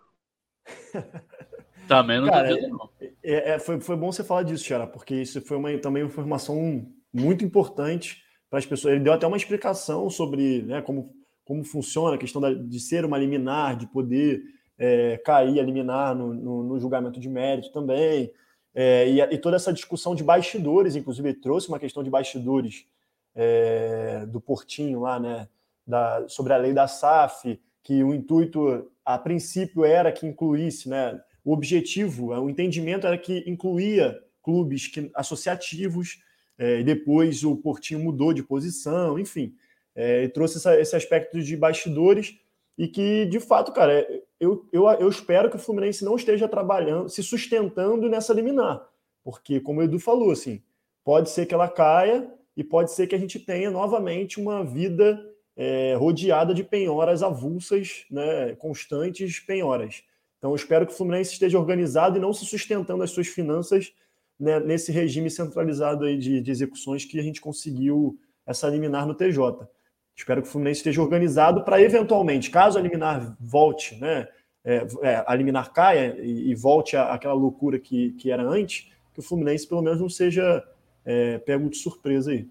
Também 1.88 2.20
não 2.20 2.28
Cara, 2.28 2.50
duvido, 2.50 2.70
não. 2.70 2.90
É, 3.24 3.52
é, 3.52 3.60
foi, 3.60 3.80
foi 3.80 3.96
bom 3.96 4.12
você 4.12 4.24
falar 4.24 4.44
disso, 4.44 4.64
Xara, 4.64 4.88
porque 4.88 5.16
isso 5.16 5.42
foi 5.42 5.58
uma, 5.58 5.78
também 5.78 6.04
uma 6.04 6.10
informação 6.10 6.86
muito 7.16 7.46
importante 7.46 8.24
para 8.50 8.60
as 8.60 8.66
pessoas. 8.66 8.94
Ele 8.94 9.04
deu 9.04 9.14
até 9.14 9.26
uma 9.26 9.38
explicação 9.38 10.10
sobre 10.10 10.64
né, 10.64 10.82
como, 10.82 11.16
como 11.46 11.64
funciona 11.64 12.16
a 12.16 12.20
questão 12.20 12.42
da, 12.42 12.54
de 12.54 12.80
ser 12.80 13.06
uma 13.06 13.18
liminar, 13.18 13.78
de 13.78 13.88
poder 13.88 14.42
é, 14.78 15.18
cair 15.18 15.60
a 15.60 15.64
liminar 15.64 16.14
no, 16.14 16.34
no, 16.34 16.64
no, 16.64 16.80
julgamento 16.80 17.20
de 17.20 17.30
mérito 17.30 17.72
também. 17.72 18.32
É, 18.74 19.08
e, 19.08 19.22
e, 19.22 19.38
toda 19.38 19.56
essa 19.56 19.72
discussão 19.72 20.14
de 20.14 20.24
bastidores, 20.24 20.96
inclusive, 20.96 21.30
ele 21.30 21.40
trouxe 21.40 21.70
uma 21.70 21.80
questão 21.80 22.04
de 22.04 22.10
bastidores 22.10 22.86
é, 23.34 24.26
do 24.26 24.42
Portinho 24.42 25.02
lá, 25.02 25.20
né? 25.20 25.48
Da, 25.88 26.28
sobre 26.28 26.52
a 26.52 26.58
lei 26.58 26.74
da 26.74 26.88
SAF, 26.88 27.60
que 27.84 28.04
o 28.04 28.14
intuito, 28.14 28.92
a 29.06 29.18
princípio, 29.18 29.86
era 29.86 30.12
que 30.12 30.26
incluísse, 30.26 30.90
né? 30.90 31.22
O 31.44 31.54
objetivo, 31.54 32.34
o 32.34 32.50
entendimento 32.50 33.06
era 33.06 33.18
que 33.18 33.44
incluía 33.48 34.20
clubes 34.42 34.88
que, 34.88 35.12
associativos, 35.14 36.25
é, 36.58 36.84
depois 36.84 37.44
o 37.44 37.56
Portinho 37.56 38.00
mudou 38.00 38.34
de 38.34 38.44
posição, 38.44 39.20
enfim, 39.20 39.54
é, 39.94 40.28
trouxe 40.30 40.58
essa, 40.58 40.80
esse 40.80 40.96
aspecto 40.96 41.42
de 41.42 41.56
bastidores 41.56 42.38
e 42.78 42.88
que, 42.88 43.26
de 43.26 43.40
fato, 43.40 43.72
cara, 43.72 43.94
é, 43.94 44.22
eu, 44.40 44.68
eu, 44.72 44.88
eu 44.88 45.10
espero 45.10 45.50
que 45.50 45.56
o 45.56 45.60
Fluminense 45.60 46.04
não 46.04 46.16
esteja 46.16 46.48
trabalhando, 46.48 47.10
se 47.10 47.24
sustentando 47.24 48.10
nessa 48.10 48.34
liminar, 48.34 48.88
porque, 49.24 49.60
como 49.60 49.80
o 49.80 49.84
Edu 49.84 50.00
falou, 50.00 50.32
assim, 50.32 50.62
pode 51.04 51.30
ser 51.30 51.46
que 51.46 51.54
ela 51.54 51.70
caia 51.70 52.30
e 52.56 52.64
pode 52.64 52.92
ser 52.92 53.08
que 53.08 53.16
a 53.16 53.18
gente 53.18 53.40
tenha 53.40 53.72
novamente 53.72 54.40
uma 54.40 54.64
vida 54.64 55.24
é, 55.56 55.96
rodeada 55.96 56.54
de 56.54 56.64
penhoras 56.64 57.24
avulsas, 57.24 58.06
né, 58.12 58.56
constantes 58.56 59.40
penhoras. 59.40 60.04
Então, 60.38 60.52
eu 60.52 60.56
espero 60.56 60.86
que 60.86 60.94
o 60.94 60.96
Fluminense 60.96 61.34
esteja 61.34 61.58
organizado 61.58 62.18
e 62.18 62.22
não 62.22 62.34
se 62.34 62.46
sustentando 62.46 63.04
as 63.04 63.12
suas 63.12 63.28
finanças 63.28 63.94
né, 64.40 64.60
nesse 64.60 64.92
regime 64.92 65.30
centralizado 65.30 66.06
aí 66.06 66.18
de, 66.18 66.42
de, 66.42 66.52
execuções 66.52 67.06
que 67.06 67.20
a 67.20 67.24
gente 67.24 67.42
conseguiu 67.42 68.20
essa 68.46 68.68
liminar 68.70 69.08
no 69.08 69.16
TJ. 69.16 69.68
Espero 70.16 70.42
que 70.42 70.48
o 70.48 70.52
Fluminense 70.52 70.80
esteja 70.80 71.02
organizado 71.02 71.64
para, 71.64 71.82
eventualmente, 71.82 72.50
caso 72.50 72.78
a 72.78 72.82
liminar 72.82 73.36
volte, 73.40 73.96
né, 73.96 74.28
é, 74.64 74.88
é, 75.02 75.24
a 75.26 75.36
liminar 75.36 75.72
caia 75.72 76.18
e, 76.20 76.52
e 76.52 76.56
volte 76.56 76.96
àquela 76.96 77.34
loucura 77.34 77.80
que, 77.80 78.12
que 78.14 78.32
era 78.32 78.44
antes, 78.44 78.90
que 79.14 79.20
o 79.20 79.24
Fluminense 79.24 79.68
pelo 79.68 79.82
menos 79.82 80.00
não 80.00 80.10
seja 80.10 80.64
é, 81.06 81.38
pego 81.40 81.70
de 81.70 81.78
surpresa 81.78 82.32
aí. 82.32 82.48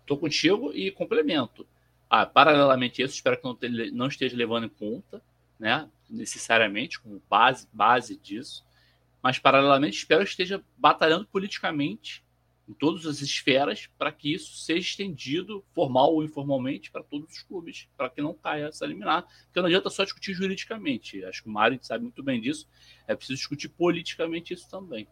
Estou 0.00 0.18
contigo 0.18 0.72
e 0.72 0.90
complemento. 0.90 1.66
Ah, 2.08 2.26
paralelamente 2.26 3.02
a 3.02 3.06
isso, 3.06 3.14
espero 3.14 3.36
que 3.36 3.44
não, 3.44 3.56
te, 3.56 3.90
não 3.90 4.06
esteja 4.06 4.36
levando 4.36 4.66
em 4.66 4.68
conta, 4.68 5.22
né, 5.58 5.88
necessariamente, 6.08 7.00
como 7.00 7.20
base, 7.28 7.66
base 7.72 8.16
disso, 8.16 8.64
mas 9.24 9.38
paralelamente 9.38 9.96
espero 9.96 10.22
que 10.22 10.28
esteja 10.28 10.62
batalhando 10.76 11.26
politicamente 11.26 12.22
em 12.68 12.74
todas 12.74 13.06
as 13.06 13.22
esferas 13.22 13.88
para 13.96 14.12
que 14.12 14.34
isso 14.34 14.54
seja 14.58 14.80
estendido, 14.80 15.64
formal 15.72 16.12
ou 16.12 16.22
informalmente, 16.22 16.90
para 16.90 17.02
todos 17.02 17.32
os 17.32 17.42
clubes, 17.42 17.88
para 17.96 18.10
que 18.10 18.20
não 18.20 18.34
caia 18.34 18.66
essa 18.66 18.84
liminar. 18.84 19.26
Porque 19.46 19.60
não 19.60 19.66
adianta 19.66 19.88
só 19.88 20.04
discutir 20.04 20.34
juridicamente. 20.34 21.24
Acho 21.24 21.42
que 21.42 21.48
o 21.48 21.52
Mário 21.52 21.78
sabe 21.80 22.04
muito 22.04 22.22
bem 22.22 22.38
disso. 22.38 22.68
É 23.08 23.16
preciso 23.16 23.38
discutir 23.38 23.70
politicamente 23.70 24.52
isso 24.52 24.68
também. 24.68 25.08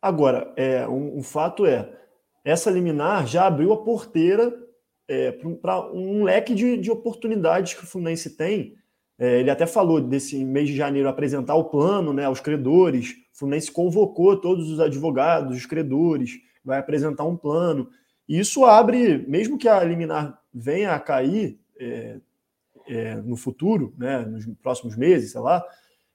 Agora, 0.00 0.54
é, 0.56 0.86
um, 0.86 1.18
um 1.18 1.22
fato 1.24 1.66
é, 1.66 2.00
essa 2.44 2.70
liminar 2.70 3.26
já 3.26 3.44
abriu 3.44 3.72
a 3.72 3.82
porteira 3.82 4.56
é, 5.08 5.32
para 5.32 5.90
um 5.92 6.22
leque 6.22 6.54
de, 6.54 6.76
de, 6.76 6.92
oportunidades 6.92 7.74
que 7.74 7.82
o 7.82 7.86
Fluminense 7.88 8.36
tem. 8.36 8.76
É, 9.18 9.40
ele 9.40 9.50
até 9.50 9.66
falou 9.66 10.00
desse 10.00 10.44
mês 10.44 10.68
de 10.68 10.76
janeiro 10.76 11.08
apresentar 11.08 11.54
o 11.54 11.64
plano 11.64 12.12
né, 12.12 12.24
aos 12.24 12.40
credores. 12.40 13.12
O 13.34 13.38
Fluminense 13.38 13.70
convocou 13.70 14.40
todos 14.40 14.70
os 14.70 14.80
advogados, 14.80 15.56
os 15.56 15.66
credores, 15.66 16.38
vai 16.64 16.78
apresentar 16.78 17.24
um 17.24 17.36
plano. 17.36 17.88
E 18.28 18.38
isso 18.38 18.64
abre, 18.64 19.24
mesmo 19.28 19.58
que 19.58 19.68
a 19.68 19.82
liminar 19.82 20.40
venha 20.52 20.92
a 20.92 21.00
cair 21.00 21.58
é, 21.78 22.16
é 22.88 23.14
no 23.16 23.36
futuro, 23.36 23.94
né, 23.96 24.20
nos 24.20 24.46
próximos 24.62 24.96
meses, 24.96 25.32
sei 25.32 25.40
lá, 25.40 25.64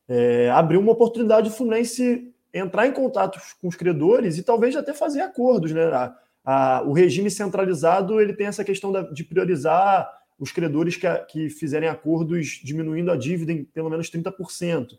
é, 0.07 0.49
abriu 0.49 0.79
uma 0.79 0.91
oportunidade 0.91 1.49
do 1.49 1.55
Fluminense 1.55 2.33
entrar 2.53 2.87
em 2.87 2.93
contato 2.93 3.39
com 3.61 3.67
os 3.67 3.75
credores 3.75 4.37
e 4.37 4.43
talvez 4.43 4.75
até 4.75 4.93
fazer 4.93 5.21
acordos, 5.21 5.71
né? 5.71 5.83
a, 6.45 6.81
o 6.85 6.93
regime 6.93 7.29
centralizado 7.29 8.21
ele 8.21 8.33
tem 8.33 8.47
essa 8.47 8.63
questão 8.63 8.89
da, 8.89 9.01
de 9.01 9.23
priorizar 9.25 10.09
os 10.39 10.51
credores 10.51 10.95
que, 10.95 11.07
a, 11.07 11.19
que 11.19 11.49
fizerem 11.49 11.89
acordos 11.89 12.61
diminuindo 12.63 13.11
a 13.11 13.15
dívida 13.15 13.51
em 13.51 13.63
pelo 13.63 13.89
menos 13.89 14.09
30%. 14.09 14.97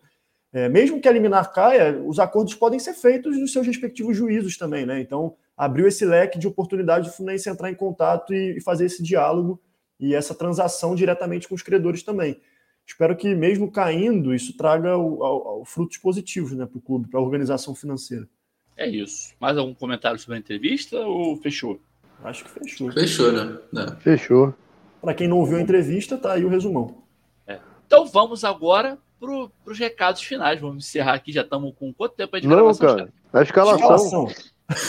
É, 0.52 0.68
mesmo 0.68 1.00
que 1.00 1.08
a 1.08 1.12
liminar 1.12 1.52
caia, 1.52 2.00
os 2.02 2.18
acordos 2.18 2.54
podem 2.54 2.78
ser 2.78 2.94
feitos 2.94 3.36
nos 3.38 3.52
seus 3.52 3.66
respectivos 3.66 4.16
juízos 4.16 4.56
também, 4.56 4.86
né? 4.86 5.00
Então, 5.00 5.36
abriu 5.56 5.86
esse 5.86 6.04
leque 6.04 6.38
de 6.38 6.46
oportunidade 6.46 7.08
do 7.08 7.14
Fluminense 7.14 7.50
entrar 7.50 7.70
em 7.70 7.74
contato 7.74 8.32
e, 8.32 8.56
e 8.56 8.60
fazer 8.60 8.86
esse 8.86 9.02
diálogo 9.02 9.60
e 10.00 10.14
essa 10.14 10.34
transação 10.34 10.94
diretamente 10.94 11.46
com 11.46 11.54
os 11.54 11.62
credores 11.62 12.02
também. 12.02 12.40
Espero 12.86 13.14
que, 13.14 13.34
mesmo 13.34 13.70
caindo, 13.70 14.34
isso 14.34 14.56
traga 14.56 14.96
o, 14.96 15.20
o, 15.20 15.60
o 15.60 15.64
frutos 15.66 15.98
positivos 15.98 16.52
né, 16.52 16.64
para 16.64 16.78
o 16.78 16.80
clube, 16.80 17.08
para 17.08 17.20
a 17.20 17.22
organização 17.22 17.74
financeira. 17.74 18.26
É 18.74 18.88
isso. 18.88 19.34
Mais 19.38 19.58
algum 19.58 19.74
comentário 19.74 20.18
sobre 20.18 20.36
a 20.36 20.38
entrevista 20.38 20.96
ou 21.00 21.36
fechou? 21.36 21.78
Acho 22.24 22.44
que 22.44 22.50
fechou. 22.50 22.90
Fechou, 22.92 23.32
né? 23.32 23.58
É. 23.76 24.00
Fechou. 24.00 24.54
Para 25.00 25.14
quem 25.14 25.28
não 25.28 25.38
ouviu 25.38 25.58
a 25.58 25.60
entrevista, 25.60 26.16
tá 26.18 26.32
aí 26.32 26.44
o 26.44 26.48
resumão. 26.48 27.02
É. 27.46 27.58
Então 27.86 28.06
vamos 28.06 28.44
agora 28.44 28.98
para 29.20 29.72
os 29.72 29.78
recados 29.78 30.22
finais. 30.22 30.60
Vamos 30.60 30.86
encerrar 30.86 31.14
aqui. 31.14 31.32
Já 31.32 31.42
estamos 31.42 31.74
com 31.78 31.92
quanto 31.92 32.14
tempo 32.14 32.34
aí 32.34 32.42
de 32.42 32.48
não? 32.48 32.74
Cara, 32.74 33.12
a 33.32 33.42
escalação. 33.42 34.26
escalação. 34.26 34.28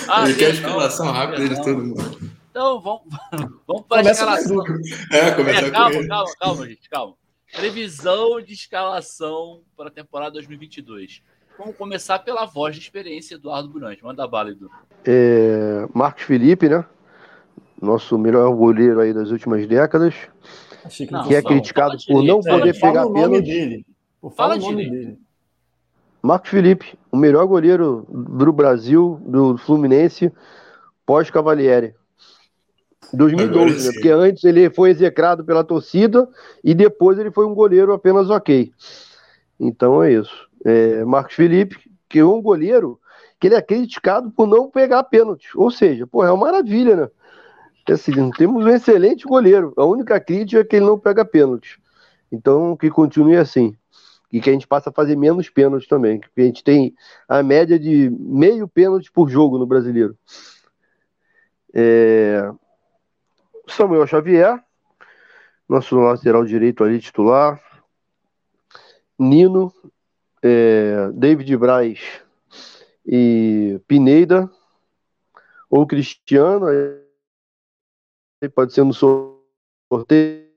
Ah, 0.08 0.26
Ele 0.26 0.36
quer 0.38 0.48
a 0.48 0.50
escalação 0.50 1.12
rápida 1.12 1.50
de 1.50 1.56
todo 1.64 1.78
mundo. 1.78 2.32
Então 2.50 2.82
vamos, 2.82 3.04
vamos 3.68 3.86
para 3.88 4.08
a 4.08 4.12
escalação. 4.12 4.64
É, 5.12 5.32
começar 5.32 5.68
é, 5.68 5.72
calma, 5.72 6.08
calma, 6.08 6.32
calma, 6.40 6.68
gente, 6.68 6.90
calma. 6.90 7.16
Previsão 7.52 8.42
de 8.42 8.54
escalação 8.54 9.62
para 9.76 9.88
a 9.88 9.92
temporada 9.92 10.32
2022. 10.34 11.22
Vamos 11.58 11.76
começar 11.76 12.20
pela 12.20 12.46
voz 12.46 12.76
de 12.76 12.82
experiência, 12.82 13.36
Eduardo 13.36 13.70
Burante. 13.70 14.04
Manda 14.04 14.28
bala, 14.28 14.52
Edu. 14.52 14.70
É, 15.06 15.88
Marcos 15.94 16.24
Felipe, 16.24 16.70
né? 16.70 16.86
Nosso 17.82 18.18
melhor 18.18 18.54
goleiro 18.56 19.00
aí 19.00 19.14
das 19.14 19.32
últimas 19.32 19.66
décadas. 19.68 20.14
Achei 20.84 21.06
que, 21.08 21.14
Não, 21.14 21.24
que 21.28 21.36
é 21.36 21.42
fala- 21.42 21.56
criticado 21.56 21.92
fala 21.92 22.04
por 22.08 22.24
não 22.26 22.40
direito, 22.40 22.60
poder 22.60 22.74
fala 22.80 22.92
pegar 22.94 23.06
nome 23.06 23.22
pênalti. 23.22 23.46
dele. 23.46 23.86
Pô, 24.22 24.30
Fala 24.30 24.56
fala 24.60 24.68
o 24.68 24.72
nome 24.72 24.90
dele. 24.90 25.18
Marcos 26.22 26.50
Felipe, 26.50 26.98
o 27.12 27.16
melhor 27.16 27.46
goleiro 27.46 28.06
do 28.10 28.52
Brasil, 28.52 29.22
do 29.26 29.58
Fluminense, 29.58 30.32
pós-Cavalieri. 31.06 31.96
Agora 33.14 33.18
2012, 33.18 33.88
né? 33.88 33.94
Porque 33.94 34.10
antes 34.10 34.44
ele 34.44 34.70
foi 34.70 34.90
execrado 34.92 35.44
pela 35.46 35.64
torcida 35.64 36.28
e 36.64 36.76
depois 36.76 37.18
ele 37.18 37.32
foi 37.32 37.46
um 37.46 37.56
goleiro 37.56 37.94
apenas 37.94 38.30
ok. 38.30 38.72
Então 39.60 40.04
é 40.04 40.12
isso. 40.14 40.48
É, 40.66 41.04
Marcos 41.06 41.36
Felipe, 41.36 41.78
que 42.10 42.20
é 42.20 42.26
um 42.26 42.42
goleiro 42.42 43.00
que 43.40 43.48
ele 43.48 43.56
é 43.56 43.62
criticado 43.62 44.30
por 44.32 44.46
não 44.46 44.70
pegar 44.70 45.02
pênalti. 45.04 45.48
Ou 45.56 45.72
seja, 45.72 46.06
pô, 46.06 46.24
é 46.26 46.32
uma 46.32 46.46
maravilha, 46.46 46.96
né? 46.96 47.10
Assim, 47.92 48.32
temos 48.32 48.66
um 48.66 48.70
excelente 48.70 49.26
goleiro. 49.26 49.74
A 49.76 49.86
única 49.86 50.20
crítica 50.20 50.62
é 50.62 50.64
que 50.64 50.76
ele 50.76 50.86
não 50.86 51.00
pega 51.00 51.26
pênalti. 51.26 51.80
Então, 52.32 52.76
que 52.78 52.90
continue 52.90 53.38
assim. 53.38 53.76
E 54.32 54.40
que 54.40 54.50
a 54.50 54.54
gente 54.54 54.68
passa 54.68 54.90
a 54.90 54.94
fazer 54.94 55.16
menos 55.16 55.50
pênaltis 55.50 55.88
também. 55.88 56.20
Porque 56.20 56.42
a 56.42 56.46
gente 56.46 56.64
tem 56.64 56.94
a 57.28 57.42
média 57.42 57.80
de 57.80 58.10
meio 58.12 58.68
pênalti 58.68 59.12
por 59.12 59.30
jogo 59.30 59.58
no 59.58 59.66
brasileiro. 59.66 60.16
É... 61.74 62.52
Samuel 63.68 64.08
Xavier, 64.08 64.64
nosso 65.68 65.96
lateral 66.00 66.44
direito 66.44 66.84
ali, 66.84 67.00
titular. 67.00 67.62
Nino, 69.18 69.74
é, 70.42 71.12
David 71.14 71.58
Braz 71.58 72.00
e 73.06 73.80
Pineda, 73.86 74.50
ou 75.70 75.86
Cristiano, 75.86 76.68
pode 78.48 78.74
ser 78.74 78.84
no 78.86 78.94
sorteio, 78.94 80.48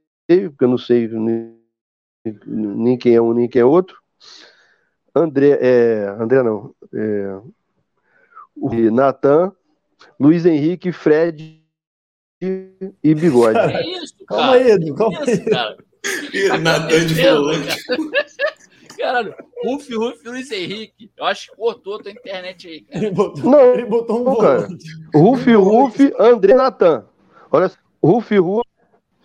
porque 0.50 0.64
eu 0.64 0.68
não 0.68 0.78
sei 0.78 1.08
nem, 1.08 2.96
quem 2.98 3.14
é 3.14 3.20
um 3.20 3.32
nem 3.32 3.48
quem 3.48 3.62
é 3.62 3.64
outro. 3.64 3.96
André, 5.14 5.58
é, 5.60 6.06
André 6.18 6.42
não, 6.42 6.74
é, 6.94 7.40
o 8.56 8.70
Natan, 8.90 9.52
Luiz 10.18 10.46
Henrique, 10.46 10.92
Fred 10.92 11.60
e 12.40 13.14
Bigode. 13.14 13.54
Cara, 13.54 13.82
Que 13.82 13.88
isso, 13.98 14.14
Calma 14.26 14.52
cara? 14.52 14.64
aí, 14.64 14.70
Edu, 14.70 14.94
calma 14.94 15.18
aí. 15.20 15.32
isso, 15.32 15.44
cara? 15.50 15.76
Ih, 16.32 16.58
Natan 16.58 17.06
de 17.06 17.14
volante. 17.22 17.76
Caralho, 18.98 19.34
Ruf, 19.64 19.92
Ruf, 19.94 20.28
Luiz 20.28 20.50
Henrique. 20.52 21.10
Eu 21.16 21.24
acho 21.24 21.50
que 21.50 21.56
cortou 21.56 21.96
a 21.96 21.98
tua 22.02 22.12
internet 22.12 22.68
aí, 22.68 22.82
cara. 22.82 23.04
Ele 23.04 23.10
botou, 23.14 23.50
Não, 23.50 23.74
ele 23.74 23.84
botou 23.84 24.20
um 24.20 24.24
não, 24.24 24.36
cara. 24.36 24.60
volante. 24.62 24.84
Ruf, 25.12 25.52
Ruf, 25.54 26.12
André 26.20 26.54
Natan. 26.54 27.08
Olha, 27.52 27.68
só, 27.68 27.76
Ruf, 28.02 28.36
Ruf, 28.38 28.66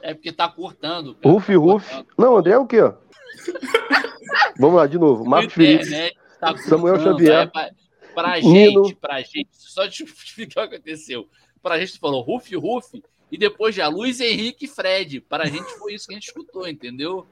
É 0.02 0.14
porque 0.14 0.32
tá 0.32 0.48
cortando. 0.50 1.16
Cara. 1.16 1.34
Ruf, 1.34 1.56
Ruf. 1.56 2.06
Não, 2.18 2.38
André 2.38 2.54
é 2.54 2.58
o 2.58 2.68
quê? 2.68 2.82
ó? 2.82 2.94
Vamos 4.60 4.76
lá, 4.76 4.86
de 4.88 5.00
novo. 5.00 5.26
Marcos 5.26 5.54
Felipe. 5.54 6.16
Tá 6.40 6.56
Samuel 6.58 6.96
cortando, 6.96 7.18
Xavier. 7.20 7.34
é 7.42 7.46
pra, 7.48 7.70
pra 8.14 8.40
Nino. 8.40 8.86
gente, 8.86 8.96
pra 8.96 9.22
gente, 9.22 9.50
só 9.54 9.88
te 9.88 10.04
explicar 10.06 10.66
o 10.66 10.70
que 10.70 10.76
aconteceu. 10.76 11.28
Pra 11.64 11.80
gente, 11.80 11.94
tu 11.94 12.00
falou 12.00 12.22
Ruf, 12.22 12.56
Ruf, 12.56 13.02
e 13.32 13.38
depois 13.38 13.74
já 13.74 13.88
Luiz 13.88 14.20
Henrique 14.20 14.66
e 14.66 14.68
Fred. 14.68 15.22
Pra 15.22 15.46
gente 15.46 15.70
foi 15.80 15.94
isso 15.94 16.08
que 16.08 16.14
a 16.14 16.16
gente 16.18 16.28
escutou, 16.28 16.68
entendeu? 16.68 17.26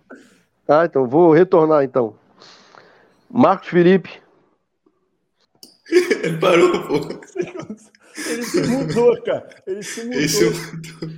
Ah, 0.68 0.86
então 0.86 1.08
vou 1.08 1.32
retornar 1.34 1.84
então. 1.84 2.16
Marcos 3.30 3.68
Felipe, 3.68 4.10
Ele 5.92 6.38
parou, 6.38 6.72
pô. 6.88 7.00
Ele 8.30 8.44
se 8.44 8.62
mudou, 8.68 9.22
cara. 9.24 9.48
Ele 9.68 9.84
se 9.84 10.04
mudou. 10.04 10.20
Esse, 10.20 10.52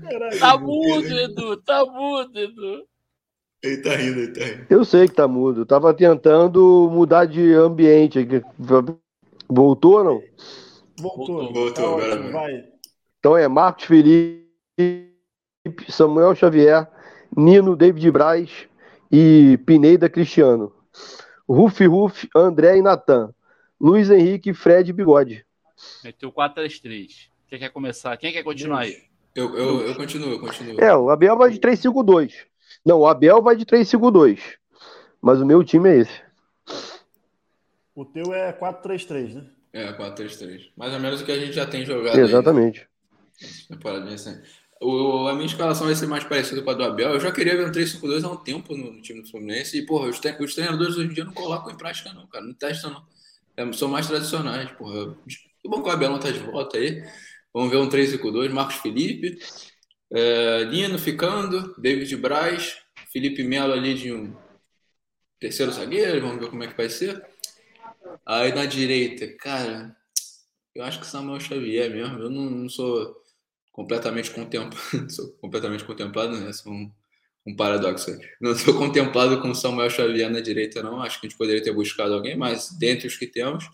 Caralho. 0.01 0.39
Tá 0.39 0.57
mudo, 0.57 1.07
Edu, 1.19 1.57
tá 1.57 1.85
mudo, 1.85 2.39
Edu. 2.39 2.83
ele 3.63 3.77
tá 3.77 3.95
rindo, 3.95 4.19
ele 4.19 4.31
tá 4.33 4.45
rindo. 4.45 4.65
eu 4.69 4.83
sei 4.85 5.07
que 5.07 5.13
tá 5.13 5.27
mudo. 5.27 5.61
Eu 5.61 5.65
tava 5.65 5.93
tentando 5.93 6.89
mudar 6.91 7.25
de 7.25 7.53
ambiente. 7.53 8.19
aqui. 8.19 8.41
Voltou 9.49 9.97
ou 9.99 10.03
não? 10.03 10.21
Voltou. 10.99 11.53
Voltou, 11.53 11.71
Tá 11.73 11.81
agora 11.83 12.31
vai. 12.31 12.63
Então 13.19 13.37
é 13.37 13.47
Marcos 13.47 13.85
Felipe, 13.85 14.47
Samuel 15.89 16.35
Xavier, 16.35 16.87
Nino, 17.35 17.75
David 17.75 18.09
Braz 18.11 18.67
e 19.11 19.59
Pineda 19.65 20.09
Cristiano. 20.09 20.71
Ruf, 21.47 21.85
Ruf, 21.85 22.27
André 22.35 22.77
e 22.77 22.81
Natan. 22.81 23.33
Luiz 23.79 24.09
Henrique, 24.09 24.53
Fred 24.53 24.89
e 24.89 24.93
Bigode. 24.93 25.45
Meteu 26.03 26.31
4-3-3. 26.31 27.29
Quem 27.47 27.59
quer 27.59 27.69
começar? 27.69 28.17
Quem 28.17 28.31
quer 28.31 28.43
continuar 28.43 28.81
aí? 28.81 29.03
Eu, 29.35 29.55
eu, 29.55 29.87
eu 29.87 29.95
continuo, 29.95 30.31
eu 30.31 30.39
continuo. 30.39 30.81
É, 30.81 30.95
o 30.95 31.09
Abel 31.09 31.37
vai 31.37 31.51
de 31.51 31.59
3-5-2. 31.59 32.33
Não, 32.85 32.99
o 32.99 33.07
Abel 33.07 33.41
vai 33.41 33.55
de 33.55 33.65
3-5-2. 33.65 34.39
Mas 35.21 35.39
o 35.39 35.45
meu 35.45 35.63
time 35.63 35.89
é 35.89 35.97
esse. 35.99 36.21
O 37.95 38.05
teu 38.05 38.33
é 38.33 38.53
4-3-3, 38.53 39.33
né? 39.33 39.45
É, 39.73 39.93
4-3-3. 39.93 40.69
Mais 40.75 40.93
ou 40.93 40.99
menos 40.99 41.21
o 41.21 41.25
que 41.25 41.31
a 41.31 41.39
gente 41.39 41.53
já 41.53 41.65
tem 41.65 41.85
jogado 41.85 42.13
aí, 42.13 42.17
né? 42.17 42.23
Exatamente. 42.23 42.87
recente. 44.09 44.67
O, 44.81 45.27
a 45.27 45.33
minha 45.33 45.47
escalação 45.47 45.87
vai 45.87 45.95
ser 45.95 46.07
mais 46.07 46.23
parecida 46.23 46.61
com 46.61 46.69
a 46.69 46.73
do 46.73 46.83
Abel. 46.83 47.09
Eu 47.11 47.19
já 47.19 47.31
queria 47.31 47.57
ver 47.57 47.67
um 47.67 47.71
3-5-2 47.71 48.23
há 48.23 48.31
um 48.31 48.37
tempo 48.37 48.75
no, 48.75 48.93
no 48.93 49.01
time 49.01 49.21
do 49.21 49.29
Fluminense. 49.29 49.77
E, 49.77 49.85
porra, 49.85 50.07
os, 50.07 50.19
os 50.19 50.55
treinadores 50.55 50.95
hoje 50.95 51.09
em 51.09 51.13
dia 51.13 51.25
não 51.25 51.33
colocam 51.33 51.71
em 51.71 51.77
prática, 51.77 52.13
não, 52.13 52.27
cara. 52.27 52.45
Não 52.45 52.53
testam, 52.53 52.91
não. 52.91 53.03
É, 53.55 53.73
são 53.73 53.89
mais 53.89 54.07
tradicionais, 54.07 54.71
porra. 54.71 55.15
Que 55.61 55.69
bom 55.69 55.81
que 55.81 55.89
o 55.89 55.91
Abel 55.91 56.09
não 56.09 56.19
tá 56.19 56.31
de 56.31 56.39
volta 56.39 56.77
aí. 56.77 57.03
Vamos 57.53 57.71
ver 57.71 57.77
um 57.77 57.89
3-5-2. 57.89 58.49
Marcos 58.49 58.75
Felipe. 58.75 59.37
É, 60.11 60.65
Nino 60.65 60.97
ficando. 60.99 61.73
David 61.79 62.15
Braz. 62.17 62.77
Felipe 63.11 63.43
Melo 63.43 63.73
ali 63.73 63.93
de 63.93 64.13
um 64.13 64.35
terceiro 65.39 65.71
zagueiro. 65.71 66.21
Vamos 66.21 66.39
ver 66.39 66.49
como 66.49 66.63
é 66.63 66.67
que 66.67 66.77
vai 66.77 66.89
ser. 66.89 67.25
Aí 68.25 68.53
na 68.53 68.65
direita, 68.65 69.27
cara, 69.37 69.95
eu 70.75 70.83
acho 70.83 70.99
que 70.99 71.07
Samuel 71.07 71.39
Xavier 71.39 71.89
mesmo. 71.89 72.19
Eu 72.19 72.29
não, 72.29 72.49
não 72.49 72.69
sou 72.69 73.15
completamente 73.71 74.31
contemplado. 74.31 74.75
sou 75.09 75.29
completamente 75.41 75.83
contemplado, 75.83 76.37
né? 76.37 76.51
Sou 76.53 76.71
um, 76.71 76.91
um 77.45 77.55
paradoxo. 77.55 78.11
aí. 78.11 78.19
Não 78.41 78.55
sou 78.55 78.77
contemplado 78.77 79.41
com 79.41 79.53
Samuel 79.53 79.89
Xavier 79.89 80.29
na 80.29 80.41
direita, 80.41 80.83
não. 80.83 81.01
Acho 81.01 81.19
que 81.19 81.27
a 81.27 81.29
gente 81.29 81.37
poderia 81.37 81.63
ter 81.63 81.73
buscado 81.73 82.13
alguém, 82.13 82.37
mas 82.37 82.69
dentre 82.77 83.07
os 83.07 83.17
que 83.17 83.27
temos, 83.27 83.65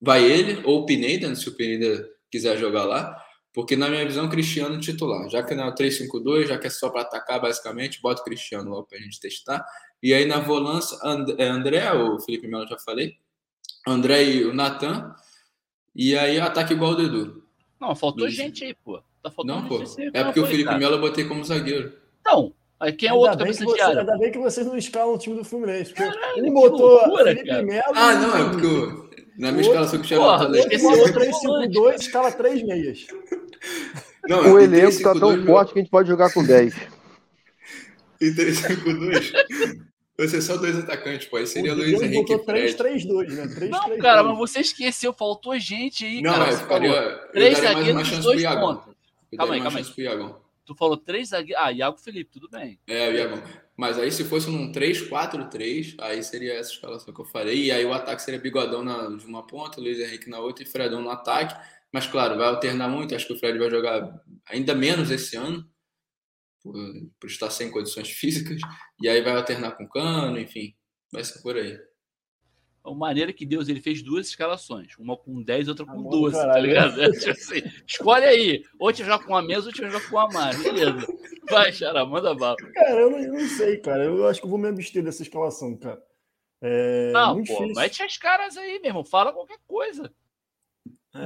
vai 0.00 0.24
ele 0.24 0.60
ou 0.64 0.80
o 0.82 0.86
Pineda, 0.86 1.34
se 1.34 1.48
o 1.48 1.52
Pineda 1.56 2.08
quiser 2.30 2.56
jogar 2.58 2.84
lá. 2.84 3.16
Porque, 3.52 3.74
na 3.74 3.88
minha 3.88 4.04
visão, 4.04 4.28
Cristiano 4.28 4.78
titular. 4.78 5.30
Já 5.30 5.42
que 5.42 5.54
não 5.54 5.64
é 5.64 5.68
o 5.70 5.74
3-5-2, 5.74 6.46
já 6.48 6.58
que 6.58 6.66
é 6.66 6.70
só 6.70 6.90
para 6.90 7.00
atacar, 7.00 7.40
basicamente, 7.40 8.02
bota 8.02 8.20
o 8.20 8.24
Cristiano 8.24 8.68
logo 8.70 8.86
para 8.86 8.98
a 8.98 9.00
gente 9.00 9.18
testar. 9.18 9.64
E 10.02 10.12
aí, 10.12 10.26
na 10.26 10.38
volância, 10.40 10.98
And- 11.02 11.34
é 11.38 11.46
André, 11.48 11.90
o 11.92 12.20
Felipe 12.20 12.46
Melo 12.46 12.66
já 12.66 12.78
falei. 12.78 13.14
André 13.88 14.24
e 14.24 14.44
o 14.44 14.52
Natan. 14.52 15.14
E 15.94 16.14
aí, 16.18 16.38
ataque 16.38 16.74
igual 16.74 16.90
o 16.92 16.96
Dedu. 16.96 17.42
Não, 17.80 17.94
faltou 17.96 18.28
gente 18.28 18.62
aí, 18.64 18.74
pô. 18.74 19.00
Tá 19.22 19.30
faltando 19.30 19.60
Não, 19.62 19.68
pô. 19.68 19.82
É 20.12 20.22
porque 20.24 20.40
o 20.40 20.46
Felipe. 20.46 20.74
Melo 20.76 20.96
eu 20.96 21.00
botei 21.00 21.24
como 21.24 21.42
zagueiro. 21.42 21.94
Então, 22.20 22.52
aí 22.78 22.92
quem 22.92 23.08
é 23.08 23.12
o 23.14 23.16
outro 23.16 23.38
cabeça 23.38 23.64
você- 23.64 23.74
de 23.76 23.80
área? 23.80 24.00
ainda 24.00 24.18
bem 24.18 24.30
que 24.30 24.38
vocês 24.38 24.66
não 24.66 24.76
escalam 24.76 25.14
o 25.14 25.18
time 25.18 25.34
do 25.36 25.44
Fluminense. 25.44 25.94
Porque 25.94 26.10
Caralho, 26.10 26.44
que 26.44 26.50
botou 26.50 26.90
loucura, 26.90 27.34
Felipe. 27.34 27.62
Melo. 27.62 27.92
Ah, 27.94 28.14
não, 28.14 28.36
é 28.36 28.50
porque 28.50 28.66
eu, 28.66 29.05
na 29.38 29.52
minha 29.52 29.62
O 29.64 29.66
escalação 29.68 30.00
que 30.00 30.06
Esse 30.74 30.84
bota 30.84 30.98
outro 31.00 31.20
3-5-2, 31.20 31.94
escala 32.00 32.32
3 32.32 32.62
meias. 32.62 33.06
Não, 34.28 34.54
O 34.54 34.58
elenco 34.58 35.02
tá 35.02 35.12
tão 35.14 35.36
3-5-2, 35.36 35.46
forte 35.46 35.72
que 35.72 35.78
a 35.78 35.82
gente 35.82 35.90
pode 35.90 36.08
jogar 36.08 36.32
com 36.32 36.44
10. 36.44 36.74
Em 38.20 38.34
3-5-2. 38.34 39.32
Vai 40.18 40.28
ser 40.28 40.40
só 40.40 40.56
dois 40.56 40.76
atacantes, 40.78 41.28
pô. 41.28 41.36
Aí 41.36 41.46
seria 41.46 41.74
o 41.74 41.76
Luiz 41.76 42.00
Henrique 42.00 42.34
botou 42.34 42.54
e 42.54 42.66
Fred. 42.72 43.04
3-3-2, 43.06 43.28
né? 43.34 43.54
3 43.54 43.70
Não, 43.70 43.98
cara, 43.98 44.22
mas 44.24 44.38
você 44.38 44.60
esqueceu, 44.60 45.12
faltou 45.12 45.58
gente 45.58 46.04
aí, 46.06 46.22
Não, 46.22 46.32
cara. 46.32 46.44
é, 46.44 46.52
Você 46.52 46.62
eu 46.62 46.66
falou, 46.66 46.88
faria, 46.88 46.96
eu 47.02 47.32
três 47.32 47.58
zagueiros, 47.58 48.08
chance 48.08 48.22
dois 48.22 48.42
pro 48.42 48.50
Iagão. 48.50 48.76
pontos. 48.76 48.94
Eu 49.32 49.38
Calma 49.38 49.54
aí, 49.54 49.60
calma 49.60 49.78
aí. 49.78 49.84
tu 50.64 50.74
falou 50.74 50.96
três 50.96 51.28
zagueiros. 51.28 51.62
Ah, 51.62 51.70
Iago 51.70 51.98
Felipe, 51.98 52.30
tudo 52.32 52.48
bem. 52.48 52.78
É, 52.86 53.08
o 53.10 53.12
Iagão. 53.12 53.42
Mas 53.76 53.98
aí 53.98 54.10
se 54.10 54.24
fosse 54.24 54.50
num 54.50 54.72
3-4-3, 54.72 55.96
aí 56.00 56.22
seria 56.22 56.54
essa 56.54 56.72
escalação 56.72 57.12
que 57.12 57.20
eu 57.20 57.24
falei. 57.26 57.66
E 57.66 57.72
aí 57.72 57.84
o 57.84 57.92
ataque 57.92 58.22
seria 58.22 58.40
Bigodão 58.40 58.82
na, 58.82 59.08
de 59.08 59.26
uma 59.26 59.46
ponta, 59.46 59.80
Luiz 59.80 59.98
Henrique 59.98 60.30
na 60.30 60.38
outra 60.38 60.64
e 60.64 60.66
Fredão 60.66 61.02
no 61.02 61.10
ataque. 61.10 61.54
Mas 61.92 62.06
claro, 62.06 62.36
vai 62.36 62.48
alternar 62.48 62.88
muito. 62.88 63.14
Acho 63.14 63.26
que 63.26 63.32
o 63.34 63.38
Fred 63.38 63.58
vai 63.58 63.70
jogar 63.70 64.22
ainda 64.48 64.74
menos 64.74 65.10
esse 65.10 65.36
ano, 65.36 65.68
por, 66.62 66.74
por 67.20 67.26
estar 67.28 67.50
sem 67.50 67.70
condições 67.70 68.10
físicas. 68.12 68.60
E 69.00 69.08
aí 69.08 69.22
vai 69.22 69.36
alternar 69.36 69.72
com 69.72 69.88
Cano, 69.88 70.38
enfim. 70.38 70.74
Vai 71.12 71.24
ser 71.24 71.40
por 71.42 71.56
aí. 71.56 71.78
A 72.86 72.94
maneira 72.94 73.32
que 73.32 73.44
Deus 73.44 73.68
ele 73.68 73.80
fez 73.80 74.02
duas 74.02 74.28
escalações, 74.28 74.96
uma 74.98 75.16
com 75.16 75.42
10 75.42 75.68
outra 75.68 75.84
com 75.84 75.92
Ah, 75.92 76.02
bom, 76.02 76.10
12, 76.10 76.36
tá 76.36 76.58
ligado? 76.58 77.02
É, 77.02 77.10
tipo 77.12 77.30
assim, 77.30 77.62
escolhe 77.86 78.24
aí, 78.24 78.64
ou 78.78 78.92
te 78.92 79.04
joga 79.04 79.24
com 79.24 79.36
a 79.36 79.42
menos, 79.42 79.66
ou 79.66 79.72
te 79.72 79.78
joga 79.78 80.00
com 80.08 80.18
a 80.18 80.28
mais, 80.28 80.62
beleza. 80.62 81.06
Vai, 81.50 81.72
Xará, 81.72 82.04
manda 82.04 82.34
bala. 82.34 82.56
Cara, 82.56 83.00
eu 83.00 83.10
não, 83.10 83.18
eu 83.18 83.32
não 83.32 83.48
sei, 83.48 83.78
cara. 83.78 84.04
Eu 84.04 84.26
acho 84.26 84.40
que 84.40 84.46
eu 84.46 84.50
vou 84.50 84.58
me 84.58 84.68
abster 84.68 85.02
dessa 85.02 85.22
escalação, 85.22 85.76
cara. 85.76 86.02
É, 86.62 87.12
Não, 87.12 87.34
muito 87.34 87.48
pô, 87.48 87.58
difícil. 87.58 87.82
mete 87.82 88.02
as 88.02 88.16
caras 88.16 88.56
aí, 88.56 88.78
meu 88.80 88.90
irmão, 88.90 89.04
fala 89.04 89.32
qualquer 89.32 89.58
coisa. 89.66 90.10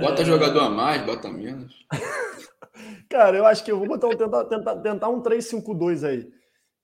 Bota 0.00 0.24
jogador 0.24 0.60
a 0.60 0.70
mais, 0.70 1.04
bota 1.04 1.28
a 1.28 1.32
menos. 1.32 1.74
Cara, 3.08 3.36
eu 3.36 3.46
acho 3.46 3.64
que 3.64 3.72
eu 3.72 3.78
vou 3.78 3.88
botar 3.88 4.08
um, 4.08 4.16
tentar, 4.16 4.44
tentar, 4.44 4.76
tentar 4.76 5.08
um 5.08 5.22
3-5-2 5.22 6.06
aí. 6.06 6.30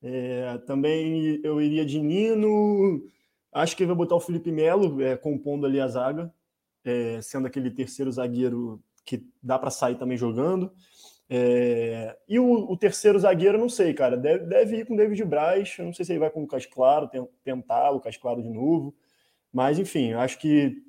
É, 0.03 0.59
também 0.67 1.41
eu 1.43 1.61
iria 1.61 1.85
de 1.85 2.01
Nino. 2.01 3.03
Acho 3.57 3.77
que 3.77 3.83
eu 3.83 3.87
vou 3.87 3.97
botar 3.97 4.15
o 4.15 4.21
Felipe 4.21 4.53
Melo 4.53 5.01
é, 5.03 5.17
compondo 5.17 5.65
ali 5.67 5.81
a 5.81 5.89
zaga, 5.89 6.33
é, 6.85 7.21
sendo 7.23 7.47
aquele 7.47 7.71
terceiro 7.71 8.13
zagueiro 8.13 8.83
que 9.05 9.25
dá 9.43 9.59
para 9.59 9.71
sair 9.71 9.97
também 9.97 10.19
jogando. 10.19 10.71
É, 11.29 12.17
e 12.29 12.39
o, 12.39 12.71
o 12.71 12.77
terceiro 12.77 13.19
zagueiro, 13.19 13.59
não 13.59 13.69
sei, 13.69 13.95
cara. 13.95 14.17
Deve, 14.17 14.45
deve 14.45 14.77
ir 14.77 14.87
com 14.87 14.93
o 14.95 14.97
David 14.97 15.25
Braz. 15.25 15.75
Eu 15.79 15.87
não 15.87 15.93
sei 15.95 16.05
se 16.05 16.13
ele 16.13 16.19
vai 16.19 16.29
com 16.31 16.41
o 16.41 16.43
Lucas 16.43 16.67
Claro, 16.67 17.09
ten- 17.09 17.27
tentar 17.43 17.91
o 17.91 17.95
Lucas 17.95 18.17
Claro 18.17 18.43
de 18.43 18.51
novo. 18.51 18.95
Mas, 19.53 19.79
enfim, 19.79 20.13
acho 20.13 20.39
que, 20.39 20.83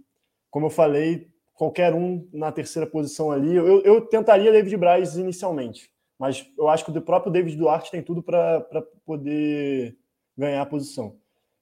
como 0.51 0.65
eu 0.65 0.69
falei, 0.69 1.29
qualquer 1.53 1.93
um 1.93 2.27
na 2.33 2.51
terceira 2.51 2.85
posição 2.85 3.31
ali. 3.31 3.55
Eu, 3.55 3.81
eu 3.81 4.01
tentaria 4.01 4.51
David 4.51 4.75
Braz 4.75 5.15
inicialmente, 5.15 5.89
mas 6.19 6.45
eu 6.57 6.67
acho 6.67 6.83
que 6.83 6.91
o 6.91 7.01
próprio 7.01 7.31
David 7.31 7.55
Duarte 7.55 7.89
tem 7.91 8.03
tudo 8.03 8.21
para 8.21 8.61
poder 9.05 9.97
ganhar 10.37 10.61
a 10.61 10.65
posição. 10.65 11.15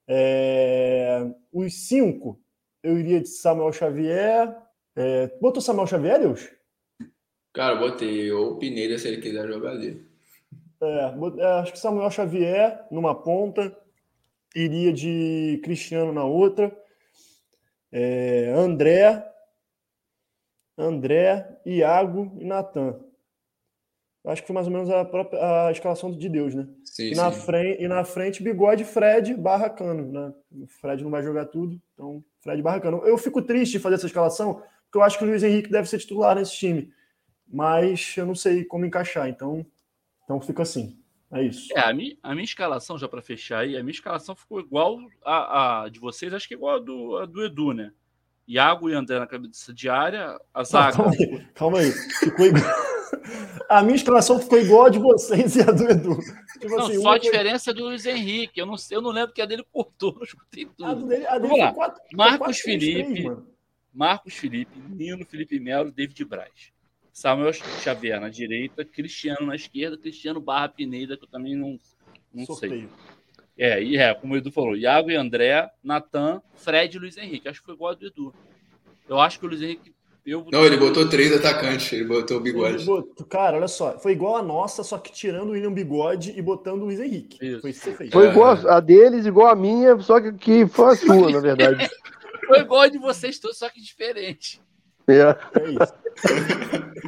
É, 0.08 1.26
os 1.52 1.88
cinco, 1.88 2.40
eu 2.84 2.98
iria 2.98 3.22
de 3.22 3.28
Samuel 3.28 3.74
Xavier. 3.74 4.56
É, 4.96 5.28
botou 5.42 5.62
Samuel 5.62 5.88
Xavier, 5.88 6.20
Deus? 6.20 6.50
Cara, 7.54 7.76
botei 7.76 8.32
o 8.32 8.58
Pineda 8.58 8.98
se 8.98 9.08
ele 9.08 9.22
quiser 9.22 9.48
jogar 9.48 9.72
ali. 9.72 10.06
É, 10.82 11.14
é, 11.40 11.46
acho 11.62 11.72
que 11.72 11.80
Samuel 11.80 12.12
Xavier 12.12 12.86
numa 12.92 13.16
ponta, 13.16 13.76
iria 14.56 14.92
de 14.92 15.60
Cristiano 15.64 16.12
na 16.14 16.24
outra, 16.24 16.76
é, 17.92 18.54
André, 18.56 19.26
André, 20.78 21.62
Iago 21.66 22.36
e 22.40 22.46
Natan. 22.46 23.00
Acho 24.28 24.42
que 24.42 24.48
foi 24.48 24.54
mais 24.54 24.66
ou 24.66 24.74
menos 24.74 24.90
a, 24.90 25.06
própria, 25.06 25.68
a 25.68 25.72
escalação 25.72 26.12
de 26.12 26.28
Deus, 26.28 26.56
né? 26.56 26.68
Sim, 26.84 27.12
E 27.12 27.16
na, 27.16 27.32
sim. 27.32 27.42
frente, 27.42 27.84
e 27.84 27.88
na 27.88 28.04
frente, 28.04 28.42
bigode, 28.42 28.84
Fred, 28.84 29.36
barra 29.36 29.70
cano. 29.70 30.12
Né? 30.12 30.34
O 30.64 30.68
Fred 30.68 31.04
não 31.04 31.12
vai 31.12 31.22
jogar 31.22 31.46
tudo, 31.46 31.80
então 31.94 32.24
Fred 32.42 32.62
barra 32.62 32.80
cano. 32.80 33.02
Eu 33.06 33.18
fico 33.18 33.42
triste 33.42 33.74
de 33.74 33.80
fazer 33.80 33.96
essa 33.96 34.08
escalação, 34.08 34.56
porque 34.86 34.98
eu 34.98 35.04
acho 35.04 35.18
que 35.18 35.24
o 35.24 35.28
Luiz 35.28 35.44
Henrique 35.44 35.70
deve 35.70 35.88
ser 35.88 36.00
titular 36.00 36.36
nesse 36.36 36.56
time. 36.56 36.92
Mas 37.48 38.16
eu 38.18 38.26
não 38.26 38.34
sei 38.34 38.66
como 38.66 38.86
encaixar, 38.86 39.30
então, 39.30 39.64
então 40.24 40.42
fica 40.42 40.64
assim. 40.64 40.98
É 41.32 41.44
isso. 41.44 41.68
É, 41.76 41.82
a 41.82 41.94
minha, 41.94 42.16
a 42.24 42.34
minha 42.34 42.46
escalação, 42.46 42.98
já 42.98 43.08
para 43.08 43.22
fechar 43.22 43.60
aí, 43.60 43.78
a 43.78 43.84
minha 43.84 43.94
escalação 43.94 44.36
ficou 44.36 44.60
igual 44.60 44.98
a, 45.24 45.84
a 45.84 45.90
de 45.90 46.00
vocês, 46.00 46.34
acho 46.34 46.48
que 46.48 46.54
igual 46.56 46.78
a 46.78 46.80
do, 46.80 47.18
a 47.18 47.26
do 47.26 47.44
Edu, 47.44 47.74
né? 47.74 47.92
Iago 48.48 48.90
e 48.90 48.94
André 48.94 49.20
na 49.20 49.28
cabeça 49.28 49.74
de 49.74 49.90
área, 49.90 50.40
a 50.54 50.64
zaga. 50.64 50.96
Calma 50.96 51.12
aí, 51.12 51.48
calma 51.54 51.80
aí. 51.80 51.92
Ficou 51.92 52.46
igual... 52.46 52.64
A 53.70 53.82
minha 53.82 53.96
escalação 53.96 54.40
ficou 54.40 54.60
igual 54.60 54.86
a 54.86 54.90
de 54.90 55.00
vocês 55.00 55.56
e 55.56 55.62
a 55.62 55.66
do 55.66 55.84
Edu. 55.90 56.18
Tipo 56.60 56.76
Não, 56.76 56.86
assim, 56.88 57.02
só 57.02 57.12
a 57.14 57.18
diferença 57.18 57.72
é 57.72 57.74
do 57.74 57.86
Luiz 57.86 58.06
Henrique. 58.06 58.60
Eu 58.60 58.66
não 58.66 58.78
sei, 58.78 58.98
eu 58.98 59.02
não 59.02 59.12
lembro 59.12 59.34
que 59.34 59.42
a 59.42 59.46
dele 59.46 59.66
cortou, 59.72 60.14
não 60.16 60.24
escutei 60.24 60.66
A 60.66 60.68
tudo. 60.96 61.08
dele, 61.08 61.26
a 61.28 61.34
dele 61.38 61.48
Vamos 61.48 61.60
lá. 61.60 61.74
quatro- 61.74 62.02
Marcos 62.14 62.38
quatro, 62.40 62.62
três, 62.64 62.80
três, 62.80 63.08
Felipe. 63.08 63.24
mano. 63.24 63.48
Marcos 63.94 64.34
Felipe, 64.34 64.80
Nino 64.90 65.26
Felipe 65.26 65.60
Melo, 65.60 65.92
David 65.92 66.24
Braz. 66.26 66.72
Samuel 67.14 67.54
Xavier 67.54 68.20
na 68.20 68.28
direita, 68.30 68.84
Cristiano 68.84 69.46
na 69.48 69.56
esquerda, 69.56 69.98
Cristiano 69.98 70.42
barra 70.42 70.68
Pineda, 70.68 71.16
que 71.16 71.24
eu 71.24 71.30
também 71.30 71.56
não, 71.56 71.80
não 72.34 72.46
sei. 72.56 72.90
É, 73.58 73.82
e 73.82 73.96
é, 73.96 74.14
como 74.14 74.34
o 74.34 74.38
Edu 74.38 74.52
falou, 74.52 74.76
Iago 74.76 75.10
e 75.10 75.16
André, 75.16 75.70
Natan, 75.82 76.42
Fred 76.56 76.98
e 76.98 77.00
Luiz 77.00 77.16
Henrique. 77.18 77.48
Acho 77.48 77.62
que 77.62 77.66
foi 77.68 77.74
igual 77.76 77.94
a 77.94 77.96
do 77.96 78.06
Edu. 78.06 78.34
Eu 79.08 79.18
acho 79.18 79.40
que 79.40 79.46
o 79.46 79.48
Luiz 79.48 79.62
Henrique. 79.62 79.95
Eu, 80.26 80.44
Não, 80.52 80.66
ele 80.66 80.78
botou 80.78 81.08
três 81.08 81.32
atacantes, 81.32 81.94
ele 81.94 82.06
botou 82.06 82.38
o 82.38 82.40
Ele 82.40 82.52
bigode. 82.52 82.84
botou- 82.84 83.26
Cara, 83.28 83.58
olha 83.58 83.68
só, 83.68 84.00
foi 84.00 84.14
igual 84.14 84.38
a 84.38 84.42
nossa, 84.42 84.84
só 84.84 84.98
que 84.98 85.12
tirando 85.12 85.50
o 85.50 85.52
William 85.52 85.72
Bigode 85.72 86.34
e 86.36 86.42
botando 86.42 86.82
o 86.82 86.86
Luiz 86.86 87.00
Henrique. 87.00 87.38
Isso. 87.46 87.62
Foi 87.62 87.70
isso 87.70 87.80
que 87.82 87.90
você 87.92 87.96
fez. 87.96 88.10
Foi 88.12 88.28
É. 88.28 88.32
igual 88.32 88.58
a 88.68 88.80
deles, 88.80 89.26
igual 89.28 89.48
a 89.50 89.56
minha, 89.56 90.00
só 90.00 90.20
que, 90.20 90.34
que 90.34 90.66
foi 90.68 90.94
a 90.94 90.96
sua, 90.96 91.30
na 91.30 91.40
verdade. 91.40 91.88
Foi 92.48 92.60
igual 92.60 92.82
a 92.82 92.88
de 92.88 93.00
vocês 93.00 93.40
todos, 93.40 93.58
só 93.58 93.68
que 93.70 93.82
diferente. 93.82 94.62
É. 95.08 95.36
É 95.60 95.70
isso. 95.72 95.94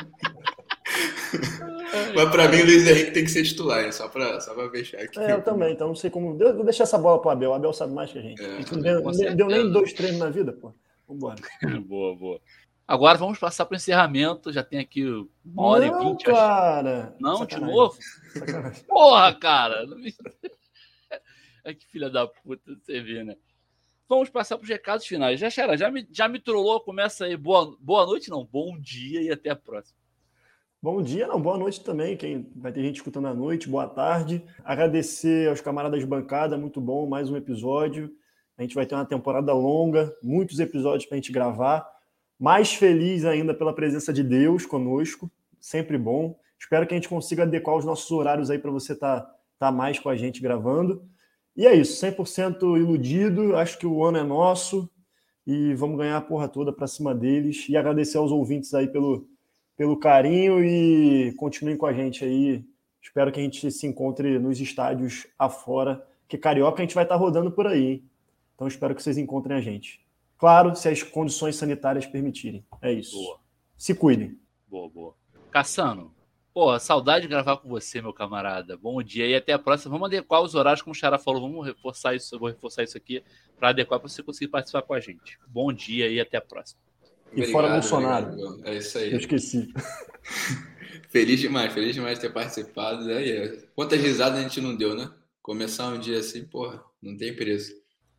Mas 2.16 2.30
pra 2.32 2.48
mim 2.48 2.62
o 2.62 2.66
Luiz 2.66 2.88
Henrique 2.88 3.12
tem 3.12 3.24
que 3.24 3.30
ser 3.32 3.44
titular, 3.44 3.84
hein? 3.86 3.92
Só 3.92 4.08
pra, 4.08 4.40
só 4.42 4.54
pra 4.54 4.70
fechar 4.70 5.00
aqui. 5.02 5.20
É, 5.20 5.34
eu 5.34 5.42
também, 5.42 5.74
então 5.74 5.88
não 5.90 5.96
sei 5.96 6.10
como. 6.10 6.36
Deu- 6.36 6.56
Vou 6.56 6.64
deixar 6.64 6.84
essa 6.84 6.98
bola 6.98 7.20
pro 7.22 7.30
Abel. 7.30 7.52
O 7.52 7.54
Abel 7.54 7.74
sabe 7.74 7.94
mais 7.94 8.12
que 8.12 8.18
a 8.18 8.22
gente. 8.22 8.42
É, 8.42 8.46
a 8.46 8.58
gente 8.58 8.74
não 8.74 8.82
deu, 8.82 9.36
deu- 9.36 9.48
nem 9.48 9.72
dois 9.72 9.94
treinos 9.94 10.20
na 10.20 10.30
vida, 10.30 10.54
pô. 10.54 10.74
Vambora. 11.08 11.36
boa, 11.88 12.16
boa. 12.16 12.40
Agora 12.88 13.18
vamos 13.18 13.38
passar 13.38 13.66
para 13.66 13.74
o 13.74 13.78
encerramento. 13.78 14.54
Já 14.54 14.64
tem 14.64 14.80
aqui 14.80 15.04
uma 15.44 15.64
hora 15.64 15.88
não, 15.88 16.02
e 16.02 16.06
vinte. 16.06 16.24
cara. 16.24 17.16
Não, 17.20 17.40
Sacanagem, 17.40 17.68
de 17.68 17.76
novo? 17.76 17.98
sacanagem. 18.34 18.84
Porra, 18.86 19.36
cara! 19.36 19.86
Ai, 21.66 21.76
que 21.76 21.86
filha 21.88 22.10
da 22.10 22.26
puta 22.26 22.76
você 22.82 23.02
vê, 23.02 23.26
né? 23.26 23.36
Vamos 24.08 24.30
passar 24.30 24.58
para 24.58 24.64
os 24.64 24.70
recados 24.70 25.06
finais. 25.06 25.38
Já, 25.38 25.50
Xera, 25.50 25.76
já 25.76 25.92
me, 25.92 26.08
já 26.10 26.30
me 26.30 26.40
trollou? 26.40 26.80
Começa 26.80 27.26
aí. 27.26 27.36
Boa, 27.36 27.76
boa 27.82 28.06
noite, 28.06 28.30
não. 28.30 28.46
Bom 28.46 28.80
dia 28.80 29.22
e 29.22 29.30
até 29.30 29.50
a 29.50 29.56
próxima. 29.56 29.98
Bom 30.82 31.02
dia, 31.02 31.28
não, 31.28 31.42
boa 31.42 31.58
noite 31.58 31.84
também. 31.84 32.16
Quem 32.16 32.50
vai 32.56 32.72
ter 32.72 32.84
gente 32.84 32.98
escutando 32.98 33.28
à 33.28 33.34
noite, 33.34 33.68
boa 33.68 33.88
tarde. 33.88 34.46
Agradecer 34.64 35.50
aos 35.50 35.60
camaradas 35.60 36.00
de 36.00 36.06
bancada, 36.06 36.58
muito 36.58 36.80
bom, 36.80 37.06
mais 37.06 37.30
um 37.30 37.36
episódio. 37.36 38.16
A 38.58 38.62
gente 38.62 38.76
vai 38.76 38.86
ter 38.86 38.96
uma 38.96 39.06
temporada 39.06 39.52
longa, 39.52 40.16
muitos 40.24 40.60
episódios 40.62 41.06
para 41.06 41.16
a 41.16 41.20
gente 41.20 41.34
gravar. 41.34 41.97
Mais 42.40 42.74
feliz 42.74 43.26
ainda 43.26 43.54
pela 43.54 43.74
presença 43.74 44.14
de 44.14 44.24
Deus 44.24 44.66
conosco, 44.66 45.30
sempre 45.60 45.98
bom. 45.98 46.38
Espero 46.60 46.86
que 46.86 46.94
a 46.94 46.98
gente 46.98 47.10
consiga 47.10 47.44
adequar 47.44 47.76
os 47.76 47.86
nossos 47.86 48.10
horários 48.12 48.50
aí 48.50 48.60
para 48.60 48.72
você 48.72 48.94
estar 48.94 49.28
tá, 49.60 49.72
mais 49.72 50.00
com 50.00 50.10
a 50.10 50.16
gente 50.16 50.42
gravando. 50.42 51.04
E 51.56 51.66
é 51.66 51.74
isso, 51.74 52.00
100% 52.06 52.78
iludido. 52.78 53.56
Acho 53.56 53.78
que 53.80 53.88
o 53.88 54.04
ano 54.04 54.18
é 54.20 54.24
nosso 54.24 54.90
e 55.46 55.74
vamos 55.74 55.98
ganhar 55.98 56.18
a 56.18 56.22
porra 56.22 56.48
toda 56.48 56.72
para 56.72 56.88
cima 56.88 57.16
deles. 57.16 57.68
E 57.70 57.76
agradecer 57.76 58.18
aos 58.18 58.32
ouvintes 58.32 58.74
aí 58.74 58.88
pelo, 58.88 59.28
pelo 59.76 59.98
carinho 59.98 60.64
e 60.64 61.34
continuem 61.38 61.78
com 61.78 61.86
a 61.86 61.94
gente 61.94 62.24
aí. 62.24 62.64
Espero 63.02 63.32
que 63.32 63.40
a 63.40 63.44
gente 63.44 63.72
se 63.72 63.88
encontre 63.88 64.38
nos 64.38 64.60
estádios 64.60 65.26
afora, 65.40 66.06
que 66.28 66.38
Carioca 66.38 66.82
a 66.82 66.86
gente 66.86 66.94
vai 66.94 67.06
estar 67.06 67.16
rodando 67.16 67.52
por 67.52 67.66
aí. 67.66 67.86
Hein? 67.86 68.04
Então 68.54 68.68
espero 68.68 68.94
que 68.94 69.02
vocês 69.02 69.18
encontrem 69.18 69.58
a 69.58 69.62
gente. 69.62 70.07
Claro, 70.38 70.76
se 70.76 70.88
as 70.88 71.02
condições 71.04 71.56
sanitárias 71.56 72.06
permitirem. 72.06 72.66
É 72.82 72.92
isso. 72.92 73.16
Boa, 73.16 73.40
Se 73.76 73.94
cuidem. 73.96 74.40
boa, 74.68 74.90
boa. 74.90 75.16
Cassano, 75.50 76.14
pô, 76.54 76.78
saudade 76.80 77.24
de 77.24 77.28
gravar 77.30 77.58
com 77.58 77.70
você, 77.70 78.02
meu 78.02 78.14
camarada. 78.14 78.78
Bom 78.78 79.02
dia 79.02 79.26
e 79.28 79.36
até 79.36 79.54
a 79.54 79.60
próxima. 79.60 79.92
Vamos 79.92 80.08
adequar 80.08 80.42
os 80.42 80.54
horários, 80.54 80.82
como 80.82 80.92
o 80.92 80.96
Xara 80.96 81.18
falou. 81.18 81.42
Vamos 81.42 81.66
reforçar 81.66 82.14
isso. 82.16 82.36
Eu 82.36 82.40
vou 82.40 82.50
reforçar 82.50 82.84
isso 82.84 82.98
aqui 82.98 83.24
para 83.58 83.70
adequar 83.70 84.00
para 84.00 84.08
você 84.10 84.22
conseguir 84.22 84.50
participar 84.50 84.84
com 84.84 84.94
a 84.94 85.00
gente. 85.00 85.40
Bom 85.48 85.74
dia 85.74 86.08
e 86.08 86.20
até 86.20 86.38
a 86.38 86.42
próxima. 86.42 86.80
E 87.34 87.46
fora 87.48 87.70
Bolsonaro. 87.70 88.28
obrigado. 88.28 88.68
É 88.68 88.78
isso 88.78 88.98
aí. 88.98 89.12
Eu 89.12 89.18
esqueci. 89.18 89.74
Feliz 91.10 91.40
demais, 91.40 91.74
feliz 91.74 91.94
demais 91.96 92.18
de 92.20 92.28
ter 92.28 92.34
participado. 92.34 93.10
Aí, 93.10 93.32
é. 93.32 93.64
Quantas 93.76 94.00
risadas 94.02 94.40
a 94.40 94.42
gente 94.42 94.60
não 94.60 94.76
deu, 94.76 94.94
né? 94.96 95.10
Começar 95.42 95.88
um 95.90 96.00
dia 96.00 96.20
assim, 96.20 96.44
porra, 96.46 96.84
não 97.02 97.16
tem 97.16 97.34
preço. 97.36 97.72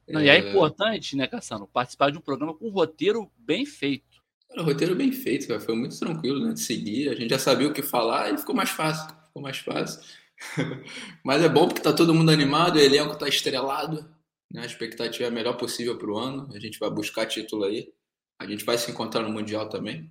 Não, 0.09 0.21
E 0.23 0.29
é 0.29 0.39
importante, 0.39 1.17
né, 1.17 1.27
Cassano, 1.27 1.67
participar 1.67 2.11
de 2.11 2.19
um 2.19 2.21
programa 2.21 2.55
com 2.55 2.67
um 2.67 2.71
roteiro 2.71 3.31
bem 3.37 3.67
feito. 3.67 4.23
Cara, 4.49 4.63
o 4.63 4.65
roteiro 4.65 4.95
bem 4.95 5.13
feito, 5.13 5.47
cara. 5.47 5.61
Foi 5.61 5.77
muito 5.77 5.99
tranquilo, 5.99 6.47
né? 6.47 6.55
De 6.55 6.61
seguir. 6.61 7.11
A 7.11 7.15
gente 7.15 7.31
já 7.31 7.39
sabia 7.39 7.69
o 7.69 7.73
que 7.73 7.83
falar 7.83 8.33
e 8.33 8.39
ficou 8.39 8.55
mais 8.55 8.71
fácil. 8.71 9.15
Ficou 9.27 9.43
mais 9.43 9.59
fácil. 9.59 10.01
Mas 11.23 11.43
é 11.43 11.49
bom 11.49 11.69
porque 11.69 11.83
tá 11.83 11.93
todo 11.93 12.15
mundo 12.15 12.31
animado, 12.31 12.77
o 12.77 12.81
elenco 12.81 13.19
tá 13.19 13.29
estrelado. 13.29 14.09
Né? 14.51 14.63
A 14.63 14.67
expectativa 14.67 15.25
é 15.25 15.29
a 15.29 15.31
melhor 15.31 15.57
possível 15.57 15.99
pro 15.99 16.17
ano. 16.17 16.49
A 16.55 16.59
gente 16.59 16.79
vai 16.79 16.91
buscar 16.91 17.27
título 17.27 17.65
aí. 17.65 17.93
A 18.39 18.47
gente 18.47 18.65
vai 18.65 18.79
se 18.79 18.91
encontrar 18.91 19.23
no 19.23 19.33
Mundial 19.33 19.69
também. 19.69 20.11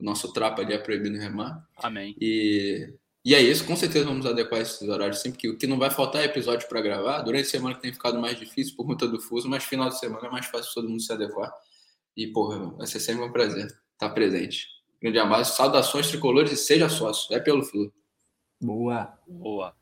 O 0.00 0.04
nosso 0.04 0.32
trapa 0.32 0.62
ali 0.62 0.72
é 0.72 0.78
proibido 0.78 1.18
remar. 1.18 1.64
Amém. 1.76 2.16
E, 2.20 2.92
e 3.22 3.34
é 3.34 3.40
isso, 3.40 3.66
com 3.66 3.76
certeza 3.76 4.06
vamos 4.06 4.24
adequar 4.24 4.60
esses 4.60 4.88
horários 4.88 5.20
sempre 5.20 5.38
que 5.38 5.48
o 5.48 5.58
que 5.58 5.66
não 5.66 5.78
vai 5.78 5.90
faltar 5.90 6.22
é 6.22 6.24
episódio 6.24 6.66
para 6.68 6.80
gravar. 6.80 7.20
Durante 7.20 7.46
a 7.46 7.50
semana 7.50 7.74
que 7.74 7.82
tem 7.82 7.92
ficado 7.92 8.18
mais 8.18 8.38
difícil 8.38 8.74
por 8.76 8.86
conta 8.86 9.06
do 9.06 9.20
fuso, 9.20 9.48
mas 9.48 9.62
final 9.64 9.88
de 9.88 9.98
semana 9.98 10.26
é 10.26 10.30
mais 10.30 10.46
fácil 10.46 10.72
todo 10.74 10.88
mundo 10.88 11.02
se 11.02 11.12
adequar. 11.12 11.52
E, 12.16 12.26
porra, 12.28 12.70
vai 12.76 12.86
ser 12.86 12.98
sempre 12.98 13.24
um 13.24 13.30
prazer 13.30 13.66
estar 13.92 14.10
presente. 14.10 14.66
Grande 15.02 15.18
abraço, 15.18 15.56
saudações 15.56 16.08
tricolores 16.08 16.50
e 16.52 16.56
seja 16.56 16.88
sócio. 16.88 17.34
É 17.34 17.38
pelo 17.40 17.62
Flu. 17.62 17.92
Boa. 18.60 19.12
Boa. 19.26 19.74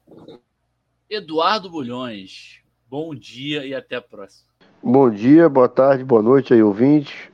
Eduardo 1.08 1.70
Bulhões, 1.70 2.60
bom 2.88 3.14
dia 3.14 3.64
e 3.64 3.74
até 3.74 3.96
a 3.96 4.02
próxima. 4.02 4.48
Bom 4.82 5.08
dia, 5.10 5.48
boa 5.48 5.68
tarde, 5.68 6.04
boa 6.04 6.22
noite 6.22 6.52
aí, 6.52 6.62
ouvintes. 6.62 7.30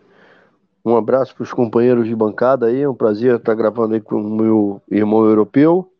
Um 0.84 0.96
abraço 0.96 1.34
para 1.34 1.44
os 1.44 1.52
companheiros 1.52 2.06
de 2.06 2.14
bancada 2.14 2.66
aí. 2.66 2.82
É 2.82 2.88
um 2.88 2.94
prazer 2.94 3.36
estar 3.36 3.54
gravando 3.54 3.94
aí 3.94 4.00
com 4.00 4.16
o 4.16 4.36
meu 4.36 4.82
irmão 4.90 5.24
europeu. 5.24 5.90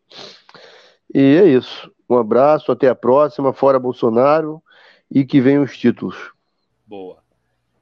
E 1.13 1.19
é 1.19 1.45
isso. 1.45 1.91
Um 2.09 2.17
abraço, 2.17 2.71
até 2.71 2.87
a 2.89 2.95
próxima. 2.95 3.53
Fora 3.53 3.79
Bolsonaro 3.79 4.61
e 5.09 5.25
que 5.25 5.41
venham 5.41 5.63
os 5.63 5.77
títulos. 5.77 6.31
Boa. 6.85 7.23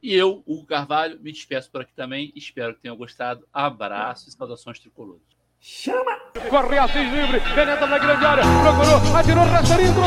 E 0.02 0.14
eu, 0.14 0.44
Hugo 0.46 0.66
Carvalho, 0.66 1.20
me 1.22 1.32
despeço 1.32 1.72
por 1.72 1.82
aqui 1.82 1.94
também. 1.94 2.32
Espero 2.36 2.76
que 2.76 2.82
tenham 2.82 2.98
gostado. 2.98 3.48
Abraço 3.54 4.28
e 4.28 4.32
saudações 4.32 4.80
tricolores. 4.80 5.24
Chama! 5.60 6.20
Corre 6.50 6.78
Assis 6.78 7.10
livre, 7.10 7.40
penetra 7.56 7.88
na 7.88 7.98
grande 7.98 8.26
área, 8.26 8.44
procurou, 8.44 9.16
atirou, 9.16 9.46
Rasterinho, 9.46 9.94
gol! 9.94 10.04